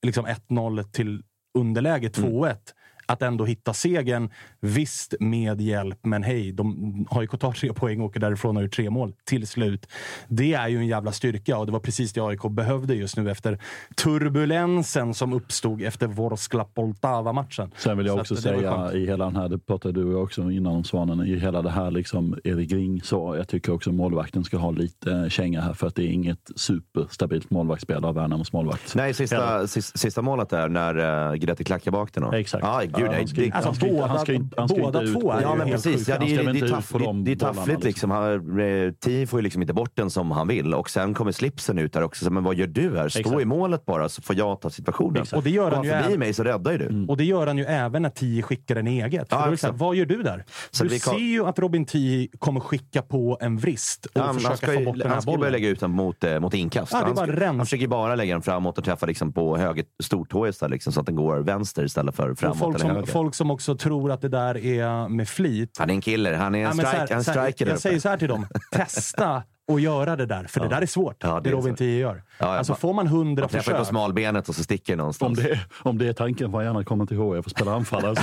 liksom 0.06 0.28
1-0 0.28 0.84
till 0.84 1.24
underläge 1.58 2.08
2-1 2.08 2.58
att 3.06 3.22
ändå 3.22 3.46
hitta 3.46 3.74
segern. 3.74 4.30
Visst 4.60 5.14
med 5.20 5.62
hjälp, 5.62 6.00
men 6.02 6.24
hej, 6.24 6.52
de 6.52 7.08
har 7.10 7.22
ju 7.22 7.28
tar 7.28 7.52
tre 7.52 7.74
poäng 7.74 8.00
och 8.00 8.06
åker 8.06 8.20
därifrån 8.20 8.50
och 8.50 8.56
har 8.56 8.64
gjort 8.64 8.76
tre 8.76 8.90
mål 8.90 9.14
till 9.24 9.48
slut. 9.48 9.88
Det 10.28 10.54
är 10.54 10.68
ju 10.68 10.78
en 10.78 10.88
jävla 10.88 11.12
styrka 11.12 11.58
och 11.58 11.66
det 11.66 11.72
var 11.72 11.80
precis 11.80 12.14
det 12.14 12.22
AIK 12.22 12.42
behövde 12.50 12.96
just 12.96 13.18
nu 13.18 13.32
efter 13.32 13.60
turbulensen 13.96 15.14
som 15.14 15.34
uppstod 15.34 15.82
efter 15.82 16.08
Vorskla 16.08 16.64
Poltava-matchen. 16.64 17.72
Sen 17.78 17.98
vill 17.98 18.08
jag 18.08 18.16
Så 18.16 18.20
också 18.22 18.36
säga 18.36 18.94
i 18.94 19.06
hela 19.06 19.26
den 19.26 19.36
här, 19.36 19.50
det 19.50 19.60
pratade 19.60 19.94
du 19.94 20.06
och 20.06 20.14
jag 20.14 20.24
också 20.24 20.52
innan 20.52 20.76
om 20.76 20.84
Svanen, 20.84 21.28
i 21.28 21.40
hela 21.40 21.62
det 21.62 21.70
här 21.70 21.92
liksom 21.92 22.38
Erik 22.44 22.72
Ring 22.72 23.02
så 23.02 23.36
jag 23.36 23.48
tycker 23.48 23.74
också 23.74 23.92
målvakten 23.92 24.44
ska 24.44 24.58
ha 24.58 24.72
lite 24.72 25.12
eh, 25.12 25.30
känga 25.30 25.62
här 25.62 25.74
för 25.74 25.88
att 25.88 25.96
det 25.96 26.04
är 26.04 26.12
inget 26.12 26.52
superstabilt 26.56 27.50
målvaktsspel 27.50 28.06
av 28.06 28.16
Värnamos 28.16 28.54
målvakt. 28.54 28.96
Nej, 28.96 29.14
sista, 29.14 29.68
sista, 29.68 29.98
sista 29.98 30.22
målet 30.22 30.50
där 30.50 30.70
när 30.70 30.98
uh, 30.98 31.36
Guidetti 31.36 31.64
klackar 31.64 31.92
bak 31.92 32.14
den. 32.14 32.34
Exakt. 32.34 32.64
Ja, 32.64 32.84
gud, 32.98 33.06
Ja, 33.06 33.10
nej, 33.12 33.18
han 33.20 33.28
ska 33.28 33.42
det, 33.42 33.46
inte- 33.46 33.58
Alltså, 33.58 33.70
han 33.70 33.76
ska 33.76 33.86
inte- 33.86 33.96
båda- 33.96 34.08
han 34.08 34.20
ska 34.20 34.34
inte- 34.34 34.56
han 34.62 34.70
ska 34.70 34.78
båda 34.82 35.00
inte 35.02 35.14
två 35.20 35.32
är 35.32 35.38
ju 35.38 35.42
Ja, 35.44 35.56
men 35.56 35.68
helt 35.68 35.84
precis. 35.84 36.08
Ja, 36.08 36.14
det, 36.18 36.26
Han 36.26 36.36
ska 36.36 36.44
det, 36.52 36.58
inte 36.60 36.70
taff, 36.70 36.92
det, 36.94 37.00
de 37.00 37.24
det 37.24 37.32
är 37.32 37.36
taffligt 37.36 37.84
liksom. 37.84 38.12
Han- 38.12 38.60
eh, 38.60 38.92
Tio 39.02 39.28
får 39.28 39.40
ju 39.40 39.44
liksom 39.44 39.62
inte 39.62 39.74
bort 39.74 39.92
den 39.96 40.10
som 40.10 40.32
han 40.32 40.48
vill 40.48 40.74
och 40.74 40.90
sen 40.90 41.14
kommer 41.14 41.32
slipsen 41.32 41.78
ut 41.80 41.94
där 41.94 42.04
också. 42.04 42.26
Så, 42.26 42.32
men 42.32 42.44
vad 42.44 42.56
gör 42.56 42.68
du 42.68 42.98
här? 42.98 43.10
Stå 43.10 43.20
Exakt. 43.20 43.42
i 43.42 43.46
målet 43.46 43.86
bara 43.86 44.10
så 44.10 44.22
får 44.22 44.36
jag 44.36 44.62
ta 44.62 44.70
situationen. 44.70 45.26
Och 45.36 45.44
det 45.44 45.50
gör 45.50 45.64
han 45.64 45.74
Kom 45.74 45.84
ju 45.86 45.90
förbi 45.92 46.06
även- 46.06 46.20
mig 46.20 46.34
så 46.34 46.44
räddar 46.44 46.72
ju 46.72 46.78
du. 46.78 47.06
Och 47.08 47.18
det 47.18 47.24
gör 47.24 47.48
han 47.48 47.58
ju 47.58 47.64
även 47.66 48.02
när 48.02 48.10
Tio 48.10 48.42
skickar 48.42 48.76
den 48.76 48.88
eget. 48.88 49.28
Ja, 49.30 49.38
det 49.38 49.44
här, 49.44 49.54
exakt. 49.54 49.74
vad 49.78 49.96
gör 49.96 50.06
du 50.06 50.24
där? 50.24 50.44
Så 50.72 50.84
du 50.84 50.90
kan- 50.90 51.00
ser 51.00 51.20
ju 51.20 51.46
att 51.46 51.60
Robin 51.60 51.86
Tio 51.86 52.28
kommer 52.40 52.60
skicka 52.60 53.02
på 53.02 53.38
en 53.42 53.58
vrist 53.58 54.06
och 54.06 54.12
Ja, 54.14 54.22
han 54.24 54.36
försöka 54.36 54.58
ska, 54.58 54.68
få 54.68 54.74
ju, 54.74 54.86
bort 54.86 54.98
den 54.98 55.08
här 55.08 55.14
han 55.14 55.22
ska 55.22 55.32
ju 55.32 55.38
börja 55.38 55.50
bollen. 55.50 55.52
lägga 55.62 55.70
ut 55.70 55.80
den 55.80 55.92
mot, 55.92 56.24
eh, 56.24 56.40
mot 56.40 56.54
inkast. 56.54 56.92
Ja, 56.92 57.00
det 57.00 57.06
han, 57.06 57.16
ska, 57.38 57.46
han 57.46 57.60
försöker 57.60 57.88
bara 57.88 58.16
lägga 58.16 58.34
den 58.36 58.42
framåt 58.42 58.78
och 58.78 58.84
träffa 58.84 59.06
liksom 59.06 59.34
på 59.34 59.58
höger 59.58 59.86
stortået 60.04 60.60
där, 60.60 60.70
liksom, 60.70 60.94
så 60.94 61.00
att 61.00 61.06
den 61.06 61.16
går 61.16 61.38
vänster 61.40 61.84
istället 61.86 62.16
för 62.16 62.36
framåt 62.36 62.83
som, 62.88 63.08
folk 63.08 63.36
som 63.36 63.52
också 63.52 63.76
tror 63.78 64.12
att 64.12 64.22
det 64.22 64.30
där 64.30 64.58
är 64.58 65.10
med 65.10 65.30
flit. 65.30 65.76
Han 65.80 65.90
är 65.90 65.94
en 65.94 66.02
killer. 66.02 66.34
Han 66.34 66.56
är 66.56 66.68
en, 66.68 66.78
Ja, 66.78 66.86
här- 66.86 67.22
striker 67.22 67.68
jag 67.68 67.80
säger 67.80 68.00
så 68.00 68.10
här 68.10 68.18
till 68.18 68.28
dem. 68.28 68.48
Testa 68.72 69.44
att 69.72 69.82
göra 69.82 70.16
det 70.16 70.26
där, 70.26 70.44
för 70.44 70.60
det 70.60 70.68
där 70.68 70.82
är 70.82 70.86
svårt. 70.86 71.16
Ja, 71.20 71.34
det 71.36 71.40
det 71.42 71.50
är 71.50 71.52
Robin. 71.54 71.76
Tio 71.76 72.00
gör. 72.00 72.16
Ja, 72.16 72.46
ja, 72.46 72.58
alltså 72.58 72.72
man- 72.74 72.78
får 72.80 72.94
man 72.94 73.08
hundra 73.08 73.42
Man 73.42 73.50
träffar 73.50 73.72
ju 73.72 73.76
på 73.78 73.84
försök. 73.84 73.90
smalbenet 73.90 74.50
och 74.50 74.56
så 74.56 74.64
sticker 74.64 74.94
det 74.94 74.94
Om 74.94 74.98
någonstans. 74.98 75.40
det, 75.40 75.60
om 75.84 75.98
det 75.98 76.08
är 76.08 76.14
tanken 76.14 76.52
får 76.52 76.58
han 76.58 76.66
gärna 76.66 76.84
komma 76.84 77.06
till 77.06 77.18
HIF 77.18 77.46
och 77.46 77.52
spela 77.52 77.74
anfallare. 77.76 78.16
Så 78.16 78.22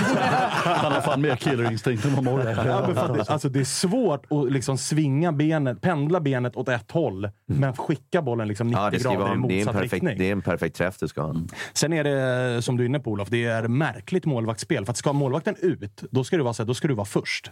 Han 0.65 0.93
har 0.93 1.01
fan 1.01 1.21
mer 1.21 1.37
killerinstinkt 1.37 2.05
än 2.05 2.15
vad 2.15 2.25
många 2.25 2.51
Ja, 2.51 3.25
alltså 3.29 3.49
det 3.49 3.61
är 3.61 3.65
svårt 3.65 4.27
att 4.31 4.53
liksom 4.53 4.79
svinga 4.79 5.33
benet, 5.33 5.81
pendla 5.81 6.21
benet 6.21 6.57
åt 6.57 6.69
ett 6.69 6.91
håll, 6.91 7.29
men 7.47 7.77
skicka 7.77 8.23
bollen 8.23 8.49
liksom 8.49 8.67
90 8.67 8.81
Ja, 8.83 8.91
grader 8.91 9.15
i 9.15 9.17
vara, 9.17 9.25
det, 9.29 9.31
är 9.31 9.35
en 9.35 9.41
motsatt 9.41 9.73
perfekt, 9.75 9.93
riktning. 9.93 10.19
det 10.19 10.29
är 10.29 10.33
en 10.33 10.43
perfekt 10.43 10.77
träff 10.77 10.99
du 10.99 11.09
ska 11.09 11.23
ha. 11.23 11.35
Sen 11.73 11.93
är 11.93 12.05
det, 12.05 12.63
som 12.63 12.77
du 12.77 12.83
är 12.85 12.87
inne 12.89 13.01
på 13.01 13.11
Olof, 13.11 13.29
det 13.29 13.45
är 13.45 13.69
märkligt 13.69 14.25
målvaktsspel. 14.27 14.85
För 14.85 14.91
att 14.91 14.97
ska 14.97 15.13
målvakten 15.13 15.55
ut, 15.61 16.03
då 16.11 16.25
ska 16.25 16.37
du 16.37 16.43
vara, 16.43 16.55
så 16.55 16.63
här, 16.63 16.67
då 16.67 16.75
ska 16.75 16.89
du 16.89 16.95
vara 16.95 17.05
först. 17.07 17.51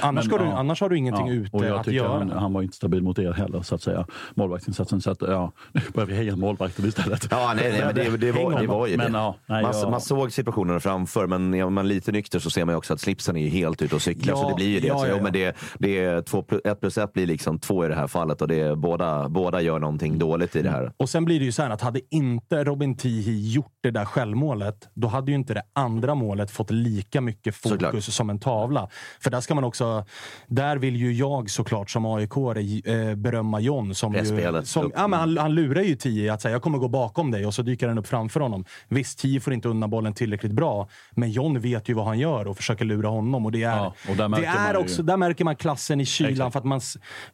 Annars, 0.00 0.28
Men, 0.28 0.38
du, 0.38 0.44
ja. 0.44 0.56
annars 0.58 0.80
har 0.80 0.88
du 0.88 0.98
ingenting 0.98 1.26
Ja, 1.26 1.32
och 1.52 1.60
ute 1.60 1.66
jag 1.68 1.78
att 1.78 1.84
tycker 1.84 1.96
göra. 1.96 2.18
Han, 2.18 2.30
han 2.30 2.52
var 2.52 2.62
inte 2.62 2.76
stabil 2.76 3.02
mot 3.02 3.18
er 3.18 3.32
heller, 3.32 3.62
så 3.62 3.74
att 3.74 3.82
säga. 3.82 4.06
Målvaktsinsatsen. 4.34 5.00
Så 5.00 5.10
att, 5.10 5.22
ja, 5.22 5.52
nu 5.72 5.80
börjar 5.94 6.06
vi 6.06 6.14
heja 6.14 6.36
målvakten 6.36 6.84
istället. 6.86 7.26
Ja, 7.30 7.52
nej, 7.56 7.70
nej, 7.72 7.80
men 7.86 7.94
det, 7.94 8.16
det, 8.16 8.32
var, 8.32 8.60
det 8.60 8.66
var 8.66 8.86
ju 8.86 8.96
Men, 8.96 9.12
det. 9.12 9.18
ja, 9.18 9.36
nej, 9.46 9.62
man, 9.62 9.72
jag- 9.80 9.90
man 9.90 10.00
såg 10.00 10.32
situationerna 10.32 10.80
framför, 10.80 11.26
men 11.26 11.54
är 11.54 11.70
man 11.70 11.88
lite 11.88 12.12
nykter 12.12 12.38
så 12.38 12.50
ser 12.50 12.64
man 12.64 12.72
ju 12.72 12.76
också 12.76 12.94
att 12.94 13.00
slipsen 13.00 13.36
är 13.36 13.40
ju 13.40 13.48
helt 13.48 13.82
ute 13.82 13.94
och 13.94 14.02
cyklar. 14.02 14.34
Ja, 14.34 14.42
så 14.42 14.48
det 14.48 14.54
blir 14.54 14.66
ju 14.68 14.80
det. 14.80 14.86
ja, 14.86 14.98
så, 14.98 15.04
ja, 15.04 15.08
jo, 15.10 15.16
ja. 15.16 15.22
men 15.22 15.32
det, 15.32 15.56
det 15.78 15.98
är 16.04 16.22
två, 16.22 16.42
plus- 16.42 16.60
ett 16.64 16.80
plus 16.80 16.98
ett 16.98 17.12
blir 17.12 17.26
liksom 17.26 17.58
två 17.58 17.84
i 17.84 17.88
det 17.88 17.94
här 17.94 18.06
fallet 18.06 18.42
och 18.42 18.48
det 18.48 18.60
är, 18.60 18.74
båda, 18.74 19.28
båda 19.28 19.60
gör 19.60 19.78
någonting 19.78 20.18
dåligt 20.18 20.56
i 20.56 20.62
det 20.62 20.70
här. 20.70 20.92
Och 20.96 21.08
sen 21.08 21.24
blir 21.24 21.38
det 21.38 21.44
ju 21.44 21.52
så 21.52 21.62
här 21.62 21.70
att 21.70 21.80
hade 21.80 22.00
inte 22.10 22.64
Robin 22.64 22.96
Tihi 22.96 23.52
gjort 23.52 23.72
det 23.82 23.90
där 23.90 24.04
självmålet, 24.04 24.88
då 24.94 25.08
hade 25.08 25.30
ju 25.30 25.34
inte 25.36 25.54
det 25.54 25.62
andra 25.72 26.14
målet 26.14 26.50
fått 26.50 26.70
lika 26.70 27.20
mycket 27.20 27.54
fokus 27.54 27.70
Såklart. 27.82 28.02
som 28.04 28.30
en 28.30 28.38
tavla. 28.38 28.88
För 29.20 29.30
där 29.30 29.40
ska 29.40 29.54
man 29.54 29.63
också... 29.64 30.04
Där 30.46 30.76
vill 30.76 30.96
ju 30.96 31.12
jag 31.12 31.50
såklart 31.50 31.90
som 31.90 32.06
aik 32.06 32.36
eh, 32.36 33.14
berömma 33.14 33.60
John. 33.60 33.94
Som 33.94 34.12
ju, 34.14 34.64
som, 34.64 34.92
ja, 34.94 35.08
men 35.08 35.20
han, 35.20 35.38
han 35.38 35.54
lurar 35.54 35.82
ju 35.82 35.96
Tihi 35.96 36.28
att 36.28 36.42
säga 36.42 36.52
jag 36.52 36.62
kommer 36.62 36.78
gå 36.78 36.88
bakom 36.88 37.30
dig 37.30 37.46
och 37.46 37.54
så 37.54 37.62
dyker 37.62 37.88
den 37.88 37.98
upp 37.98 38.06
framför 38.06 38.40
honom. 38.40 38.64
Visst, 38.88 39.18
Tihi 39.18 39.40
får 39.40 39.52
inte 39.52 39.68
undan 39.68 39.90
bollen 39.90 40.14
tillräckligt 40.14 40.52
bra, 40.52 40.88
men 41.10 41.30
John 41.30 41.60
vet 41.60 41.88
ju 41.88 41.94
vad 41.94 42.06
han 42.06 42.18
gör 42.18 42.46
och 42.46 42.56
försöker 42.56 42.84
lura 42.84 43.08
honom. 43.08 43.46
Och 43.46 43.52
det 43.52 43.62
är, 43.62 43.76
Ja, 43.76 43.94
och 44.10 44.16
där 44.16 44.22
det 44.24 44.28
märker 44.28 44.46
man 44.46 44.66
är 44.66 44.74
ju- 44.74 44.80
också, 44.80 45.02
där 45.02 45.16
märker 45.16 45.44
man 45.44 45.56
klassen 45.56 46.00
i 46.00 46.06
kylan. 46.06 46.32
Exakt. 46.32 46.52
För 46.52 46.58
att 46.58 46.64
man, 46.64 46.80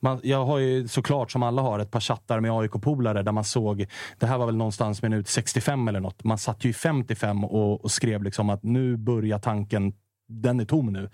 man, 0.01 0.20
jag 0.22 0.45
har 0.45 0.59
ju 0.59 0.89
såklart, 0.89 1.31
som 1.31 1.43
alla 1.43 1.62
har, 1.62 1.78
ett 1.78 1.91
par 1.91 2.01
chattar 2.01 2.41
med 2.41 2.51
AIK-polare 2.53 3.22
där 3.22 3.33
man 3.33 3.45
såg, 3.45 3.87
det 4.18 4.26
här 4.26 4.39
var 4.39 4.47
väl 4.47 4.57
någonstans 4.57 5.03
minut 5.03 5.28
65 5.28 5.89
eller 5.89 6.01
något. 6.01 6.24
Man 6.24 6.39
satt 6.39 6.64
ju 6.64 6.68
i 6.68 6.72
55 6.72 7.45
och, 7.45 7.85
och 7.85 7.91
skrev 7.91 8.22
liksom 8.22 8.51
att 8.51 8.62
nu 8.62 8.97
börjar 8.97 9.39
tanken, 9.39 9.93
den 10.31 10.61
är 10.61 10.64
tom 10.64 10.93
nu. 10.93 11.11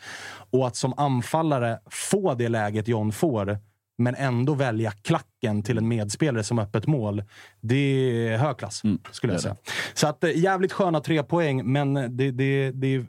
Och 0.50 0.66
att 0.66 0.76
som 0.76 0.94
anfallare 0.96 1.78
få 1.90 2.34
det 2.34 2.48
läget 2.48 2.88
John 2.88 3.12
får, 3.12 3.58
men 3.98 4.14
ändå 4.14 4.54
välja 4.54 4.90
klacken 4.90 5.62
till 5.62 5.78
en 5.78 5.88
medspelare 5.88 6.44
som 6.44 6.58
öppet 6.58 6.86
mål. 6.86 7.22
Det 7.60 7.76
är 7.76 8.36
hög 8.36 8.56
klass, 8.56 8.82
skulle 9.10 9.32
jag 9.32 9.42
säga. 9.42 9.56
Så 9.94 10.06
att, 10.06 10.24
eh, 10.24 10.38
jävligt 10.38 10.72
sköna 10.72 11.00
tre 11.00 11.22
poäng, 11.22 11.72
men 11.72 11.94
det, 11.94 12.30
det, 12.30 12.70
det, 12.70 13.04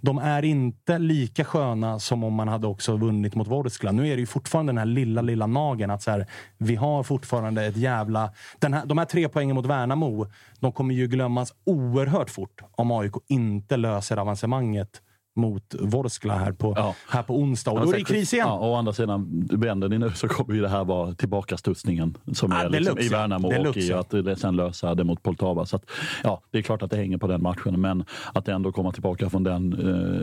de 0.00 0.18
är 0.18 0.44
inte 0.44 0.98
lika 0.98 1.44
sköna 1.44 1.98
som 1.98 2.24
om 2.24 2.34
man 2.34 2.48
hade 2.48 2.66
också 2.66 2.96
vunnit 2.96 3.34
mot 3.34 3.48
Vorskla. 3.48 3.92
Nu 3.92 4.08
är 4.08 4.16
det 4.16 4.20
ju 4.20 4.26
fortfarande 4.26 4.72
den 4.72 4.78
här 4.78 4.86
lilla, 4.86 5.22
lilla 5.22 5.46
nagen 5.46 5.90
att 5.90 6.02
så 6.02 6.10
här, 6.10 6.26
vi 6.58 6.74
har 6.74 7.02
fortfarande 7.02 7.64
ett 7.64 7.76
jävla... 7.76 8.30
Den 8.58 8.74
här, 8.74 8.86
de 8.86 8.98
här 8.98 9.04
tre 9.04 9.28
poängen 9.28 9.56
mot 9.56 9.66
Värnamo, 9.66 10.26
de 10.60 10.72
kommer 10.72 10.94
ju 10.94 11.06
glömmas 11.06 11.54
oerhört 11.64 12.30
fort 12.30 12.60
om 12.70 12.90
AIK 12.90 13.12
inte 13.28 13.76
löser 13.76 14.16
avancemanget 14.16 15.02
mot 15.38 15.74
Vorskla 15.80 16.34
här 16.34 16.52
på, 16.52 16.74
Ja. 16.76 16.94
här 17.08 17.22
på 17.22 17.36
onsdag. 17.38 17.70
Och 17.70 17.80
då 17.80 17.92
är 17.92 17.98
det 17.98 18.04
kris 18.04 18.34
igen. 18.34 18.46
Ja, 18.48 18.58
å 18.58 18.74
andra 18.74 18.92
sidan, 18.92 19.48
vänder 19.52 19.88
ni 19.88 19.98
nu 19.98 20.10
så 20.10 20.28
kommer 20.28 20.54
ju 20.54 20.60
det 20.60 20.68
här 20.68 20.84
vara 20.84 21.14
tillbakastudsningen 21.14 22.18
som 22.32 22.50
Ja, 22.52 22.58
är 22.58 22.68
liksom 22.68 22.98
i 22.98 23.06
ja. 23.06 23.18
Värnamo 23.18 23.68
och 23.68 23.76
i 23.76 23.88
ja. 23.88 24.00
att 24.00 24.10
det 24.10 24.36
sen 24.36 24.56
lösa 24.56 24.94
det 24.94 25.04
mot 25.04 25.22
Poltava. 25.22 25.66
Så 25.66 25.76
att, 25.76 25.82
ja, 26.22 26.40
det 26.50 26.58
är 26.58 26.62
klart 26.62 26.82
att 26.82 26.90
det 26.90 26.96
hänger 26.96 27.18
på 27.18 27.26
den 27.26 27.42
matchen, 27.42 27.80
men 27.80 28.04
att 28.34 28.48
ändå 28.48 28.72
komma 28.72 28.92
tillbaka 28.92 29.30
från 29.30 29.44
den 29.44 29.72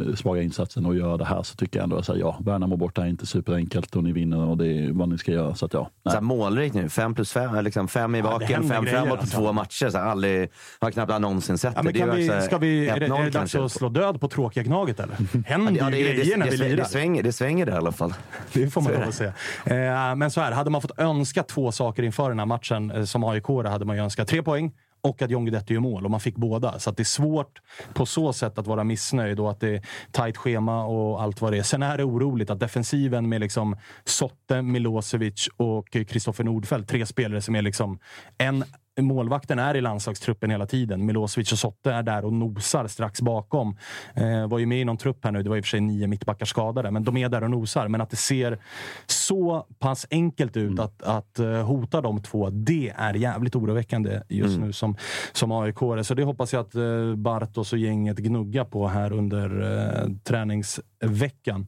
eh, 0.10 0.16
svaga 0.16 0.42
insatsen 0.42 0.86
och 0.86 0.96
göra 0.96 1.18
det 1.18 1.26
här 1.26 1.44
så 1.44 1.56
tycker 1.56 1.80
jag 1.80 1.84
ändå 1.84 1.98
att 1.98 2.06
säga, 2.06 2.20
ja, 2.20 2.38
Värnamo 2.40 2.78
borta 2.78 3.02
är 3.04 3.08
inte 3.08 3.26
superenkelt 3.26 3.96
och 3.96 4.04
ni 4.04 4.12
vinner 4.12 4.46
och 4.46 4.58
det 4.58 4.68
är 4.68 4.92
vad 4.92 5.10
ni 5.10 5.18
ska 5.18 5.32
göra. 5.32 5.56
Så 5.56 5.66
att, 5.66 5.74
ja, 5.74 5.84
Så 5.84 5.90
nej. 6.04 6.14
här 6.14 6.22
målrikt 6.22 6.76
nu. 6.76 6.90
Fem 6.90 7.16
plus 7.16 7.32
fem, 7.32 7.64
liksom 7.64 7.88
fem 7.88 8.16
i 8.16 8.22
baken, 8.24 8.48
händer 8.48 8.76
fem 8.76 8.86
framåt 8.86 9.10
på 9.10 9.16
alltså. 9.16 9.38
två 9.38 9.54
matcher. 9.54 9.90
Så 9.90 9.98
här, 9.98 10.06
aldrig, 10.06 10.50
har 10.80 10.92
knappt 10.92 11.22
någonsin 11.22 11.58
sett 11.58 11.74
Ja, 11.76 11.84
men 11.84 11.94
det. 11.94 12.00
kan 12.00 12.10
det 12.10 12.28
är 12.28 12.40
vi, 12.40 12.46
ska 12.46 12.58
vi, 12.58 12.90
är, 12.90 13.00
det, 13.00 13.08
1-0 13.08 13.20
är 13.20 13.24
det 13.24 13.30
dags 13.30 13.56
att 13.56 13.72
slå 13.72 13.90
död 13.90 14.22
på 14.22 14.28
tråkiga 14.28 14.64
Gnaget 14.64 15.00
eller? 15.06 15.46
Händer 15.46 15.72
Ja, 15.72 15.90
det, 15.90 15.98
ju 15.98 16.04
det, 16.04 16.10
det, 16.10 16.16
grejer 16.16 16.38
när 16.38 16.46
det, 16.46 16.52
vi 16.52 16.58
svänger, 16.58 16.72
lirar. 16.72 16.84
det, 16.84 16.90
svänger, 16.90 17.24
det 17.24 17.34
svänger 17.34 17.66
det 17.66 17.72
i 17.72 17.76
alla 17.76 17.92
fall. 17.92 18.14
Det 18.54 18.70
får 18.70 18.82
man 18.82 18.94
lov 18.94 19.04
att 19.04 19.16
säga. 19.16 19.34
Eh, 19.66 20.16
men 20.16 20.32
så 20.32 20.42
här, 20.42 20.52
hade 20.52 20.70
man 20.70 20.82
fått 20.82 21.00
önska 21.00 21.44
två 21.44 21.72
saker 21.72 22.04
inför 22.04 22.30
den 22.30 22.40
här 22.40 22.46
matchen 22.46 22.92
eh, 22.92 23.04
som 23.04 23.24
aik 23.24 23.48
hade 23.48 23.86
man 23.86 23.96
ju 23.96 24.02
önskat 24.02 24.28
tre 24.28 24.44
poäng 24.44 24.72
och 25.06 25.22
att 25.22 25.30
John 25.30 25.46
Guidetti 25.46 25.74
gör 25.74 25.82
mål 25.82 26.06
och 26.06 26.12
man 26.12 26.20
fick 26.20 26.36
båda. 26.36 26.80
Så 26.80 26.92
det 26.92 27.02
är 27.02 27.04
svårt 27.04 27.62
på 27.94 28.06
så 28.06 28.34
sätt 28.34 28.58
att 28.58 28.68
vara 28.68 28.84
missnöjd 28.84 29.40
och 29.40 29.52
att 29.52 29.60
det 29.60 29.70
är 29.70 29.82
tajt 30.12 30.38
schema 30.38 30.86
och 30.86 31.22
allt 31.22 31.42
vad 31.42 31.54
det 31.54 31.58
är. 31.58 31.64
Sen 31.64 31.84
är 31.84 31.98
det 31.98 32.04
oroligt 32.04 32.50
att 32.50 32.60
defensiven 32.60 33.30
med 33.30 33.42
liksom 33.42 33.78
Sotte, 34.04 34.62
Milosevic 34.62 35.50
och 35.58 35.92
Kristoffer 35.92 36.44
Nordfeldt, 36.44 36.90
tre 36.90 37.06
spelare 37.06 37.42
som 37.42 37.56
är 37.56 37.62
liksom 37.62 38.00
en 38.38 38.64
Målvakten 39.02 39.60
är 39.60 39.76
i 39.76 39.82
landslagstruppen 39.82 40.50
hela 40.50 40.66
tiden. 40.66 41.06
Milosevic 41.06 41.52
och 41.52 41.60
Sotte 41.60 41.92
är 41.92 42.04
där 42.04 42.26
och 42.26 42.34
nosar 42.34 42.88
strax 42.88 43.22
bakom. 43.22 43.78
Eh, 44.14 44.48
var 44.48 44.60
ju 44.60 44.66
med 44.66 44.82
i 44.82 44.86
någon 44.86 44.98
trupp 44.98 45.24
här 45.24 45.32
nu. 45.32 45.44
Det 45.44 45.50
var 45.50 45.58
i 45.58 45.60
och 45.60 45.66
för 45.66 45.70
sig 45.70 45.82
nio 45.82 46.08
mittbackar 46.08 46.46
skadade, 46.46 46.92
men 46.92 47.04
de 47.04 47.18
är 47.18 47.30
där 47.30 47.44
och 47.44 47.50
nosar. 47.50 47.88
Men 47.88 48.02
att 48.02 48.10
det 48.10 48.16
ser 48.16 48.60
så 49.06 49.66
pass 49.80 50.08
enkelt 50.12 50.58
ut 50.58 50.80
att, 50.80 51.04
att 51.04 51.40
eh, 51.40 51.48
hota 51.48 52.02
de 52.02 52.24
två, 52.24 52.50
det 52.50 52.94
är 52.96 53.14
jävligt 53.14 53.56
oroväckande 53.56 54.22
just 54.30 54.60
nu 54.60 54.74
som, 54.74 54.96
som 55.32 55.52
aik 55.52 55.78
Så 56.02 56.14
det 56.14 56.24
hoppas 56.24 56.54
jag 56.54 56.62
att 56.62 56.76
eh, 56.76 57.16
Bartos 57.16 57.74
och 57.74 57.80
gänget 57.80 58.18
gnuggar 58.18 58.66
på 58.66 58.88
här 58.88 59.14
under 59.14 59.62
eh, 59.62 60.10
träningsveckan. 60.24 61.68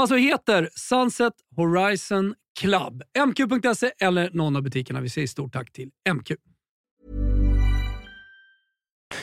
alltså 0.00 0.16
heter 0.16 0.68
Sunset 0.72 1.32
Horizon 1.56 2.34
Club. 2.60 3.02
MQ.se 3.26 3.90
eller 4.00 4.30
någon 4.32 4.56
av 4.56 4.62
butikerna. 4.62 5.00
Vi 5.00 5.08
säger 5.08 5.26
stort 5.26 5.52
tack 5.52 5.72
till 5.72 5.90
MQ. 6.14 6.30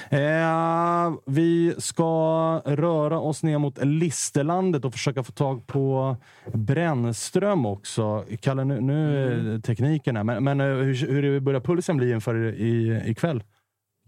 Eh, 0.09 1.13
vi 1.25 1.75
ska 1.77 2.61
röra 2.65 3.19
oss 3.19 3.43
ner 3.43 3.57
mot 3.57 3.85
Listerlandet 3.85 4.85
och 4.85 4.93
försöka 4.93 5.23
få 5.23 5.31
tag 5.31 5.67
på 5.67 6.17
Brännström 6.53 7.65
också. 7.65 8.25
Kalle, 8.39 8.63
nu, 8.63 8.81
nu 8.81 9.27
är 9.55 9.59
tekniken 9.59 10.15
här, 10.15 10.23
men, 10.23 10.43
men 10.43 10.61
eh, 10.61 10.67
hur, 10.67 11.21
hur 11.21 11.39
börjar 11.39 11.61
pulsen 11.61 11.97
bli 11.97 12.11
inför 12.11 12.35
i, 12.35 13.01
ikväll? 13.05 13.43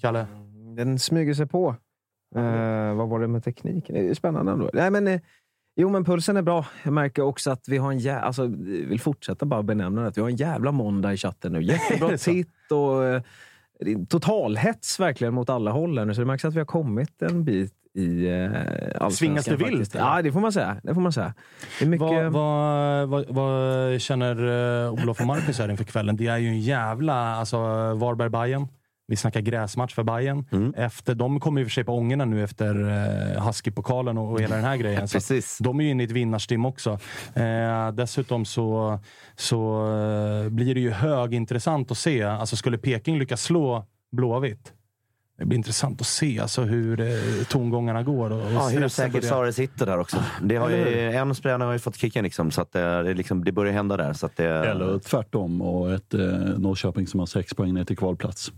Kalle? 0.02 0.28
Den 0.76 1.00
smyger 1.00 1.34
sig 1.34 1.48
på. 1.48 1.76
Eh, 2.36 2.94
vad 2.94 3.10
var 3.10 3.20
det 3.20 3.28
med 3.28 3.44
tekniken? 3.44 3.96
Det 3.96 4.10
är 4.10 4.14
spännande 4.14 4.52
ändå. 4.52 4.70
Nej, 4.74 4.92
men, 4.92 5.08
eh, 5.08 5.22
jo, 5.80 5.90
men 5.90 6.06
pulsen 6.06 6.38
är 6.38 6.42
bra. 6.42 6.66
Jag 6.84 6.94
märker 6.94 7.22
också 7.22 7.52
att 7.52 7.68
vi 7.68 7.78
har 7.78 7.92
en 7.92 8.00
jä- 8.00 8.22
alltså, 8.22 8.48
vill 8.88 9.00
fortsätta 9.00 9.46
bara 9.46 9.64
benämna 9.64 10.02
det. 10.02 10.12
Vi 10.16 10.22
har 10.22 10.30
en 10.30 10.36
jävla 10.36 10.72
måndag 10.72 11.14
i 11.14 11.18
chatten 11.18 11.52
nu. 11.52 11.64
Jättebra 11.64 12.18
titt 12.18 12.72
och 12.72 13.06
eh, 13.06 13.22
totalhets 14.10 15.00
verkligen 15.00 15.34
mot 15.34 15.50
alla 15.50 15.72
håll. 15.72 15.98
här 15.98 16.06
nu. 16.06 16.14
Så 16.14 16.22
det 16.22 16.28
märks 16.28 16.46
att 16.46 16.54
vi 16.54 16.60
har 16.60 16.66
kommit 16.66 17.22
en 17.22 17.44
bit 17.44 17.74
i 17.94 18.28
eh. 18.28 19.10
Svingas 19.10 19.46
det 19.46 19.56
vilt? 19.56 19.96
Ja, 19.96 20.22
det 20.22 20.32
får 20.32 20.40
man 20.40 20.54
säga. 20.54 20.78
Det 20.84 20.94
får 20.94 21.02
man 21.02 21.14
säga. 21.14 21.34
Det 21.80 21.86
är 21.86 21.90
mycket... 21.90 22.32
Vad, 22.32 23.10
vad, 23.10 23.10
vad, 23.10 23.26
vad 23.36 24.02
känner 24.02 24.44
uh, 24.44 24.94
Olof 24.94 25.20
och 25.20 25.28
Marcus 25.28 25.60
här 25.60 25.72
inför 25.72 25.84
kvällen? 25.84 26.18
Det 26.18 26.28
är 26.28 26.38
ju 26.38 26.48
en 26.48 26.62
jävla... 26.62 27.36
Alltså, 27.36 27.58
varberg 27.94 28.30
bayern 28.30 28.68
Vi 29.10 29.16
snackar 29.16 29.42
gräsmatch 29.42 29.94
för 29.94 30.04
Bayern. 30.04 30.46
Mm. 30.52 30.74
Efter, 30.78 31.16
de 31.16 31.40
kommer 31.40 31.62
i 31.62 31.64
och 31.64 31.68
för 31.68 31.72
sig 31.72 31.84
på 31.84 31.98
ångorna 31.98 32.26
nu 32.26 32.44
efter 32.44 32.80
uh, 32.80 33.48
Husky-pokalen 33.48 34.18
och, 34.18 34.32
och 34.32 34.42
hela 34.42 34.56
den 34.56 34.66
här 34.66 34.78
grejen. 34.78 35.08
Så 35.08 35.14
Precis. 35.14 35.58
de 35.58 35.80
är 35.80 35.84
ju 35.84 35.90
inne 35.90 36.04
i 36.04 36.06
ett 36.06 36.12
vinnarstim 36.12 36.66
också. 36.66 37.00
Eh, 37.34 37.92
dessutom 37.92 38.46
så, 38.46 39.00
så 39.36 39.88
eh, 40.46 40.50
blir 40.50 40.76
det 40.76 40.82
ju 40.82 40.92
högintressant 40.92 41.92
att 41.92 41.98
se. 41.98 42.24
Alltså 42.24 42.56
skulle 42.56 42.78
Peking 42.78 43.20
lyckas 43.20 43.44
slå 43.44 43.86
Blåvitt 44.12 44.74
det 45.40 45.46
blir 45.46 45.58
intressant 45.58 46.02
att 46.02 46.08
se 46.08 46.40
alltså, 46.40 46.62
hur 46.62 47.02
eh, 47.02 47.08
tongångarna 47.50 48.04
går. 48.04 48.32
Och, 48.32 48.46
och 48.46 48.52
Ja, 48.52 48.68
hur 48.68 48.88
säkert 48.88 49.24
Sare 49.24 49.54
sitter 49.54 49.86
där 49.86 50.00
också. 50.00 50.18
Det 50.42 50.56
har 50.56 50.70
ju, 50.70 51.12
en 51.12 51.36
spelare 51.36 51.64
har 51.64 51.74
ju 51.74 51.80
fått 51.80 51.96
kicken, 51.96 52.24
liksom, 52.24 52.52
så 52.52 52.62
att 52.62 52.72
det, 52.72 53.04
det, 53.04 53.14
liksom, 53.14 53.44
det 53.44 53.52
börjar 53.52 53.74
hända 53.74 53.98
där. 53.98 54.14
Så 54.14 54.26
att 54.26 54.38
det, 54.38 54.46
Eller 54.46 55.00
tvärtom 55.00 55.62
och 55.62 55.92
ett 55.92 56.14
eh, 56.14 56.22
Norrköping 56.58 57.08
som 57.08 57.20
har 57.20 57.28
sex 57.28 57.54
poäng 57.54 57.74
ner 57.74 57.84
till 57.84 57.98
kvalplats. 57.98 58.52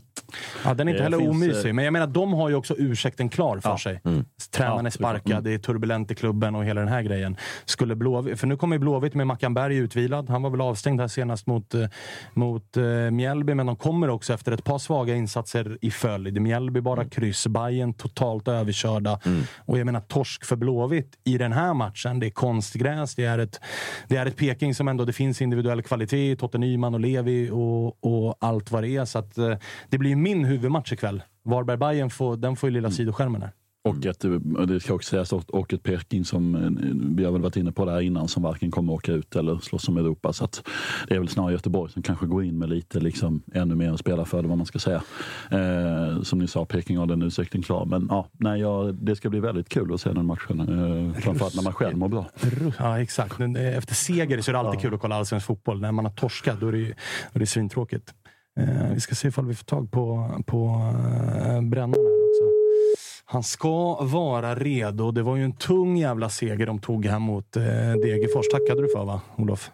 Ja, 0.65 0.73
den 0.73 0.87
är 0.87 0.91
inte 0.91 0.99
Det 0.99 1.03
heller 1.03 1.17
finns, 1.17 1.29
omysig, 1.29 1.69
eh, 1.69 1.73
men 1.73 1.85
jag 1.85 1.91
menar 1.91 2.07
de 2.07 2.33
har 2.33 2.49
ju 2.49 2.55
också 2.55 2.75
ursäkten 2.77 3.29
klar 3.29 3.59
för 3.59 3.69
Ja. 3.69 3.77
sig. 3.77 4.01
Mm. 4.05 4.25
Tränaren 4.51 4.85
är 4.85 4.89
sparkad, 4.89 5.31
mm. 5.31 5.43
det 5.43 5.53
är 5.53 5.57
turbulent 5.57 6.11
i 6.11 6.15
klubben 6.15 6.55
och 6.55 6.65
hela 6.65 6.81
den 6.81 6.89
här 6.89 7.01
grejen. 7.01 7.35
Skulle 7.65 7.95
Blåvitt, 7.95 8.39
för 8.39 8.47
nu 8.47 8.57
kommer 8.57 8.75
ju 8.75 8.79
Blåvitt 8.79 9.13
med 9.13 9.27
Mackan 9.27 9.53
Berg 9.53 9.77
utvilad. 9.77 10.29
Han 10.29 10.41
var 10.41 10.49
väl 10.49 10.61
avstängd 10.61 11.01
här 11.01 11.07
senast 11.07 11.47
mot, 11.47 11.73
eh, 11.73 11.85
mot 12.33 12.77
eh, 12.77 12.83
Mjällby, 13.11 13.53
men 13.53 13.65
de 13.65 13.75
kommer 13.75 14.09
också 14.09 14.33
efter 14.33 14.51
ett 14.51 14.63
par 14.63 14.77
svaga 14.77 15.15
insatser 15.15 15.77
i 15.81 15.91
följd. 15.91 16.41
Mjällby 16.41 16.81
bara 16.81 17.05
kryss, 17.05 17.47
Bayern 17.47 17.93
totalt 17.93 18.47
överkörda. 18.47 19.19
Och 19.65 19.79
jag 19.79 19.85
menar 19.85 19.99
torsk 20.01 20.45
för 20.45 20.55
Blåvitt 20.55 21.17
i 21.23 21.37
den 21.37 21.51
här 21.51 21.73
matchen. 21.73 22.19
Det 22.19 22.25
är 22.25 22.29
konstgräs, 22.31 23.15
det 23.15 23.25
är 23.25 23.37
ett, 23.39 23.59
det 24.07 24.17
är 24.17 24.25
ett 24.25 24.37
Peking 24.37 24.75
som 24.75 24.87
ändå, 24.87 25.05
det 25.05 25.13
finns 25.13 25.41
individuell 25.41 25.81
kvalitet 25.81 26.31
i 26.31 26.35
Totte 26.35 26.57
Nyman 26.57 26.93
och 26.93 26.99
Levi 26.99 27.49
och, 27.51 28.05
och 28.05 28.37
allt 28.39 28.71
vad 28.71 28.83
det 28.83 28.89
är. 28.89 29.05
Så 29.05 29.19
att, 29.19 29.37
eh, 29.37 29.55
det 29.89 29.97
blir 29.97 30.10
ju 30.11 30.15
min 30.15 30.45
huvudmatch 30.45 30.91
ikväll. 30.93 31.23
varberg 31.43 31.77
bayern 31.77 32.09
får, 32.09 32.37
den 32.37 32.55
får 32.55 32.69
ju 32.69 32.73
lilla 32.73 32.91
sidoskärmen 32.91 33.41
här. 33.41 33.51
Och 33.83 34.05
ett, 34.05 34.23
och 34.57 34.67
det 34.67 34.79
ska 34.79 34.93
också 34.93 35.09
sägas, 35.09 35.33
och- 35.33 35.73
ett 35.73 35.83
Peking 35.83 36.25
som, 36.25 36.55
eh, 36.55 36.69
vi 37.17 37.23
har 37.25 37.31
väl 37.31 37.41
varit 37.41 37.55
inne 37.55 37.71
på 37.71 37.85
det 37.85 37.91
här 37.91 38.01
innan, 38.01 38.27
som 38.27 38.43
varken 38.43 38.71
kommer 38.71 38.93
åka 38.93 39.11
ut 39.11 39.35
eller 39.35 39.57
slåss 39.57 39.87
om 39.87 39.97
Europa. 39.97 40.33
Så 40.33 40.47
det 41.07 41.15
är 41.15 41.19
väl 41.19 41.27
snarare 41.27 41.51
Göteborg 41.53 41.91
som 41.91 42.01
kanske 42.01 42.25
går 42.25 42.43
in 42.43 42.57
med 42.59 42.69
lite 42.69 42.99
liksom, 42.99 43.41
ännu 43.53 43.75
mer 43.75 43.91
att 43.93 43.99
spela 43.99 44.25
för 44.25 44.41
det, 44.41 44.47
vad 44.47 44.57
man 44.57 44.67
ska 44.67 44.79
säga. 44.79 45.01
Eh, 45.51 46.21
som 46.21 46.39
ni 46.39 46.47
sa, 46.47 46.65
Peking 46.65 46.97
har 46.97 47.05
den 47.05 47.21
utsikten 47.21 47.61
klar. 47.61 47.85
Men 47.85 48.07
ja, 48.09 48.27
nej, 48.31 48.61
ja, 48.61 48.91
det 49.01 49.15
ska 49.15 49.29
bli 49.29 49.39
väldigt 49.39 49.69
kul 49.69 49.93
att 49.93 50.01
se 50.01 50.13
den 50.13 50.25
matchen. 50.25 50.59
Eh, 50.59 51.13
framförallt 51.21 51.55
när 51.55 51.63
man 51.63 51.73
själv 51.73 51.97
mår 51.97 52.07
bra. 52.07 52.25
Ja, 52.79 52.99
exakt. 52.99 53.39
Eh, 53.39 53.77
Efter 53.77 53.95
seger 53.95 54.41
så 54.41 54.51
är 54.51 54.53
det 54.53 54.59
alltid 54.59 54.81
kul 54.81 54.93
att 54.93 54.99
kolla 55.01 55.15
allsvensk 55.15 55.45
fotboll. 55.47 55.81
När 55.81 55.91
man 55.91 56.05
har 56.05 56.11
torskat, 56.11 56.59
då 56.59 56.67
är 56.67 56.71
det, 56.71 56.83
då 56.83 56.93
är 57.33 57.39
det 57.39 57.45
svintråkigt. 57.47 58.13
Eh, 58.61 58.93
vi 58.93 58.99
ska 58.99 59.15
se 59.15 59.27
ifall 59.27 59.45
vi 59.45 59.55
får 59.55 59.65
tag 59.65 59.91
på, 59.91 60.29
på 60.45 60.65
eh, 61.45 61.61
brännaren 61.61 62.05
här 62.05 62.29
också. 62.29 62.43
Han 63.25 63.43
ska 63.43 64.03
vara 64.03 64.55
redo. 64.55 65.11
Det 65.11 65.23
var 65.23 65.35
ju 65.35 65.43
en 65.43 65.55
tung 65.55 65.97
jävla 65.97 66.29
seger 66.29 66.65
de 66.65 66.79
tog 66.79 67.05
här 67.05 67.19
mot 67.19 67.57
eh, 67.57 67.63
Degerfors. 68.03 68.47
Tackade 68.51 68.81
du 68.81 68.89
för 68.89 69.05
va, 69.05 69.21
Olof? 69.35 69.71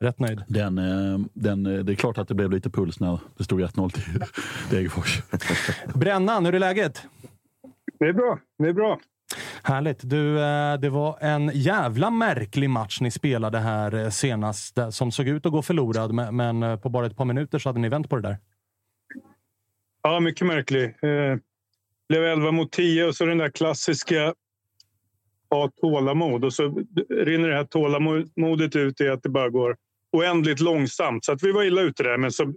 Rätt 0.00 0.18
nöjd? 0.18 0.42
Den, 0.48 0.78
eh, 0.78 1.18
den, 1.32 1.66
eh, 1.66 1.84
det 1.84 1.92
är 1.92 1.96
klart 1.96 2.18
att 2.18 2.28
det 2.28 2.34
blev 2.34 2.50
lite 2.50 2.70
puls 2.70 3.00
när 3.00 3.18
det 3.36 3.44
stod 3.44 3.60
1-0 3.60 3.90
till 3.90 4.24
Degerfors. 4.70 5.22
Brännan, 5.94 6.46
hur 6.46 6.54
är 6.54 6.58
läget? 6.58 7.02
Det 7.98 8.04
är 8.04 8.12
bra. 8.12 8.38
Det 8.58 8.68
är 8.68 8.72
bra. 8.72 8.98
Härligt. 9.62 10.00
Du, 10.02 10.40
eh, 10.40 10.74
det 10.80 10.90
var 10.90 11.18
en 11.20 11.50
jävla 11.54 12.10
märklig 12.10 12.70
match 12.70 13.00
ni 13.00 13.10
spelade 13.10 13.58
här 13.58 13.94
eh, 13.94 14.10
senast 14.10 14.78
eh, 14.78 14.90
som 14.90 15.12
såg 15.12 15.28
ut 15.28 15.46
att 15.46 15.52
gå 15.52 15.62
förlorad, 15.62 16.14
men, 16.32 16.80
på 16.80 16.88
bara 16.88 17.06
ett 17.06 17.16
par 17.16 17.24
minuter 17.24 17.58
så 17.58 17.68
hade 17.68 17.80
ni 17.80 17.88
vänt 17.88 18.10
på 18.10 18.16
det 18.16 18.22
där. 18.22 18.38
Ja, 20.02 20.20
mycket 20.20 20.46
märklig. 20.46 20.84
Eh, 20.84 21.36
blev 22.08 22.24
11 22.24 22.52
mot 22.52 22.72
10 22.72 23.04
och 23.04 23.16
så 23.16 23.24
den 23.24 23.38
där 23.38 23.50
klassiska 23.50 24.34
ha 25.50 25.70
tålamod. 25.80 26.44
Och 26.44 26.52
så 26.52 26.84
rinner 27.10 27.48
det 27.48 27.56
här 27.56 27.64
tålamodet 27.64 28.76
ut 28.76 29.00
i 29.00 29.08
att 29.08 29.22
det 29.22 29.28
bara 29.28 29.50
går 29.50 29.76
oändligt 30.12 30.60
långsamt. 30.60 31.24
Så 31.24 31.32
att 31.32 31.42
vi 31.42 31.52
var 31.52 31.64
illa 31.64 31.80
ute 31.80 32.02
där, 32.02 32.18
men 32.18 32.32
så 32.32 32.54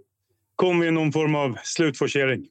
kom 0.56 0.80
vi 0.80 0.86
i 0.86 0.90
någon 0.90 1.12
form 1.12 1.34
av 1.34 1.58
slutforcering. 1.62 2.48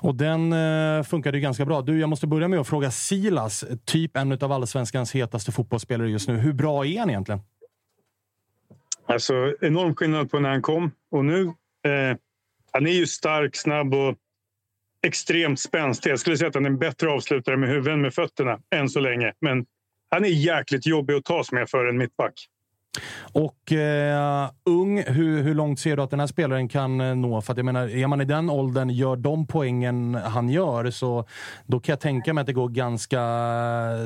Och 0.00 0.14
den 0.14 0.52
eh, 0.52 1.02
funkade 1.02 1.36
ju 1.38 1.42
ganska 1.42 1.64
bra. 1.64 1.82
Du, 1.82 2.00
jag 2.00 2.08
måste 2.08 2.26
börja 2.26 2.48
med 2.48 2.60
att 2.60 2.68
fråga 2.68 2.90
Silas, 2.90 3.64
typ 3.84 4.16
en 4.16 4.32
av 4.32 4.52
allsvenskans 4.52 5.14
hetaste 5.14 5.52
fotbollsspelare 5.52 6.10
just 6.10 6.28
nu. 6.28 6.36
Hur 6.36 6.52
bra 6.52 6.86
är 6.86 6.98
han 6.98 7.10
egentligen? 7.10 7.40
Alltså 9.06 9.54
enorm 9.60 9.94
skillnad 9.94 10.30
på 10.30 10.38
när 10.38 10.50
han 10.50 10.62
kom 10.62 10.90
och 11.10 11.24
nu. 11.24 11.42
Eh, 11.84 12.16
han 12.72 12.86
är 12.86 12.92
ju 12.92 13.06
stark, 13.06 13.56
snabb 13.56 13.94
och 13.94 14.16
extremt 15.06 15.60
spänstig. 15.60 16.10
Jag 16.10 16.20
skulle 16.20 16.36
säga 16.36 16.48
att 16.48 16.54
han 16.54 16.64
är 16.64 16.70
en 16.70 16.78
bättre 16.78 17.10
avslutare 17.10 17.56
med 17.56 17.68
huvudet 17.68 17.92
än 17.92 18.00
med 18.00 18.14
fötterna 18.14 18.58
än 18.74 18.88
så 18.88 19.00
länge. 19.00 19.32
Men 19.40 19.66
han 20.10 20.24
är 20.24 20.28
jäkligt 20.28 20.86
jobbig 20.86 21.14
att 21.14 21.24
tas 21.24 21.52
med 21.52 21.70
för 21.70 21.86
en 21.86 21.98
mittback. 21.98 22.46
Och 23.32 23.72
eh, 23.72 24.50
ung, 24.64 25.02
hur, 25.02 25.42
hur 25.42 25.54
långt 25.54 25.80
ser 25.80 25.96
du 25.96 26.02
att 26.02 26.10
den 26.10 26.20
här 26.20 26.26
spelaren 26.26 26.68
kan 26.68 27.00
eh, 27.00 27.14
nå? 27.14 27.40
För 27.40 27.52
att 27.52 27.56
jag 27.56 27.64
menar, 27.64 27.88
är 27.88 28.06
man 28.06 28.20
i 28.20 28.24
den 28.24 28.50
åldern, 28.50 28.90
gör 28.90 29.16
de 29.16 29.46
poängen 29.46 30.14
han 30.14 30.48
gör, 30.48 30.90
så 30.90 31.24
då 31.66 31.80
kan 31.80 31.92
jag 31.92 32.00
tänka 32.00 32.34
mig 32.34 32.40
att 32.40 32.46
det 32.46 32.52
går 32.52 32.68
ganska 32.68 33.20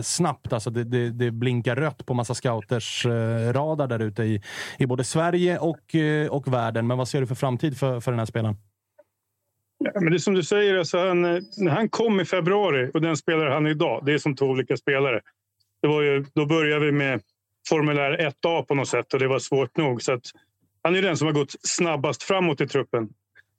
snabbt. 0.03 0.53
Alltså 0.53 0.70
det, 0.70 0.85
det, 0.85 1.11
det 1.11 1.30
blinkar 1.30 1.76
rött 1.76 2.07
på 2.07 2.14
massa 2.14 2.35
scouters 2.35 3.07
eh, 3.07 3.53
radar 3.53 3.87
där 3.87 4.03
ute 4.03 4.22
i, 4.22 4.43
i 4.78 4.87
både 4.87 5.05
Sverige 5.05 5.59
och, 5.59 5.95
eh, 5.95 6.28
och 6.28 6.53
världen. 6.53 6.87
Men 6.87 6.99
vad 6.99 7.09
ser 7.09 7.20
du 7.20 7.26
för 7.26 7.35
framtid 7.35 7.78
för, 7.78 8.01
för 8.01 8.12
den 8.12 8.18
här 8.18 8.26
spelaren? 8.26 8.57
Ja, 9.85 10.01
men 10.01 10.11
det 10.11 10.16
är 10.16 10.18
som 10.18 10.35
du 10.35 10.43
säger, 10.43 10.78
alltså 10.78 10.99
han, 10.99 11.22
när 11.57 11.70
han 11.70 11.89
kom 11.89 12.20
i 12.20 12.24
februari 12.24 12.91
och 12.95 13.01
den 13.01 13.16
spelare 13.16 13.55
han 13.55 13.66
är 13.66 13.70
idag, 13.70 14.03
det 14.07 14.12
är 14.12 14.18
som 14.18 14.37
två 14.37 14.47
olika 14.47 14.76
spelare. 14.76 15.20
Det 15.82 15.89
var 15.89 16.03
ju, 16.03 16.24
då 16.35 16.47
började 16.47 16.85
vi 16.87 16.93
med 16.93 17.20
formulär 17.68 18.32
1A 18.44 18.62
på 18.62 18.74
något 18.74 18.88
sätt 18.88 19.14
och 19.14 19.20
det 19.20 19.28
var 19.28 19.38
svårt 19.38 19.76
nog. 19.76 20.02
Så 20.02 20.12
att, 20.12 20.22
han 20.82 20.97
är 20.97 21.02
den 21.02 21.16
som 21.16 21.26
har 21.26 21.32
gått 21.32 21.55
snabbast 21.60 22.22
framåt 22.22 22.60
i 22.60 22.66
truppen. 22.66 23.09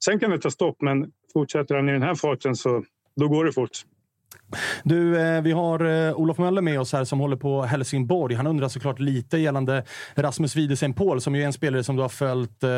Sen 0.04 0.18
kan 0.18 0.30
det 0.30 0.38
ta 0.38 0.50
stopp, 0.50 0.76
men 0.80 1.12
fortsätter 1.32 1.74
han 1.74 1.88
i 1.88 1.92
den 1.92 2.02
här 2.02 2.14
farten 2.14 2.56
så 2.56 2.84
då 3.16 3.28
går 3.28 3.44
det 3.44 3.52
fort. 3.52 3.84
Du, 4.84 5.20
eh, 5.20 5.42
vi 5.42 5.52
har 5.52 6.08
eh, 6.08 6.14
Olof 6.14 6.38
Möller 6.38 6.62
med 6.62 6.80
oss 6.80 6.92
här 6.92 7.04
som 7.04 7.20
håller 7.20 7.36
på 7.36 7.62
Helsingborg. 7.62 8.34
Han 8.34 8.46
undrar 8.46 8.68
såklart 8.68 8.98
lite 8.98 9.38
gällande 9.38 9.84
Rasmus 10.14 10.56
Widesen 10.56 10.92
Paul 10.92 11.20
som 11.20 11.34
ju 11.34 11.42
är 11.42 11.46
en 11.46 11.52
spelare 11.52 11.84
som 11.84 11.96
du 11.96 12.02
har 12.02 12.08
följt 12.08 12.62
eh, 12.62 12.68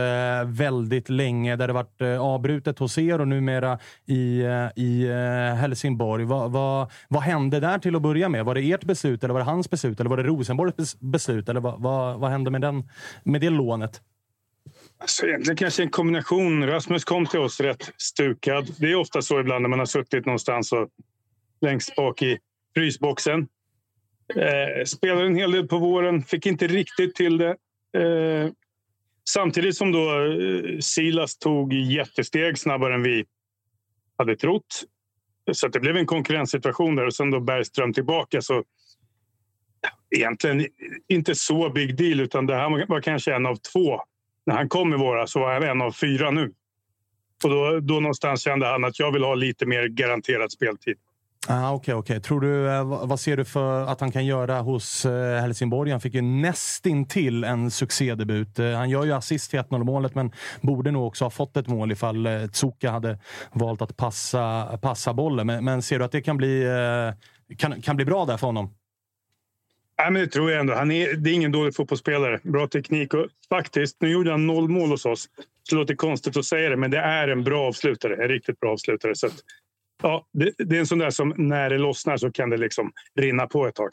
väldigt 0.46 1.08
länge. 1.08 1.56
Där 1.56 1.66
det 1.66 1.72
varit 1.72 2.00
eh, 2.00 2.20
avbrutet 2.20 2.78
hos 2.78 2.98
er 2.98 3.20
och 3.20 3.28
numera 3.28 3.78
i, 4.06 4.40
eh, 4.40 4.66
i 4.76 5.08
eh, 5.08 5.56
Helsingborg. 5.56 6.24
Va, 6.24 6.48
va, 6.48 6.90
vad 7.08 7.22
hände 7.22 7.60
där 7.60 7.78
till 7.78 7.96
att 7.96 8.02
börja 8.02 8.28
med? 8.28 8.44
Var 8.44 8.54
det 8.54 8.72
ert 8.72 8.84
beslut 8.84 9.24
eller 9.24 9.34
var 9.34 9.40
det 9.40 9.46
hans 9.46 9.70
beslut? 9.70 10.00
Eller 10.00 10.10
var 10.10 10.16
det 10.16 10.22
Rosenborgs 10.22 11.00
beslut? 11.00 11.48
Eller 11.48 11.60
vad, 11.60 11.82
vad, 11.82 12.20
vad 12.20 12.30
hände 12.30 12.50
med, 12.50 12.60
den, 12.60 12.88
med 13.22 13.40
det 13.40 13.50
lånet? 13.50 14.00
Alltså, 15.00 15.26
egentligen 15.26 15.56
kanske 15.56 15.82
en 15.82 15.90
kombination. 15.90 16.66
Rasmus 16.66 17.04
kom 17.04 17.26
till 17.26 17.40
oss 17.40 17.60
rätt 17.60 17.92
stukad. 17.96 18.70
Det 18.78 18.90
är 18.90 18.94
ofta 18.94 19.22
så 19.22 19.40
ibland 19.40 19.62
när 19.62 19.68
man 19.68 19.78
har 19.78 19.86
suttit 19.86 20.26
någonstans 20.26 20.72
och 20.72 20.88
längst 21.60 21.96
bak 21.96 22.22
i 22.22 22.38
frysboxen. 22.74 23.48
Eh, 24.36 24.84
spelade 24.84 25.26
en 25.26 25.36
hel 25.36 25.52
del 25.52 25.68
på 25.68 25.78
våren, 25.78 26.22
fick 26.22 26.46
inte 26.46 26.66
riktigt 26.66 27.14
till 27.14 27.38
det. 27.38 27.56
Eh, 27.98 28.50
samtidigt 29.30 29.76
som 29.76 29.92
då 29.92 30.24
eh, 30.24 30.78
Silas 30.80 31.38
tog 31.38 31.72
jättesteg 31.72 32.58
snabbare 32.58 32.94
än 32.94 33.02
vi 33.02 33.24
hade 34.18 34.36
trott. 34.36 34.84
Så 35.52 35.66
att 35.66 35.72
det 35.72 35.80
blev 35.80 35.96
en 35.96 36.06
konkurrenssituation 36.06 36.96
där 36.96 37.06
och 37.06 37.14
sen 37.14 37.30
då 37.30 37.40
Bergström 37.40 37.92
tillbaka. 37.92 38.42
Så 38.42 38.64
egentligen 40.16 40.66
inte 41.08 41.34
så 41.34 41.70
big 41.70 41.96
deal 41.96 42.20
utan 42.20 42.46
det 42.46 42.54
här 42.54 42.86
var 42.86 43.00
kanske 43.00 43.34
en 43.34 43.46
av 43.46 43.56
två. 43.56 44.00
När 44.46 44.54
han 44.54 44.68
kom 44.68 44.94
i 44.94 44.96
våras 44.96 45.32
så 45.32 45.40
var 45.40 45.52
han 45.52 45.62
en 45.62 45.82
av 45.82 45.92
fyra 45.92 46.30
nu. 46.30 46.52
Och 47.44 47.50
då, 47.50 47.80
då 47.80 48.00
någonstans 48.00 48.42
kände 48.42 48.66
han 48.66 48.84
att 48.84 48.98
jag 48.98 49.12
vill 49.12 49.24
ha 49.24 49.34
lite 49.34 49.66
mer 49.66 49.88
garanterad 49.88 50.52
speltid. 50.52 50.96
Ah, 51.50 51.72
Okej, 51.72 51.94
okay. 51.94 52.20
Tror 52.20 52.40
du, 52.40 52.68
eh, 52.68 52.84
vad 52.84 53.08
vad 53.08 53.20
ser 53.20 53.36
du 53.36 53.44
för 53.44 53.86
att 53.86 54.00
han 54.00 54.12
kan 54.12 54.26
göra 54.26 54.60
hos 54.60 55.04
eh, 55.04 55.40
Helsingborg? 55.40 55.90
Han 55.90 56.00
fick 56.00 56.14
ju 56.14 56.22
nästintill 56.22 57.44
en 57.44 57.70
succédebut. 57.70 58.58
Eh, 58.58 58.72
Han 58.72 58.90
gör 58.90 59.04
ju 59.04 59.12
assist 59.12 59.50
till 59.50 59.58
1-0 59.58 59.84
målet, 59.84 60.14
men 60.14 60.32
borde 60.60 60.90
nog 60.90 61.06
också 61.06 61.24
ha 61.24 61.30
fått 61.30 61.56
ett 61.56 61.68
mål 61.68 61.92
ifall 61.92 62.26
eh, 62.26 62.46
Tsuka 62.46 62.90
hade 62.90 63.18
valt 63.52 63.82
att 63.82 63.96
passa, 63.96 64.78
passa 64.82 65.14
bollen. 65.14 65.46
Men, 65.46 65.64
men 65.64 65.82
ser 65.82 65.98
du 65.98 66.04
att 66.04 66.12
det 66.12 66.20
kan 66.20 66.36
bli, 66.36 66.62
eh, 66.62 67.56
kan, 67.56 67.82
kan 67.82 67.96
bli 67.96 68.04
bra 68.04 68.24
där 68.24 68.36
för 68.36 68.46
honom? 68.46 68.74
Nej, 69.98 70.10
men 70.10 70.22
det 70.22 70.28
tror 70.28 70.50
jag 70.50 70.60
ändå. 70.60 70.74
Han 70.74 70.90
är, 70.90 71.14
det 71.14 71.30
är 71.30 71.34
ingen 71.34 71.52
dålig 71.52 71.76
fotbollsspelare. 71.76 72.40
Bra 72.42 72.66
teknik. 72.66 73.14
Och 73.14 73.26
faktiskt, 73.48 73.96
nu 74.00 74.08
gjorde 74.08 74.30
han 74.30 74.46
noll 74.46 74.68
mål 74.68 74.90
hos 74.90 75.04
oss. 75.04 75.28
Det 75.70 75.76
låter 75.76 75.94
konstigt 75.94 76.36
att 76.36 76.44
säga 76.44 76.70
det, 76.70 76.76
men 76.76 76.90
det 76.90 76.98
är 76.98 77.28
en 77.28 77.44
bra 77.44 77.68
avslutare. 77.68 78.22
En 78.22 78.28
riktigt 78.28 78.60
bra 78.60 78.72
avslutare. 78.72 79.14
Så 79.14 79.26
att, 79.26 79.34
ja, 80.02 80.26
det, 80.32 80.52
det 80.58 80.76
är 80.76 80.80
en 80.80 80.86
sån 80.86 80.98
där 80.98 81.10
som 81.10 81.34
när 81.36 81.70
det 81.70 81.78
lossnar 81.78 82.16
så 82.16 82.32
kan 82.32 82.50
det 82.50 82.56
liksom 82.56 82.92
rinna 83.20 83.46
på 83.46 83.66
ett 83.66 83.74
tag. 83.74 83.90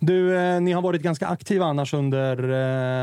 Du, 0.00 0.36
eh, 0.36 0.60
ni 0.60 0.72
har 0.72 0.82
varit 0.82 1.02
ganska 1.02 1.26
aktiva 1.26 1.64
annars 1.64 1.94
under 1.94 2.36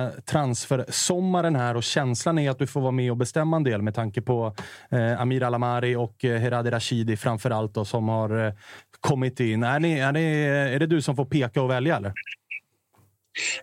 eh, 0.06 0.11
transfersommaren 0.11 1.56
här 1.56 1.76
och 1.76 1.84
känslan 1.84 2.40
är 2.40 2.49
att 2.49 2.60
du 2.60 2.68
får 2.68 2.82
vara 2.82 2.91
med 2.91 3.11
och 3.11 3.18
bestämma 3.18 3.57
en 3.57 3.64
del 3.64 3.82
med 3.82 3.95
tanke 3.95 4.22
på 4.22 4.56
eh, 4.91 5.22
Amir 5.22 5.44
Alamari 5.44 5.95
och 5.95 6.26
eh, 6.26 6.40
Heradi 6.40 6.72
Rashidi 6.72 7.18
framför 7.18 7.49
allt 7.49 7.74
då, 7.74 7.86
som 7.86 8.10
har 8.10 8.45
eh, 8.45 8.53
kommit 8.99 9.40
in. 9.40 9.64
Är, 9.64 9.80
ni, 9.80 9.99
är, 9.99 10.11
ni, 10.11 10.44
är 10.45 10.80
det 10.80 10.88
du 10.88 11.02
som 11.02 11.15
får 11.15 11.26
peka 11.26 11.61
och 11.61 11.69
välja 11.69 11.98
eller? 11.98 12.14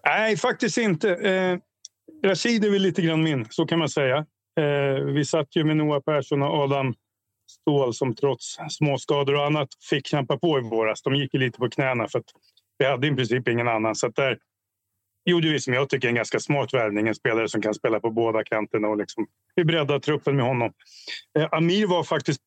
Nej, 0.06 0.36
faktiskt 0.36 0.78
inte. 0.78 1.14
Eh, 1.14 1.58
Rashid 2.30 2.64
är 2.64 2.70
väl 2.70 2.82
lite 2.82 3.02
grann 3.02 3.22
min, 3.22 3.46
så 3.50 3.66
kan 3.66 3.78
man 3.78 3.88
säga. 3.88 4.16
Eh, 4.60 5.04
vi 5.04 5.24
satt 5.24 5.56
ju 5.56 5.64
med 5.64 5.76
Noah 5.76 6.00
Persson 6.00 6.42
och 6.42 6.54
Adam 6.54 6.94
stål 7.60 7.94
som 7.94 8.14
trots 8.14 8.56
småskador 8.70 9.34
och 9.34 9.46
annat 9.46 9.68
fick 9.90 10.06
kämpa 10.06 10.38
på 10.38 10.58
i 10.58 10.62
våras. 10.62 11.02
De 11.02 11.14
gick 11.14 11.34
lite 11.34 11.58
på 11.58 11.70
knäna 11.70 12.08
för 12.08 12.18
att 12.18 12.24
vi 12.78 12.84
hade 12.84 13.06
i 13.06 13.10
princip 13.10 13.48
ingen 13.48 13.68
annan. 13.68 13.94
Så 13.94 14.06
att 14.06 14.16
där 14.16 14.38
gjorde 15.24 15.48
vi 15.48 15.60
som 15.60 15.74
jag 15.74 15.88
tycker 15.88 16.08
en 16.08 16.14
ganska 16.14 16.40
smart 16.40 16.74
värvning. 16.74 17.08
En 17.08 17.14
spelare 17.14 17.48
som 17.48 17.62
kan 17.62 17.74
spela 17.74 18.00
på 18.00 18.10
båda 18.10 18.44
kanterna 18.44 18.88
och 18.88 18.96
liksom, 18.96 19.26
vi 19.54 19.64
breddade 19.64 20.00
truppen 20.00 20.36
med 20.36 20.46
honom. 20.46 20.72
Eh, 21.38 21.48
Amir 21.52 21.86
var 21.86 22.04
faktiskt 22.04 22.40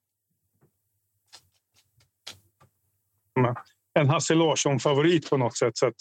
en 3.93 4.09
Hasse 4.09 4.35
Larsson-favorit 4.35 5.29
på 5.29 5.37
något 5.37 5.57
sätt. 5.57 5.77
Så 5.77 5.87
att 5.87 5.95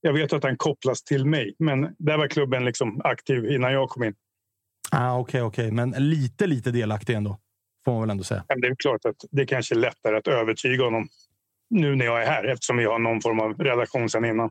jag 0.00 0.12
vet 0.12 0.32
att 0.32 0.44
han 0.44 0.56
kopplas 0.56 1.02
till 1.02 1.24
mig, 1.24 1.54
men 1.58 1.94
där 1.98 2.18
var 2.18 2.28
klubben 2.28 2.64
liksom 2.64 3.00
aktiv 3.04 3.44
innan 3.44 3.72
jag 3.72 3.88
kom 3.88 4.04
in. 4.04 4.14
Ah, 4.90 5.18
Okej, 5.18 5.42
okej. 5.42 5.70
Men 5.70 5.90
lite, 5.90 6.46
lite 6.46 6.70
delaktig 6.70 7.14
ändå. 7.14 7.38
Får 7.88 7.92
man 7.92 8.00
väl 8.00 8.10
ändå 8.10 8.24
säga. 8.24 8.44
Det 8.48 8.66
är 8.66 8.74
klart 8.74 9.04
att 9.04 9.16
det 9.30 9.46
kanske 9.46 9.74
är 9.74 9.78
lättare 9.78 10.16
att 10.16 10.28
övertyga 10.28 10.84
honom 10.84 11.08
nu 11.70 11.96
när 11.96 12.04
jag 12.04 12.22
är 12.22 12.26
här 12.26 12.44
eftersom 12.44 12.76
vi 12.76 12.84
har 12.84 12.98
någon 12.98 13.20
form 13.20 13.40
av 13.40 13.54
relation 13.54 14.08
sedan 14.08 14.24
innan. 14.24 14.50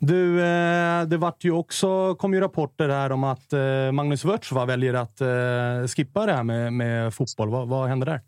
Du, 0.00 0.40
eh, 0.40 1.02
det 1.04 1.16
vart 1.16 1.44
ju 1.44 1.50
också, 1.50 2.14
kom 2.14 2.34
ju 2.34 2.40
rapporter 2.40 2.88
här 2.88 3.12
om 3.12 3.24
att 3.24 3.52
eh, 3.52 3.92
Magnus 3.92 4.24
Wirtz 4.24 4.52
va, 4.52 4.64
väljer 4.64 4.94
att 4.94 5.20
eh, 5.20 5.86
skippa 5.96 6.26
det 6.26 6.32
här 6.32 6.42
med, 6.42 6.72
med 6.72 7.14
fotboll. 7.14 7.48
Vad, 7.48 7.68
vad 7.68 7.88
händer 7.88 8.06
där? 8.06 8.20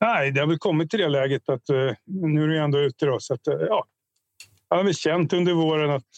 Nej, 0.00 0.30
det 0.30 0.40
har 0.40 0.46
väl 0.46 0.58
kommit 0.58 0.90
till 0.90 1.00
det 1.00 1.08
läget 1.08 1.48
att 1.48 1.68
nu 2.06 2.44
är 2.44 2.48
det 2.48 2.60
ändå 2.60 2.78
ute. 2.78 3.06
Då, 3.06 3.20
så 3.20 3.34
att, 3.34 3.40
ja, 3.44 3.84
han 4.68 4.78
har 4.78 4.84
väl 4.84 4.94
känt 4.94 5.32
under 5.32 5.52
våren 5.52 5.90
att 5.90 6.08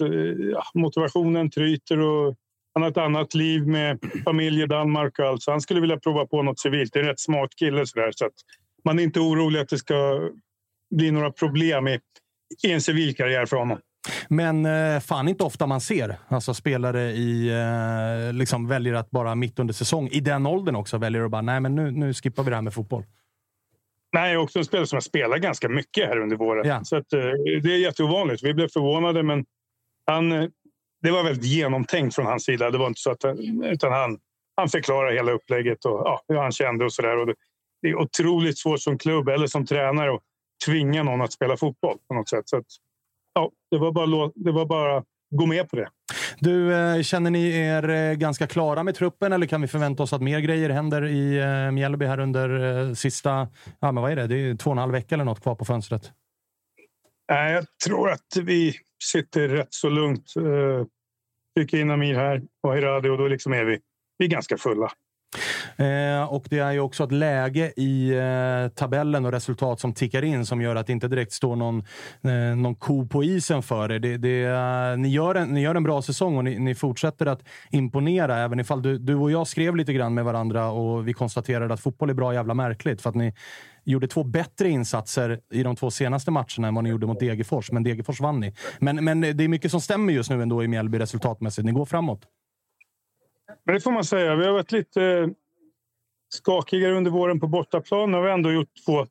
ja, 0.53 0.65
motivationen 0.75 1.51
tryter 1.51 1.99
och 1.99 2.37
han 2.75 2.83
har 2.83 2.91
ett 2.91 2.97
annat 2.97 3.35
liv 3.35 3.67
med 3.67 3.99
familj 4.25 4.63
i 4.63 4.67
Danmark 4.67 5.19
och 5.19 5.25
allt. 5.25 5.43
Så 5.43 5.51
han 5.51 5.61
skulle 5.61 5.81
vilja 5.81 5.97
prova 5.97 6.27
på 6.27 6.43
något 6.43 6.61
civilt. 6.61 6.93
Det 6.93 6.99
är 6.99 7.03
en 7.03 7.09
rätt 7.09 7.21
smart 7.21 7.51
kille 7.57 7.87
så, 7.87 8.01
där, 8.01 8.13
så 8.13 8.27
att 8.27 8.33
man 8.85 8.99
är 8.99 9.03
inte 9.03 9.21
orolig 9.21 9.61
att 9.61 9.69
det 9.69 9.79
ska 9.79 10.31
bli 10.95 11.11
några 11.11 11.33
problem 11.33 11.89
i, 11.89 12.01
i 12.63 12.73
en 12.73 12.81
civilkarriär 12.81 13.47
för 13.47 13.57
honom. 13.57 13.79
Men 14.29 14.67
eh, 14.67 15.01
fan 15.01 15.29
inte 15.29 15.45
ofta 15.45 15.67
man 15.67 15.81
ser 15.81 16.17
alltså 16.29 16.55
spelare 16.55 17.03
i, 17.03 17.49
eh, 17.49 18.33
liksom 18.33 18.69
väljer 18.69 18.95
att 18.95 19.11
bara 19.11 19.35
mitt 19.35 19.59
under 19.59 19.75
säsong, 19.75 20.09
i 20.09 20.21
den 20.21 20.47
åldern 20.47 20.77
också, 20.77 20.99
väljer 20.99 21.25
att 21.25 21.31
bara 21.31 21.43
nej 21.43 21.61
men 21.61 21.75
nu, 21.75 21.91
nu 21.91 22.15
skippar 22.15 22.43
vi 22.43 22.51
det 22.51 22.57
här 22.57 22.63
med 22.63 22.75
fotboll. 22.75 23.05
Nej, 24.13 24.37
också 24.37 24.59
en 24.59 24.65
spelare 24.65 24.87
som 24.87 24.97
har 24.97 25.01
spelat 25.01 25.41
ganska 25.41 25.69
mycket 25.69 26.09
här 26.09 26.19
under 26.19 26.37
våren. 26.37 26.85
Så 26.85 26.97
att, 26.97 27.13
eh, 27.13 27.21
det 27.63 27.75
är 27.75 27.79
jätteovanligt. 27.79 28.43
Vi 28.43 28.55
blev 28.55 28.69
förvånade, 28.69 29.23
men 29.23 29.45
han, 30.07 30.51
det 31.03 31.11
var 31.11 31.25
väldigt 31.25 31.45
genomtänkt 31.45 32.15
från 32.15 32.27
hans 32.27 32.45
sida. 32.45 32.71
Det 32.71 32.79
var 32.79 32.87
inte 32.87 33.01
så 33.01 33.11
att 33.11 33.25
utan 33.65 33.93
han, 33.93 34.19
han 34.57 34.69
förklarade 34.69 35.15
hela 35.15 35.33
upplägget 35.33 35.85
och 35.85 36.03
ja, 36.05 36.23
hur 36.29 36.37
han 36.37 36.53
kände 36.53 36.85
och 36.85 36.93
så 36.93 37.03
där. 37.03 37.17
Och 37.17 37.27
det, 37.27 37.35
det 37.83 37.89
är 37.89 37.95
otroligt 37.95 38.59
svårt 38.59 38.81
som 38.81 38.99
klubb 38.99 39.29
eller 39.29 39.47
som 39.47 39.67
tränare 39.67 40.15
att 40.15 40.21
tvinga 40.67 41.03
någon 41.03 41.21
att 41.21 41.33
spela 41.33 41.57
fotboll 41.57 41.99
på 42.09 42.15
något 42.15 42.29
sätt. 42.29 42.49
Så 42.49 42.57
att, 42.57 42.67
ja, 43.35 43.51
det 43.71 43.79
var 43.79 43.93
bara 43.93 44.31
det 44.35 44.53
var 44.53 44.67
bara 44.67 45.05
gå 45.31 45.47
med 45.47 45.69
på 45.69 45.77
det. 45.77 45.89
Du, 46.39 46.75
eh, 46.75 47.03
känner 47.03 47.31
ni 47.31 47.57
er 47.57 47.89
eh, 47.89 48.15
ganska 48.15 48.47
klara 48.47 48.83
med 48.83 48.95
truppen 48.95 49.33
eller 49.33 49.47
kan 49.47 49.61
vi 49.61 49.69
förvänta 49.69 50.03
oss 50.03 50.13
att 50.13 50.23
mer 50.23 50.41
grejer 50.41 50.71
händer 50.71 51.05
i 51.05 51.39
eh, 51.39 51.71
Mjällby 51.71 52.07
här 52.07 52.21
under 52.21 52.95
sista, 52.95 53.49
ja 53.81 53.93
men 53.93 54.03
vad 54.03 54.13
är 54.13 54.17
det, 54.17 54.27
det 54.27 54.37
är 54.37 54.55
två 54.55 54.71
och 54.71 54.75
en 54.75 54.79
halv 54.79 54.93
vecka 54.93 55.15
eller 55.15 55.25
något 55.25 55.43
kvar 55.43 55.55
på 55.55 55.65
fönstret? 55.65 56.13
Nej, 57.31 57.53
jag 57.53 57.65
tror 57.85 58.11
att 58.11 58.37
vi 58.43 58.75
sitter 59.03 59.49
rätt 59.49 59.75
så 59.75 59.89
lugnt. 59.89 60.33
Eh, 60.37 60.43
uh, 60.43 60.85
Trycker 61.57 61.79
in 61.79 61.91
Amir 61.91 62.15
här 62.15 62.43
och 62.63 62.77
Hiradi 62.77 63.09
och 63.09 63.19
då 63.19 63.29
liksom 63.29 63.53
är 63.53 63.65
vi, 63.65 63.79
vi 64.19 64.25
är 64.25 64.31
ganska 64.31 64.57
fulla. 64.57 64.93
Eh, 65.77 66.33
och 66.33 66.47
det 66.51 66.59
är 66.59 66.73
ju 66.73 66.81
också 66.81 67.05
ett 67.05 67.13
läge 67.13 67.73
i 67.77 68.11
eh, 68.11 68.69
tabellen 68.75 69.27
och 69.27 69.33
resultat 69.33 69.81
som 69.81 69.95
tickar 69.95 70.23
in 70.23 70.47
som 70.47 70.61
gör 70.63 70.77
att 70.77 70.87
det 70.87 70.93
inte 70.93 71.09
direkt 71.09 71.33
står 71.33 71.57
någon, 71.57 71.79
eh, 72.23 72.57
någon 72.57 72.75
ko 72.75 73.07
på 73.07 73.25
isen 73.25 73.63
för 73.63 73.93
er. 73.93 73.99
Det, 73.99 74.17
det, 74.17 74.45
eh, 74.45 74.97
ni, 74.97 75.09
gör 75.09 75.35
en, 75.35 75.49
ni 75.49 75.61
gör 75.61 75.75
en 75.75 75.83
bra 75.83 76.03
säsong 76.03 76.37
och 76.37 76.45
ni, 76.45 76.59
ni 76.59 76.75
fortsätter 76.75 77.27
att 77.27 77.45
imponera. 77.71 78.39
Även 78.39 78.61
ifall 78.61 78.83
du, 78.83 78.99
du 78.99 79.15
och 79.15 79.31
jag 79.31 79.47
skrev 79.47 79.77
lite 79.77 79.93
grann 79.93 80.15
med 80.15 80.25
varandra 80.25 80.71
och 80.71 81.09
vi 81.09 81.13
konstaterade 81.13 81.75
att 81.75 81.81
fotboll 81.81 82.11
är 82.11 82.15
bra 82.15 82.35
jävla 82.35 82.55
märkligt. 82.55 83.03
För 83.03 83.11
att 83.11 83.17
ni 83.17 83.35
gjorde 83.85 84.09
två 84.09 84.25
bättre 84.25 84.69
insatser 84.69 85.41
i 85.53 85.63
de 85.63 85.77
två 85.77 85.91
senaste 85.91 86.31
matcherna 86.31 86.69
än 86.69 86.75
vad 86.75 86.85
ni 86.85 86.91
gjorde 86.91 87.07
mot 87.07 87.21
Degerfors. 87.21 87.73
Men 87.73 87.83
Degerfors 87.83 88.21
vann 88.21 88.41
ni. 88.41 88.55
Men, 88.79 89.05
men 89.05 89.21
det 89.21 89.45
är 89.45 89.49
mycket 89.49 89.71
som 89.71 89.81
stämmer 89.81 90.13
just 90.13 90.31
nu 90.31 90.43
ändå 90.43 90.65
i 90.65 90.69
Mjällby 90.69 90.99
resultatmässigt. 90.99 91.67
Ni 91.67 91.73
går 91.73 91.85
framåt. 91.85 92.27
Men 93.65 93.75
det 93.75 93.81
får 93.81 93.93
man 93.93 94.05
säga. 94.05 94.35
Vi 94.35 94.47
har 94.47 94.53
varit 94.53 94.73
lite 94.73 95.03
eh, 95.03 95.29
skakigare 96.29 96.97
under 96.97 97.11
våren 97.11 97.41
på 97.41 97.47
bortaplan. 97.47 98.11
Nu 98.11 98.17
har 98.17 98.25
vi 98.25 98.31
ändå 98.31 98.53
gjort 98.53 98.71
två, 98.87 99.07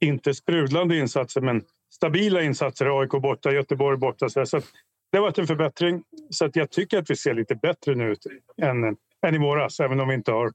inte 0.00 0.34
sprudlande 0.34 0.98
insatser, 0.98 1.40
men 1.40 1.64
stabila 1.90 2.42
insatser. 2.42 3.00
AIK 3.00 3.10
borta, 3.10 3.52
Göteborg 3.52 3.98
borta. 3.98 4.28
Så, 4.28 4.46
så 4.46 4.56
att 4.56 4.64
det 5.10 5.18
har 5.18 5.22
varit 5.22 5.38
en 5.38 5.46
förbättring. 5.46 6.02
Så 6.30 6.44
att 6.44 6.56
jag 6.56 6.70
tycker 6.70 6.98
att 6.98 7.10
vi 7.10 7.16
ser 7.16 7.34
lite 7.34 7.54
bättre 7.54 7.94
nu 7.94 8.12
ut 8.12 8.26
än, 8.62 8.96
än 9.26 9.34
i 9.34 9.38
våras, 9.38 9.80
även 9.80 10.00
om 10.00 10.08
vi 10.08 10.14
inte 10.14 10.32
har 10.32 10.52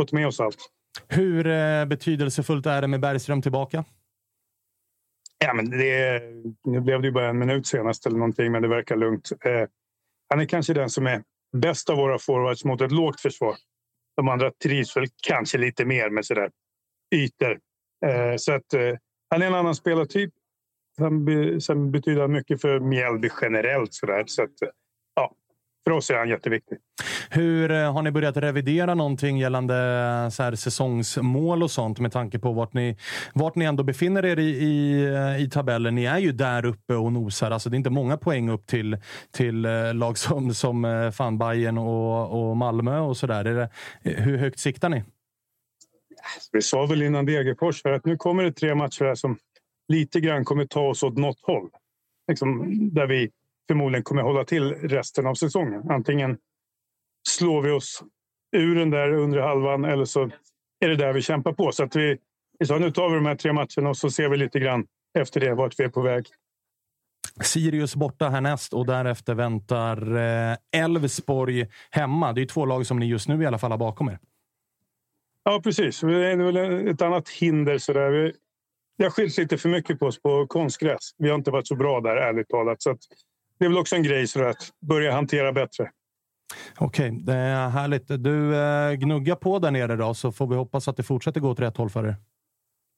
fått 0.00 0.12
med 0.12 0.26
oss 0.26 0.40
allt. 0.40 0.70
Hur 1.08 1.46
eh, 1.46 1.84
betydelsefullt 1.84 2.66
är 2.66 2.80
det 2.82 2.88
med 2.88 3.00
Bergström 3.00 3.42
tillbaka? 3.42 3.84
Ja, 5.38 5.54
men 5.54 5.70
det, 5.70 6.22
nu 6.64 6.80
blev 6.80 7.00
det 7.00 7.06
ju 7.06 7.12
bara 7.12 7.28
en 7.28 7.38
minut 7.38 7.66
senast 7.66 8.06
eller 8.06 8.18
någonting, 8.18 8.52
men 8.52 8.62
det 8.62 8.68
verkar 8.68 8.96
lugnt. 8.96 9.32
Eh, 9.44 9.68
han 10.28 10.40
är 10.40 10.46
kanske 10.46 10.74
den 10.74 10.90
som 10.90 11.06
är 11.06 11.22
bäst 11.56 11.90
av 11.90 11.96
våra 11.96 12.18
forwards 12.18 12.64
mot 12.64 12.80
ett 12.80 12.92
lågt 12.92 13.20
försvar. 13.20 13.54
De 14.16 14.28
andra 14.28 14.50
trivs 14.50 14.96
väl 14.96 15.06
kanske 15.26 15.58
lite 15.58 15.84
mer 15.84 16.10
med 16.10 16.24
sådär 16.24 16.50
ytor. 17.14 17.58
Eh, 18.06 18.36
så 18.36 18.52
att, 18.52 18.74
eh, 18.74 18.94
han 19.30 19.42
är 19.42 19.46
en 19.46 19.54
annan 19.54 19.74
spelartyp. 19.74 20.32
Sen, 20.98 21.24
be, 21.24 21.60
sen 21.60 21.90
betyder 21.90 22.20
han 22.20 22.32
mycket 22.32 22.60
för 22.60 22.80
Mjällby 22.80 23.30
generellt. 23.40 23.94
Sådär. 23.94 24.24
så 24.26 24.42
att, 24.42 24.62
eh, 24.62 24.68
för 25.86 25.90
oss 25.90 26.10
är 26.10 26.14
han 26.14 26.28
jätteviktig. 26.28 26.78
Hur 27.30 27.70
eh, 27.70 27.92
Har 27.92 28.02
ni 28.02 28.10
börjat 28.10 28.36
revidera 28.36 28.94
någonting 28.94 29.38
gällande 29.38 29.74
eh, 29.74 30.28
så 30.28 30.42
här, 30.42 30.54
säsongsmål 30.54 31.62
och 31.62 31.70
sånt 31.70 32.00
med 32.00 32.12
tanke 32.12 32.38
på 32.38 32.52
vart 32.52 32.74
ni, 32.74 32.96
vart 33.34 33.54
ni 33.54 33.64
ändå 33.64 33.82
befinner 33.82 34.24
er 34.24 34.38
i, 34.38 34.48
i, 34.48 35.04
eh, 35.04 35.42
i 35.42 35.50
tabellen? 35.50 35.94
Ni 35.94 36.04
är 36.04 36.18
ju 36.18 36.32
där 36.32 36.64
uppe 36.64 36.94
och 36.94 37.12
nosar. 37.12 37.50
Alltså, 37.50 37.70
det 37.70 37.74
är 37.74 37.78
inte 37.78 37.90
många 37.90 38.16
poäng 38.16 38.50
upp 38.50 38.66
till, 38.66 38.98
till 39.30 39.60
lag 39.92 40.18
som, 40.18 40.54
som 40.54 41.10
fan 41.14 41.38
Bayern 41.38 41.78
och, 41.78 42.48
och 42.48 42.56
Malmö 42.56 42.98
och 42.98 43.16
sådär. 43.16 43.68
Hur 44.02 44.38
högt 44.38 44.58
siktar 44.58 44.88
ni? 44.88 45.04
Vi 46.52 46.62
sa 46.62 46.86
väl 46.86 47.02
innan 47.02 47.26
Degerfors 47.26 47.86
att 47.86 48.04
nu 48.04 48.16
kommer 48.16 48.44
det 48.44 48.52
tre 48.52 48.74
matcher 48.74 49.04
här 49.04 49.14
som 49.14 49.38
lite 49.88 50.20
grann 50.20 50.44
kommer 50.44 50.66
ta 50.66 50.88
oss 50.88 51.02
åt 51.02 51.16
något 51.16 51.40
håll. 51.42 51.70
Liksom, 52.28 52.68
där 52.94 53.06
vi 53.06 53.30
förmodligen 53.68 54.04
kommer 54.04 54.22
hålla 54.22 54.44
till 54.44 54.74
resten 54.74 55.26
av 55.26 55.34
säsongen. 55.34 55.90
Antingen 55.90 56.38
slår 57.28 57.62
vi 57.62 57.70
oss 57.70 58.02
ur 58.56 58.74
den 58.74 58.90
där 58.90 59.12
undre 59.12 59.40
halvan 59.40 59.84
eller 59.84 60.04
så 60.04 60.30
är 60.80 60.88
det 60.88 60.96
där 60.96 61.12
vi 61.12 61.22
kämpar 61.22 61.52
på. 61.52 61.72
Så 61.72 61.84
att 61.84 61.96
vi, 61.96 62.18
vi 62.58 62.66
sa 62.66 62.78
nu 62.78 62.90
tar 62.90 63.08
vi 63.08 63.14
de 63.14 63.26
här 63.26 63.36
tre 63.36 63.52
matcherna 63.52 63.88
och 63.88 63.96
så 63.96 64.10
ser 64.10 64.28
vi 64.28 64.36
lite 64.36 64.60
grann 64.60 64.86
efter 65.18 65.40
det 65.40 65.54
vart 65.54 65.74
vi 65.78 65.84
är 65.84 65.88
på 65.88 66.00
väg. 66.00 66.26
Sirius 67.44 67.96
borta 67.96 68.28
härnäst 68.28 68.72
och 68.72 68.86
därefter 68.86 69.34
väntar 69.34 70.16
eh, 70.16 70.82
Elfsborg 70.82 71.66
hemma. 71.90 72.32
Det 72.32 72.42
är 72.42 72.46
två 72.46 72.64
lag 72.64 72.86
som 72.86 72.98
ni 72.98 73.06
just 73.06 73.28
nu 73.28 73.42
i 73.42 73.46
alla 73.46 73.58
fall 73.58 73.70
har 73.70 73.78
bakom 73.78 74.08
er. 74.08 74.18
Ja, 75.44 75.60
precis. 75.64 76.00
Det 76.00 76.30
är 76.30 76.36
väl 76.36 76.88
ett 76.88 77.02
annat 77.02 77.28
hinder. 77.28 77.78
Sådär. 77.78 78.10
Vi, 78.10 78.32
det 78.98 79.04
har 79.04 79.10
skilt 79.10 79.38
lite 79.38 79.58
för 79.58 79.68
mycket 79.68 79.98
på 79.98 80.06
oss 80.06 80.22
på 80.22 80.46
konstgräs. 80.46 81.14
Vi 81.18 81.28
har 81.28 81.34
inte 81.34 81.50
varit 81.50 81.66
så 81.66 81.76
bra 81.76 82.00
där, 82.00 82.16
ärligt 82.16 82.48
talat. 82.48 82.82
Så 82.82 82.96
det 83.58 83.64
är 83.64 83.68
väl 83.68 83.78
också 83.78 83.96
en 83.96 84.02
grej 84.02 84.26
sådär, 84.26 84.46
att 84.46 84.72
börja 84.80 85.12
hantera 85.12 85.52
bättre. 85.52 85.90
Okej, 86.78 87.10
det 87.10 87.32
är 87.32 87.68
härligt. 87.68 88.08
Du 88.08 88.56
eh, 88.56 88.92
gnuggar 88.92 89.36
på 89.36 89.58
där 89.58 89.70
nere 89.70 89.96
då, 89.96 90.14
så 90.14 90.32
får 90.32 90.46
vi 90.46 90.54
hoppas 90.54 90.88
att 90.88 90.96
det 90.96 91.02
fortsätter 91.02 91.40
gå 91.40 91.50
åt 91.50 91.60
rätt 91.60 91.76
håll 91.76 91.90
för 91.90 92.06
er. 92.06 92.16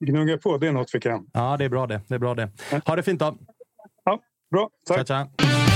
Gnugga 0.04 0.38
på, 0.38 0.58
det 0.58 0.66
är 0.66 0.72
något 0.72 0.94
vi 0.94 1.00
kan. 1.00 1.26
Ja, 1.32 1.56
det 1.56 1.64
är 1.64 1.68
bra 1.68 1.86
det. 1.86 2.00
det, 2.08 2.14
är 2.14 2.18
bra 2.18 2.34
det. 2.34 2.50
Ha 2.86 2.96
det 2.96 3.02
fint 3.02 3.20
då! 3.20 3.38
Ja, 4.04 4.20
bra. 4.50 4.70
Tack! 4.86 4.96
Tja, 4.96 5.04
tja. 5.04 5.67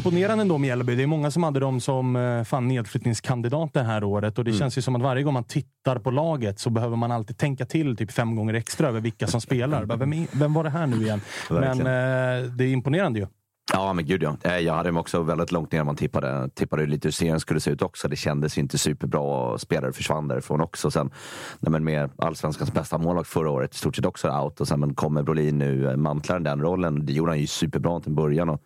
Imponerande 0.00 0.42
ändå 0.42 0.58
Mjällby. 0.58 0.94
Det 0.94 1.02
är 1.02 1.06
många 1.06 1.30
som 1.30 1.42
hade 1.42 1.60
dem 1.60 1.80
som 1.80 2.16
eh, 2.16 2.44
fan 2.44 2.68
nedflyttningskandidat 2.68 3.74
det 3.74 3.82
här 3.82 4.04
året. 4.04 4.38
Och 4.38 4.44
det 4.44 4.50
Mm. 4.50 4.58
känns 4.58 4.78
ju 4.78 4.82
som 4.82 4.96
att 4.96 5.02
varje 5.02 5.22
gång 5.22 5.34
man 5.34 5.44
tittar 5.44 5.98
på 5.98 6.10
laget 6.10 6.58
så 6.58 6.70
behöver 6.70 6.96
man 6.96 7.10
alltid 7.12 7.38
tänka 7.38 7.66
till 7.66 7.96
typ 7.96 8.12
fem 8.12 8.36
gånger 8.36 8.54
extra 8.54 8.88
över 8.88 9.00
vilka 9.00 9.26
som 9.26 9.40
spelar. 9.40 9.84
Vem, 9.96 10.12
är- 10.12 10.26
vem 10.38 10.52
var 10.54 10.64
det 10.64 10.70
här 10.70 10.86
nu 10.86 10.96
igen? 11.02 11.20
Men 11.50 11.80
eh, 11.80 12.50
det 12.50 12.64
är 12.64 12.72
imponerande 12.72 13.18
ju. 13.20 13.26
Ja, 13.72 13.92
men 13.92 14.06
gud 14.06 14.22
ja. 14.22 14.36
Eh, 14.42 14.56
Jag 14.58 14.74
hade 14.74 14.88
dem 14.88 14.96
också 14.96 15.22
väldigt 15.22 15.52
långt 15.52 15.72
ner. 15.72 15.84
Man 15.84 15.96
tippade, 15.96 16.48
tippade 16.54 16.86
lite 16.86 17.06
hur 17.08 17.12
serien 17.12 17.40
skulle 17.40 17.60
se 17.60 17.70
ut 17.70 17.82
också. 17.82 18.08
Det 18.08 18.16
kändes 18.16 18.58
inte 18.58 18.78
superbra. 18.78 19.58
Spelare 19.58 19.92
försvann 19.92 20.28
därifrån 20.28 20.60
också. 20.60 20.90
Sen, 20.90 21.10
nej, 21.58 21.70
men 21.72 21.84
med 21.84 22.10
allsvenskans 22.18 22.72
bästa 22.72 22.98
målvakt 22.98 23.28
förra 23.28 23.50
året, 23.50 23.74
i 23.74 23.78
stort 23.78 23.96
sett 23.96 24.06
också 24.06 24.28
out. 24.30 24.60
Och 24.60 24.68
sen 24.68 24.80
men 24.80 24.94
kommer 24.94 25.22
Brolin 25.22 25.58
nu, 25.58 25.90
eh, 25.90 25.96
mantlar 25.96 26.40
den 26.40 26.60
rollen. 26.60 27.06
Det 27.06 27.12
gjorde 27.12 27.30
han 27.30 27.40
ju 27.40 27.46
superbra 27.46 28.00
till 28.00 28.12
början. 28.12 28.48
Och, 28.48 28.60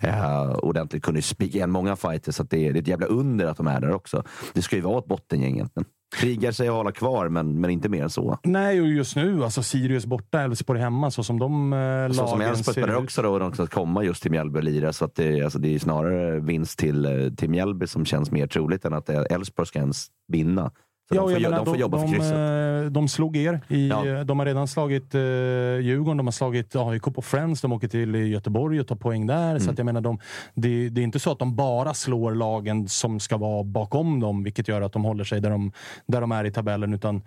eh, 0.00 0.52
ordentligt 0.52 1.02
kunde 1.02 1.18
ju 1.18 1.22
spika 1.22 1.56
igen 1.56 1.70
många 1.70 1.96
fighter. 1.96 2.32
Så 2.32 2.42
det, 2.42 2.66
är, 2.66 2.72
det 2.72 2.78
är 2.78 2.80
ett 2.82 2.88
jävla 2.88 3.06
under 3.06 3.46
att 3.46 3.56
de 3.56 3.66
är 3.66 3.80
där 3.80 3.92
också. 3.92 4.24
Det 4.52 4.62
ska 4.62 4.76
ju 4.76 4.82
vara 4.82 4.98
ett 4.98 5.06
bottengäng 5.06 5.54
egentligen. 5.54 5.86
Krigar 6.16 6.52
sig 6.52 6.68
att 6.68 6.74
hålla 6.74 6.92
kvar, 6.92 7.28
men, 7.28 7.60
men 7.60 7.70
inte 7.70 7.88
mer 7.88 8.02
än 8.02 8.10
så. 8.10 8.38
Nej, 8.42 8.80
och 8.80 8.88
just 8.88 9.16
nu, 9.16 9.44
alltså 9.44 9.62
Sirius 9.62 10.06
borta, 10.06 10.40
Elfsborg 10.40 10.80
hemma, 10.80 11.10
så 11.10 11.24
som 11.24 11.38
de 11.38 11.72
eh, 11.72 12.08
Så 12.08 12.14
som 12.14 12.38
lagen 12.38 12.54
Elfsborg 12.54 12.74
spelar 12.74 12.94
också 12.94 13.22
då, 13.22 13.32
och 13.32 13.40
de 13.40 13.52
ska 13.52 13.66
komma 13.66 14.04
just 14.04 14.22
till 14.22 14.30
Mjällby 14.30 14.58
och 14.58 14.64
lira. 14.64 14.92
Så 14.92 15.04
att 15.04 15.14
det, 15.14 15.42
alltså 15.42 15.58
det 15.58 15.74
är 15.74 15.78
snarare 15.78 16.40
vinst 16.40 16.78
till, 16.78 17.04
eh, 17.04 17.34
till 17.36 17.50
Mjällby 17.50 17.86
som 17.86 18.04
känns 18.04 18.30
mer 18.30 18.46
troligt 18.46 18.84
än 18.84 18.92
att 18.92 19.08
Elfsborg 19.08 19.66
ska 19.66 19.78
ens 19.78 20.06
vinna. 20.28 20.70
Så 21.12 21.16
Ja, 21.16 21.22
de, 21.28 21.34
får, 21.34 21.40
menar, 21.40 21.56
de 21.56 21.66
får 21.66 21.76
jobba 21.76 21.98
för 21.98 22.08
krysset. 22.08 22.30
De, 22.32 22.84
eh, 22.86 22.90
de 22.92 23.08
slog 23.08 23.36
er. 23.36 23.60
I, 23.68 23.88
Ja. 23.88 24.06
eh, 24.06 24.20
De 24.20 24.38
har 24.38 24.46
redan 24.46 24.68
slagit 24.68 25.14
eh, 25.14 25.20
Djurgården, 25.20 26.16
de 26.16 26.26
har 26.26 26.32
slagit 26.32 26.76
AIK 26.76 27.02
på 27.14 27.22
Friends, 27.22 27.60
de 27.60 27.72
åker 27.72 27.88
till 27.88 28.14
Göteborg 28.14 28.80
och 28.80 28.86
tar 28.86 28.96
poäng 28.96 29.26
där. 29.26 29.58
Så 29.58 29.62
Mm. 29.64 29.72
att 29.72 29.78
jag 29.78 29.84
menar, 29.84 30.00
de, 30.00 30.18
det, 30.54 30.88
det 30.88 31.00
är 31.00 31.02
inte 31.02 31.18
så 31.20 31.32
att 31.32 31.38
de 31.38 31.56
bara 31.56 31.94
slår 31.94 32.34
lagen 32.34 32.88
som 32.88 33.20
ska 33.20 33.36
vara 33.36 33.64
bakom 33.64 34.20
dem, 34.20 34.42
vilket 34.44 34.68
gör 34.68 34.80
att 34.82 34.92
de 34.92 35.04
håller 35.04 35.24
sig 35.24 35.40
där 35.40 35.50
de, 35.50 35.72
där 36.06 36.20
de 36.20 36.32
är 36.32 36.44
i 36.44 36.50
tabellen. 36.50 36.94
Utan 36.94 37.22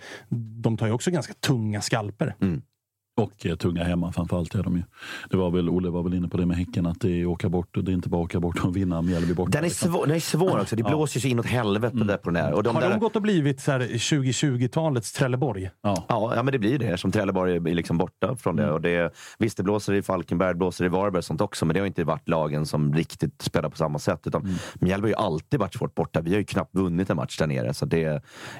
de 0.63 0.77
tar 0.77 0.85
ju 0.87 0.91
också 0.93 1.11
ganska 1.11 1.33
tunga 1.33 1.81
skalper. 1.81 2.35
Mm. 2.41 2.61
Och 3.17 3.45
eh, 3.45 3.55
tunga 3.55 3.83
hemma 3.83 4.11
framförallt 4.11 4.55
är 4.55 4.63
de 4.63 4.75
ju. 4.75 4.83
Det 5.29 5.37
var 5.37 5.51
väl, 5.51 5.69
Olle 5.69 5.89
var 5.89 6.03
väl 6.03 6.13
inne 6.13 6.27
på 6.27 6.37
det 6.37 6.45
med 6.45 6.57
Häcken, 6.57 6.85
att 6.85 6.99
det 7.01 7.21
är 7.21 7.25
åka 7.25 7.49
bort. 7.49 7.77
och 7.77 7.83
Det 7.83 7.91
är 7.91 7.93
inte 7.93 8.09
bara 8.09 8.21
åka 8.21 8.39
bort 8.39 8.63
och 8.65 8.75
vinna 8.77 9.01
Mjällby 9.01 9.33
borta. 9.33 9.51
Den 9.51 9.65
är, 9.65 9.69
svår, 9.69 10.05
den 10.07 10.15
är 10.15 10.19
svår 10.19 10.59
också. 10.59 10.75
Det 10.75 10.81
Ja. 10.81 10.89
blåser 10.89 11.19
sig 11.19 11.31
inåt 11.31 11.45
helvete 11.45 11.97
där 11.97 12.17
på 12.17 12.29
den 12.29 12.43
här. 12.43 12.53
Och 12.53 12.63
de 12.63 12.75
har 12.75 12.81
där, 12.81 12.89
de 12.89 12.99
gått 12.99 13.15
och 13.15 13.21
blivit 13.21 13.61
så 13.61 13.71
här 13.71 13.79
2020-talets 13.79 15.11
Trelleborg? 15.13 15.69
Ja. 15.81 16.05
Ja, 16.09 16.33
ja, 16.35 16.43
men 16.43 16.51
det 16.51 16.59
blir 16.59 16.79
det. 16.79 16.97
Som 16.97 17.11
Trelleborg 17.11 17.55
är 17.55 17.59
liksom 17.59 17.97
borta 17.97 18.35
från 18.35 18.59
Mm. 18.59 18.65
det. 18.67 18.73
Och 18.73 18.81
det. 18.81 19.13
Visst, 19.39 19.57
det 19.57 19.63
blåser 19.63 19.93
i 19.93 20.01
Falkenberg, 20.01 20.49
det 20.49 20.55
blåser 20.57 20.85
i 20.85 20.87
Varberg 20.89 21.17
och 21.17 21.25
sånt 21.25 21.41
också. 21.41 21.65
Men 21.65 21.73
det 21.73 21.79
har 21.79 21.87
inte 21.87 22.03
varit 22.03 22.29
lagen 22.29 22.65
som 22.65 22.93
riktigt 22.93 23.41
spelar 23.41 23.69
på 23.69 23.77
samma 23.77 23.99
sätt. 23.99 24.27
Utan 24.27 24.41
Mm. 24.41 24.55
Mjällby 24.79 25.05
har 25.05 25.09
ju 25.09 25.25
alltid 25.25 25.59
varit 25.59 25.73
svårt 25.73 25.95
borta. 25.95 26.21
Vi 26.21 26.31
har 26.31 26.37
ju 26.37 26.43
knappt 26.45 26.75
vunnit 26.75 27.09
en 27.09 27.15
match 27.15 27.37
där 27.37 27.47
nere. 27.47 27.73
Så 27.73 27.85
det, 27.85 28.03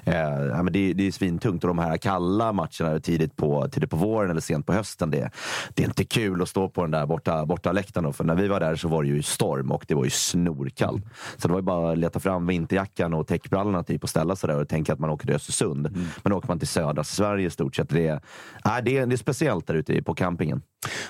eh, 0.04 0.14
ja, 0.50 0.62
men 0.62 0.72
det, 0.72 0.92
det 0.92 1.06
är 1.06 1.12
svintungt. 1.12 1.64
Och 1.64 1.68
de 1.68 1.78
här 1.78 1.96
kalla 1.96 2.52
matcherna 2.52 3.00
tidigt 3.02 3.36
på, 3.36 3.68
tidigt 3.68 3.90
på 3.90 3.96
våren 3.96 4.30
eller 4.30 4.40
sent 4.46 4.66
på 4.66 4.72
hösten. 4.72 5.10
Det, 5.10 5.30
det 5.74 5.82
är 5.82 5.86
inte 5.86 6.04
kul 6.04 6.42
att 6.42 6.48
stå 6.48 6.68
på 6.68 6.82
den 6.82 6.90
där 6.90 7.06
borta, 7.06 7.46
borta 7.46 7.72
läktaren. 7.72 8.12
För 8.12 8.24
när 8.24 8.34
vi 8.34 8.48
var 8.48 8.60
där 8.60 8.76
så 8.76 8.88
var 8.88 9.02
det 9.02 9.08
ju 9.08 9.22
storm 9.22 9.70
och 9.70 9.84
det 9.88 9.94
var 9.94 10.04
ju 10.04 10.10
snorkallt. 10.10 11.04
Så 11.36 11.48
det 11.48 11.52
var 11.52 11.60
ju 11.60 11.64
bara 11.64 11.92
att 11.92 11.98
leta 11.98 12.20
fram 12.20 12.46
vinterjackan 12.46 13.14
och 13.14 13.26
täckbrallorna 13.26 13.82
typ 13.82 14.02
och 14.02 14.08
ställa 14.08 14.36
sig 14.36 14.48
där 14.48 14.60
och 14.60 14.68
tänka 14.68 14.92
att 14.92 14.98
man 14.98 15.10
åker 15.10 15.26
till 15.26 15.36
Östersund. 15.36 15.88
Men 16.22 16.30
då 16.30 16.36
åker 16.36 16.48
man 16.48 16.58
till 16.58 16.68
södra 16.68 17.04
Sverige 17.04 17.46
i 17.46 17.50
stort 17.50 17.76
sett. 17.76 17.88
Det 17.88 18.20
nej, 18.64 18.82
det 18.82 18.98
är, 18.98 19.06
det 19.06 19.14
är 19.14 19.16
speciellt 19.16 19.66
där 19.66 19.74
ute 19.74 20.02
på 20.02 20.14
campingen. 20.14 20.62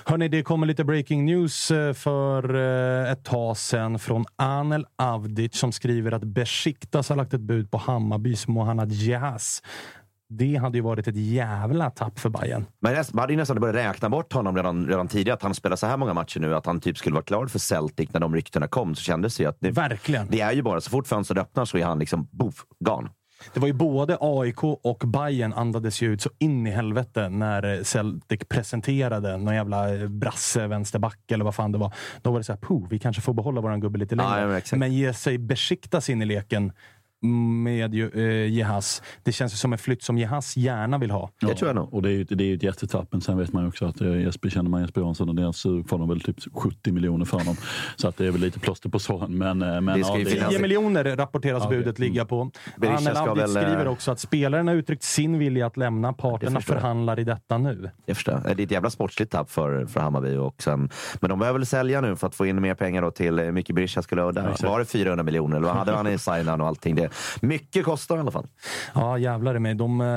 Hörni, 0.05 0.27
det 0.27 0.43
kommer 0.43 0.67
lite 0.67 0.83
breaking 0.83 1.25
news 1.25 1.71
eh, 1.71 1.93
för 1.93 2.55
eh, 2.55 3.11
ett 3.11 3.23
tag 3.23 3.57
sedan 3.57 3.99
från 3.99 4.25
Anel 4.35 4.85
Avdic 4.95 5.55
som 5.55 5.71
skriver 5.71 6.11
att 6.11 6.23
Besiktas 6.23 7.09
har 7.09 7.15
lagt 7.15 7.33
ett 7.33 7.41
bud 7.41 7.71
på 7.71 7.77
Hammarbys 7.77 8.47
Mohanad 8.47 8.91
Jahas. 8.91 9.61
Det 10.29 10.55
hade 10.55 10.77
ju 10.77 10.81
varit 10.81 11.07
ett 11.07 11.15
jävla 11.15 11.89
tapp 11.89 12.19
för 12.19 12.29
Bayern. 12.29 12.65
Men 12.79 12.95
man 13.13 13.21
hade 13.21 13.33
ju 13.33 13.37
nästan 13.37 13.59
börjat 13.59 13.75
räkna 13.75 14.09
bort 14.09 14.33
honom 14.33 14.55
redan, 14.55 14.87
redan 14.87 15.07
tidigare. 15.07 15.33
Att 15.35 15.43
han 15.43 15.53
spelar 15.53 15.75
så 15.75 15.85
här 15.87 15.97
många 15.97 16.13
matcher 16.13 16.39
nu. 16.39 16.55
Att 16.55 16.65
han 16.65 16.79
typ 16.79 16.97
skulle 16.97 17.13
vara 17.13 17.23
klar 17.23 17.47
för 17.47 17.59
Celtic 17.59 18.13
när 18.13 18.19
de 18.19 18.35
ryktena 18.35 18.67
kom. 18.67 18.95
Så 18.95 19.01
kändes 19.01 19.37
det 19.37 19.43
ju 19.43 19.49
att 19.49 19.57
det, 19.59 19.71
Verkligen. 19.71 20.27
det 20.29 20.41
är 20.41 20.51
ju 20.51 20.61
bara 20.61 20.81
så 20.81 20.89
fort 20.89 21.07
fönstret 21.07 21.39
öppnar 21.39 21.65
så 21.65 21.77
är 21.77 21.85
han 21.85 21.99
liksom 21.99 22.27
boff, 22.31 22.65
gone. 22.79 23.09
Det 23.53 23.59
var 23.59 23.67
ju 23.67 23.73
både 23.73 24.17
AIK 24.21 24.63
och 24.63 25.03
Bayern 25.07 25.53
andades 25.53 26.01
ju 26.01 26.13
ut 26.13 26.21
så 26.21 26.29
in 26.39 26.67
i 26.67 26.71
helvete 26.71 27.29
när 27.29 27.83
Celtic 27.83 28.39
presenterade 28.49 29.37
någon 29.37 29.55
jävla 29.55 30.07
brasse 30.07 30.67
vänsterback 30.67 31.31
eller 31.31 31.45
vad 31.45 31.55
fan 31.55 31.71
det 31.71 31.77
var. 31.77 31.93
Då 32.21 32.31
var 32.31 32.37
det 32.37 32.43
så 32.43 32.53
här, 32.53 32.89
vi 32.89 32.99
kanske 32.99 33.21
får 33.21 33.33
behålla 33.33 33.61
våran 33.61 33.79
gubbe 33.79 33.99
lite 33.99 34.15
längre. 34.15 34.41
Ja, 34.41 34.51
ja, 34.51 34.57
exakt. 34.57 34.79
men 34.79 34.93
ge 34.93 35.13
sig 35.13 35.37
Besiktas 35.37 36.09
in 36.09 36.21
i 36.21 36.25
leken 36.25 36.71
med 37.21 38.15
eh, 38.15 38.47
Jehas. 38.53 39.01
Det 39.23 39.31
känns 39.31 39.53
ju 39.53 39.57
som 39.57 39.73
en 39.73 39.79
flytt 39.79 40.03
som 40.03 40.17
Jehas 40.17 40.57
gärna 40.57 40.97
vill 40.97 41.11
ha. 41.11 41.29
Det 41.41 41.55
tror 41.55 41.69
jag 41.69 41.75
nog. 41.75 41.93
Och 41.93 42.01
det 42.01 42.09
är 42.09 42.13
ju 42.13 42.23
det 42.23 42.51
är 42.51 42.55
ett 42.55 42.63
jättetapp, 42.63 43.07
men 43.11 43.21
sen 43.21 43.37
vet 43.37 43.53
man 43.53 43.63
ju 43.63 43.69
också 43.69 43.85
att 43.85 44.01
eh, 44.01 44.21
Jesper, 44.21 44.49
känner 44.49 44.69
man 44.69 44.81
Jesper 44.81 45.01
Jansson 45.01 45.29
och 45.29 45.35
deras 45.35 45.57
så 45.57 45.83
får 45.83 45.97
de 45.97 46.09
väl 46.09 46.21
typ 46.21 46.35
70 46.53 46.91
miljoner 46.91 47.25
för 47.25 47.37
honom. 47.37 47.55
Så 47.95 48.07
att 48.07 48.17
det 48.17 48.25
är 48.27 48.31
väl 48.31 48.41
lite 48.41 48.59
plåster 48.59 48.89
på 48.89 48.99
såren. 48.99 49.37
Men, 49.37 49.61
eh, 49.61 49.81
men 49.81 49.99
ja, 49.99 50.15
finnas- 50.15 50.49
10 50.49 50.59
miljoner 50.59 51.15
rapporteras 51.15 51.63
Ja, 51.63 51.69
budet 51.69 51.99
ligga 51.99 52.25
på. 52.25 52.51
Berisha 52.77 53.11
Anel 53.19 53.39
eh, 53.39 53.45
skriver 53.47 53.87
också 53.87 54.11
att 54.11 54.19
spelaren 54.19 54.67
har 54.67 54.75
uttryckt 54.75 55.03
sin 55.03 55.39
vilja 55.39 55.65
att 55.67 55.77
lämna. 55.77 56.13
Parterna 56.13 56.61
förhandlar 56.61 57.19
i 57.19 57.23
detta 57.23 57.57
nu. 57.57 57.89
Jag 58.05 58.17
förstår. 58.17 58.41
Det 58.43 58.61
är 58.61 58.65
ett 58.65 58.71
jävla 58.71 58.89
sportsligt 58.89 59.31
tapp 59.31 59.51
för, 59.51 59.85
för 59.85 59.99
Hammarby. 59.99 60.35
Och 60.35 60.61
sen, 60.61 60.89
men 61.21 61.29
de 61.29 61.39
behöver 61.39 61.59
väl 61.59 61.65
sälja 61.65 62.01
nu 62.01 62.15
för 62.15 62.27
att 62.27 62.35
få 62.35 62.45
in 62.45 62.61
mer 62.61 62.73
pengar 62.75 63.01
då 63.01 63.11
till 63.11 63.39
eh, 63.39 63.51
Micke 63.51 63.71
Berisha. 63.71 64.01
Skulle 64.01 64.21
ha 64.21 64.31
där. 64.31 64.55
Var 64.63 64.79
det 64.79 64.85
400 64.85 65.23
miljoner? 65.23 65.57
Eller 65.57 65.67
vad 65.67 65.75
hade 65.75 65.91
han 65.91 66.07
i 66.07 66.17
signan 66.17 66.61
och 66.61 66.67
allting? 66.67 66.95
Det, 66.95 67.06
mycket 67.41 67.85
kostar 67.85 68.17
i 68.17 68.19
alla 68.19 68.31
fall. 68.31 68.47
Ja, 68.95 69.17
jävlar 69.17 69.55
i 69.55 69.59
mig. 69.59 69.75
De 69.75 70.01
eh, 70.01 70.07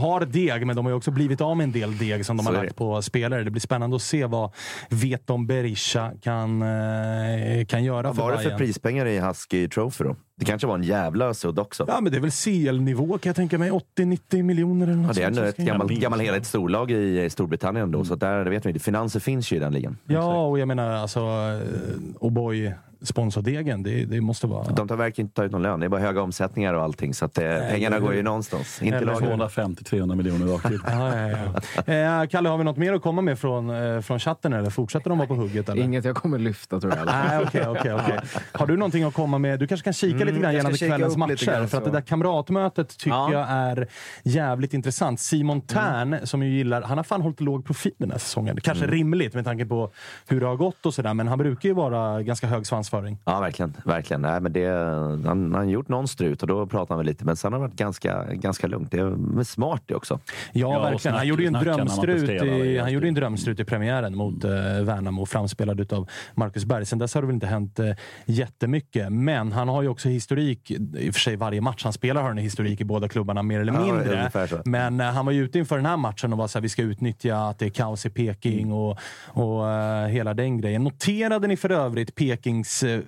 har 0.00 0.24
deg, 0.26 0.66
men 0.66 0.76
de 0.76 0.86
har 0.86 0.92
också 0.92 1.10
blivit 1.10 1.40
av 1.40 1.56
med 1.56 1.64
en 1.64 1.72
del 1.72 1.98
deg 1.98 2.26
som 2.26 2.36
de 2.36 2.42
Så 2.46 2.48
har 2.52 2.56
lagt 2.56 2.68
det. 2.68 2.74
på 2.74 3.02
spelare. 3.02 3.44
Det 3.44 3.50
blir 3.50 3.60
spännande 3.60 3.96
att 3.96 4.02
se 4.02 4.24
vad 4.26 4.50
Veton 4.88 5.46
Berisha 5.46 6.12
kan, 6.22 6.62
eh, 6.62 7.64
kan 7.68 7.84
göra 7.84 8.02
Vad 8.06 8.16
för 8.16 8.22
var 8.22 8.32
det 8.32 8.38
för 8.38 8.58
prispengar 8.58 9.06
i 9.06 9.18
Husky 9.18 9.68
Trophy 9.68 10.04
då? 10.04 10.16
Det 10.36 10.44
kanske 10.44 10.66
var 10.66 10.74
en 10.74 10.82
jävla 10.82 11.34
sudd 11.34 11.58
också. 11.58 11.84
Ja, 11.88 12.00
men 12.00 12.12
det 12.12 12.18
är 12.18 12.20
väl 12.20 12.30
CL-nivå 12.30 13.18
kan 13.18 13.30
jag 13.30 13.36
tänka 13.36 13.58
mig. 13.58 13.70
80-90 13.70 14.42
miljoner 14.42 14.86
eller 14.86 14.96
Ja, 14.96 15.06
något 15.06 15.16
det 15.16 15.22
är 15.22 15.26
ändå 15.26 15.42
ett 15.42 15.56
som 15.56 15.64
ska- 15.64 15.72
gammal, 15.72 15.88
gammal 15.98 16.20
heligt 16.20 16.46
storlag 16.46 16.90
i 16.90 17.24
i 17.24 17.30
Storbritannien 17.30 17.82
ändå, 17.84 18.04
så 18.04 18.14
där 18.14 18.44
det 18.44 18.50
vet 18.50 18.66
vi. 18.66 18.78
Finanser 18.78 19.20
finns 19.20 19.52
ju 19.52 19.56
i 19.56 19.58
den 19.58 19.72
ligan. 19.72 19.96
Ja, 20.06 20.46
och 20.46 20.58
jag 20.58 20.68
menar 20.68 20.90
alltså 20.90 21.20
eh, 21.20 22.20
O'boy 22.20 22.72
sponsordegen, 23.02 23.82
det, 23.82 24.04
det 24.04 24.20
måste 24.20 24.46
vara... 24.46 24.64
De 24.72 24.88
tar 24.88 24.96
verkligen 24.96 25.26
inte 25.26 25.34
ta 25.34 25.44
ut 25.44 25.52
någon 25.52 25.62
lön. 25.62 25.80
Det 25.80 25.86
är 25.86 25.90
bara 25.90 26.00
höga 26.00 26.22
omsättningar 26.22 26.74
och 26.74 26.82
allting. 26.82 27.14
Så 27.14 27.24
att, 27.24 27.38
eh, 27.38 27.44
pengarna 27.44 27.96
eller 27.96 28.00
går 28.06 28.14
ju 28.14 28.22
någonstans. 28.22 28.82
Inte 28.82 28.96
Eller 28.96 29.06
lagen. 29.06 29.40
250-300 29.40 30.14
miljoner 30.14 30.46
rakt 30.46 30.70
ut. 30.70 30.80
Ja, 30.86 31.16
ja, 31.28 31.38
ja. 31.86 31.94
Eh, 32.22 32.28
Kalle, 32.28 32.48
har 32.48 32.58
vi 32.58 32.64
något 32.64 32.76
mer 32.76 32.92
att 32.94 33.02
komma 33.02 33.22
med 33.22 33.38
från, 33.38 33.70
eh, 33.70 34.00
från 34.00 34.18
chatten 34.18 34.52
eller 34.52 34.70
fortsätter 34.70 35.08
de 35.08 35.18
vara 35.18 35.28
på 35.28 35.34
hugget? 35.34 35.68
Eller? 35.68 35.82
Inget 35.82 36.04
jag 36.04 36.16
kommer 36.16 36.38
lyfta 36.38 36.80
tror 36.80 36.96
jag. 36.96 37.06
Nej, 37.06 37.38
okej, 37.46 37.68
okej, 37.68 37.94
okej. 37.94 38.20
Har 38.52 38.66
du 38.66 38.76
någonting 38.76 39.04
att 39.04 39.14
komma 39.14 39.38
med? 39.38 39.58
Du 39.58 39.66
kanske 39.66 39.84
kan 39.84 39.92
kika 39.92 40.14
Mm, 40.16 40.26
lite 40.28 40.40
grann 40.40 40.54
gällande 40.54 40.78
kvällens 40.78 41.16
matcher. 41.16 41.44
grann, 41.46 41.68
för 41.68 41.78
att 41.78 41.84
det 41.84 41.90
där 41.90 42.00
kamratmötet 42.00 42.98
tycker 42.98 43.10
Ja. 43.16 43.32
jag 43.32 43.46
är 43.50 43.86
jävligt 44.22 44.74
intressant. 44.74 45.20
Simon 45.20 45.48
Mm. 45.58 45.66
Tern, 45.66 46.26
som 46.26 46.42
ju 46.42 46.48
gillar... 46.56 46.82
Han 46.82 46.96
har 46.96 47.04
fan 47.04 47.22
hållit 47.22 47.40
låg 47.40 47.66
profil 47.66 47.92
den 47.98 48.10
här 48.10 48.18
säsongen. 48.18 48.56
Kanske 48.62 48.84
Mm. 48.84 48.96
rimligt 48.96 49.34
med 49.34 49.44
tanke 49.44 49.66
på 49.66 49.90
hur 50.26 50.40
det 50.40 50.46
har 50.46 50.56
gått 50.56 50.86
och 50.86 50.94
sådär, 50.94 51.14
men 51.14 51.28
han 51.28 51.38
brukar 51.38 51.68
ju 51.68 51.74
vara 51.74 52.22
ganska 52.22 52.46
hög 52.46 52.66
svansföring. 52.88 53.18
Ja, 53.24 53.40
verkligen. 53.40 53.74
verkligen. 53.84 54.22
Nej, 54.22 54.40
men 54.40 54.52
det, 54.52 54.66
han, 54.68 55.24
han 55.26 55.54
har 55.54 55.64
gjort 55.64 55.88
någon 55.88 56.08
strut 56.08 56.42
och 56.42 56.48
då 56.48 56.66
pratar 56.66 56.94
han 56.94 56.98
väl 56.98 57.06
lite. 57.06 57.24
Men 57.24 57.36
sen 57.36 57.52
har 57.52 57.60
det 57.60 57.66
varit 57.66 57.76
ganska, 57.76 58.24
ganska 58.32 58.66
lugnt. 58.66 58.90
Det 58.90 58.98
är 58.98 59.44
smart 59.44 59.82
det 59.86 59.94
också. 59.94 60.20
Ja, 60.52 60.66
och 60.66 60.72
verkligen. 60.84 60.98
snack- 60.98 61.16
Han 61.16 61.26
gjorde 61.26 61.42
ju 61.42 61.46
en 61.46 61.52
drömstrut 61.52 62.30
i, 62.30 62.78
han 62.78 62.92
gjorde 62.92 63.08
en 63.08 63.14
drömstrut 63.14 63.60
i 63.60 63.64
premiären 63.64 64.16
mot 64.16 64.44
eh, 64.44 64.50
Värnamo, 64.82 65.26
framspelad 65.26 65.92
av 65.92 66.08
Marcus 66.34 66.64
Berg. 66.64 66.86
Sen 66.86 66.98
dess 66.98 67.14
har 67.14 67.20
det 67.22 67.26
väl 67.26 67.34
inte 67.34 67.46
hänt 67.46 67.78
eh, 67.78 67.86
jättemycket. 68.26 69.12
Men 69.12 69.52
han 69.52 69.68
har 69.68 69.82
ju 69.82 69.88
också 69.88 70.08
historik. 70.08 70.70
I 70.70 71.10
och 71.10 71.14
för 71.14 71.20
sig 71.20 71.36
varje 71.36 71.60
match 71.60 71.84
han 71.84 71.92
spelar 71.92 72.20
har 72.20 72.28
han 72.28 72.38
en 72.38 72.44
historik 72.44 72.80
i 72.80 72.84
båda 72.84 73.08
klubbarna, 73.08 73.42
mer 73.42 73.60
eller 73.60 73.72
Ja, 73.72 73.80
mindre. 73.84 74.30
så. 74.48 74.62
Men 74.64 75.00
eh, 75.00 75.06
han 75.06 75.26
var 75.26 75.32
ju 75.32 75.44
ute 75.44 75.58
inför 75.58 75.76
den 75.76 75.86
här 75.86 75.96
matchen 75.96 76.32
och 76.32 76.38
var 76.38 76.46
så 76.48 76.58
här, 76.58 76.62
vi 76.62 76.68
ska 76.68 76.82
utnyttja 76.82 77.36
att 77.48 77.58
det 77.58 77.66
är 77.66 77.70
kaos 77.70 78.06
i 78.06 78.10
Peking 78.10 78.58
Mm. 78.58 78.72
och, 78.72 78.98
och 79.26 79.70
eh, 79.70 80.06
hela 80.06 80.34
den 80.34 80.60
grejen. 80.60 80.84
Noterade 80.84 81.48
ni 81.48 81.56
för 81.56 81.70
övrigt 81.70 82.14
Pekings, 82.14 82.77
eh, 82.82 83.00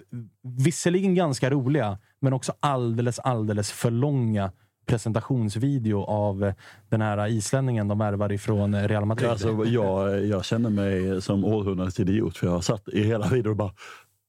visserligen 0.43 1.15
ganska 1.15 1.51
roliga, 1.51 1.99
men 2.21 2.33
också 2.33 2.53
alldeles, 2.61 3.19
alldeles 3.19 3.73
för 3.73 3.91
långa 3.91 4.53
presentationsvideo 4.87 6.03
av 6.03 6.45
eh, 6.45 6.55
den 6.89 7.01
här 7.01 7.29
islänningen 7.29 7.89
de 7.89 7.99
värvar 7.99 8.33
ifrån 8.33 8.75
eh, 8.75 8.89
Real 8.89 9.05
Madrid. 9.05 9.31
Alltså, 9.31 9.65
jag, 9.65 10.27
jag 10.27 10.45
känner 10.45 10.71
mig 10.71 11.23
som 11.23 11.45
århundradets 11.45 12.01
idiot 12.01 12.37
för 12.37 12.47
jag 12.47 12.55
har 12.55 12.61
satt 12.61 12.89
i 12.89 13.03
hela 13.03 13.29
videon 13.29 13.51
och 13.51 13.57
bara 13.57 13.73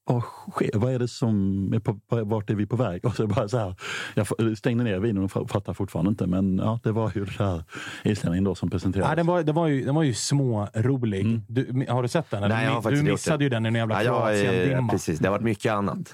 vad 0.03 0.21
sker? 0.51 0.69
Vad 0.73 0.93
är 0.93 0.99
det 0.99 1.07
som 1.07 1.73
är 1.73 1.79
på, 1.79 1.99
vart 2.09 2.49
är 2.49 2.55
vi 2.55 2.65
på 2.65 2.75
väg? 2.75 3.05
Och 3.05 3.15
så 3.15 3.27
bara 3.27 3.47
så 3.47 3.57
här, 3.57 3.75
jag 4.15 4.57
stängde 4.57 4.83
ner 4.83 4.99
videon 4.99 5.29
och 5.33 5.49
fattar 5.49 5.73
fortfarande 5.73 6.09
inte. 6.09 6.27
Men 6.27 6.57
ja, 6.57 6.79
det 6.83 6.91
var 6.91 7.11
ju 7.15 7.25
det 7.25 7.43
här 7.43 7.63
islänningen 8.03 8.43
då 8.43 8.55
som 8.55 8.69
presenterades. 8.69 9.09
Ja, 9.09 9.15
den, 9.15 9.27
var, 9.27 9.43
den, 9.43 9.55
var 9.55 9.67
ju, 9.67 9.85
den 9.85 9.95
var 9.95 10.03
ju 10.03 10.13
smårolig. 10.13 11.41
Du, 11.47 11.85
har 11.89 12.01
du 12.01 12.07
sett 12.07 12.29
den? 12.29 12.43
eller? 12.43 12.55
Nej, 12.55 12.65
jag 12.65 12.71
har 12.71 12.77
du 12.77 12.83
faktiskt 12.83 13.03
missade 13.03 13.37
det. 13.37 13.43
ju 13.43 13.49
den 13.49 13.65
i 13.65 13.69
en 13.69 13.75
jävla 13.75 14.03
jag, 14.03 14.35
eh, 14.35 14.41
Kroatien-dimma. 14.41 14.91
precis. 14.91 15.19
Det 15.19 15.27
har 15.27 15.31
varit 15.31 15.43
mycket 15.43 15.71
annat. 15.71 16.13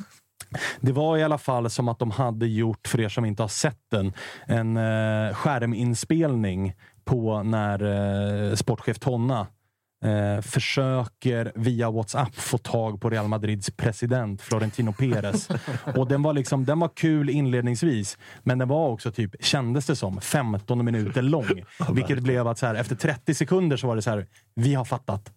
Det 0.80 0.92
var 0.92 1.18
i 1.18 1.24
alla 1.24 1.38
fall 1.38 1.70
som 1.70 1.88
att 1.88 2.00
de 2.00 2.12
hade 2.12 2.48
gjort, 2.48 2.88
för 2.88 3.00
er 3.00 3.10
som 3.10 3.26
inte 3.26 3.44
har 3.44 3.48
sett 3.48 3.80
den, 3.92 4.14
en 4.46 4.78
eh, 4.78 5.34
skärminspelning 5.36 6.74
på 7.06 7.44
när 7.44 7.84
eh, 8.50 8.56
sportchef 8.56 9.00
Tonna 9.00 9.48
eh, 10.04 10.42
försöker 10.42 11.52
via 11.56 11.92
WhatsApp 11.92 12.36
få 12.36 12.58
tag 12.58 13.02
på 13.02 13.10
Real 13.10 13.28
Madrids 13.28 13.72
president 13.72 14.42
Florentino 14.42 14.94
Perez. 14.94 15.50
och 15.96 16.08
den 16.08 16.22
var, 16.22 16.34
liksom, 16.34 16.66
den 16.66 16.80
var 16.80 16.90
kul 16.96 17.30
inledningsvis, 17.30 18.18
men 18.44 18.58
den 18.58 18.68
var 18.68 18.90
också, 18.90 19.12
typ, 19.12 19.36
kändes 19.40 19.86
det 19.86 19.96
som, 19.96 20.22
15 20.22 20.86
minuter 20.86 21.22
lång. 21.22 21.64
vilket 21.94 22.20
blev 22.20 22.48
att 22.48 22.58
så 22.58 22.66
här, 22.66 22.76
efter 22.76 22.96
30 22.96 23.34
sekunder 23.34 23.78
så 23.78 23.88
var 23.88 23.96
det 23.96 24.02
så 24.02 24.10
här, 24.10 24.28
vi 24.58 24.74
har 24.76 24.86
fattat. 24.86 25.32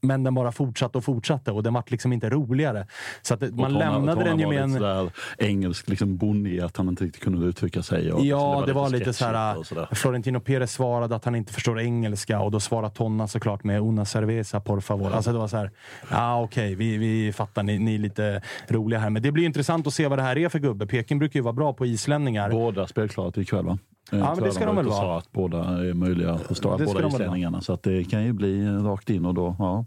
Men 0.00 0.24
den 0.24 0.34
bara 0.34 0.52
fortsatte 0.52 0.98
och 0.98 1.04
fortsatte 1.04 1.52
och 1.52 1.62
den 1.62 1.74
vart 1.74 1.90
liksom 1.90 2.12
inte 2.12 2.30
roligare. 2.30 2.86
Så 3.22 3.34
att 3.34 3.40
man 3.40 3.50
Tonna- 3.50 3.78
lämnade 3.78 4.12
Tonna 4.12 4.24
den 4.24 4.38
ju 4.38 4.46
med 4.48 4.62
en... 4.62 4.72
sådär 4.72 5.10
engelsk 5.38 5.88
liksom 5.88 6.16
bonnig, 6.16 6.60
att 6.60 6.76
han 6.76 6.88
inte 6.88 7.04
riktigt 7.04 7.22
kunde 7.22 7.46
uttrycka 7.46 7.82
sig. 7.82 8.12
Och 8.12 8.24
Ja, 8.24 8.62
det 8.66 8.72
var, 8.72 8.84
lite 8.88 8.98
lite 8.98 9.12
så 9.12 9.24
sketchigt 9.24 9.36
här. 9.36 9.58
och 9.58 9.66
sådär. 9.66 9.88
Florentino 9.92 10.40
Perez 10.40 10.72
svarade 10.72 11.16
att 11.16 11.24
han 11.24 11.34
inte 11.34 11.52
förstår 11.52 11.80
engelska 11.80 12.40
och 12.40 12.50
då 12.50 12.60
svarade 12.60 12.94
Tonna 12.94 13.28
såklart 13.28 13.64
med 13.64 13.80
una 13.80 14.04
cerveza 14.04 14.60
por 14.60 14.80
favor. 14.80 15.12
Alltså 15.12 15.32
det 15.32 15.38
var 15.38 15.48
så 15.48 15.56
här. 15.56 15.70
Ja, 16.10 16.42
okej, 16.42 16.74
vi, 16.74 16.96
vi 16.98 17.32
fattar. 17.32 17.62
Ni, 17.62 17.78
ni 17.78 17.94
är 17.94 17.98
lite 17.98 18.42
roliga 18.68 18.98
här. 19.00 19.10
Men 19.10 19.22
det 19.22 19.32
blir 19.32 19.44
intressant 19.44 19.86
att 19.86 19.94
se 19.94 20.08
vad 20.08 20.18
det 20.18 20.22
här 20.22 20.38
är 20.38 20.48
för 20.48 20.58
gubbe. 20.58 20.86
Peking 20.86 21.18
brukar 21.18 21.38
ju 21.40 21.44
vara 21.44 21.52
bra 21.52 21.72
på 21.72 21.86
islänningar. 21.86 22.50
Båda 22.50 22.86
spelklara 22.86 23.32
ikväll 23.36 23.64
va? 23.64 23.78
Eh, 24.12 24.18
Ja, 24.18 24.34
men 24.34 24.44
det 24.44 24.52
ska 24.52 24.66
de 24.66 24.76
väl 24.76 24.84
vara. 24.86 24.96
sa 24.96 25.18
att 25.18 25.32
båda 25.32 25.58
är 25.58 25.94
möjliga 25.94 26.32
att 26.32 26.56
starta, 26.56 26.76
Det 26.76 26.84
ska 26.84 26.92
båda 26.94 27.08
de 27.08 27.14
islänningarna. 27.14 27.60
Så 27.60 27.72
att 27.72 27.82
det 27.82 28.04
kan 28.04 28.24
ju 28.24 28.32
bli 28.32 28.66
rakt 28.68 29.10
in 29.10 29.26
och 29.26 29.34
då, 29.34 29.56
ja. 29.58 29.86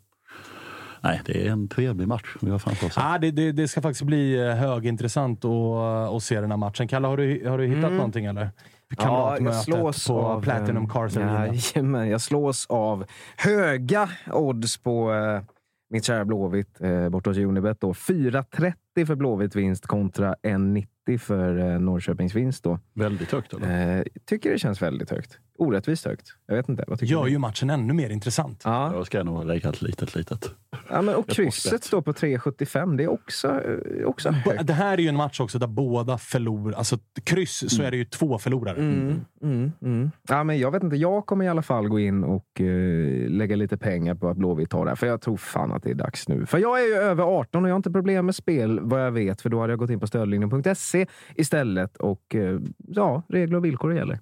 Nej, 1.01 1.21
det 1.25 1.47
är 1.47 1.51
en 1.51 1.67
trevlig 1.67 2.07
match 2.07 2.35
vi 2.41 2.51
har 2.51 2.59
framför 2.59 2.87
oss. 2.87 2.93
Ja, 2.97 3.17
det, 3.21 3.31
det, 3.31 3.51
det 3.51 3.67
ska 3.67 3.81
faktiskt 3.81 4.03
bli 4.03 4.47
eh, 4.47 4.55
högintressant 4.55 5.45
att, 5.45 6.11
att 6.15 6.23
se 6.23 6.41
den 6.41 6.51
här 6.51 6.57
matchen. 6.57 6.87
Kalle, 6.87 7.07
har 7.07 7.17
du, 7.17 7.49
har 7.49 7.57
du 7.57 7.65
hittat 7.67 7.83
Mm. 7.83 7.95
någonting 7.97 8.25
eller? 8.25 8.49
Ja, 8.97 9.37
jag 9.39 9.65
på 10.07 10.19
av, 10.19 10.41
Platinum 10.41 10.83
eh, 10.83 10.89
Cars 10.89 11.17
Arena. 11.17 11.47
Jajamän, 11.47 12.09
jag 12.09 12.21
slås 12.21 12.65
av 12.69 13.05
höga 13.37 14.09
odds 14.33 14.77
på 14.77 15.13
eh, 15.13 15.41
mitt 15.89 16.05
kära 16.05 16.25
Blåvitt 16.25 16.81
eh, 16.81 17.09
bortåt 17.09 17.37
Unibet. 17.37 17.81
då. 17.81 17.93
4.30 17.93 19.05
för 19.05 19.15
Blåvitt 19.15 19.55
vinst 19.55 19.87
kontra 19.87 20.35
1.90 20.43 20.87
för 21.17 21.57
eh, 21.57 21.79
Norrköpings 21.79 22.35
vinst. 22.35 22.63
Då. 22.63 22.79
Väldigt 22.93 23.31
högt 23.31 23.53
eller? 23.53 23.97
Eh, 23.97 24.03
tycker 24.25 24.51
det 24.51 24.59
känns 24.59 24.81
väldigt 24.81 25.09
högt. 25.09 25.39
Orättvist 25.59 26.05
högt. 26.05 26.33
Jag 26.47 26.55
vet 26.55 26.69
inte. 26.69 26.83
Vad 26.87 26.99
tycker 26.99 27.13
Gör 27.13 27.23
du? 27.23 27.29
ju 27.29 27.37
matchen 27.37 27.69
ännu 27.69 27.93
mer 27.93 28.09
intressant. 28.09 28.61
Ja. 28.65 28.93
Jag 28.93 29.05
ska 29.05 29.23
nog 29.23 29.45
lägga 29.45 29.69
ett 29.69 29.81
litet, 29.81 30.15
litet. 30.15 30.51
Ja, 30.89 31.01
men, 31.01 31.15
och 31.15 31.29
krysset 31.29 31.83
står 31.83 32.01
på 32.01 32.11
3.75. 32.11 32.97
Det 32.97 33.03
är 33.03 33.07
också, 33.07 33.47
eh, 33.47 34.05
också 34.05 34.29
högt. 34.29 34.67
Det 34.67 34.73
här 34.73 34.93
är 34.93 35.01
ju 35.01 35.07
en 35.07 35.15
match 35.15 35.39
också 35.39 35.59
där 35.59 35.67
båda 35.67 36.17
förlorar. 36.17 36.77
Alltså 36.77 36.97
kryss 37.23 37.75
så 37.75 37.83
är 37.83 37.91
det 37.91 37.97
ju 37.97 38.05
två 38.05 38.37
förlorare. 38.39 38.77
Mm, 38.77 39.25
mm, 39.41 39.71
mm. 39.81 40.11
Ja, 40.27 40.43
men 40.43 40.59
jag 40.59 40.71
vet 40.71 40.83
inte. 40.83 40.95
Jag 40.95 41.25
kommer 41.25 41.45
i 41.45 41.47
alla 41.47 41.61
fall 41.61 41.87
gå 41.87 41.99
in 41.99 42.23
och 42.23 42.61
eh, 42.61 43.29
lägga 43.29 43.55
lite 43.55 43.77
pengar 43.77 44.15
på 44.15 44.29
att 44.29 44.37
Blåvitt 44.37 44.69
tar 44.69 44.85
det 44.85 44.91
här. 44.91 44.95
För 44.95 45.07
jag 45.07 45.21
tror 45.21 45.37
fan 45.37 45.71
att 45.71 45.83
det 45.83 45.89
är 45.89 45.95
dags 45.95 46.27
nu. 46.27 46.45
För 46.45 46.57
jag 46.57 46.81
är 46.81 46.85
ju 46.85 46.93
över 46.93 47.23
18 47.23 47.63
och 47.63 47.69
jag 47.69 47.73
har 47.73 47.77
inte 47.77 47.91
problem 47.91 48.25
med 48.25 48.35
spel 48.35 48.79
vad 48.81 49.05
jag 49.05 49.11
vet. 49.11 49.41
För 49.41 49.49
då 49.49 49.59
hade 49.59 49.71
jag 49.71 49.79
gått 49.79 49.89
in 49.89 49.99
på 49.99 50.07
stödlinjen.se 50.07 51.07
istället. 51.35 51.97
Och 51.97 52.35
eh, 52.35 52.59
ja, 52.87 53.23
regler 53.29 53.57
och 53.57 53.65
villkor 53.65 53.95
gäller. 53.95 54.19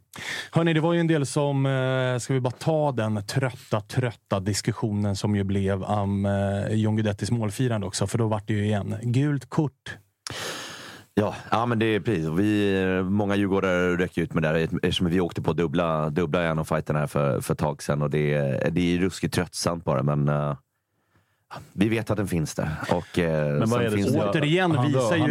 Hörni, 0.51 0.73
det 0.73 0.79
var 0.79 0.93
ju 0.93 0.99
en 0.99 1.07
del 1.07 1.25
som... 1.27 1.65
Eh, 1.65 2.17
ska 2.19 2.33
vi 2.33 2.39
bara 2.41 2.51
ta 2.51 2.91
den 2.91 3.23
trötta, 3.25 3.81
trötta 3.81 4.39
diskussionen 4.39 5.15
som 5.15 5.35
ju 5.35 5.43
blev 5.43 5.83
om 5.83 6.25
eh, 6.25 6.73
John 6.75 6.95
Guidettis 6.95 7.31
målfirande 7.31 7.87
också? 7.87 8.07
För 8.07 8.17
då 8.17 8.27
vart 8.27 8.47
det 8.47 8.53
ju 8.53 8.65
igen 8.65 8.95
gult 9.01 9.49
kort. 9.49 9.97
Ja, 11.13 11.35
ja 11.51 11.65
men 11.65 11.79
det 11.79 11.85
är 11.85 11.99
precis. 11.99 12.25
Vi, 12.25 13.01
många 13.09 13.35
djurgårdare 13.35 13.97
räcker 13.97 14.21
ut 14.21 14.33
med 14.33 14.43
det 14.43 14.47
här 14.47 14.55
eftersom 14.55 15.09
vi 15.09 15.19
åkte 15.21 15.41
på 15.41 15.53
dubbla, 15.53 16.09
dubbla 16.09 16.43
en 16.43 16.59
av 16.59 16.65
här 16.71 17.07
för, 17.07 17.41
för 17.41 17.53
ett 17.53 17.59
tag 17.59 17.83
sedan. 17.83 18.01
Och 18.01 18.09
det, 18.09 18.33
är- 18.33 18.69
det 18.71 18.95
är 18.95 18.99
ruskigt 18.99 19.33
tröttsamt 19.33 19.83
bara, 19.85 20.03
men 20.03 20.29
uh, 20.29 20.55
vi 21.73 21.89
vet 21.89 22.09
att 22.11 22.17
den 22.17 22.27
finns 22.27 22.55
där. 22.55 22.69
Och, 22.91 23.19
eh, 23.19 23.59
Men 23.59 23.69
vad 23.69 23.81
är 23.81 23.89
det 23.89 24.19
Återigen 24.29 24.71
Han 24.71 24.85
rör- 24.85 25.01
visar 25.01 25.17
han 25.17 25.29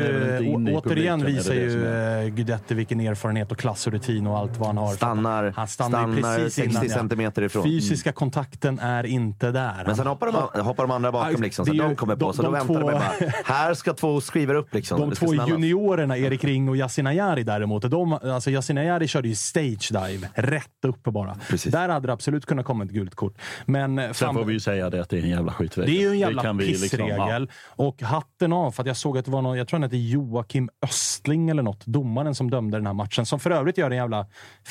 ju, 0.67 0.75
återigen 0.77 1.27
visar 1.27 1.55
det 1.55 1.61
det 1.61 1.73
ju 1.73 1.87
är- 1.87 2.23
eh, 2.23 2.29
Guidetti 2.29 2.75
vilken 2.75 3.01
erfarenhet 3.01 3.53
och 3.53 3.59
klass 3.59 3.87
och 3.87 3.93
rutin 3.93 4.27
och 4.27 4.39
allt 4.39 4.57
vad 4.57 4.67
han 4.67 4.77
har. 4.77 4.95
Stannar, 4.95 5.53
han 5.57 5.69
stannar, 5.69 5.99
stannar 6.13 6.37
precis 6.39 6.55
60 6.55 6.71
innan, 6.71 6.89
centimeter 6.89 7.43
ifrån. 7.43 7.63
Fysiska 7.65 8.13
kontakten 8.13 8.79
är 8.79 9.07
inte 9.07 9.51
där. 9.51 9.83
Men 9.87 9.97
sen 9.97 10.07
hoppar 10.07 10.27
de, 10.55 10.61
hoppar 10.63 10.85
de 10.85 10.91
andra 10.91 11.13
bakom 11.13 11.43
liksom, 11.43 11.65
det 11.65 11.71
så 11.71 11.75
ju- 11.75 11.83
de 11.83 11.97
kommer 11.97 12.17
på. 12.17 12.25
de- 12.27 12.33
Så 12.35 12.43
då 12.43 12.49
de 12.49 12.53
väntar 12.53 12.75
de 12.75 12.81
två- 12.81 12.87
bara, 12.91 13.31
här 13.45 13.75
ska 13.75 13.95
två 13.95 14.21
skriver 14.21 14.55
upp 14.55 14.75
liksom. 14.75 15.01
De 15.01 15.11
Det 15.11 15.17
två 15.17 15.35
juniorerna, 15.35 16.19
Erik 16.19 16.45
Ring 16.45 16.69
och 16.69 16.77
Yasin 16.77 17.07
Ayari 17.07 17.43
däremot, 17.43 17.91
de, 17.91 18.13
alltså 18.13 18.51
Yasin 18.51 18.79
Ayari 18.79 19.09
körde 19.09 19.29
ju 19.29 19.35
stage 19.35 19.89
dive, 19.93 20.29
rätt 20.35 20.85
upp 20.87 21.03
bara. 21.03 21.37
Där 21.67 21.89
hade 21.89 22.07
det 22.07 22.13
absolut 22.13 22.47
kunnat 22.47 22.67
komma 22.67 22.85
ett 22.85 22.91
gult 22.91 23.15
kort. 23.15 23.35
Men 23.67 23.97
Sen 23.97 24.15
fan, 24.15 24.35
får 24.35 24.45
vi 24.45 24.53
ju 24.53 24.61
säga 24.61 24.91
det 24.91 25.01
att 25.03 25.09
det 25.11 25.19
är 25.19 25.23
en 25.23 25.29
jävla 25.31 25.53
skitregel. 25.53 26.06
Ju 26.07 26.13
en 26.13 26.19
jävla 26.19 26.53
vi 26.53 26.67
pissregel. 26.67 27.43
liksom. 27.43 27.47
Och 27.87 28.03
hatten 28.03 28.53
av, 28.53 28.71
för 28.71 28.83
att 28.83 28.87
jag 28.87 28.97
såg 28.97 29.19
att 29.19 29.25
det 29.25 29.31
var 29.31 29.43
någon, 29.43 29.59
jag 29.59 29.69
tror 29.69 29.79
han 29.79 29.83
hette 29.83 29.97
Joakim 29.97 30.69
Östling 30.83 31.49
eller 31.49 31.63
något, 31.63 31.87
domaren 31.87 32.35
som 32.35 32.51
dömde 32.51 32.77
den 32.79 32.87
här 32.87 32.95
matchen. 32.95 33.27
Som 33.27 33.41
för 33.41 33.51
övrigt 33.51 33.79
gör 33.79 33.91
en 33.91 33.97
jävla 33.97 34.27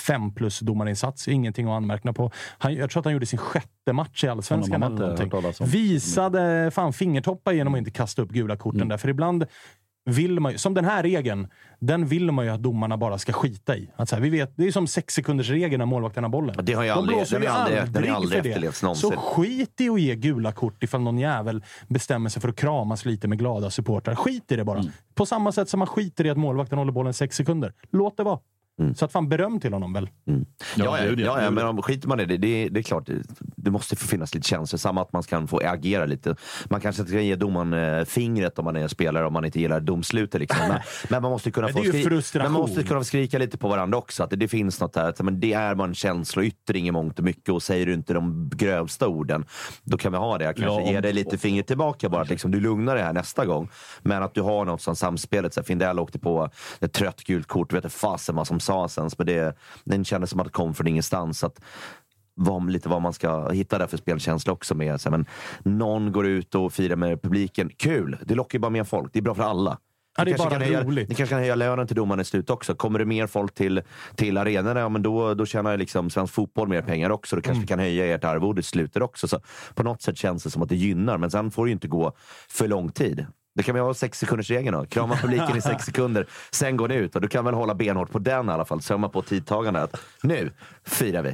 fem 0.08 0.34
plus 0.34 0.60
domarinsats. 0.60 1.28
Ingenting 1.28 1.68
att 1.68 1.72
anmärka 1.74 2.14
på. 2.14 2.32
Han, 2.58 2.74
jag 2.76 2.90
tror 2.90 3.00
att 3.00 3.06
han 3.06 3.14
gjorde 3.14 3.26
sin 3.26 3.40
sjätte 3.40 3.94
match 3.94 4.24
i 4.24 4.28
Allsvenskan 4.28 4.84
eller 4.84 4.96
någonting. 5.00 5.32
Visade 5.66 6.72
fan 6.72 6.94
fingertoppar 6.94 7.52
genom 7.52 7.74
att 7.74 7.78
inte 7.78 7.92
kasta 7.92 8.22
upp 8.22 8.30
gula 8.30 8.58
korten 8.58 8.76
Mm. 8.82 8.90
där. 8.90 8.98
För 8.98 9.10
ibland 9.10 9.46
vill 10.06 10.40
man 10.40 10.52
ju, 10.52 10.58
som 10.58 10.74
den 10.74 10.86
här 10.86 11.04
regeln, 11.04 11.48
den 11.80 12.06
vill 12.08 12.32
man 12.32 12.46
ju 12.46 12.52
att 12.52 12.64
domarna 12.64 12.98
bara 12.98 13.18
ska 13.18 13.34
skita 13.34 13.78
i. 13.78 13.90
Att 13.96 14.10
så 14.10 14.16
här, 14.16 14.24
vi 14.24 14.30
vet, 14.30 14.54
det 14.58 14.68
är 14.68 14.72
som 14.72 14.88
sex 14.88 15.14
sekunders 15.14 15.50
regeln 15.50 15.80
när 15.80 15.86
målvakten 15.86 16.24
har 16.24 16.30
bollen. 16.32 16.56
Det 16.64 16.74
har 16.74 16.84
ju 16.84 16.90
De 16.90 16.94
aldrig- 16.98 17.18
blåser 17.18 17.36
den 17.40 17.44
ju 17.44 17.50
aldrig- 17.50 17.80
aldrig 17.80 18.10
aldrig 18.10 18.44
för 18.44 18.50
det. 18.62 18.82
någonsin. 18.82 19.10
Så 19.12 19.18
skit 19.18 19.82
i 19.82 19.90
att 19.90 20.02
ge 20.02 20.16
gula 20.16 20.52
kort 20.52 20.84
ifall 20.84 21.02
någon 21.02 21.18
jävel 21.18 21.64
bestämmer 21.88 22.30
sig 22.30 22.42
för 22.42 22.50
att 22.50 22.56
kramas 22.56 23.06
lite 23.06 23.28
med 23.28 23.40
glada 23.40 23.70
supportrar. 23.70 24.16
Skit 24.16 24.52
i 24.52 24.56
det 24.56 24.64
bara. 24.64 24.80
Mm. 24.80 24.92
På 25.16 25.26
samma 25.26 25.52
sätt 25.52 25.70
som 25.70 25.78
man 25.80 25.88
skiter 25.88 26.26
i 26.26 26.30
att 26.30 26.38
målvakten 26.38 26.78
håller 26.78 26.92
bollen 26.92 27.14
sex 27.14 27.36
sekunder. 27.36 27.74
Låt 27.92 28.18
det 28.18 28.24
vara. 28.24 28.40
Mm. 28.80 28.96
Så 28.96 29.06
att 29.06 29.12
fan 29.12 29.30
beröm 29.30 29.60
till 29.60 29.74
honom 29.74 29.94
väl. 29.94 30.10
Ja, 30.26 30.36
ja, 30.76 30.98
ja, 31.04 31.14
ja 31.18 31.44
ju 31.44 31.52
men 31.52 31.66
om 31.66 31.82
skiter 31.82 32.08
man 32.08 32.20
i 32.20 32.26
det, 32.26 32.38
det, 32.38 32.70
det 32.70 32.80
är 32.80 32.84
klart, 32.84 33.10
det, 33.40 33.72
måste 33.72 33.96
få 33.96 34.08
finnas 34.08 34.36
lite 34.36 34.48
känslor. 34.48 34.78
Samma 34.78 35.02
att 35.02 35.14
man 35.14 35.24
kan 35.24 35.48
få 35.48 35.60
agera 35.64 36.06
lite. 36.06 36.36
Man 36.70 36.82
kanske 36.82 37.02
inte 37.02 37.10
ska 37.12 37.22
ge 37.22 37.36
domaren 37.36 37.74
eh, 37.74 38.06
fingret 38.06 38.60
om 38.60 38.66
man 38.66 38.76
är 38.76 38.88
spelare, 38.88 39.26
om 39.28 39.34
man 39.34 39.46
inte 39.46 39.60
gillar 39.60 39.80
domslutet. 39.80 40.40
Liksom. 40.42 40.68
Men, 40.68 40.80
men 41.10 41.22
man 41.22 41.32
måste 41.32 41.52
kunna 41.52 41.68
få 41.68 41.80
skri- 41.84 42.22
men 42.34 42.52
man 42.52 42.62
måste 42.62 42.84
kunna 42.84 43.04
skrika 43.04 43.38
lite 43.38 43.58
på 43.58 43.68
varandra 43.68 43.98
också. 43.98 44.24
Att 44.24 44.30
det, 44.30 44.36
det 44.36 44.48
finns 44.48 44.82
något 44.82 44.94
där. 44.94 45.10
Att, 45.10 45.22
men 45.22 45.40
det 45.40 45.54
är 45.54 45.76
bara 45.76 45.88
en 45.88 45.96
känsloyttring 45.96 46.88
i 46.88 46.92
mångt 46.92 47.20
och 47.20 47.26
mycket 47.26 47.50
och 47.50 47.64
säger 47.64 47.86
du 47.86 47.94
inte 47.94 48.14
de 48.14 48.50
grövsta 48.56 49.08
orden, 49.08 49.46
då 49.84 49.98
kan 49.98 50.12
vi 50.12 50.18
ha 50.18 50.38
det. 50.38 50.46
Jag 50.46 50.56
kanske 50.56 50.74
Ja, 50.74 50.82
om- 50.88 50.94
ger 50.94 51.02
dig 51.02 51.14
lite 51.14 51.38
fingret 51.38 51.68
tillbaka 51.68 52.10
bara. 52.10 52.22
Att 52.22 52.30
liksom, 52.30 52.52
du 52.52 52.60
lugnar 52.60 52.96
dig 52.96 53.04
här 53.04 53.14
nästa 53.14 53.46
gång. 53.46 53.70
Men 54.02 54.24
att 54.24 54.34
du 54.34 54.42
har 54.42 54.66
något 54.66 54.82
som 54.82 54.96
samspelet. 54.96 55.54
Så 55.54 55.60
här, 55.60 55.66
Findell 55.66 56.00
åkte 56.00 56.20
på 56.20 56.50
ett 56.80 56.94
trött 56.94 57.24
gult 57.24 57.48
kort. 57.48 57.74
Vet 57.74 57.84
inte 57.86 57.98
fasen 57.98 58.36
vad 58.36 58.48
som 58.48 58.60
sa 58.66 58.88
sen. 58.88 59.10
Men 59.18 59.28
det, 59.28 59.58
den 59.84 60.06
kändes 60.06 60.30
som 60.30 60.40
att 60.40 60.46
det 60.46 60.52
kom 60.52 60.74
från 60.74 60.88
ingenstans. 60.88 61.44
Att, 61.44 61.62
vad, 62.34 62.72
lite 62.72 62.90
vad 62.90 63.02
man 63.02 63.14
ska 63.14 63.50
hitta 63.50 63.78
där 63.78 63.88
för 63.88 63.98
spelkänsla 63.98 64.54
också. 64.54 64.76
Med, 64.76 65.02
så 65.02 65.12
men 65.12 65.26
någon 65.64 66.12
går 66.12 66.26
ut 66.26 66.56
och 66.56 66.74
firar 66.74 66.96
med 66.96 67.22
publiken. 67.22 67.70
Kul! 67.78 68.18
Det 68.26 68.36
lockar 68.36 68.58
ju 68.58 68.62
bara 68.62 68.70
mer 68.70 68.84
folk. 68.84 69.14
Det 69.14 69.20
är 69.20 69.24
bra 69.24 69.36
för 69.36 69.44
alla. 69.44 69.78
Ja, 70.18 70.26
det 70.26 70.32
är 70.32 70.38
bara 70.38 70.60
höja, 70.60 70.84
roligt. 70.84 71.10
Ni 71.10 71.16
kanske 71.16 71.34
kan 71.34 71.40
höja 71.40 71.56
lönen 71.56 71.88
till 71.88 71.96
domaren 71.96 72.20
i 72.20 72.24
slut 72.24 72.50
också. 72.50 72.76
Kommer 72.76 73.00
det 73.00 73.06
mer 73.06 73.28
folk 73.28 73.54
till, 73.56 73.82
till 74.16 74.38
arenorna, 74.38 74.80
ja, 74.80 74.90
men 74.90 75.02
då, 75.04 75.34
då 75.34 75.46
tjänar 75.46 75.78
liksom 75.78 76.10
svensk 76.10 76.34
fotboll 76.34 76.68
mer 76.68 76.82
pengar 76.82 77.10
också. 77.10 77.36
Då 77.36 77.42
kanske 77.42 77.52
Mm. 77.52 77.62
vi 77.62 77.68
kan 77.68 77.80
höja 77.80 78.16
ert 78.16 78.24
arvode 78.24 78.60
i 78.60 78.64
slutet 78.64 79.02
också. 79.04 79.28
Så 79.28 79.40
på 79.74 79.84
något 79.84 80.02
sätt 80.02 80.18
känns 80.18 80.44
det 80.44 80.50
som 80.50 80.62
att 80.62 80.70
det 80.70 80.76
gynnar, 80.76 81.18
men 81.18 81.32
sen 81.32 81.52
får 81.52 81.66
det 81.66 81.70
ju 81.70 81.74
inte 81.74 81.88
gå 81.88 82.12
för 82.50 82.68
lång 82.68 82.92
tid. 82.92 83.26
Då 83.56 83.64
kan 83.64 83.76
vi 83.76 83.82
ha 83.82 83.94
sex 83.94 84.20
sekunders 84.20 84.50
regeln 84.50 84.78
då. 84.78 84.86
Krama 84.86 85.16
publiken 85.16 85.58
i 85.58 85.62
sex 85.62 85.84
sekunder, 85.86 86.28
sen 86.52 86.78
går 86.78 86.88
ni 86.88 86.96
ut. 86.96 87.16
Och 87.16 87.22
du 87.22 87.28
kan 87.28 87.46
väl 87.46 87.54
hålla 87.54 87.76
benhårt 87.76 88.12
på 88.12 88.20
den 88.20 88.50
i 88.50 88.52
alla 88.52 88.66
fall. 88.66 88.82
Sömma 88.82 89.10
på 89.10 89.22
tidtagande. 89.22 89.82
Att 89.82 90.02
nu 90.24 90.52
firar 90.88 91.22
vi. 91.22 91.34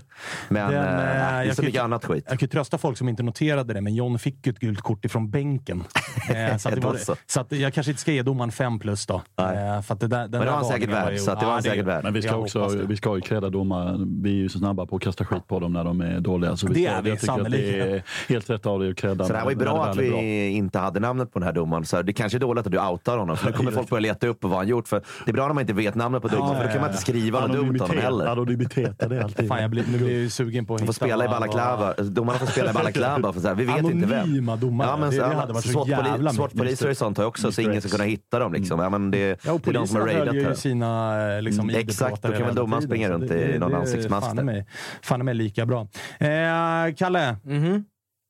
Men 0.49 0.71
Den, 0.71 0.83
eh, 0.83 0.89
eh, 0.89 0.95
det 0.97 1.01
är 1.13 1.43
jag 1.43 1.55
så 1.55 1.61
kan- 1.61 1.65
mycket 1.65 1.81
annat 1.81 2.05
skit. 2.05 2.25
Jag 2.29 2.39
kan 2.39 2.45
ju 2.45 2.49
trösta 2.49 2.77
folk 2.77 2.97
som 2.97 3.09
inte 3.09 3.23
noterade 3.23 3.73
det, 3.73 3.81
men 3.81 3.95
John 3.95 4.19
fick 4.19 4.47
ju 4.47 4.51
ett 4.51 4.59
gult 4.59 4.81
kort 4.81 5.05
ifrån 5.05 5.29
bänken. 5.29 5.83
Eh, 6.29 6.57
så 6.57 6.69
att 6.69 6.75
det 6.75 6.81
Då 6.81 6.87
var, 6.87 6.97
så. 7.27 7.45
jag 7.55 7.73
kanske 7.73 7.91
inte 7.91 8.01
ska 8.01 8.11
ge 8.11 8.21
domaren 8.21 8.51
fem 8.51 8.79
plus 8.79 9.05
då. 9.05 9.15
Eh, 9.15 9.81
för 9.81 9.93
att 9.93 9.99
det 9.99 10.07
där, 10.07 10.19
den 10.27 10.31
det 10.31 10.37
var 10.37 10.45
han 10.45 10.65
säkert 10.65 10.89
värd, 10.89 11.19
så 11.19 11.31
att 11.31 11.39
det 11.39 11.45
var 11.45 11.53
han 11.53 11.63
säkert 11.63 11.85
värd. 11.85 12.03
Men 12.03 12.13
vi 12.13 12.21
ska, 12.21 12.35
också, 12.35 12.67
vi 12.87 12.97
ska 12.97 13.15
ju 13.15 13.21
credda 13.21 13.49
domaren. 13.49 14.21
Vi 14.23 14.29
är 14.29 14.33
ju 14.35 14.49
så 14.49 14.59
snabba 14.59 14.85
på 14.85 14.95
att 14.95 15.01
kasta 15.01 15.25
skit 15.25 15.47
på 15.47 15.59
dem 15.59 15.73
när 15.73 15.83
de 15.83 16.01
är 16.01 16.19
dåliga. 16.19 16.57
Så 16.57 16.67
vi 16.67 16.73
Det 16.73 16.79
ska, 16.89 16.97
är 16.97 17.01
vi 17.01 17.11
att 17.11 17.51
det 17.51 17.79
är 17.79 18.03
helt 18.29 18.49
rätt 18.49 18.65
av 18.65 18.79
dig 18.79 18.89
att 18.91 18.97
credda. 18.97 19.25
Så 19.25 19.31
det 19.33 19.37
här 19.37 19.45
var 19.45 19.51
ju 19.51 19.57
bra 19.57 19.85
att 19.85 19.97
vi 19.97 20.09
bra. 20.09 20.21
inte 20.21 20.79
hade 20.79 20.99
namnet 20.99 21.33
på 21.33 21.39
den 21.39 21.45
här 21.45 21.53
domaren. 21.53 21.85
Så 21.85 22.01
det 22.01 22.13
kanske 22.13 22.37
är 22.37 22.39
dåligt 22.39 22.65
att 22.65 22.71
du 22.71 22.79
outar 22.79 23.17
honom. 23.17 23.37
För 23.37 23.45
nu 23.47 23.53
kommer 23.57 23.71
folk 23.71 23.89
börja 23.89 24.01
leta 24.01 24.27
upp 24.27 24.37
vad 24.43 24.51
han 24.57 24.67
gjort. 24.67 24.87
För 24.87 25.01
det 25.25 25.31
är 25.31 25.33
bra 25.33 25.47
när 25.47 25.53
man 25.53 25.61
inte 25.61 25.73
vet 25.73 25.95
namnet 25.95 26.21
på 26.21 26.27
domaren. 26.27 26.55
För 26.57 26.63
då 26.65 26.71
kan 26.71 26.81
man 26.81 26.89
inte 26.89 27.01
skriva 27.01 27.39
något 27.47 27.51
dumt 27.55 27.69
om 27.69 27.79
honom 27.79 27.97
heller. 27.97 28.25
Anonymitet, 28.25 28.99
det 28.99 29.15
är 29.15 29.21
alltid... 29.23 29.40
Fan, 29.47 29.61
jag 29.61 29.71
blir, 29.71 29.83
nu 29.91 29.97
blir 29.97 30.07
jag 30.07 30.17
ju 30.19 30.29
sugen 30.29 30.65
på 30.65 30.73
att 30.73 30.79
De 30.79 30.85
får 30.85 30.93
spela 30.93 31.25
i 31.25 31.27
balaklava. 31.27 31.93
Domarna 31.93 32.39
får 32.39 32.45
spela 32.47 32.69
i 32.69 32.73
balaklava. 32.73 33.33
För 33.33 33.39
så 33.41 33.47
här, 33.47 33.55
vi 33.55 33.63
vet 33.65 33.77
inte 33.77 34.07
vem. 34.07 34.19
Anonyma 34.23 34.55
domare. 34.55 34.87
Ja, 34.87 34.97
men 34.97 35.09
det, 35.09 35.15
så, 35.15 35.21
det 35.21 35.35
hade 35.35 35.53
varit 35.53 35.65
så 35.65 35.85
jävla 35.87 36.31
SWAT-poliser 36.33 36.89
och 36.89 36.97
sånt 36.97 37.17
har 37.17 37.25
också, 37.25 37.51
så 37.51 37.61
ingen 37.61 37.81
ska 37.81 37.89
kunna 37.91 38.03
hitta 38.03 38.39
dem. 38.39 38.53
Liksom. 38.53 38.79
Ja, 38.79 38.89
men 38.89 39.11
det, 39.11 39.45
Ja, 39.45 39.51
och 39.53 39.61
det 39.63 39.69
är 39.69 39.73
de 39.73 39.87
som 39.87 39.97
har 39.97 40.07
raidat 40.07 40.35
ju 40.35 40.55
sina 40.55 41.21
eh, 41.35 41.41
liksom, 41.41 41.69
Mm, 41.69 41.81
exakt, 41.81 42.21
då 42.21 42.31
kan 42.31 42.45
väl 42.45 42.55
domaren 42.55 42.83
springa 42.83 43.09
runt 43.09 43.31
i 43.31 43.57
någon 43.59 43.73
är 43.73 43.77
ansiktsmask 43.77 44.27
fan 44.27 44.45
mig- 44.45 44.65
i 45.01 45.25
mig 45.25 45.33
lika 45.35 45.65
bra. 45.65 45.87
Eh, 46.19 46.93
Kalle, 46.97 47.35
Mhm. 47.43 47.83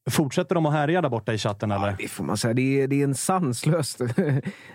Fortsätter 0.10 0.56
de 0.56 0.66
att 0.66 0.74
härja 0.74 1.02
där 1.02 1.10
borta 1.10 1.34
i 1.34 1.38
chatten 1.38 1.72
eller? 1.72 1.96
Det 2.00 2.08
får 2.08 2.24
man 2.24 2.38
säga. 2.38 2.54
Det 2.54 2.82
är, 2.82 2.88
det 2.88 3.00
är 3.00 3.04
en 3.04 3.16
sanslös... 3.16 3.98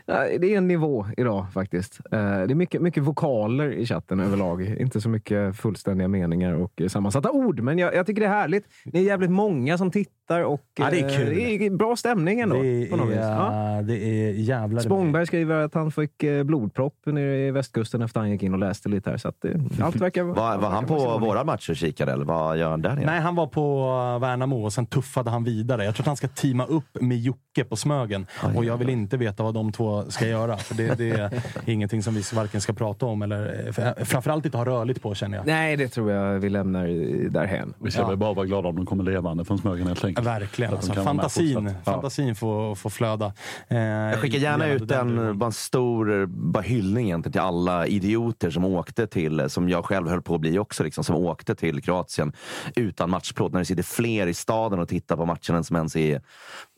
Nej, 0.07 0.39
det 0.41 0.55
är 0.55 0.59
en 0.59 0.69
nivå 0.69 1.07
idag 1.17 1.47
faktiskt. 1.53 2.01
Eh, 2.13 2.19
Det 2.21 2.53
är 2.53 2.55
mycket, 2.55 2.83
mycket 2.83 3.03
vokaler 3.03 3.73
i 3.73 3.87
chatten 3.87 4.21
överlag. 4.21 4.63
Inte 4.63 5.01
så 5.01 5.09
mycket 5.09 5.57
fullständiga 5.57 6.09
meningar 6.09 6.53
och 6.53 6.83
sammansatta 6.89 7.31
ord. 7.31 7.61
Men 7.61 7.79
jag, 7.79 7.95
jag 7.95 8.07
tycker 8.07 8.21
det 8.21 8.27
är 8.29 8.31
härligt. 8.31 8.65
Det 8.85 8.99
är 8.99 9.03
jävligt 9.03 9.31
många 9.31 9.79
som 9.79 9.91
tittar 9.91 10.16
och 10.35 10.63
Ja, 10.79 10.91
det 10.91 11.01
är 11.01 11.05
eh, 11.11 11.17
kul. 11.17 11.35
det 11.35 11.67
är 11.67 11.71
bra 11.71 11.97
stämning 11.97 12.41
ändå. 12.41 12.63
Det 12.63 12.87
på 12.91 12.97
något 12.97 13.09
vis. 13.09 13.17
är, 13.17 13.77
Ja. 13.77 13.83
det 13.83 13.95
är 13.97 14.31
jävlar 14.33 14.83
Spångberg 14.83 15.27
skriver 15.27 15.55
att 15.65 15.75
han 15.75 15.91
fick 15.93 16.23
eh, 16.23 16.43
blodpropp 16.43 16.95
nere 17.07 17.47
i 17.47 17.51
västkusten 17.51 18.03
efter 18.03 18.21
han 18.21 18.31
gick 18.31 18.43
in 18.43 18.53
och 18.53 18.59
läste 18.59 18.89
lite 18.89 19.11
här. 19.11 19.17
Så 19.17 19.29
att, 19.29 19.45
eh, 19.45 19.51
allt 19.81 19.97
verkar... 19.97 20.23
Var, 20.23 20.59
var 20.59 20.69
han 20.71 20.87
på 20.87 21.19
våra 21.19 21.45
matcher 21.45 21.71
och 21.71 21.77
kikade 21.77 22.13
eller 22.13 22.25
vad 22.25 22.59
gör 22.59 22.71
han 22.71 22.83
där 22.83 22.95
nere? 22.95 23.07
Nej, 23.07 23.21
han 23.21 23.35
var 23.35 23.47
på 23.47 23.87
Värnamo 24.21 24.65
och 24.65 24.73
sen 24.73 24.87
tuffade 24.87 25.31
han 25.31 25.45
vidare. 25.45 25.85
Jag 25.85 25.95
tror 25.95 26.03
att 26.03 26.07
han 26.07 26.17
ska 26.17 26.29
teama 26.29 26.65
upp 26.67 27.01
med 27.01 27.19
Jocke 27.19 27.65
på 27.69 27.77
Smögen. 27.77 28.27
och 28.57 28.65
jag 28.65 28.77
vill 28.77 28.89
inte 28.89 29.17
veta 29.17 29.43
vad 29.43 29.55
de 29.55 29.73
två 29.73 30.03
ska 30.11 30.27
göra. 30.27 30.57
För 30.57 30.75
det, 30.75 30.95
det 30.99 31.11
är 31.11 31.43
ingenting 31.67 32.03
som 32.03 32.15
vi 32.15 32.23
varken 32.35 32.61
ska 32.61 32.73
prata 32.73 33.07
om 33.07 33.23
eller 33.23 33.73
för- 33.73 34.05
framförallt 34.05 34.45
inte 34.45 34.59
ha 34.59 34.65
rörligt 34.65 35.03
på 35.03 35.15
känner 35.15 35.37
jag. 35.37 35.47
Nej, 35.47 35.77
det 35.77 35.89
tror 35.89 36.11
jag 36.13 36.39
vi 36.39 36.49
lämnar 36.49 36.87
därhän. 37.31 37.75
Vi 37.79 37.91
ska 37.91 38.03
Ja. 38.03 38.09
väl 38.09 38.17
bara 38.17 38.33
vara 38.35 38.47
glada 38.47 38.69
om 38.69 38.77
de 38.77 38.87
kommer 38.87 39.05
levande 39.05 39.45
från 39.45 39.59
Smögen 39.59 39.87
helt 39.87 40.05
enkelt. 40.05 40.16
Verkligen. 40.23 40.75
Att 40.75 40.81
de 40.83 40.89
Alltså, 40.91 41.05
fantasin 41.05 41.55
fortsatt. 41.55 41.83
Ja. 41.87 41.93
fantasin 41.93 42.35
får, 42.35 42.75
får 42.75 42.91
flöda. 42.91 43.33
Eh, 43.69 43.79
Jag 43.79 44.19
skickar 44.19 44.39
gärna 44.39 44.67
ut 44.67 44.91
en, 44.91 45.39
bara 45.39 45.47
en 45.47 45.53
stor 45.53 46.21
eh, 46.21 46.27
bara 46.27 46.63
hyllning 46.63 47.05
egentligen 47.07 47.33
till 47.33 47.41
alla 47.41 47.87
idioter 47.87 48.51
som 48.51 48.65
åkte 48.65 49.07
till, 49.07 49.51
som 49.51 49.69
jag 49.69 49.85
själv 49.85 50.09
höll 50.09 50.23
på 50.23 50.35
att 50.35 50.41
bli 50.41 50.59
också, 50.59 50.85
liksom, 50.85 51.05
som 51.05 51.17
åkte 51.17 51.55
till 51.55 51.83
Kroatien 51.83 52.33
utan 52.77 53.11
matchplåt. 53.11 53.53
När 53.53 53.59
det 53.59 53.65
sitter 53.65 53.83
fler 53.83 54.27
i 54.27 54.35
staden 54.35 54.79
och 54.79 54.89
tittar 54.89 55.17
på 55.17 55.27
matchen 55.27 55.57
än 55.57 55.65
som 55.65 55.77
ens 55.77 55.97
är, 55.97 56.15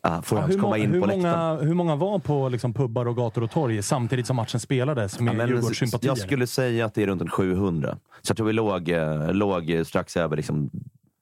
uh, 0.09 0.21
får 0.23 0.39
Ja, 0.39 0.45
hur, 0.47 0.55
komma 0.55 0.63
många, 0.67 0.79
in 0.79 0.93
hur, 0.93 1.01
på 1.01 1.07
många, 1.07 1.55
hur 1.57 1.75
många 1.75 1.97
var 1.97 2.19
på 2.19 2.49
liksom, 2.49 2.75
pubbar 2.75 3.07
och 3.09 3.17
gator 3.17 3.43
och 3.43 3.51
torg 3.51 3.83
samtidigt 3.83 4.27
som 4.27 4.37
matchen 4.37 4.61
spelades 4.61 5.21
med 5.21 5.37
Ja, 5.41 5.47
Djurgårdssympatier? 5.47 6.11
jag 6.11 6.19
skulle 6.19 6.47
säga 6.47 6.85
att 6.87 6.95
det 6.95 7.03
är 7.03 7.07
runt 7.07 7.23
en 7.23 7.29
700. 7.31 7.97
Så 8.23 8.31
jag 8.31 8.37
tror 8.37 8.47
vi 8.47 8.53
låg, 8.53 8.89
eh, 8.89 9.33
låg 9.33 9.83
strax 9.87 10.17
över 10.17 10.37
liksom 10.37 10.71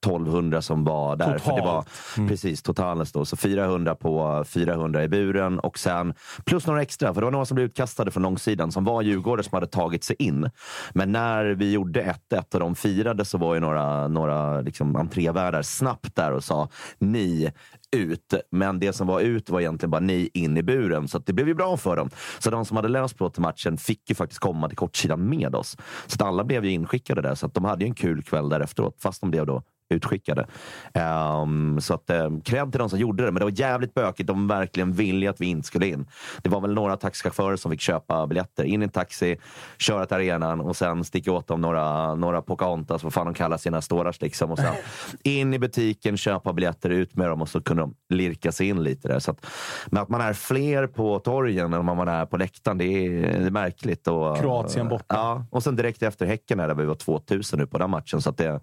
1200 0.05 0.63
som 0.63 0.85
var 0.85 1.17
där. 1.17 1.39
För 1.39 1.53
det 1.53 1.63
var, 1.63 1.83
Totalt. 1.83 1.89
Mm. 2.17 2.29
Precis, 2.29 2.63
totalen 2.63 3.07
då. 3.13 3.25
Så 3.25 3.37
400 3.37 3.95
på 3.95 4.45
400 4.49 5.05
i 5.05 5.09
buren 5.09 5.59
och 5.59 5.79
sen 5.79 6.15
plus 6.45 6.67
några 6.67 6.83
extra. 6.83 7.15
För 7.15 7.21
det 7.21 7.25
var 7.25 7.33
några 7.33 7.45
som 7.45 7.55
blev 7.55 7.67
utkastade 7.67 8.11
från 8.11 8.23
långsidan 8.23 8.73
som 8.73 8.85
var 8.85 9.03
djurgårdare 9.03 9.45
som 9.45 9.57
hade 9.57 9.67
tagit 9.67 10.05
sig 10.05 10.17
in. 10.19 10.51
Men 10.95 11.13
när 11.13 11.45
vi 11.45 11.73
gjorde 11.73 12.17
1-1 12.31 12.55
och 12.55 12.61
de 12.61 12.75
firade 12.75 13.25
så 13.25 13.39
var 13.39 13.55
ju 13.55 13.61
några, 13.61 14.09
några 14.09 14.61
liksom 14.61 14.97
entrévärdar 14.97 15.63
snabbt 15.63 16.17
där 16.17 16.33
och 16.33 16.45
sa 16.45 16.69
ni 16.99 17.53
ut. 17.97 18.35
Men 18.51 18.79
det 18.79 18.93
som 18.93 19.07
var 19.07 19.21
ut 19.21 19.51
var 19.51 19.61
egentligen 19.61 19.91
bara 19.91 20.01
ni 20.01 20.31
in 20.35 20.57
i 20.57 20.63
buren. 20.63 21.09
Så 21.09 21.19
det 21.19 21.33
blev 21.33 21.49
ju 21.49 21.55
bra 21.55 21.77
för 21.77 21.97
dem. 21.97 22.11
Så 22.39 22.51
de 22.51 22.65
som 22.65 22.77
hade 22.77 22.89
löst 22.89 23.17
plåt 23.17 23.35
till 23.35 23.43
matchen 23.43 23.77
fick 23.77 24.11
ju 24.11 24.15
faktiskt 24.15 24.41
komma 24.41 24.69
till 24.69 24.79
kortsidan 24.79 25.29
med 25.29 25.55
oss. 25.55 25.77
Så 26.07 26.15
att 26.15 26.23
alla 26.23 26.45
blev 26.45 26.65
ju 26.65 26.71
inskickade 26.71 27.23
där. 27.23 27.35
Så 27.35 27.47
att 27.47 27.55
de 27.55 27.65
hade 27.65 27.85
ju 27.85 27.89
en 27.89 27.95
kul 27.95 28.23
kväll 28.23 28.49
där 28.49 28.61
efteråt. 28.61 28.97
Fast 28.99 29.21
de 29.21 29.31
blev 29.31 29.47
då 29.47 29.63
utskickade. 29.89 30.47
Ehm, 30.95 31.81
så 31.81 31.95
att 31.95 32.11
um, 32.11 32.41
cred 32.41 32.73
till 32.73 32.79
de 32.79 32.91
som 32.91 32.99
gjorde 32.99 33.25
det. 33.25 33.33
Men 33.33 33.41
det 33.41 33.45
var 33.45 33.61
jävligt 33.61 33.95
bökigt. 33.95 34.27
De 34.27 34.49
verkligen 34.49 34.93
ville 34.93 35.31
att 35.31 35.41
vi 35.41 35.47
inte 35.47 35.67
skulle 35.67 35.87
in. 35.87 36.07
Det 36.43 36.49
var 36.49 36.61
väl 36.61 36.75
några 36.75 36.97
taxichaufförer 36.97 37.57
som 37.57 37.71
fick 37.71 37.81
köpa 37.81 38.27
biljetter. 38.27 38.65
In 38.65 38.83
i 38.83 38.85
en 38.85 38.91
taxi, 38.91 39.37
köra 39.79 40.07
till 40.07 40.17
arenan 40.17 40.61
och 40.61 40.77
sen 40.77 41.05
sticka 41.05 41.33
åt 41.33 41.47
dem 41.47 41.61
några, 41.61 42.15
några 42.15 42.43
Pocahontas, 42.43 43.03
vad 43.03 43.13
fan 43.13 43.27
de 43.27 43.35
kallar 43.35 43.57
sina 43.57 43.83
stårars. 43.83 44.21
Liksom. 44.21 44.51
Och 44.51 44.59
sen 44.59 44.75
in 45.23 45.55
i 45.55 45.59
butiken, 45.59 46.17
köpa 46.17 46.53
biljetter, 46.53 46.91
ut 46.91 47.17
med 47.17 47.29
dem 47.29 47.43
och 47.43 47.49
så 47.49 47.61
kunde 47.61 47.83
de 47.83 47.95
lirka 48.09 48.53
sig 48.53 48.69
in 48.69 48.83
lite 48.83 49.09
där. 49.09 49.19
Så 49.19 49.31
att, 49.31 49.47
men 49.87 50.03
att 50.03 50.09
man 50.09 50.21
är 50.21 50.33
fler 50.33 50.87
på 50.87 51.19
torgen 51.19 51.73
än 51.73 51.85
man 51.85 52.09
är 52.09 52.27
på 52.27 52.37
läktaren, 52.37 52.79
det 52.79 52.85
är, 52.85 53.11
det 53.23 53.47
är 53.47 53.51
märkligt. 53.51 54.09
Och, 54.09 54.39
Kroatien 54.39 54.89
borta. 54.89 55.05
Ja, 55.09 55.45
och 55.51 55.63
sen 55.63 55.77
direkt 55.77 56.03
efter 56.03 56.27
Häcken 56.27 56.59
där 56.59 56.75
vi 56.75 56.85
var 56.85 56.95
2000 56.95 57.59
nu 57.59 57.67
på 57.67 57.79
den 57.79 57.91
matchen. 57.91 58.23
Så 58.23 58.31
att 58.31 58.37
det, 58.37 58.61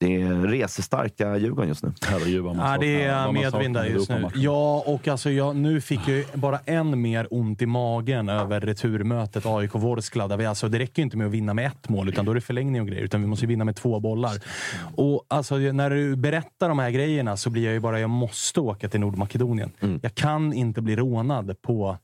det 0.00 0.22
är 0.22 0.34
resestarka 0.34 1.36
Djurgården 1.36 1.68
just 1.68 1.82
nu. 1.82 1.92
Ja, 2.58 2.76
det 2.80 3.02
är 3.04 3.32
medvind 3.32 3.74
där 3.74 3.84
just 3.84 4.10
nu. 4.10 4.28
Ja, 4.34 4.84
och 4.86 5.08
alltså 5.08 5.30
jag, 5.30 5.56
nu 5.56 5.80
fick 5.80 6.08
jag 6.08 6.24
bara 6.34 6.58
än 6.58 7.02
mer 7.02 7.26
ont 7.30 7.62
i 7.62 7.66
magen 7.66 8.28
över 8.28 8.60
returmötet 8.60 9.46
AIK-Vorskla. 9.46 10.28
Där 10.28 10.36
vi 10.36 10.46
alltså, 10.46 10.68
det 10.68 10.78
räcker 10.78 11.02
ju 11.02 11.04
inte 11.04 11.16
med 11.16 11.26
att 11.26 11.32
vinna 11.32 11.54
med 11.54 11.66
ett 11.66 11.88
mål, 11.88 12.08
utan 12.08 12.24
då 12.24 12.30
är 12.30 12.34
det 12.34 12.40
förlängning 12.40 12.80
och 12.80 12.86
grejer. 12.88 13.02
Utan 13.02 13.20
vi 13.20 13.26
måste 13.26 13.46
vinna 13.46 13.64
med 13.64 13.76
två 13.76 14.00
bollar. 14.00 14.36
Och 14.96 15.24
alltså, 15.28 15.56
när 15.56 15.90
du 15.90 16.16
berättar 16.16 16.68
de 16.68 16.78
här 16.78 16.90
grejerna 16.90 17.36
så 17.36 17.50
blir 17.50 17.64
jag 17.64 17.72
ju 17.72 17.80
bara, 17.80 18.00
jag 18.00 18.10
måste 18.10 18.60
åka 18.60 18.88
till 18.88 19.00
Nordmakedonien. 19.00 19.70
Jag 20.02 20.14
kan 20.14 20.52
inte 20.52 20.82
bli 20.82 20.96
rånad 20.96 21.62
på 21.62 21.98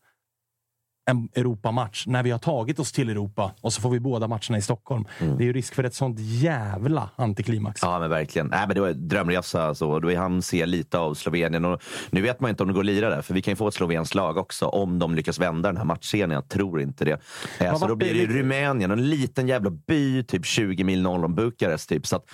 en 1.11 1.29
Europamatch 1.35 2.07
när 2.07 2.23
vi 2.23 2.31
har 2.31 2.39
tagit 2.39 2.79
oss 2.79 2.93
till 2.93 3.11
Europa 3.11 3.53
och 3.61 3.73
så 3.73 3.81
får 3.81 3.91
vi 3.91 4.01
båda 4.01 4.29
matcherna 4.29 4.59
i 4.59 4.63
Stockholm. 4.63 5.05
Det 5.19 5.45
är 5.45 5.47
ju 5.47 5.53
risk 5.53 5.75
för 5.75 5.85
ett 5.85 5.95
sånt 5.95 6.17
jävla 6.21 7.11
antiklimax. 7.17 7.81
Ja, 7.83 7.99
men 7.99 8.11
verkligen. 8.11 8.47
Nej, 8.47 8.65
men 8.67 8.75
det 8.75 8.81
var 8.81 8.89
en 8.89 9.09
drömresa. 9.09 9.63
Alltså. 9.63 10.01
Då 10.01 10.17
han 10.17 10.43
se 10.43 10.67
lite 10.67 10.99
av 10.99 11.15
Slovenien. 11.15 11.65
Och 11.65 11.83
nu 12.11 12.23
vet 12.23 12.41
man 12.41 12.51
inte 12.51 12.63
om 12.63 12.69
det 12.69 12.75
går 12.75 12.81
att 12.81 12.87
lira 12.87 13.11
där, 13.11 13.23
för 13.23 13.35
vi 13.35 13.43
kan 13.43 13.53
ju 13.53 13.57
få 13.57 13.69
ett 13.69 13.75
slovenskt 13.75 14.15
lag 14.15 14.37
också 14.37 14.67
om 14.67 14.99
de 14.99 15.15
lyckas 15.15 15.39
vända 15.39 15.69
den 15.69 15.77
här 15.77 15.85
matchserien. 15.85 16.31
Jag 16.31 16.49
tror 16.49 16.81
inte 16.81 17.05
det. 17.05 17.21
Eh, 17.59 17.73
så 17.75 17.79
vad 17.79 17.91
då 17.91 17.97
blir 17.97 18.09
det 18.09 18.15
ju 18.15 18.27
blir 18.27 18.37
det? 18.37 18.43
Rumänien, 18.43 18.91
en 18.91 19.11
liten 19.11 19.49
jävla 19.49 19.71
by, 19.71 20.23
typ 20.23 20.47
20 20.47 20.85
mil 20.85 21.03
norr 21.03 21.25
om 21.25 21.35
Bukarest. 21.35 21.89
Typ. 21.89 22.07
Så 22.07 22.17
att, 22.17 22.31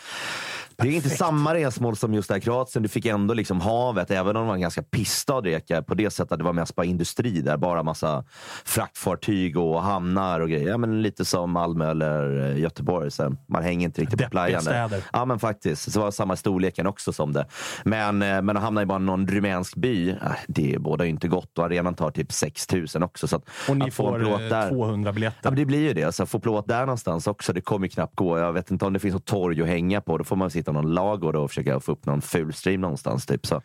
det 0.78 0.88
är 0.88 0.92
inte 0.92 1.08
samma 1.10 1.54
resmål 1.54 1.96
som 1.96 2.14
just 2.14 2.28
där 2.28 2.38
Kroatien. 2.38 2.82
Du 2.82 2.88
fick 2.88 3.06
ändå 3.06 3.34
liksom 3.34 3.60
havet, 3.60 4.10
även 4.10 4.36
om 4.36 4.42
det 4.42 4.46
var 4.46 4.54
en 4.54 4.60
ganska 4.60 4.82
pistad 4.82 5.40
reka 5.40 5.82
på 5.82 5.94
det 5.94 6.10
sättet 6.10 6.32
att 6.32 6.38
det 6.38 6.44
var 6.44 6.52
mest 6.52 6.74
bara 6.74 6.86
industri 6.86 7.40
där. 7.40 7.56
Bara 7.56 7.82
massa 7.82 8.24
fraktfartyg 8.64 9.58
och 9.58 9.82
hamnar 9.82 10.40
och 10.40 10.48
grejer. 10.50 10.68
Ja, 10.68 10.78
men 10.78 11.02
lite 11.02 11.24
som 11.24 11.50
Malmö 11.50 11.90
eller 11.90 12.50
eh, 12.50 12.58
Göteborg. 12.60 13.10
Så 13.10 13.36
man 13.48 13.62
hänger 13.62 13.84
inte 13.86 14.00
riktigt 14.00 14.22
på 14.24 14.30
playan 14.30 14.62
städer. 14.62 15.02
Ja, 15.12 15.24
men 15.24 15.38
faktiskt. 15.38 15.82
Så 15.92 15.98
det 15.98 16.04
var 16.04 16.10
samma 16.10 16.36
storleken 16.36 16.86
också 16.86 17.12
som 17.12 17.32
det. 17.32 17.46
Men, 17.84 18.22
eh, 18.22 18.42
men 18.42 18.56
att 18.56 18.62
hamna 18.62 18.82
i 18.82 18.86
bara 18.86 18.98
någon 18.98 19.28
rumänsk 19.28 19.76
by, 19.76 20.10
eh, 20.10 20.16
det 20.48 20.76
båda 20.80 21.04
ju 21.04 21.10
inte 21.10 21.28
gott. 21.28 21.58
Och 21.58 21.64
arenan 21.64 21.94
tar 21.94 22.10
typ 22.10 22.32
6 22.32 22.72
000 22.72 22.86
också. 23.02 23.28
Så 23.28 23.36
att, 23.36 23.42
Och 23.68 23.76
ni 23.76 23.84
att 23.88 23.94
får 23.94 24.18
plåt 24.18 24.38
där. 24.38 24.70
200 24.70 25.08
Ja, 25.08 25.12
biljetter. 25.12 25.50
men 25.50 25.54
det 25.58 25.64
blir 25.64 25.80
ju 25.80 25.92
det. 25.94 26.12
Så 26.14 26.22
att 26.22 26.28
få 26.28 26.38
plåt 26.40 26.68
där 26.68 26.80
någonstans 26.80 27.26
också, 27.26 27.52
det 27.52 27.60
kommer 27.60 27.86
ju 27.86 27.90
knappt 27.90 28.16
gå. 28.16 28.38
Jag 28.38 28.52
vet 28.52 28.70
inte 28.70 28.84
om 28.84 28.92
det 28.92 28.98
finns 28.98 29.14
något 29.14 29.24
torg 29.24 29.62
att 29.62 29.68
hänga 29.68 30.00
på. 30.00 30.18
Då 30.18 30.24
får 30.24 30.36
man 30.36 30.50
sitta 30.50 30.65
i 30.68 30.72
någon 30.72 30.94
ladugård 30.94 31.36
och 31.36 31.50
försöka 31.50 31.80
få 31.80 31.92
upp 31.92 32.06
någon 32.06 32.22
fulstream 32.22 32.80
någonstans. 32.80 33.26
Typ. 33.26 33.46
Så 33.46 33.62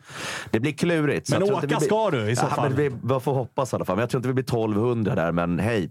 det 0.50 0.60
blir 0.60 0.72
klurigt. 0.72 1.30
Men 1.30 1.42
åka 1.42 1.66
vi 1.66 1.86
ska 1.86 2.10
du 2.10 2.30
i 2.30 2.36
så 2.36 2.44
ja, 2.44 2.48
fall. 2.48 2.62
Men 2.62 2.70
det 2.70 2.90
blir, 2.90 3.08
man 3.08 3.20
får 3.20 3.34
hoppas 3.34 3.72
i 3.72 3.76
alla 3.76 3.84
fall. 3.84 3.96
Men 3.96 4.00
jag 4.00 4.10
tror 4.10 4.18
inte 4.18 4.28
vi 4.28 4.34
blir 4.34 4.44
1200 4.44 5.14
där, 5.14 5.32
men 5.32 5.58
hej. 5.58 5.90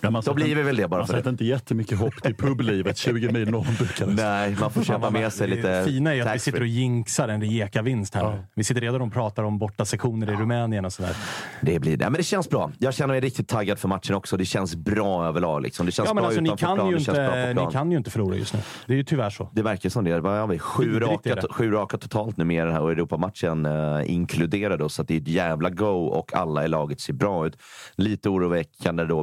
Ja, 0.00 0.10
man 0.10 0.12
Då 0.12 0.22
sätter 0.22 0.34
blir 0.34 0.56
vi 0.56 0.62
väl 0.62 0.76
det 0.76 0.88
bara 0.88 0.98
Man 1.00 1.06
för 1.06 1.14
det. 1.14 1.18
sätter 1.18 1.30
inte 1.30 1.44
jättemycket 1.44 1.98
hopp 1.98 2.22
till 2.22 2.34
publivet 2.34 2.96
20 2.96 3.28
mil 3.32 3.50
norr 3.50 3.58
om 3.68 3.74
Bukarest. 3.78 4.22
Nej, 4.22 4.56
man 4.60 4.70
får 4.70 4.82
köpa 4.82 5.10
med 5.10 5.32
sig 5.32 5.48
lite 5.48 5.78
Det 5.78 5.84
fina 5.84 6.14
är 6.14 6.26
att 6.26 6.34
vi 6.34 6.38
sitter 6.38 6.60
och 6.60 6.66
jinxar 6.66 7.28
en 7.28 7.40
Rijeka-vinst 7.40 8.14
här. 8.14 8.30
nu. 8.32 8.42
Vi 8.54 8.64
sitter 8.64 8.80
redan 8.80 9.02
och 9.02 9.12
pratar 9.12 9.42
om 9.42 9.58
borta 9.58 9.84
sektioner 9.84 10.30
i 10.32 10.36
Rumänien 10.36 10.84
och 10.84 10.92
sådär. 10.92 11.16
Det 11.60 11.78
blir 11.78 11.96
det. 11.96 12.04
Men 12.04 12.12
det 12.12 12.22
känns 12.22 12.48
bra. 12.50 12.70
Jag 12.78 12.94
känner 12.94 13.14
mig 13.14 13.20
riktigt 13.20 13.48
taggad 13.48 13.78
för 13.78 13.88
matchen 13.88 14.14
också. 14.14 14.36
Det 14.36 14.44
känns 14.44 14.76
bra 14.76 15.26
överlag. 15.26 15.62
Liksom. 15.62 15.86
Det 15.86 15.92
känns 15.92 16.08
Ja, 16.08 16.14
men 16.14 16.22
bra 16.22 16.26
alltså, 16.26 16.40
ni, 16.40 16.48
utanför 16.48 16.66
kan 16.66 16.76
plan. 16.76 16.88
ju 16.90 16.94
det 16.96 17.00
känns 17.04 17.18
bra 17.18 17.26
på 17.46 17.52
plan. 17.52 17.66
ni 17.66 17.72
kan 17.72 17.90
ju 17.90 17.96
inte 17.98 18.10
förlora 18.10 18.36
just 18.36 18.54
nu. 18.54 18.60
Det 18.86 18.92
är 18.92 18.96
ju 18.96 19.04
tyvärr 19.04 19.30
så. 19.30 19.48
Det 19.52 19.62
verkar 19.62 19.88
som 19.90 20.04
det. 20.04 20.20
Vad 20.20 20.38
har 20.40 20.46
vi? 20.46 20.58
Sju, 20.58 21.00
raka, 21.00 21.34
det. 21.34 21.42
sju 21.50 21.70
raka 21.70 21.98
totalt 21.98 22.36
nu 22.36 22.44
med 22.44 22.66
den 22.66 22.74
här 22.74 22.82
och 22.82 22.92
Europamatchen 22.92 23.66
eh, 23.66 24.12
inkluderad. 24.12 24.92
Så 24.92 25.02
att 25.02 25.08
det 25.08 25.14
är 25.16 25.20
ett 25.20 25.28
jävla 25.28 25.70
go 25.70 26.04
och 26.06 26.34
alla 26.34 26.64
i 26.64 26.68
laget 26.68 27.00
ser 27.00 27.12
bra 27.12 27.46
ut. 27.46 27.56
Lite 27.96 28.28
oroväckande 28.28 29.04
då 29.04 29.22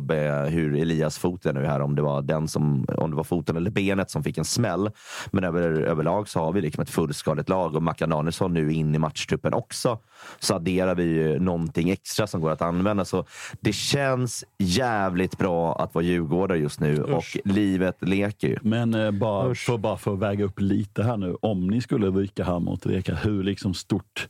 hur 0.59 0.75
Elias 0.75 1.17
fot 1.17 1.45
är 1.45 1.53
nu 1.53 1.65
här. 1.65 1.79
Om 1.81 1.95
det 1.95 2.01
var 2.01 2.21
den 2.21 2.47
som, 2.47 2.85
om 2.97 3.09
det 3.09 3.15
var 3.15 3.23
foten 3.23 3.57
eller 3.57 3.71
benet 3.71 4.11
som 4.11 4.23
fick 4.23 4.37
en 4.37 4.45
smäll. 4.45 4.89
Men 5.31 5.43
över, 5.43 5.61
överlag 5.71 6.29
så 6.29 6.39
har 6.39 6.51
vi 6.51 6.61
liksom 6.61 6.81
ett 6.81 6.89
fullskaligt 6.89 7.49
lag 7.49 7.75
och 7.75 7.83
Mackan 7.83 8.09
Danielsson 8.09 8.53
nu 8.53 8.73
in 8.73 8.95
i 8.95 8.99
matchtruppen 8.99 9.53
också. 9.53 9.99
Så 10.39 10.55
adderar 10.55 10.95
vi 10.95 11.03
ju 11.03 11.39
någonting 11.39 11.89
extra 11.89 12.27
som 12.27 12.41
går 12.41 12.51
att 12.51 12.61
använda. 12.61 13.05
Så 13.05 13.25
det 13.59 13.73
känns 13.73 14.45
jävligt 14.57 15.37
bra 15.37 15.75
att 15.75 15.95
vara 15.95 16.05
djurgårdare 16.05 16.57
just 16.57 16.79
nu 16.79 17.03
och 17.03 17.23
livet 17.45 17.97
leker 18.01 18.47
ju. 18.47 18.57
Men 18.61 18.93
eh, 18.93 19.11
bara, 19.11 19.55
för, 19.55 19.77
bara 19.77 19.97
för 19.97 20.13
att 20.13 20.19
väga 20.19 20.45
upp 20.45 20.59
lite 20.61 21.03
här 21.03 21.17
nu. 21.17 21.35
Om 21.41 21.67
ni 21.67 21.81
skulle 21.81 22.07
ryka 22.07 22.43
här 22.43 22.59
mot 22.59 22.85
Rijeka, 22.85 23.15
hur 23.15 23.43
liksom 23.43 23.73
stort 23.73 24.27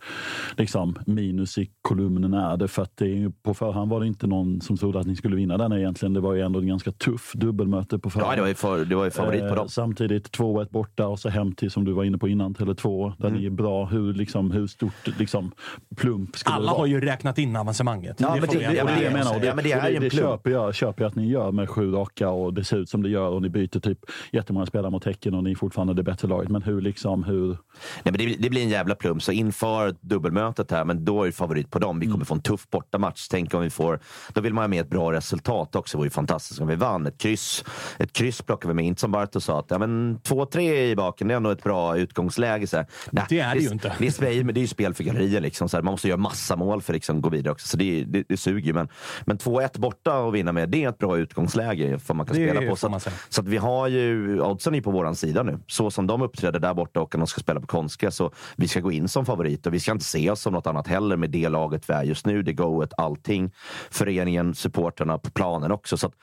liksom, 0.58 0.96
minus 1.06 1.58
i 1.58 1.70
kolumnen 1.82 2.34
är 2.34 2.58
det? 2.58 2.68
För 2.68 2.82
att 2.82 2.98
det 2.98 3.06
är 3.06 3.30
på 3.44 3.54
förhand 3.54 3.92
var 3.92 4.00
det 4.00 4.08
inte 4.08 4.28
någon 4.28 4.62
som 4.62 4.78
trodde 4.78 5.00
att 5.00 5.08
ni 5.08 5.16
skulle 5.16 5.36
vinna 5.36 5.58
den 5.58 5.74
egentligen. 5.74 6.14
Det 6.20 6.24
var 6.24 6.34
ju 6.34 6.42
ändå 6.42 6.60
en 6.60 6.68
ganska 6.68 6.92
tuff 6.92 7.34
dubbelmöte 7.34 8.00
på 8.00 8.10
förhand. 8.10 8.32
Ja, 8.32 8.36
det 8.36 8.42
var 8.42 8.48
ju, 8.48 8.54
för, 8.54 8.86
det 8.86 8.96
var 8.96 9.06
ju 9.06 9.12
favorit 9.12 9.40
på 9.42 9.46
Eh, 9.48 9.56
dem. 9.56 9.70
Samtidigt 9.70 10.38
2-1 10.38 10.68
borta 10.72 11.08
och 11.08 11.20
så 11.20 11.30
hem 11.30 11.52
till, 11.56 11.72
som 11.72 11.86
du 11.86 11.92
var 11.92 12.04
inne 12.04 12.18
på 12.18 12.28
innan, 12.28 12.56
Tele2, 12.56 13.14
där 13.18 13.28
Mm. 13.28 13.40
ni 13.40 13.46
är 13.46 13.50
bra. 13.50 13.86
Hur, 13.86 14.14
liksom, 14.14 14.52
hur 14.52 14.68
stort 14.68 15.20
liksom, 15.20 15.52
plump 15.98 16.38
skulle 16.38 16.56
Alla 16.56 16.66
det 16.66 16.72
vara? 16.72 16.78
har 16.80 16.86
ju 16.86 17.02
räknat 17.02 17.38
in 17.38 17.56
avancemanget. 17.56 18.16
Ja, 18.20 18.32
men 18.32 18.42
det, 18.42 18.48
vi 18.48 18.58
det, 18.58 18.66
ändå 18.66 18.82
och 18.82 18.98
det, 18.98 19.04
jag 19.04 19.14
menar, 19.14 19.36
och 19.36 19.42
det, 19.42 19.48
Ja, 19.48 19.56
men 19.56 19.64
det 19.64 19.72
är 19.72 20.00
det 20.00 20.10
köper, 20.10 20.52
jag, 20.52 20.76
köper 20.76 21.04
jag 21.04 21.10
att 21.10 21.16
ni 21.16 21.28
gör 21.30 21.52
med 21.52 21.70
sju 21.70 21.92
raka 21.92 22.30
och 22.30 22.54
det 22.54 22.64
ser 22.64 22.78
ut 22.78 22.90
som 22.90 23.04
det 23.04 23.10
gör 23.10 23.28
och 23.30 23.42
ni 23.42 23.50
byter 23.50 23.80
typ 23.80 24.00
jättemånga 24.32 24.66
spelare 24.66 24.92
mot 24.92 25.06
Häcken 25.06 25.34
och 25.34 25.44
ni 25.44 25.52
är 25.52 25.56
fortfarande 25.56 25.94
det 25.94 26.04
bättre 26.04 26.28
laget. 26.28 26.50
Men 26.50 26.62
hur 26.64 26.82
liksom, 26.82 27.24
hur... 27.24 27.48
Nej, 27.48 27.58
men 28.04 28.14
det, 28.14 28.36
det 28.40 28.50
blir 28.50 28.64
en 28.64 28.70
jävla 28.70 28.96
plump. 28.96 29.24
Så 29.24 29.32
inför 29.32 29.96
dubbelmötet 30.02 30.72
här, 30.72 30.86
men 30.86 31.06
då 31.06 31.22
är 31.22 31.26
det 31.26 31.32
favorit 31.32 31.72
på 31.72 31.80
dem. 31.80 32.00
Vi 32.00 32.08
kommer 32.08 32.26
få 32.26 32.34
en 32.34 32.42
tuff 32.42 32.70
bortamatch. 32.70 33.28
Tänk 33.28 33.54
om 33.54 33.62
vi 33.62 33.70
får... 33.70 34.00
Då 34.34 34.42
vill 34.42 34.54
man 34.54 34.62
ha 34.62 34.68
med 34.68 34.82
ett 34.82 34.90
bra 34.90 35.12
resultat 35.12 35.76
också. 35.76 35.98
Ju 36.10 36.12
fantastiskt 36.12 36.62
vi 36.62 36.76
vann. 36.76 37.06
Ett 37.06 37.18
kryss, 37.18 37.66
ett 37.98 38.14
kryss 38.14 38.42
plockar 38.42 38.70
vi 38.70 38.76
med. 38.76 38.86
Inte 38.86 39.02
som 39.02 39.12
Barto 39.12 39.42
sa, 39.42 39.60
att 39.60 39.66
ja, 39.70 39.78
men 39.78 40.20
2-3 40.20 40.60
i 40.60 40.96
baken, 40.96 41.28
det 41.28 41.34
är 41.34 41.38
ändå 41.38 41.50
ett 41.50 41.64
bra 41.64 41.98
utgångsläge. 41.98 42.68
Så 42.68 42.78
här. 42.78 42.86
Nej, 43.12 43.26
Det 43.30 43.40
är 43.40 43.56
det 43.56 43.62
ju 43.62 43.70
inte. 43.70 43.96
Det 44.00 44.08
är, 44.08 44.12
spel, 44.12 44.46
men 44.46 44.54
det 44.56 44.60
är 44.60 44.62
ju 44.62 44.68
spel 44.68 44.94
för 44.94 45.04
gallerier. 45.04 45.42
Liksom, 45.42 45.70
så 45.70 45.78
här. 45.78 45.82
Man 45.84 45.92
måste 45.92 46.08
göra 46.08 46.18
massa 46.18 46.56
mål 46.56 46.82
för 46.82 46.94
att 46.94 46.96
liksom, 46.96 47.22
gå 47.22 47.30
vidare 47.30 47.52
också. 47.52 47.68
Så 47.68 47.78
det, 47.78 48.04
det, 48.04 48.24
det 48.30 48.38
suger 48.38 48.68
ju. 48.68 48.74
Men, 48.74 48.88
men 49.26 49.38
2-1 49.38 49.80
borta 49.80 50.20
och 50.20 50.36
vinna 50.36 50.52
med, 50.52 50.70
det 50.70 50.84
är 50.84 50.90
ett 50.90 50.98
bra 50.98 51.18
utgångsläge 51.18 52.00
för 52.00 52.14
man 52.14 52.26
kan 52.26 52.36
spela 52.36 52.62
på. 52.70 52.76
Så, 52.76 52.96
att, 52.96 53.08
så 53.30 53.42
att 53.42 53.48
vi 53.48 53.58
har 53.58 53.88
ju, 53.88 54.42
oddsen 54.42 54.76
är 54.76 54.82
på 54.82 54.92
vår 54.92 55.14
sida 55.14 55.44
nu. 55.44 55.60
Så 55.68 55.92
som 55.92 56.08
de 56.08 56.22
uppträder 56.22 56.60
där 56.60 56.74
borta 56.74 57.02
och 57.02 57.16
att 57.16 57.22
de 57.22 57.28
ska 57.28 57.42
spela 57.42 57.60
på 57.60 57.68
konstiga. 57.68 58.12
Så 58.12 58.32
vi 58.56 58.68
ska 58.68 58.80
gå 58.80 58.92
in 58.92 59.08
som 59.08 59.26
favorit 59.26 59.66
och 59.66 59.74
vi 59.74 59.80
ska 59.80 59.92
inte 59.92 60.06
se 60.06 60.32
oss 60.32 60.42
som 60.42 60.54
något 60.54 60.68
annat 60.68 60.88
heller 60.88 61.18
med 61.18 61.30
det 61.30 61.50
laget 61.50 61.90
vi 61.90 61.94
är 61.94 62.04
just 62.04 62.26
nu. 62.26 62.44
Det 62.44 62.54
goet, 62.54 62.94
allting. 62.98 63.52
Föreningen, 63.92 64.56
supporterna 64.56 65.18
på 65.18 65.32
planen 65.32 65.72
också. 65.72 65.89
Så 65.98 66.08
att, 66.08 66.14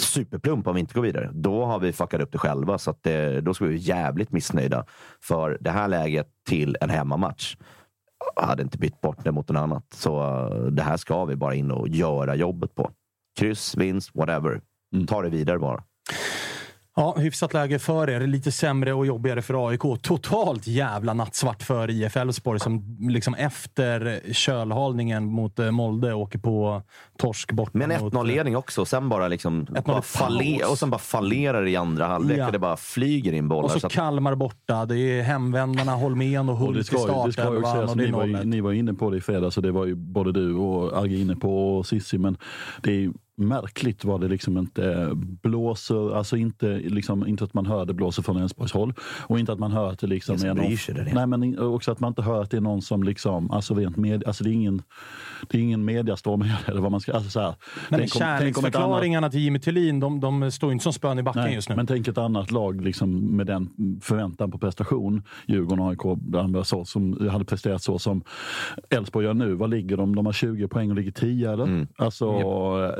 superplump 0.00 0.66
om 0.66 0.74
vi 0.74 0.80
inte 0.80 0.94
går 0.94 1.02
vidare. 1.02 1.30
Då 1.32 1.64
har 1.64 1.78
vi 1.78 1.92
fuckat 1.92 2.20
upp 2.20 2.32
det 2.32 2.38
själva. 2.38 2.78
Så 2.78 2.90
att, 2.90 3.06
eh, 3.06 3.32
då 3.32 3.54
ska 3.54 3.64
vi 3.64 3.70
vara 3.70 3.80
jävligt 3.80 4.32
missnöjda. 4.32 4.84
För 5.22 5.58
det 5.60 5.70
här 5.70 5.88
läget 5.88 6.28
till 6.48 6.76
en 6.80 6.90
hemmamatch 6.90 7.56
jag 8.36 8.42
hade 8.42 8.62
inte 8.62 8.78
bytt 8.78 9.00
bort 9.00 9.24
det 9.24 9.32
mot 9.32 9.48
något 9.48 9.56
annat. 9.62 9.84
Så 9.94 10.22
eh, 10.22 10.62
det 10.62 10.82
här 10.82 10.96
ska 10.96 11.24
vi 11.24 11.36
bara 11.36 11.54
in 11.54 11.70
och 11.70 11.88
göra 11.88 12.34
jobbet 12.34 12.74
på. 12.74 12.90
Kryss, 13.38 13.76
vinst, 13.76 14.10
whatever. 14.14 14.60
Ta 15.06 15.22
det 15.22 15.28
vidare 15.28 15.58
bara. 15.58 15.84
Ja, 17.00 17.14
hyfsat 17.18 17.54
läge 17.54 17.78
för 17.78 18.10
er. 18.10 18.20
Lite 18.26 18.52
sämre 18.52 18.92
och 18.92 19.06
jobbigare 19.06 19.42
för 19.42 19.68
AIK. 19.68 19.80
Totalt 20.02 20.66
jävla 20.66 21.14
nattsvart 21.14 21.62
för 21.62 21.90
IF 21.90 22.16
Elfsborg 22.16 22.60
som 22.60 22.96
liksom 23.10 23.34
efter 23.34 24.20
kölhalningen 24.32 25.24
mot 25.26 25.58
eh, 25.58 25.70
Molde 25.70 26.14
åker 26.14 26.38
på 26.38 26.82
torsk 27.18 27.52
bort. 27.52 27.74
Men 27.74 27.88
mot, 28.00 28.12
1-0-ledning 28.14 28.56
också. 28.56 28.84
Sen 28.84 29.08
bara 29.08 29.28
liksom... 29.28 29.66
1-0 29.66 29.82
Bara 29.86 29.98
i 29.98 30.02
falle- 30.02 30.58
paus. 30.58 30.70
och 30.70 30.78
sen 30.78 30.90
bara 30.90 30.98
fallerar 30.98 31.66
i 31.66 31.76
andra 31.76 32.06
halvlek. 32.06 32.38
Ja. 32.38 32.50
Det 32.50 32.58
bara 32.58 32.76
flyger 32.76 33.32
in 33.32 33.48
bollar. 33.48 33.64
Och 33.64 33.70
så 33.70 33.80
så 33.80 33.86
att- 33.86 33.92
Kalmar 33.92 34.34
borta. 34.34 34.86
Det 34.86 34.98
är 34.98 35.22
hemvändarna 35.22 35.92
Holmén 35.94 36.48
och 36.48 36.54
Och 36.54 36.60
Hult 36.60 36.92
i 36.92 36.94
det 37.96 38.04
ni, 38.06 38.10
var, 38.10 38.24
ju- 38.26 38.32
0 38.32 38.46
ni 38.46 38.60
var 38.60 38.72
inne 38.72 38.94
på 38.94 39.10
det 39.10 39.16
i 39.16 39.20
fredags 39.20 39.56
och 39.56 39.62
det 39.62 39.72
var 39.72 39.86
ju 39.86 39.94
både 39.94 40.32
du 40.32 40.54
och 40.54 41.02
Agge 41.04 41.16
inne 41.16 41.36
på 41.36 41.78
och 41.78 41.86
Sissi. 41.86 42.18
Men 42.18 42.36
det 42.82 43.04
är 43.04 43.10
märkligt 43.40 44.04
vad 44.04 44.20
det 44.20 44.28
liksom 44.28 44.58
inte 44.58 45.08
blåser. 45.42 46.16
Alltså 46.16 46.36
inte, 46.36 46.66
liksom, 46.78 47.26
inte 47.26 47.44
att 47.44 47.54
man 47.54 47.66
hör 47.66 47.84
det 47.86 47.94
blåser 47.94 48.22
från 48.22 48.36
Elfsborgs 48.36 48.72
håll. 48.72 48.92
Och 49.26 49.38
inte 49.38 49.52
att 49.52 49.58
man 49.58 49.72
hör 49.72 49.90
att 49.90 49.98
det 49.98 50.06
liksom 50.06 50.32
Ingen 50.32 50.40
som 50.40 50.48
är 50.50 50.54
någon, 50.54 51.04
nere. 51.04 51.14
Nej, 51.14 51.26
men 51.26 51.58
också 51.58 51.92
att 51.92 52.00
man 52.00 52.08
inte 52.08 52.22
hör 52.22 52.42
att 52.42 52.50
det 52.50 52.56
är 52.56 52.60
någon 52.60 52.82
som 52.82 53.02
liksom, 53.02 53.50
alltså 53.50 53.74
rent 53.74 53.96
med, 53.96 54.24
alltså 54.24 54.44
det 54.44 54.50
är 54.50 54.52
ingen, 54.54 54.82
det 55.48 55.58
är 55.58 55.62
ingen 55.62 55.84
mediastorm 55.84 56.40
här, 56.40 56.60
eller 56.70 56.80
vad 56.80 56.90
man 56.90 57.00
ska, 57.00 57.12
alltså 57.12 57.30
så 57.30 57.40
här. 57.40 57.48
Nej, 57.48 57.56
men 57.88 57.98
Tänk 58.00 58.14
om- 58.16 58.22
annat- 58.22 58.38
kärleksförklaringarna 58.40 59.30
till 59.30 59.40
Jimmy 59.40 59.58
Tillin, 59.58 60.00
de, 60.00 60.20
de 60.20 60.50
står 60.50 60.72
inte 60.72 60.82
som 60.82 60.92
spön 60.92 61.18
i 61.18 61.22
backen 61.22 61.42
Nej, 61.42 61.54
just 61.54 61.68
nu. 61.68 61.76
Men 61.76 61.86
tänk 61.86 62.08
ett 62.08 62.18
annat 62.18 62.50
lag 62.50 62.80
liksom, 62.84 63.36
med 63.36 63.46
den 63.46 63.68
förväntan 64.02 64.50
på 64.50 64.58
prestation. 64.58 65.22
Djurgården 65.46 65.84
och 65.84 65.90
AIK 65.90 66.18
andra 66.36 66.64
så, 66.64 66.84
som 66.84 67.28
hade 67.30 67.44
presterat 67.44 67.82
så 67.82 67.98
som 67.98 68.22
Elfsborg 68.90 69.26
gör 69.26 69.34
nu. 69.34 69.54
Vad 69.54 69.70
ligger 69.70 69.96
de? 69.96 70.16
De 70.16 70.26
har 70.26 70.32
20 70.32 70.68
poäng 70.68 70.90
och 70.90 70.96
ligger 70.96 71.10
10 71.12 71.52
eller? 71.52 71.64
Mm. 71.64 71.86
Alltså, 71.96 72.26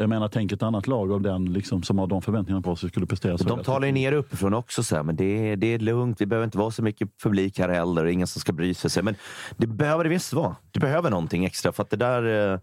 Jag 0.00 0.08
menar, 0.08 0.28
tänk 0.32 0.52
ett 0.52 0.62
annat 0.62 0.86
lag 0.86 1.12
av 1.12 1.20
den, 1.20 1.52
liksom, 1.52 1.82
som 1.82 1.98
har 1.98 2.06
de 2.06 2.22
förväntningarna 2.22 2.62
på 2.62 2.76
sig 2.76 2.88
skulle 2.88 3.06
prestera 3.06 3.38
så. 3.38 3.44
De 3.44 3.64
talar 3.64 3.86
ju 3.86 3.92
ner 3.92 4.12
uppifrån 4.12 4.54
också, 4.54 4.82
så 4.82 4.96
här, 4.96 5.02
men 5.02 5.16
det 5.16 5.24
är, 5.24 5.56
det 5.56 5.66
är 5.66 5.78
lugnt. 5.78 6.20
Vi 6.20 6.26
behöver 6.26 6.44
inte 6.44 6.58
vara 6.58 6.70
så 6.70 6.82
mycket 6.82 7.18
publik 7.22 7.58
här 7.58 7.68
heller. 7.68 8.06
Ingen 8.06 8.26
som 8.26 8.40
ska 8.40 8.52
bry 8.52 8.74
sig. 8.74 9.02
Men 9.02 9.14
det 9.56 9.66
behöver 9.66 10.04
det 10.04 10.10
visst 10.10 10.32
vara. 10.32 10.56
Det 10.70 10.80
behöver 10.80 11.10
någonting 11.10 11.44
extra. 11.44 11.72
För 11.72 11.82
att 11.82 11.90
det 11.90 11.96
där... 11.96 12.52
Eh, 12.52 12.60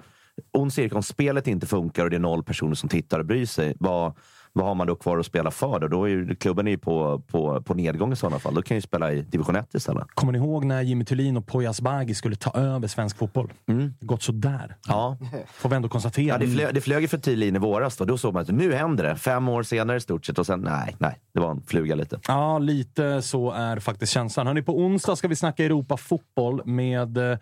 ond 0.52 0.74
cirkel, 0.74 0.98
om 0.98 1.04
spelet 1.04 1.48
inte 1.48 1.68
funkar 1.68 2.04
och 2.04 2.10
det 2.10 2.16
är 2.16 2.20
noll 2.20 2.44
personer 2.44 2.76
som 2.76 2.90
tittar 2.90 3.20
och 3.20 3.26
bryr 3.26 3.46
sig. 3.46 3.76
Vad, 3.80 4.14
vad 4.58 4.68
har 4.68 4.76
man 4.76 4.88
då 4.88 4.96
kvar 4.96 5.18
att 5.18 5.26
spela 5.26 5.52
för? 5.52 5.80
Då, 5.80 5.88
då 5.88 6.04
är 6.04 6.10
ju, 6.10 6.36
klubben 6.36 6.68
är 6.68 6.72
ju 6.72 6.78
på, 6.78 7.22
på, 7.28 7.62
på 7.62 7.74
nedgång 7.74 8.14
i 8.14 8.16
sådana 8.16 8.40
fall. 8.40 8.56
Då 8.56 8.62
kan 8.62 8.78
ju 8.78 8.82
spela 8.82 9.14
i 9.14 9.22
division 9.22 9.56
1 9.56 9.76
istället. 9.76 10.08
Kommer 10.14 10.34
ni 10.34 10.38
ihåg 10.38 10.66
när 10.66 10.82
Jimmy 10.82 11.06
Thulin 11.06 11.38
och 11.38 11.48
Poya 11.48 11.70
Asbaghi 11.70 12.14
skulle 12.14 12.36
ta 12.36 12.52
över 12.60 12.88
svensk 12.88 13.18
fotboll? 13.18 13.54
Mm. 13.68 13.94
Gått 14.00 14.24
sådär. 14.24 14.76
Ja. 14.88 15.18
Får 15.48 15.70
vi 15.70 15.76
ändå 15.76 15.90
konstatera. 15.90 16.28
Ja, 16.28 16.38
det, 16.38 16.48
flög, 16.48 16.76
det 16.76 16.82
flög 16.82 17.10
för 17.10 17.18
Thulin 17.18 17.56
i 17.56 17.60
våras. 17.60 17.98
Då. 17.98 18.06
då 18.06 18.18
såg 18.18 18.34
man 18.34 18.42
att 18.42 18.50
nu 18.50 18.74
händer 18.74 19.04
det. 19.04 19.16
Fem 19.16 19.48
år 19.50 19.64
senare 19.64 19.98
i 19.98 20.02
stort 20.02 20.26
sett. 20.26 20.40
Och 20.40 20.46
sen, 20.46 20.60
nej, 20.62 20.96
nej. 21.00 21.20
Det 21.34 21.40
var 21.40 21.52
en 21.52 21.62
fluga 21.62 21.96
lite. 21.96 22.20
Ja, 22.28 22.60
lite 22.60 23.22
så 23.22 23.52
är 23.52 23.80
faktiskt 23.80 24.14
känslan. 24.14 24.48
Hörrni, 24.48 24.62
på 24.62 24.80
onsdag 24.80 25.16
ska 25.16 25.28
vi 25.28 25.36
snacka 25.36 25.66
Europa 25.66 25.98
fotboll 25.98 26.62
med 26.66 27.18
eh, 27.18 27.38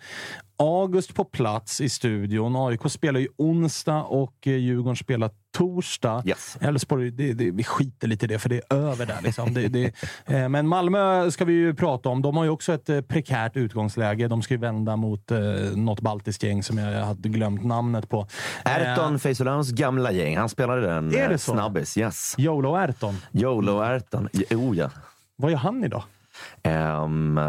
August 0.58 1.14
på 1.16 1.24
plats 1.24 1.82
i 1.82 1.90
studion. 1.90 2.56
AIK 2.56 2.82
spelar 2.90 3.20
ju 3.20 3.28
onsdag 3.38 4.04
och 4.04 4.48
eh, 4.48 4.54
Djurgården 4.54 4.96
spelar 4.96 5.30
torsdag. 5.58 6.24
Yes. 6.26 6.58
Elfsborg, 6.62 7.12
det, 7.12 7.34
det, 7.34 7.52
vi 7.52 7.64
skiter 7.64 8.08
lite 8.08 8.26
i 8.26 8.28
det, 8.28 8.40
för 8.40 8.50
det 8.50 8.62
är 8.70 8.76
över 8.76 9.06
där. 9.06 9.22
Liksom. 9.24 9.54
Det, 9.54 9.68
det, 9.68 9.94
eh, 10.26 10.50
men 10.50 10.68
Malmö 10.68 11.32
ska 11.32 11.46
vi 11.46 11.54
ju 11.54 11.74
prata 11.74 12.10
om. 12.10 12.22
De 12.22 12.38
har 12.38 12.44
ju 12.44 12.50
också 12.50 12.74
ett 12.74 12.90
eh, 12.90 13.02
prekärt 13.02 13.58
utgångsläge. 13.58 14.28
De 14.28 14.42
ska 14.42 14.54
ju 14.54 14.60
vända 14.60 14.96
mot 14.96 15.32
eh, 15.32 15.40
något 15.76 16.02
baltiskt 16.02 16.44
gäng 16.44 16.64
som 16.64 16.78
jag 16.78 17.06
hade 17.06 17.30
glömt 17.30 17.64
namnet 17.64 18.10
på. 18.10 18.28
Erton 18.66 19.20
Feisolans 19.20 19.72
gamla 19.72 20.12
gäng. 20.12 20.38
Han 20.38 20.50
spelade 20.50 20.82
den 20.82 21.16
Är 21.16 21.30
det 21.30 21.38
så? 21.38 21.52
snabbis. 21.52 21.98
Yes. 21.98 22.36
Jolo 22.38 22.76
Erton. 22.76 23.16
Jolo 23.32 23.82
Erton. 23.82 24.30
Oh 24.52 24.78
ja. 24.78 24.90
Vad 25.36 25.52
gör 25.52 25.58
han 25.58 25.84
idag? 25.84 26.04
Ehm, 26.64 27.40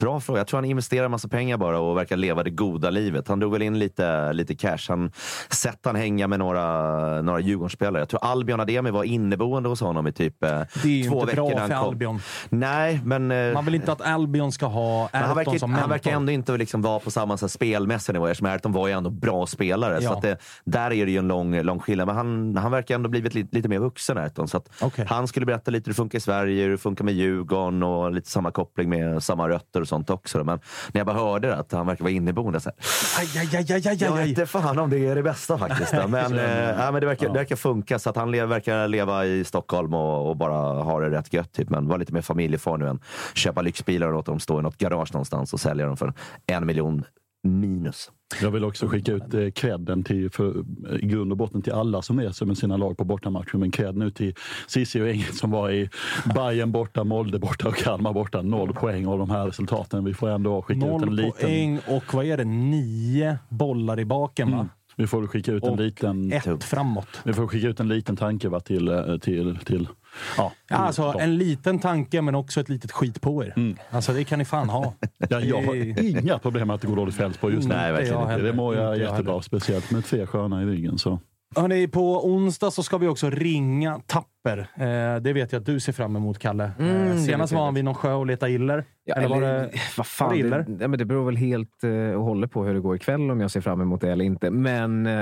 bra 0.00 0.20
fråga. 0.20 0.40
Jag 0.40 0.46
tror 0.46 0.58
han 0.58 0.64
investerar 0.64 1.08
massa 1.08 1.28
pengar 1.28 1.56
bara 1.56 1.78
och 1.78 1.96
verkar 1.96 2.16
leva 2.16 2.42
det 2.42 2.50
goda 2.50 2.90
livet. 2.90 3.28
Han 3.28 3.40
drog 3.40 3.52
väl 3.52 3.62
in 3.62 3.78
lite, 3.78 4.32
lite 4.32 4.54
cash. 4.54 4.78
Han 4.88 5.12
sett 5.50 5.78
han 5.84 5.96
hänga 5.96 6.28
med 6.28 6.38
några, 6.38 7.22
några 7.22 7.40
Djurgårdsspelare. 7.40 8.02
Jag 8.02 8.08
tror 8.08 8.24
Albion 8.24 8.60
Ademi 8.60 8.90
var 8.90 9.04
inneboende 9.04 9.68
hos 9.68 9.80
honom 9.80 10.06
i 10.06 10.12
typ 10.12 10.44
eh, 10.44 10.48
Det 10.50 10.84
är 10.84 10.86
ju 10.88 11.04
två 11.08 11.14
inte 11.20 11.26
veckor. 11.26 11.50
bra 11.50 11.58
han 11.60 11.68
för. 11.68 11.74
Albion. 11.76 12.20
Nej, 12.48 13.00
men... 13.04 13.30
eh, 13.30 13.52
Man 13.54 13.64
vill 13.64 13.74
inte 13.74 13.92
att 13.92 14.00
Albion 14.00 14.52
ska 14.52 14.66
ha 14.66 15.08
men 15.12 15.22
han, 15.22 15.30
Erton 15.30 15.36
verkar, 15.44 15.58
som 15.58 15.70
han 15.70 15.80
mentor. 15.80 15.90
verkar 15.90 16.10
ändå 16.10 16.32
inte 16.32 16.56
liksom 16.56 16.82
vara 16.82 16.98
på 16.98 17.10
samma 17.10 17.36
så 17.36 17.46
här, 17.46 17.48
spelmässiga 17.48 18.12
nivå 18.12 18.26
eftersom 18.26 18.46
Ayrton 18.46 18.72
var 18.72 18.86
ju 18.88 18.92
ändå 18.92 19.10
bra 19.10 19.46
spelare. 19.46 19.98
Ja. 20.00 20.14
Så 20.14 20.20
det, 20.20 20.38
där 20.64 20.92
är 20.92 21.06
det 21.06 21.12
ju 21.12 21.18
en 21.18 21.28
lång, 21.28 21.60
lång 21.62 21.78
skillnad. 21.78 22.06
Men 22.06 22.16
han, 22.16 22.56
han 22.56 22.72
verkar 22.72 22.94
ändå 22.94 23.08
blivit 23.08 23.34
lite, 23.34 23.56
lite 23.56 23.68
mer 23.68 23.78
vuxen 23.78 24.18
Ayrton. 24.18 24.48
Så 24.48 24.56
att 24.56 24.68
Han 25.08 25.28
skulle 25.28 25.46
berätta 25.46 25.70
lite 25.70 25.88
hur 25.88 25.92
det 25.92 25.96
funkar 25.96 26.18
i 26.18 26.20
Sverige, 26.20 26.62
hur 26.64 26.70
det 26.70 26.78
funkar 26.78 27.04
med 27.04 27.14
Djurgården 27.14 27.82
och 27.82 28.12
lite 28.20 28.30
samma 28.30 28.50
koppling 28.50 28.88
med 28.90 29.22
samma 29.22 29.48
rötter 29.48 29.80
och 29.80 29.88
sånt 29.88 30.10
också. 30.10 30.44
Men 30.44 30.60
när 30.92 30.98
jag 30.98 31.06
bara 31.06 31.16
hörde 31.16 31.48
det, 31.48 31.56
att 31.56 31.72
han 31.72 31.86
verkar 31.86 32.04
vara 32.04 32.12
inneboende. 32.12 32.60
Så 32.60 32.70
här, 32.70 32.76
Aj, 33.18 33.38
aj, 33.38 33.56
aj, 33.56 33.72
aj, 33.72 33.88
aj, 33.88 33.96
jag 34.00 34.16
vet 34.16 34.28
inte 34.28 34.46
fan 34.46 34.78
om 34.78 34.90
det 34.90 35.06
är 35.06 35.14
det 35.14 35.22
bästa 35.22 35.58
faktiskt. 35.58 35.92
Men, 35.92 36.34
ja, 36.78 36.92
men 36.92 37.00
det, 37.00 37.06
verkar, 37.06 37.28
det 37.28 37.38
verkar 37.38 37.56
funka. 37.56 37.98
Så 37.98 38.10
att 38.10 38.16
han 38.16 38.30
le, 38.30 38.46
verkar 38.46 38.88
leva 38.88 39.26
i 39.26 39.44
Stockholm 39.44 39.94
och, 39.94 40.28
och 40.28 40.36
bara 40.36 40.82
ha 40.82 41.00
det 41.00 41.10
rätt 41.10 41.32
gött. 41.32 41.52
Typ. 41.52 41.70
Men 41.70 41.88
var 41.88 41.98
lite 41.98 42.12
mer 42.12 42.22
familjefar 42.22 42.76
nu 42.76 42.88
än 42.88 43.00
köpa 43.34 43.62
lyxbilar 43.62 44.06
och 44.06 44.12
låta 44.12 44.30
dem 44.32 44.40
stå 44.40 44.60
i 44.60 44.62
något 44.62 44.78
garage 44.78 45.12
någonstans 45.12 45.52
och 45.52 45.60
sälja 45.60 45.86
dem 45.86 45.96
för 45.96 46.12
en 46.46 46.66
miljon 46.66 47.04
minus. 47.42 48.10
Jag 48.42 48.50
vill 48.50 48.64
också 48.64 48.86
skicka 48.86 49.12
ut 49.12 49.34
eh, 49.34 49.50
credden 49.50 50.04
till, 50.04 50.30
för, 50.30 50.64
eh, 50.90 50.96
i 50.96 51.06
grund 51.06 51.32
och 51.32 51.38
botten 51.38 51.62
till 51.62 51.72
alla 51.72 52.02
som 52.02 52.20
reser 52.20 52.46
med 52.46 52.58
sina 52.58 52.76
lag 52.76 52.96
på 52.96 53.04
bortamatcher. 53.04 53.56
Men 53.56 53.70
cred 53.70 53.96
nu 53.96 54.10
till 54.10 54.34
Cissi 54.66 55.00
och 55.00 55.06
gänget 55.06 55.34
som 55.34 55.50
var 55.50 55.70
i 55.70 55.90
Bayern 56.34 56.72
borta, 56.72 57.04
Molde 57.04 57.38
borta 57.38 57.68
och 57.68 57.76
Kalmar 57.76 58.12
borta. 58.12 58.42
Noll 58.42 58.74
poäng 58.74 59.06
av 59.06 59.18
de 59.18 59.30
här 59.30 59.46
resultaten. 59.46 60.04
Vi 60.04 60.14
får 60.14 60.28
ändå 60.28 60.62
skicka 60.62 60.86
ut 60.86 60.92
en 60.92 61.00
Noll 61.00 61.14
liten... 61.14 61.32
poäng 61.40 61.80
och 61.86 62.14
vad 62.14 62.24
är 62.24 62.36
det? 62.36 62.44
Nio 62.44 63.38
bollar 63.48 64.00
i 64.00 64.04
baken, 64.04 64.50
va? 64.50 64.56
Mm. 64.56 64.68
Vi 64.96 65.06
får 65.06 65.26
skicka 65.26 65.52
ut 65.52 65.64
en 65.64 65.70
Och 65.70 65.78
liten... 65.78 66.32
ett 66.32 66.64
framåt. 66.64 67.08
Vi 67.24 67.32
får 67.32 67.46
skicka 67.46 67.68
ut 67.68 67.80
en 67.80 67.88
liten 67.88 68.16
tanke 68.16 68.48
va, 68.48 68.60
till, 68.60 68.88
eh, 68.88 69.16
till, 69.18 69.58
till 69.64 69.88
ja, 70.36 70.52
alltså, 70.68 71.14
en 71.18 71.36
liten 71.38 71.78
tanke, 71.78 72.22
men 72.22 72.34
också 72.34 72.60
ett 72.60 72.68
litet 72.68 72.92
skit 72.92 73.20
på 73.20 73.44
er. 73.44 73.76
Alltså, 73.90 74.12
det 74.12 74.24
kan 74.24 74.38
ni 74.38 74.44
fan 74.44 74.68
ha. 74.68 74.94
Ja, 75.28 75.40
jag 75.40 75.62
har 75.62 75.74
inga 76.04 76.38
problem 76.38 76.66
med 76.66 76.74
att 76.74 76.80
det 76.80 76.86
går 76.88 76.96
dåligt 76.96 77.14
för 77.14 77.24
Elfsborg 77.24 77.54
just 77.54 77.68
nu. 77.68 77.74
Nej, 77.74 77.92
verkligen 77.92 78.26
det, 78.28 78.34
inte. 78.34 78.46
det 78.46 78.52
mår 78.52 78.74
jag 78.76 78.94
Inte 78.94 79.02
jag 79.04 79.10
jättebra. 79.12 79.32
heller. 79.32 79.42
Speciellt 79.42 79.90
med 79.90 80.04
tre 80.04 80.26
sköna 80.26 80.62
i 80.62 80.66
ryggen. 80.66 80.98
Så. 80.98 81.20
Hörrni, 81.56 81.88
på 81.88 82.26
onsdag 82.26 82.70
så 82.70 82.82
ska 82.82 82.98
vi 82.98 83.06
också 83.06 83.30
ringa 83.30 84.00
Tapper. 84.06 84.58
Eh, 84.58 85.20
det 85.22 85.32
vet 85.32 85.52
jag 85.52 85.60
att 85.60 85.66
du 85.66 85.80
ser 85.80 85.92
fram 85.92 86.16
emot, 86.16 86.38
Kalle. 86.38 86.70
Mm, 86.78 87.04
det 87.06 87.10
eh, 87.10 87.16
senast 87.16 87.52
var 87.52 87.64
han 87.64 87.74
vid 87.74 87.84
någon 87.84 87.94
sjö 87.94 88.12
och 88.12 88.26
letade 88.26 88.52
iller. 88.52 88.84
Ja, 89.04 89.14
eller 89.14 89.28
var 89.28 89.40
det, 89.40 89.70
vad 89.96 90.06
fan, 90.06 90.28
var 90.28 90.34
det 90.34 90.40
iller? 90.40 90.64
det, 90.68 90.76
ja, 90.82 90.88
men 90.88 90.98
det 90.98 91.04
beror 91.04 91.24
väl 91.24 91.36
helt 91.36 91.84
eh, 91.84 91.90
och 92.18 92.24
hållet 92.24 92.50
på 92.50 92.64
hur 92.64 92.74
det 92.74 92.80
går 92.80 92.96
ikväll 92.96 93.30
om 93.30 93.40
jag 93.40 93.50
ser 93.50 93.60
fram 93.60 93.80
emot 93.80 94.00
det 94.00 94.12
eller 94.12 94.24
inte. 94.24 94.50
Men... 94.50 95.06
Eh, 95.06 95.12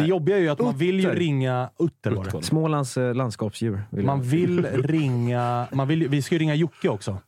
Det 0.00 0.04
jobbiga 0.06 0.36
är 0.36 0.40
ju 0.40 0.48
att 0.48 0.58
man 0.60 0.76
vill 0.76 1.00
ju 1.00 1.06
utter. 1.08 1.16
ringa 1.18 1.70
Utter. 1.78 2.10
Det. 2.10 2.42
Smålands 2.42 2.96
eh, 2.96 3.14
landskapsdjur. 3.14 3.82
Vill 3.90 4.04
Man 4.06 4.22
vill 4.22 4.66
ringa... 4.72 5.66
Man 5.72 5.88
vill, 5.88 6.08
vi 6.08 6.22
ska 6.22 6.34
ju 6.34 6.38
ringa 6.38 6.54
Jocke 6.54 6.88
också. 6.88 7.10
Och 7.10 7.18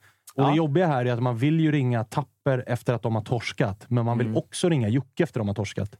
Ja. 0.42 0.50
Det 0.50 0.56
jobbiga 0.56 0.86
här 0.86 1.04
är 1.04 1.12
att 1.12 1.22
man 1.22 1.36
vill 1.36 1.60
ju 1.60 1.72
ringa 1.72 2.04
Tapper 2.04 2.64
efter 2.66 2.94
att 2.94 3.02
de 3.02 3.14
har 3.14 3.22
torskat, 3.22 3.84
men 3.88 4.04
man 4.04 4.18
vill 4.18 4.36
också 4.36 4.68
ringa 4.68 4.88
Jocke 4.88 5.22
efter 5.22 5.40
att 5.40 5.42
de 5.42 5.48
har 5.48 5.54
torskat. 5.54 5.90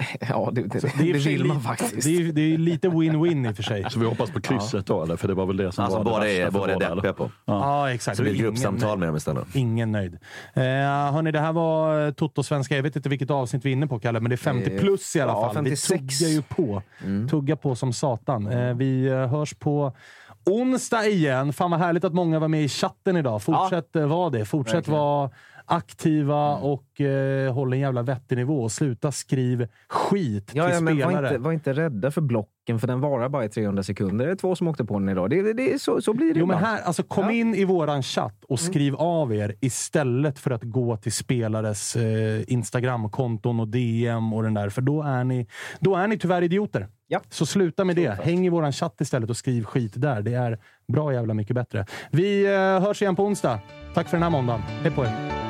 Ja, 0.28 0.50
det, 0.52 0.62
det, 0.62 0.80
Så 0.80 0.86
det, 0.86 0.92
sig 1.20 1.32
vill 1.32 1.44
man 1.44 1.56
lite- 1.56 1.68
faktiskt. 1.68 2.04
Det 2.06 2.16
är, 2.16 2.32
det 2.32 2.40
är 2.54 2.58
lite 2.58 2.88
win-win 2.88 3.48
i 3.48 3.52
och 3.52 3.56
för 3.56 3.62
sig. 3.62 3.86
Så 3.90 3.98
vi 4.00 4.06
hoppas 4.06 4.30
på 4.30 4.40
krysset 4.40 4.86
då, 4.86 5.02
eller? 5.02 5.16
För 5.16 5.28
det 5.28 5.34
var 5.34 5.46
väl 5.46 5.56
det 5.56 5.72
som 5.72 5.84
Alltså, 5.84 5.98
var 5.98 6.04
det 6.04 6.10
båda 6.10 6.30
är- 6.30 6.38
värsta 6.44 6.52
för 6.52 6.58
båda 6.58 6.72
är 6.90 6.94
deppiga 6.96 7.12
på. 7.12 7.30
Ja. 7.44 7.84
Ja, 7.84 7.92
exakt. 7.94 8.16
Så 8.16 8.22
det 8.22 8.30
blir 8.30 8.40
Ingen 8.40 8.52
gruppsamtal 8.54 8.98
med 8.98 9.08
dem 9.08 9.16
istället. 9.16 9.44
Ingen 9.54 9.92
nöjd. 9.92 10.14
Eh, 10.54 10.62
hörni, 10.62 11.30
det 11.32 11.40
här 11.40 11.52
var 11.52 12.06
eh, 12.06 12.12
Toto-svenska. 12.12 12.76
Jag 12.76 12.82
vet 12.82 12.96
inte 12.96 13.08
vilket 13.08 13.30
avsnitt 13.30 13.64
vi 13.64 13.68
är 13.70 13.72
inne 13.72 13.86
på, 13.86 13.98
Kalle, 13.98 14.20
men 14.20 14.28
det 14.30 14.34
är 14.34 14.36
50 14.36 14.74
Eh, 14.74 14.80
plus 14.80 15.16
i 15.16 15.20
alla 15.20 15.32
ja, 15.32 15.44
fall. 15.46 15.54
56. 15.54 15.90
Vi 15.90 16.18
tuggar 16.18 16.32
ju 16.32 16.42
på. 16.42 16.82
Tuggar 17.30 17.56
på 17.56 17.74
som 17.74 17.92
satan. 17.92 18.46
Eh, 18.46 18.74
vi 18.74 19.06
eh, 19.06 19.26
hörs 19.26 19.54
på 19.54 19.92
onsdag 20.46 21.06
igen. 21.06 21.52
Fan 21.52 21.70
vad 21.70 21.80
härligt 21.80 22.04
att 22.04 22.14
många 22.14 22.38
var 22.38 22.48
med 22.48 22.62
i 22.64 22.68
chatten 22.68 23.16
idag. 23.16 23.42
Fortsätt 23.42 23.88
ja. 23.92 24.06
vara 24.06 24.30
det. 24.30 24.44
Fortsätt 24.44 24.88
vara 24.88 25.30
aktiva 25.70 26.54
och 26.56 27.00
eh, 27.00 27.52
håll 27.54 27.72
en 27.72 27.78
jävla 27.78 28.02
vettig 28.02 28.36
nivå. 28.38 28.62
Och 28.62 28.72
sluta 28.72 29.12
skriv 29.12 29.68
skit 29.88 30.50
Ja, 30.54 30.64
till 30.66 30.74
ja, 30.74 30.80
men 30.80 30.96
var 30.98 31.04
spelare. 31.04 31.28
inte, 31.28 31.38
var 31.38 31.52
inte 31.52 31.72
rädda 31.72 32.10
för 32.10 32.20
blocken, 32.20 32.78
för 32.80 32.86
den 32.86 33.00
varar 33.00 33.28
bara 33.28 33.44
i 33.44 33.48
300 33.48 33.82
sekunder. 33.82 34.26
Det 34.26 34.32
är 34.32 34.36
två 34.36 34.56
som 34.56 34.68
åkte 34.68 34.84
på 34.84 34.98
den 34.98 35.08
idag. 35.08 35.30
Det, 35.30 35.42
det, 35.42 35.52
det, 35.52 35.82
så, 35.82 36.00
så 36.02 36.12
blir 36.14 36.34
det 36.34 36.40
Jo, 36.40 36.46
men 36.46 36.56
ibland. 36.56 36.76
här, 36.76 36.82
alltså, 36.82 37.02
kom 37.02 37.24
Ja. 37.24 37.32
in 37.32 37.54
i 37.54 37.64
våran 37.64 38.02
chatt 38.02 38.44
och 38.48 38.60
skriv 38.60 38.94
av 38.96 39.34
er 39.34 39.54
istället 39.60 40.38
för 40.38 40.50
att 40.50 40.62
gå 40.62 40.96
till 40.96 41.12
spelares 41.12 41.96
eh, 41.96 42.42
Instagramkonton 42.52 43.60
och 43.60 43.68
DM 43.68 44.32
och 44.32 44.42
den 44.42 44.54
där. 44.54 44.68
För 44.68 44.82
då 44.82 45.02
är 45.02 45.24
ni, 45.24 45.46
då 45.80 45.96
är 45.96 46.06
ni 46.06 46.18
tyvärr 46.18 46.42
idioter. 46.42 46.88
Ja. 47.08 47.20
Så 47.28 47.46
sluta 47.46 47.84
med 47.84 47.96
det. 47.96 48.10
Häng 48.22 48.46
i 48.46 48.48
våran 48.48 48.72
chatt 48.72 49.00
istället 49.00 49.30
och 49.30 49.36
skriv 49.36 49.64
skit 49.64 49.92
där. 49.96 50.22
Det 50.22 50.34
är 50.34 50.58
bra 50.88 51.12
jävla 51.12 51.34
mycket 51.34 51.54
bättre. 51.54 51.86
Vi 52.10 52.46
eh, 52.46 52.52
hörs 52.86 53.02
igen 53.02 53.16
på 53.16 53.24
onsdag. 53.24 53.60
Tack 53.94 54.08
för 54.08 54.16
den 54.16 54.22
här 54.22 54.30
måndagen. 54.30 54.60
Hej 54.82 54.90
på 54.90 55.04
er! 55.04 55.49